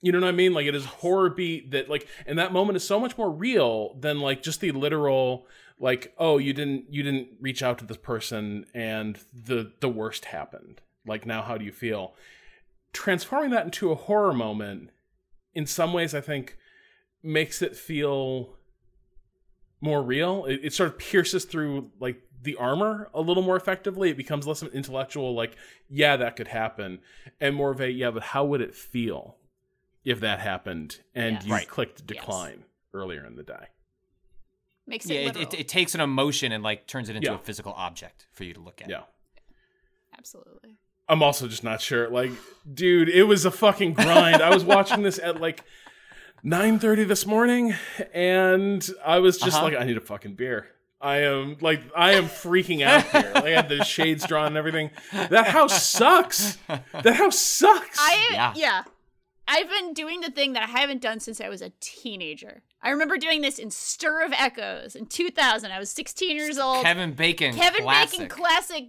You 0.01 0.11
know 0.11 0.19
what 0.19 0.27
I 0.27 0.31
mean? 0.31 0.53
Like 0.53 0.67
it 0.67 0.75
is 0.75 0.85
horror 0.85 1.29
beat 1.29 1.71
that 1.71 1.89
like 1.89 2.07
and 2.25 2.37
that 2.39 2.53
moment 2.53 2.77
is 2.77 2.85
so 2.85 2.99
much 2.99 3.17
more 3.17 3.31
real 3.31 3.95
than 3.99 4.19
like 4.19 4.43
just 4.43 4.61
the 4.61 4.71
literal 4.71 5.47
like 5.79 6.13
oh 6.17 6.37
you 6.37 6.53
didn't 6.53 6.85
you 6.89 7.03
didn't 7.03 7.29
reach 7.41 7.63
out 7.63 7.79
to 7.79 7.85
this 7.85 7.97
person 7.97 8.65
and 8.73 9.19
the 9.33 9.73
the 9.79 9.89
worst 9.89 10.25
happened. 10.25 10.81
Like 11.05 11.25
now 11.25 11.41
how 11.41 11.57
do 11.57 11.65
you 11.65 11.71
feel? 11.71 12.13
Transforming 12.95 13.49
that 13.51 13.65
into 13.65 13.91
a 13.91 13.95
horror 13.95 14.33
moment 14.33 14.89
in 15.53 15.65
some 15.65 15.91
ways 15.91 16.15
I 16.15 16.21
think 16.21 16.57
makes 17.21 17.61
it 17.61 17.75
feel 17.75 18.55
more 19.81 20.01
real. 20.01 20.45
It, 20.45 20.61
it 20.63 20.73
sort 20.73 20.89
of 20.89 20.97
pierces 20.97 21.43
through 21.43 21.91
like 21.99 22.21
the 22.41 22.55
armor 22.55 23.09
a 23.13 23.19
little 23.19 23.43
more 23.43 23.57
effectively. 23.57 24.09
It 24.11 24.17
becomes 24.17 24.47
less 24.47 24.61
of 24.61 24.69
an 24.69 24.73
intellectual, 24.75 25.35
like, 25.35 25.55
yeah, 25.89 26.15
that 26.15 26.35
could 26.37 26.47
happen, 26.47 26.99
and 27.41 27.53
more 27.55 27.71
of 27.71 27.81
a, 27.81 27.89
yeah, 27.91 28.11
but 28.11 28.23
how 28.23 28.45
would 28.45 28.61
it 28.61 28.73
feel? 28.75 29.37
if 30.05 30.19
that 30.19 30.39
happened 30.39 31.01
and 31.15 31.37
Yes. 31.37 31.45
you 31.47 31.51
Right. 31.51 31.67
clicked 31.67 32.01
Yes. 32.01 32.05
decline 32.19 32.63
earlier 32.93 33.25
in 33.25 33.35
the 33.37 33.41
day. 33.41 33.69
Makes 34.85 35.07
Yeah, 35.09 35.21
it 35.21 35.35
it, 35.35 35.41
it, 35.53 35.59
it 35.61 35.67
takes 35.67 35.95
an 35.95 35.99
emotion 36.01 36.51
and 36.51 36.63
like 36.63 36.85
turns 36.85 37.09
it 37.09 37.15
into 37.15 37.27
Yeah. 37.31 37.35
a 37.37 37.39
physical 37.39 37.73
object 37.73 38.27
for 38.31 38.43
you 38.43 38.53
to 38.53 38.59
look 38.59 38.83
at. 38.83 38.87
Yeah. 38.89 39.05
Absolutely. 40.15 40.77
I'm 41.07 41.21
also 41.21 41.47
just 41.47 41.63
not 41.63 41.81
sure. 41.81 42.09
Like, 42.09 42.31
dude, 42.71 43.09
it 43.09 43.23
was 43.23 43.45
a 43.45 43.51
fucking 43.51 43.93
grind. 43.93 44.41
I 44.41 44.53
was 44.53 44.63
watching 44.75 45.03
this 45.03 45.19
at 45.19 45.39
like 45.39 45.63
9:30 46.43 47.07
this 47.07 47.25
morning, 47.25 47.73
and 48.13 48.87
I 49.05 49.19
was 49.19 49.37
just 49.37 49.57
Uh-huh. 49.57 49.65
like, 49.65 49.75
I 49.77 49.83
need 49.83 49.97
a 49.97 50.01
fucking 50.01 50.35
beer. 50.35 50.67
I 51.01 51.17
am 51.23 51.57
like, 51.61 51.81
I 51.95 52.13
am 52.13 52.25
freaking 52.25 52.81
out 52.81 53.03
here. 53.03 53.31
Like, 53.35 53.43
I 53.45 53.49
had 53.51 53.69
the 53.69 53.83
shades 53.83 54.25
drawn 54.25 54.47
and 54.47 54.57
everything. 54.57 54.89
That 55.11 55.47
house 55.47 55.83
sucks. 55.85 56.57
That 56.67 57.15
house 57.15 57.37
sucks. 57.37 57.97
I 57.99 58.27
Yeah. 58.31 58.53
yeah. 58.55 58.83
I've 59.47 59.69
been 59.69 59.93
doing 59.93 60.21
the 60.21 60.31
thing 60.31 60.53
that 60.53 60.63
I 60.63 60.65
haven't 60.67 61.01
done 61.03 61.19
since 61.19 61.39
I 61.39 61.49
was 61.49 61.61
a 61.61 61.71
teenager. 61.79 62.63
I 62.81 62.89
remember 62.89 63.17
doing 63.17 63.41
this 63.41 63.59
in 63.59 63.69
Stir 63.69 64.23
of 64.23 64.33
Echoes 64.35 64.95
in 64.95 65.05
2000. 65.05 65.71
I 65.71 65.77
was 65.77 65.91
16 65.91 66.35
years 66.35 66.57
old. 66.57 66.83
Kevin 66.83 67.13
Bacon. 67.13 67.53
Kevin 67.53 67.83
classic. 67.83 68.19
Bacon 68.21 68.27
classic, 68.29 68.85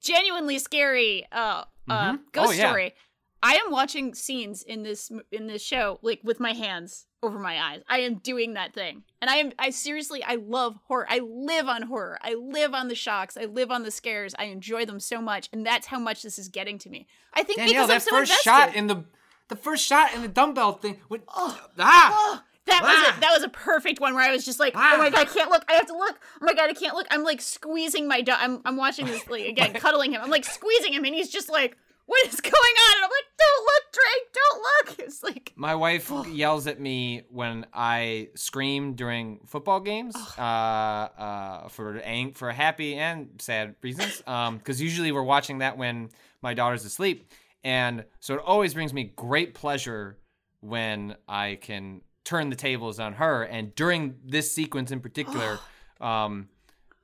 genuinely 0.00 0.58
scary 0.58 1.26
uh, 1.32 1.64
uh, 1.88 2.12
Mhm. 2.12 2.18
ghost 2.32 2.48
Oh, 2.48 2.52
yeah. 2.52 2.68
story. 2.68 2.94
I 3.42 3.56
am 3.56 3.70
watching 3.70 4.14
scenes 4.14 4.62
in 4.62 4.82
this 4.82 5.10
in 5.30 5.46
this 5.46 5.62
show 5.62 5.98
like 6.02 6.20
with 6.24 6.40
my 6.40 6.52
hands 6.52 7.06
over 7.22 7.38
my 7.38 7.60
eyes. 7.62 7.82
I 7.88 7.98
am 8.00 8.16
doing 8.16 8.54
that 8.54 8.72
thing, 8.74 9.04
and 9.20 9.30
I 9.30 9.36
am 9.36 9.52
I 9.58 9.70
seriously 9.70 10.24
I 10.24 10.36
love 10.36 10.78
horror. 10.88 11.06
I 11.08 11.18
live 11.20 11.68
on 11.68 11.82
horror. 11.82 12.18
I 12.22 12.34
live 12.34 12.74
on 12.74 12.88
the 12.88 12.94
shocks. 12.94 13.36
I 13.36 13.44
live 13.44 13.70
on 13.70 13.82
the 13.84 13.90
scares. 13.90 14.34
I 14.38 14.44
enjoy 14.44 14.84
them 14.86 14.98
so 14.98 15.20
much, 15.20 15.48
and 15.52 15.64
that's 15.64 15.86
how 15.86 15.98
much 15.98 16.22
this 16.22 16.38
is 16.38 16.48
getting 16.48 16.78
to 16.78 16.88
me. 16.90 17.06
I 17.34 17.42
think 17.44 17.58
Danielle, 17.58 17.86
because 17.86 17.88
that 17.88 17.94
I'm 17.94 18.00
so 18.00 18.10
first 18.10 18.30
invested. 18.32 18.42
shot 18.50 18.74
in 18.74 18.86
the 18.88 19.04
the 19.48 19.56
first 19.56 19.84
shot 19.84 20.12
in 20.14 20.22
the 20.22 20.28
dumbbell 20.28 20.72
thing. 20.72 21.00
When, 21.06 21.22
ah, 21.28 22.42
Oh, 22.68 22.72
that 22.72 22.82
was 22.82 22.92
Ah. 22.96 23.14
a, 23.16 23.20
that 23.20 23.32
was 23.32 23.42
a 23.44 23.48
perfect 23.48 24.00
one 24.00 24.14
where 24.14 24.28
I 24.28 24.32
was 24.32 24.44
just 24.44 24.58
like, 24.60 24.72
Ah. 24.76 24.92
oh 24.94 24.98
my 24.98 25.10
god, 25.10 25.20
I 25.20 25.24
can't 25.24 25.50
look. 25.50 25.64
I 25.68 25.74
have 25.74 25.86
to 25.86 25.96
look. 25.96 26.18
Oh 26.42 26.44
my 26.44 26.54
god, 26.54 26.68
I 26.70 26.72
can't 26.74 26.94
look. 26.94 27.06
I'm 27.10 27.22
like 27.22 27.40
squeezing 27.40 28.08
my 28.08 28.20
dog. 28.22 28.38
I'm 28.40 28.60
I'm 28.64 28.76
watching 28.76 29.06
this 29.06 29.26
like 29.28 29.46
again, 29.46 29.72
cuddling 29.82 30.12
him. 30.12 30.20
I'm 30.22 30.30
like 30.30 30.44
squeezing 30.44 30.92
him, 30.92 31.04
and 31.04 31.14
he's 31.14 31.28
just 31.30 31.48
like, 31.50 31.76
what 32.06 32.26
is 32.26 32.40
going 32.40 32.52
on? 32.54 32.96
And 32.96 33.04
I'm 33.04 33.10
like, 33.10 33.30
don't 33.38 33.64
look, 33.64 33.92
Drake, 33.92 34.32
don't 34.34 34.62
look. 34.62 34.98
It's 35.06 35.22
like, 35.22 35.52
My 35.56 35.74
wife 35.76 36.10
yells 36.28 36.66
at 36.66 36.80
me 36.80 37.22
when 37.30 37.66
I 37.72 38.28
scream 38.34 38.94
during 38.94 39.40
football 39.46 39.78
games, 39.80 40.16
uh, 40.36 40.40
uh, 40.40 41.68
for 41.68 41.98
ang- 41.98 42.32
for 42.34 42.50
happy 42.52 42.94
and 42.96 43.28
sad 43.38 43.76
reasons. 43.82 44.22
Um, 44.26 44.58
because 44.58 44.80
usually 44.82 45.12
we're 45.12 45.22
watching 45.22 45.58
that 45.58 45.78
when 45.78 46.10
my 46.42 46.54
daughter's 46.54 46.84
asleep, 46.84 47.30
and 47.64 48.04
so 48.20 48.34
it 48.34 48.40
always 48.44 48.74
brings 48.74 48.92
me 48.92 49.04
great 49.16 49.54
pleasure 49.54 50.18
when 50.60 51.16
I 51.28 51.58
can 51.60 52.00
turn 52.26 52.50
the 52.50 52.56
tables 52.56 53.00
on 53.00 53.14
her. 53.14 53.44
And 53.44 53.74
during 53.74 54.16
this 54.24 54.52
sequence 54.52 54.90
in 54.90 55.00
particular, 55.00 55.58
um, 56.00 56.48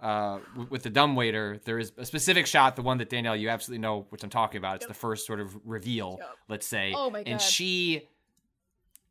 uh, 0.00 0.40
with 0.68 0.82
the 0.82 0.90
dumb 0.90 1.14
waiter, 1.14 1.60
there 1.64 1.78
is 1.78 1.92
a 1.96 2.04
specific 2.04 2.46
shot, 2.46 2.74
the 2.74 2.82
one 2.82 2.98
that 2.98 3.08
Danielle, 3.08 3.36
you 3.36 3.48
absolutely 3.48 3.80
know 3.80 4.06
which 4.10 4.24
I'm 4.24 4.30
talking 4.30 4.58
about. 4.58 4.76
It's 4.76 4.86
the 4.86 4.94
first 4.94 5.26
sort 5.26 5.38
of 5.40 5.56
reveal, 5.64 6.18
let's 6.48 6.66
say. 6.66 6.92
Oh 6.94 7.08
my 7.08 7.22
God. 7.22 7.30
And 7.30 7.40
she 7.40 8.08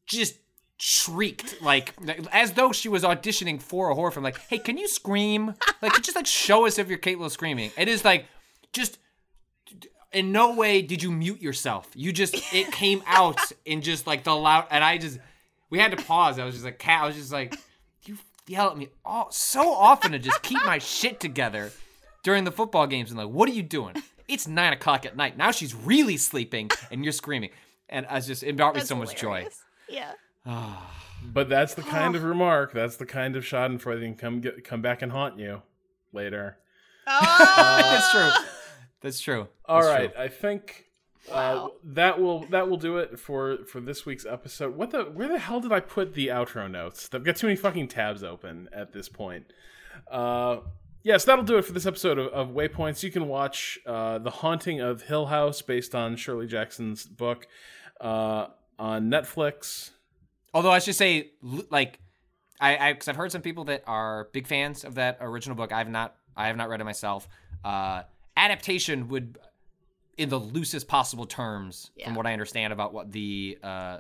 just 0.06 0.38
shrieked 0.84 1.62
like 1.62 1.94
as 2.32 2.54
though 2.54 2.72
she 2.72 2.90
was 2.90 3.04
auditioning 3.04 3.62
for 3.62 3.90
a 3.90 3.96
horror 3.96 4.12
film. 4.12 4.24
Like, 4.24 4.40
hey, 4.50 4.60
can 4.60 4.78
you 4.78 4.88
scream? 4.88 5.56
Like, 5.82 6.00
just 6.04 6.16
like 6.16 6.28
show 6.28 6.68
us 6.68 6.78
if 6.78 6.90
you're 6.90 7.00
capable 7.00 7.26
of 7.26 7.32
screaming. 7.32 7.72
It 7.76 7.88
is 7.88 8.06
like 8.06 8.28
just. 8.72 9.00
In 10.14 10.34
no 10.34 10.54
way 10.56 10.82
did 10.82 11.02
you 11.02 11.10
mute 11.10 11.42
yourself. 11.42 11.90
You 11.96 12.12
just 12.12 12.36
it 12.54 12.72
came 12.72 13.02
out 13.08 13.40
in 13.66 13.82
just 13.82 14.06
like 14.06 14.26
the 14.26 14.36
loud, 14.36 14.68
and 14.70 14.84
I 14.84 14.98
just 14.98 15.18
we 15.72 15.80
had 15.80 15.98
to 15.98 15.98
pause. 15.98 16.38
I 16.38 16.46
was 16.46 16.54
just 16.54 16.66
like, 16.66 16.78
cat. 16.78 17.02
I 17.04 17.08
was 17.08 17.16
just 17.16 17.32
like, 17.32 17.58
you 18.06 18.18
yell 18.48 18.70
at 18.70 18.78
me 18.78 18.90
all 19.04 19.32
so 19.32 19.74
often 19.74 20.12
to 20.12 20.20
just 20.20 20.44
keep 20.44 20.64
my 20.64 20.78
shit 20.78 21.20
together 21.20 21.72
during 22.24 22.44
the 22.44 22.52
football 22.52 22.86
games. 22.86 23.10
And 23.10 23.18
like, 23.18 23.30
what 23.30 23.50
are 23.50 23.54
you 23.54 23.64
doing? 23.64 23.96
It's 24.28 24.48
nine 24.48 24.74
o'clock 24.74 25.06
at 25.06 25.18
night. 25.18 25.38
Now 25.38 25.52
she's 25.52 25.74
really 25.74 26.18
sleeping, 26.18 26.70
and 26.92 27.04
you're 27.04 27.12
screaming. 27.12 27.50
And 27.90 28.06
I 28.06 28.16
was 28.16 28.28
just 28.28 28.44
it 28.44 28.56
brought 28.56 28.76
me 28.76 28.80
that's 28.80 28.90
so 28.90 28.96
much 28.96 29.16
joy. 29.16 29.48
hilarious. 29.48 29.64
Yeah. 29.90 30.12
but 31.26 31.50
that's 31.50 31.74
the 31.74 31.82
kind 31.82 32.16
of 32.16 32.24
remark. 32.24 32.74
That's 32.74 32.98
the 32.98 33.06
kind 33.06 33.36
of 33.36 33.44
Schadenfreude 33.44 34.00
that 34.00 34.06
can 34.06 34.16
come 34.16 34.42
get, 34.42 34.64
come 34.64 34.82
back 34.82 35.02
and 35.02 35.12
haunt 35.12 35.40
you 35.40 35.62
later. 36.14 36.58
Oh, 37.08 37.78
That's 37.82 38.12
true. 38.12 38.46
That's 39.02 39.20
true. 39.20 39.48
All 39.66 39.82
That's 39.82 39.94
right, 39.94 40.14
true. 40.14 40.24
I 40.24 40.28
think 40.28 40.86
uh, 41.30 41.68
that 41.84 42.20
will 42.20 42.46
that 42.48 42.70
will 42.70 42.78
do 42.78 42.98
it 42.98 43.20
for 43.20 43.58
for 43.66 43.80
this 43.80 44.06
week's 44.06 44.26
episode. 44.26 44.76
What 44.76 44.92
the 44.92 45.04
where 45.04 45.28
the 45.28 45.40
hell 45.40 45.60
did 45.60 45.72
I 45.72 45.80
put 45.80 46.14
the 46.14 46.28
outro 46.28 46.70
notes? 46.70 47.10
I've 47.14 47.24
got 47.24 47.36
too 47.36 47.48
many 47.48 47.58
fucking 47.58 47.90
tabs 47.90 48.24
open 48.24 48.70
at 48.74 48.94
this 48.94 49.10
point. 49.10 49.54
Uh, 50.10 50.58
yes, 51.04 51.26
that'll 51.26 51.44
do 51.44 51.58
it 51.58 51.66
for 51.66 51.74
this 51.74 51.86
episode 51.86 52.18
of, 52.18 52.28
of 52.28 52.50
Waypoints. 52.50 53.04
You 53.04 53.12
can 53.12 53.28
watch 53.28 53.80
uh, 53.86 54.18
The 54.18 54.30
Haunting 54.32 54.82
of 54.82 55.04
Hill 55.04 55.28
House, 55.28 55.62
based 55.62 55.94
on 55.94 56.16
Shirley 56.16 56.48
Jackson's 56.48 57.06
book, 57.06 57.48
uh, 58.00 58.48
on 58.80 59.10
Netflix. 59.10 59.92
Although 60.54 60.72
I 60.72 60.80
should 60.80 60.96
say, 60.96 61.32
like, 61.70 62.00
I 62.60 62.94
because 62.94 63.08
I've 63.08 63.16
heard 63.16 63.32
some 63.32 63.42
people 63.42 63.66
that 63.66 63.84
are 63.88 64.30
big 64.34 64.48
fans 64.48 64.84
of 64.84 64.96
that 64.96 65.18
original 65.22 65.56
book. 65.56 65.72
I 65.72 65.80
have 65.80 65.90
not. 65.90 66.16
I 66.36 66.48
have 66.48 66.58
not 66.58 66.70
read 66.70 66.82
it 66.82 66.86
myself. 66.86 67.28
Uh, 67.64 68.04
adaptation 68.38 69.08
would, 69.10 69.38
in 70.18 70.30
the 70.30 70.40
loosest 70.40 70.88
possible 70.88 71.26
terms, 71.26 71.92
from 72.04 72.16
what 72.16 72.26
I 72.28 72.34
understand 72.34 72.74
about 72.74 72.94
what 72.94 73.12
the 73.12 73.58
uh, 73.64 74.00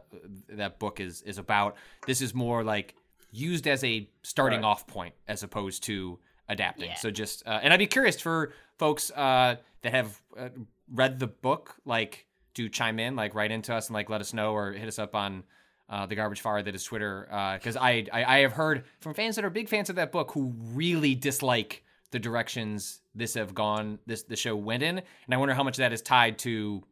that 0.50 0.80
book 0.80 1.00
is 1.00 1.22
is 1.24 1.38
about. 1.38 1.76
This 2.06 2.22
is 2.22 2.34
more 2.34 2.64
like 2.64 2.96
used 3.32 3.68
as 3.68 3.84
a 3.84 4.10
starting 4.24 4.60
Right. 4.62 4.68
off 4.68 4.88
point 4.88 5.14
as 5.28 5.42
opposed 5.44 5.84
to 5.84 6.20
adapting. 6.50 6.90
Yeah. 6.90 6.96
So 6.96 7.12
just, 7.12 7.48
uh, 7.48 7.60
and 7.64 7.72
I'd 7.72 7.80
be 7.80 7.88
curious 7.88 8.20
for 8.20 8.52
folks 8.78 9.10
uh, 9.12 9.56
that 9.84 9.94
have 9.94 10.22
uh, 10.38 10.50
read 10.94 11.18
the 11.20 11.28
book, 11.28 11.76
like 11.86 12.26
to 12.56 12.68
chime 12.68 13.00
in, 13.00 13.16
like 13.16 13.34
write 13.34 13.52
into 13.52 13.74
us 13.74 13.88
and 13.88 13.94
like 13.94 14.10
let 14.10 14.20
us 14.20 14.34
know 14.34 14.54
or 14.54 14.74
hit 14.74 14.88
us 14.88 15.00
up 15.00 15.16
on 15.16 15.44
uh, 15.90 16.06
the 16.06 16.16
garbage 16.16 16.42
fire 16.42 16.62
that 16.62 16.76
is 16.76 16.84
Twitter. 16.84 17.26
Because 17.58 17.78
I, 17.78 18.06
I 18.12 18.24
I 18.26 18.38
have 18.40 18.52
heard 18.54 18.84
from 19.00 19.14
fans 19.14 19.38
that 19.38 19.46
are 19.46 19.50
big 19.50 19.70
fans 19.70 19.90
of 19.90 19.96
that 19.96 20.12
book 20.12 20.32
who 20.34 20.54
really 20.74 21.16
dislike 21.16 21.84
the 22.12 22.20
directions 22.20 23.02
this 23.16 23.34
have 23.34 23.54
gone, 23.54 24.00
this 24.06 24.24
the 24.24 24.36
show 24.36 24.56
went 24.56 24.84
in, 24.84 24.98
and 24.98 25.34
I 25.34 25.38
wonder 25.38 25.54
how 25.54 25.64
much 25.64 25.78
that 25.78 25.94
is 25.94 26.02
tied 26.02 26.38
to, 26.40 26.84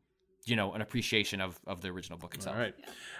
you 0.46 0.56
know, 0.56 0.74
an 0.74 0.82
appreciation 0.82 1.41
of 1.41 1.60
of 1.68 1.82
the 1.82 1.90
original 1.90 2.18
book 2.18 2.36
itself. 2.36 2.56
All 2.56 2.62
right. 2.62 2.74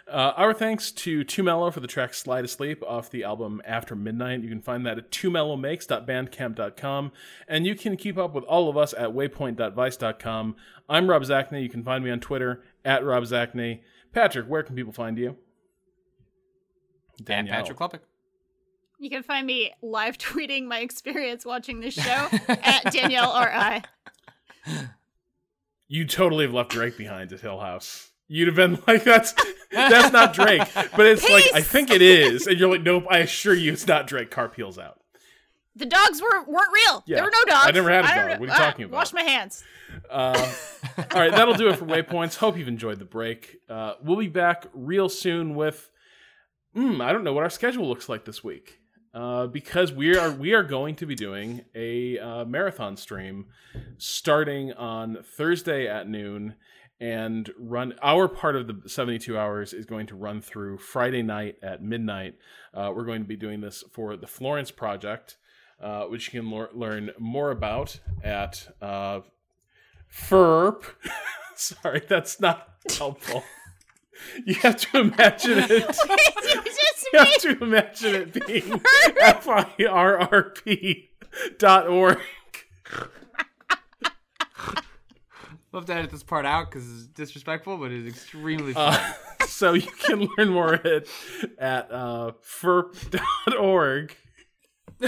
Uh, 0.08 0.34
our 0.36 0.54
thanks 0.54 0.92
to 0.92 1.24
Too 1.24 1.44
Mellow 1.44 1.70
for 1.70 1.82
the 1.82 1.88
track 1.88 2.16
Slide 2.16 2.44
Asleep 2.44 2.82
off 2.88 3.12
the 3.12 3.24
album 3.24 3.62
After 3.64 3.96
Midnight. 3.96 4.42
You 4.42 4.50
can 4.50 4.62
find 4.62 4.84
that 4.88 4.98
at 4.98 5.12
twomellowmakes.bandcamp.com. 5.12 7.12
And 7.48 7.68
you 7.68 7.76
can 7.76 7.96
keep 7.96 8.18
up 8.18 8.34
with 8.34 8.44
all 8.46 8.70
of 8.70 8.78
us 8.78 8.94
at 8.98 9.10
waypoint.vice.com. 9.10 10.56
I'm 10.90 11.10
Rob 11.10 11.22
Zacny. 11.22 11.62
You 11.62 11.70
can 11.70 11.84
find 11.84 12.04
me 12.04 12.10
on 12.10 12.20
Twitter 12.20 12.64
at 12.84 13.06
Rob 13.06 13.24
Zacny. 13.24 13.82
Patrick, 14.12 14.48
where 14.48 14.64
can 14.64 14.76
people 14.76 14.94
find 14.94 15.18
you? 15.18 15.38
And 17.28 17.48
Patrick 17.48 17.78
Klepek. 17.78 18.00
You 19.00 19.10
can 19.10 19.24
find 19.24 19.48
me 19.48 19.74
live 19.82 20.18
tweeting 20.20 20.66
my 20.66 20.80
experience 20.80 21.46
watching 21.46 21.80
this 21.80 21.94
show 21.96 22.28
at 22.48 22.92
Danielle 22.94 23.32
R.I. 23.32 23.84
You 25.88 26.06
totally 26.06 26.46
have 26.46 26.54
left 26.54 26.70
Drake 26.72 26.98
behind 26.98 27.34
at 27.34 27.40
Hill 27.40 27.60
House. 27.60 28.12
You'd 28.28 28.48
have 28.48 28.56
been 28.56 28.78
like, 28.88 29.04
"That's 29.04 29.34
that's 29.72 30.14
not 30.14 30.34
Drake," 30.34 30.62
but 30.96 31.06
it's 31.08 31.28
like, 31.28 31.46
"I 31.56 31.62
think 31.62 31.90
it 31.90 32.02
is," 32.04 32.46
and 32.46 32.60
you're 32.60 32.70
like, 32.70 32.84
"Nope, 32.84 33.06
I 33.10 33.20
assure 33.20 33.56
you, 33.56 33.72
it's 33.74 33.88
not 33.88 34.06
Drake." 34.06 34.30
Car 34.30 34.50
peels 34.50 34.78
out. 34.78 35.00
The 35.76 35.88
dogs 35.88 36.22
were 36.22 36.44
weren't 36.44 36.70
real. 36.74 37.04
Yeah. 37.08 37.16
There 37.16 37.24
were 37.24 37.32
no 37.32 37.52
dogs. 37.52 37.68
I 37.68 37.72
never 37.72 37.90
had 37.90 38.06
a 38.06 38.08
dog. 38.08 38.18
know- 38.18 38.40
What 38.40 38.42
are 38.42 38.46
you 38.46 38.52
Ah, 38.52 38.58
talking 38.70 38.86
about? 38.86 38.98
Wash 38.98 39.14
my 39.14 39.24
hands. 39.24 39.64
Uh, 40.10 40.54
all 40.98 41.20
right, 41.22 41.32
that'll 41.32 41.56
do 41.56 41.70
it 41.70 41.78
for 41.78 41.86
Waypoints. 41.86 42.36
Hope 42.36 42.56
you've 42.58 42.68
enjoyed 42.68 43.00
the 43.00 43.06
break. 43.06 43.58
Uh, 43.68 43.94
we'll 44.04 44.18
be 44.18 44.28
back 44.28 44.68
real 44.74 45.10
soon 45.10 45.56
with. 45.56 45.90
Mm, 46.76 47.02
I 47.04 47.12
don't 47.12 47.24
know 47.24 47.34
what 47.34 47.44
our 47.44 47.50
schedule 47.50 47.88
looks 47.88 48.08
like 48.08 48.26
this 48.26 48.44
week 48.44 48.80
uh, 49.14 49.48
because 49.48 49.92
we 49.92 50.16
are 50.16 50.32
we 50.32 50.54
are 50.54 50.64
going 50.64 50.96
to 50.96 51.06
be 51.06 51.16
doing 51.16 51.66
a 51.76 52.18
uh, 52.20 52.46
marathon 52.46 52.96
stream 52.98 53.48
starting 53.98 54.74
on 54.74 55.18
Thursday 55.24 55.88
at 55.88 56.08
noon 56.08 56.56
and 57.02 57.50
run 57.58 57.94
our 58.02 58.28
part 58.28 58.56
of 58.56 58.68
the 58.68 58.90
72 58.90 59.38
hours 59.38 59.74
is 59.74 59.86
going 59.86 60.06
to 60.08 60.16
run 60.16 60.42
through 60.42 60.78
Friday 60.78 61.24
night 61.24 61.56
at 61.62 61.82
midnight. 61.82 62.36
Uh, 62.74 62.92
we're 62.94 63.06
going 63.06 63.22
to 63.22 63.28
be 63.28 63.38
doing 63.38 63.62
this 63.62 63.84
for 63.92 64.18
the 64.18 64.28
Florence 64.28 64.70
Project, 64.70 65.38
uh, 65.82 66.04
which 66.04 66.32
you 66.32 66.42
can 66.42 66.52
lear- 66.52 66.70
learn 66.74 67.12
more 67.18 67.52
about 67.52 68.00
at 68.24 68.76
uh, 68.82 69.22
FERP. 70.14 70.84
Sorry, 71.56 72.02
that's 72.08 72.40
not 72.40 72.76
helpful. 72.98 73.44
You 74.46 74.56
have 74.56 74.78
to 74.78 75.00
imagine 75.00 75.60
it. 75.60 75.72
It's 76.52 76.78
just 76.78 77.08
You 77.14 77.20
have 77.20 77.38
to 77.60 77.64
imagine 77.64 78.16
it 78.16 78.48
being 78.48 78.82
F 79.22 79.48
I 79.48 79.86
R 79.88 80.20
R 80.20 80.44
P 80.52 81.10
dot 81.58 81.88
org. 81.88 82.20
We'll 85.72 85.84
to 85.84 85.94
edit 85.94 86.10
this 86.10 86.24
part 86.24 86.46
out 86.48 86.72
because 86.72 86.90
it's 86.90 87.06
disrespectful, 87.08 87.78
but 87.78 87.92
it's 87.92 88.10
extremely 88.10 88.74
funny. 88.74 88.98
Uh, 88.98 89.14
so 89.46 89.74
you 89.74 89.92
can 90.00 90.28
learn 90.38 90.50
more 90.50 90.74
at 90.74 91.06
at 91.60 91.92
uh, 91.92 92.32
ferp.org. 92.44 94.16
uh, 95.02 95.08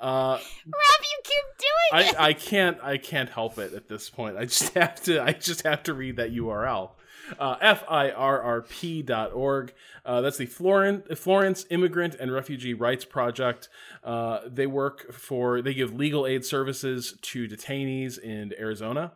Rob, 0.00 0.40
you 0.40 1.20
keep 1.22 1.44
doing 1.58 1.92
I, 1.92 2.02
it. 2.02 2.14
I 2.18 2.32
can't 2.32 2.78
I 2.82 2.98
can't 2.98 3.30
help 3.30 3.58
it 3.58 3.72
at 3.72 3.88
this 3.88 4.10
point. 4.10 4.36
I 4.36 4.46
just 4.46 4.74
have 4.74 5.00
to 5.04 5.22
I 5.22 5.32
just 5.32 5.62
have 5.62 5.84
to 5.84 5.94
read 5.94 6.16
that 6.16 6.32
URL. 6.32 6.90
Uh, 7.38 7.56
F-I-R-R-P 7.60 9.02
dot 9.02 9.32
org. 9.32 9.72
Uh, 10.04 10.20
that's 10.20 10.38
the 10.38 10.46
Florence, 10.46 11.06
Florence 11.18 11.66
Immigrant 11.70 12.14
and 12.14 12.32
Refugee 12.32 12.74
Rights 12.74 13.04
Project. 13.04 13.68
Uh, 14.02 14.40
they 14.46 14.66
work 14.66 15.12
for, 15.12 15.60
they 15.60 15.74
give 15.74 15.92
legal 15.94 16.26
aid 16.26 16.44
services 16.44 17.14
to 17.22 17.48
detainees 17.48 18.18
in 18.18 18.54
Arizona. 18.58 19.12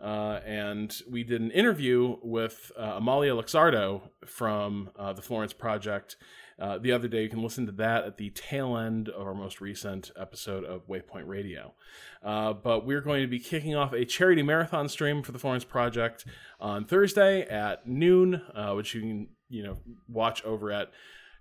Uh, 0.00 0.40
and 0.44 1.02
we 1.08 1.22
did 1.22 1.40
an 1.40 1.50
interview 1.52 2.16
with 2.22 2.72
uh, 2.76 2.94
Amalia 2.96 3.34
Luxardo 3.34 4.02
from 4.24 4.90
uh, 4.98 5.12
the 5.12 5.22
Florence 5.22 5.52
Project 5.52 6.16
uh, 6.58 6.78
the 6.78 6.92
other 6.92 7.08
day. 7.08 7.22
You 7.22 7.28
can 7.28 7.42
listen 7.42 7.66
to 7.66 7.72
that 7.72 8.04
at 8.04 8.16
the 8.16 8.30
tail 8.30 8.76
end 8.76 9.08
of 9.08 9.26
our 9.26 9.34
most 9.34 9.60
recent 9.60 10.10
episode 10.16 10.64
of 10.64 10.86
Waypoint 10.88 11.26
Radio. 11.26 11.74
Uh, 12.22 12.52
but 12.52 12.86
we're 12.86 13.00
going 13.00 13.22
to 13.22 13.28
be 13.28 13.38
kicking 13.38 13.74
off 13.74 13.92
a 13.92 14.04
charity 14.04 14.42
marathon 14.42 14.88
stream 14.88 15.22
for 15.22 15.32
the 15.32 15.38
Florence 15.38 15.64
Project 15.64 16.24
on 16.60 16.84
Thursday 16.84 17.42
at 17.42 17.86
noon, 17.86 18.42
uh, 18.54 18.72
which 18.72 18.94
you 18.94 19.00
can 19.00 19.28
you 19.52 19.62
know 19.62 19.76
watch 20.08 20.42
over 20.44 20.72
at 20.72 20.90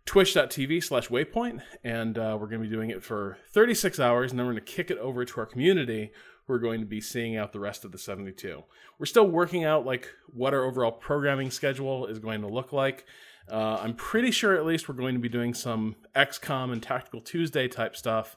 twitch.tv 0.05 0.83
slash 0.83 1.07
waypoint 1.07 1.61
and 1.83 2.17
uh, 2.17 2.35
we're 2.39 2.47
going 2.47 2.61
to 2.61 2.67
be 2.67 2.73
doing 2.73 2.89
it 2.89 3.03
for 3.03 3.37
36 3.53 3.99
hours 3.99 4.31
and 4.31 4.39
then 4.39 4.45
we're 4.45 4.53
going 4.53 4.65
to 4.65 4.71
kick 4.71 4.91
it 4.91 4.97
over 4.97 5.23
to 5.23 5.39
our 5.39 5.45
community 5.45 6.11
who 6.45 6.53
are 6.53 6.59
going 6.59 6.79
to 6.79 6.87
be 6.87 6.99
seeing 6.99 7.37
out 7.37 7.53
the 7.53 7.59
rest 7.59 7.85
of 7.85 7.91
the 7.91 7.97
72 7.97 8.63
we're 8.99 9.05
still 9.05 9.27
working 9.27 9.63
out 9.63 9.85
like 9.85 10.09
what 10.33 10.53
our 10.53 10.65
overall 10.65 10.91
programming 10.91 11.51
schedule 11.51 12.07
is 12.07 12.19
going 12.19 12.41
to 12.41 12.47
look 12.47 12.73
like 12.73 13.05
uh, 13.51 13.79
i'm 13.81 13.93
pretty 13.93 14.31
sure 14.31 14.55
at 14.55 14.65
least 14.65 14.87
we're 14.87 14.95
going 14.95 15.13
to 15.13 15.19
be 15.19 15.29
doing 15.29 15.53
some 15.53 15.95
xcom 16.15 16.71
and 16.71 16.81
tactical 16.81 17.21
tuesday 17.21 17.67
type 17.67 17.95
stuff 17.95 18.35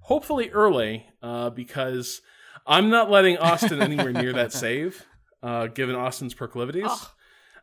hopefully 0.00 0.50
early 0.50 1.06
uh, 1.22 1.50
because 1.50 2.20
i'm 2.66 2.90
not 2.90 3.10
letting 3.10 3.38
austin 3.38 3.80
anywhere 3.80 4.12
near 4.12 4.32
that 4.32 4.52
save 4.52 5.06
uh, 5.42 5.66
given 5.68 5.94
austin's 5.94 6.34
proclivities 6.34 6.90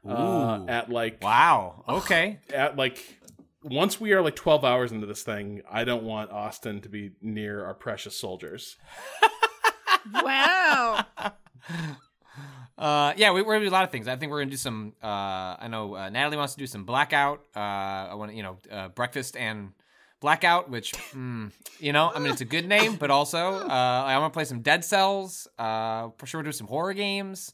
uh, 0.08 0.66
at 0.68 0.90
like 0.90 1.22
wow. 1.24 1.84
Okay. 1.88 2.40
at 2.54 2.76
like 2.76 3.20
once 3.64 4.00
we 4.00 4.12
are 4.12 4.22
like 4.22 4.36
12 4.36 4.66
hours 4.66 4.92
into 4.92 5.08
this 5.08 5.24
thing 5.24 5.62
i 5.72 5.84
don't 5.86 6.04
want 6.04 6.30
austin 6.32 6.82
to 6.82 6.90
be 6.90 7.12
near 7.22 7.64
our 7.64 7.74
precious 7.74 8.18
soldiers 8.18 8.76
wow. 10.14 11.06
Uh, 12.78 13.14
yeah, 13.18 13.32
we, 13.32 13.42
we're 13.42 13.54
gonna 13.54 13.66
do 13.66 13.70
a 13.70 13.72
lot 13.72 13.84
of 13.84 13.92
things. 13.92 14.08
I 14.08 14.16
think 14.16 14.32
we're 14.32 14.42
gonna 14.42 14.52
do 14.52 14.58
some. 14.58 14.94
Uh, 15.02 15.08
I 15.60 15.68
know 15.70 15.96
uh, 15.96 16.10
Natalie 16.10 16.38
wants 16.38 16.54
to 16.54 16.60
do 16.60 16.68
some 16.68 16.86
blackout. 16.86 17.42
Uh, 17.56 17.60
I 17.60 18.14
want 18.16 18.32
to, 18.32 18.38
you 18.38 18.44
know, 18.44 18.58
uh, 18.72 18.88
breakfast 18.90 19.38
and 19.38 19.74
blackout, 20.20 20.70
which, 20.70 20.94
mm, 21.14 21.52
you 21.80 21.94
know, 21.94 22.12
I 22.14 22.20
mean, 22.20 22.32
it's 22.32 22.42
a 22.42 22.46
good 22.46 22.68
name, 22.68 22.96
but 22.96 23.12
also, 23.12 23.60
uh, 23.60 24.04
I 24.08 24.18
want 24.18 24.34
to 24.34 24.38
play 24.38 24.46
some 24.46 24.62
Dead 24.62 24.84
Cells. 24.84 25.48
Uh, 25.60 26.10
for 26.18 26.26
sure, 26.26 26.40
we'll 26.40 26.46
do 26.46 26.52
some 26.52 26.68
horror 26.68 26.94
games. 26.94 27.54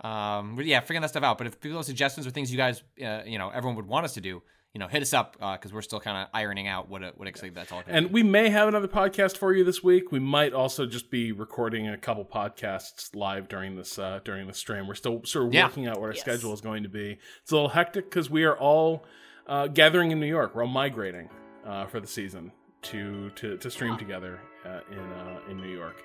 Um, 0.00 0.58
yeah, 0.62 0.80
figuring 0.80 1.02
that 1.02 1.10
stuff 1.10 1.22
out. 1.22 1.38
But 1.38 1.46
if 1.46 1.60
people 1.60 1.78
have 1.78 1.86
suggestions 1.86 2.26
or 2.26 2.30
things 2.30 2.50
you 2.50 2.56
guys, 2.56 2.82
uh, 3.04 3.20
you 3.24 3.38
know, 3.38 3.50
everyone 3.50 3.76
would 3.76 3.86
want 3.86 4.04
us 4.04 4.14
to 4.14 4.20
do, 4.20 4.42
you 4.76 4.78
know, 4.78 4.88
hit 4.88 5.00
us 5.00 5.14
up 5.14 5.38
because 5.40 5.72
we're 5.72 5.80
still 5.80 6.00
kind 6.00 6.18
of 6.18 6.28
ironing 6.34 6.66
out 6.68 6.90
what 6.90 7.00
what 7.18 7.26
exactly 7.26 7.48
that's 7.48 7.72
all. 7.72 7.82
and 7.86 8.10
we 8.12 8.22
may 8.22 8.50
have 8.50 8.68
another 8.68 8.88
podcast 8.88 9.38
for 9.38 9.54
you 9.54 9.64
this 9.64 9.82
week. 9.82 10.12
We 10.12 10.18
might 10.20 10.52
also 10.52 10.84
just 10.84 11.10
be 11.10 11.32
recording 11.32 11.88
a 11.88 11.96
couple 11.96 12.26
podcasts 12.26 13.16
live 13.16 13.48
during 13.48 13.76
this 13.76 13.98
uh, 13.98 14.20
during 14.22 14.46
the 14.46 14.52
stream. 14.52 14.86
We're 14.86 14.94
still 14.94 15.22
sort 15.24 15.46
of 15.46 15.54
Yeah. 15.54 15.64
working 15.68 15.86
out 15.86 15.98
what 15.98 16.08
our 16.08 16.12
Yes. 16.12 16.20
schedule 16.20 16.52
is 16.52 16.60
going 16.60 16.82
to 16.82 16.90
be. 16.90 17.16
It's 17.42 17.52
a 17.52 17.54
little 17.54 17.70
hectic 17.70 18.10
because 18.10 18.28
we 18.28 18.44
are 18.44 18.54
all 18.58 19.06
uh, 19.46 19.68
gathering 19.68 20.10
in 20.10 20.20
new 20.20 20.26
york. 20.26 20.54
We're 20.54 20.64
all 20.64 20.68
migrating 20.68 21.30
uh, 21.64 21.86
for 21.86 21.98
the 21.98 22.06
season 22.06 22.52
to 22.82 23.30
to, 23.36 23.56
to 23.56 23.70
stream 23.70 23.96
together 23.96 24.40
uh, 24.66 24.80
in 24.90 24.98
uh, 24.98 25.38
in 25.50 25.56
new 25.56 25.74
york. 25.74 26.04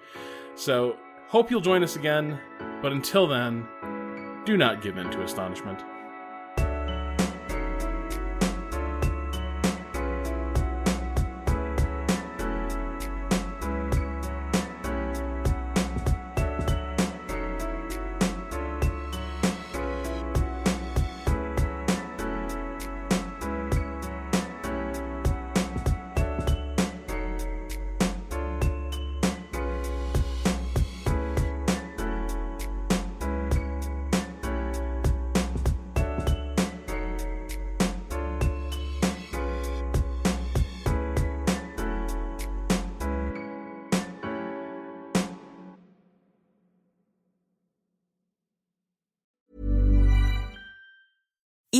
So 0.56 0.95
hope 1.27 1.52
you'll 1.52 1.60
join 1.60 1.84
us 1.84 1.98
again. 1.98 2.39
But 2.81 2.93
until 2.93 3.27
then 3.27 3.68
do 4.45 4.56
not 4.56 4.81
give 4.81 4.98
in 4.98 5.11
to 5.11 5.22
astonishment 5.23 5.84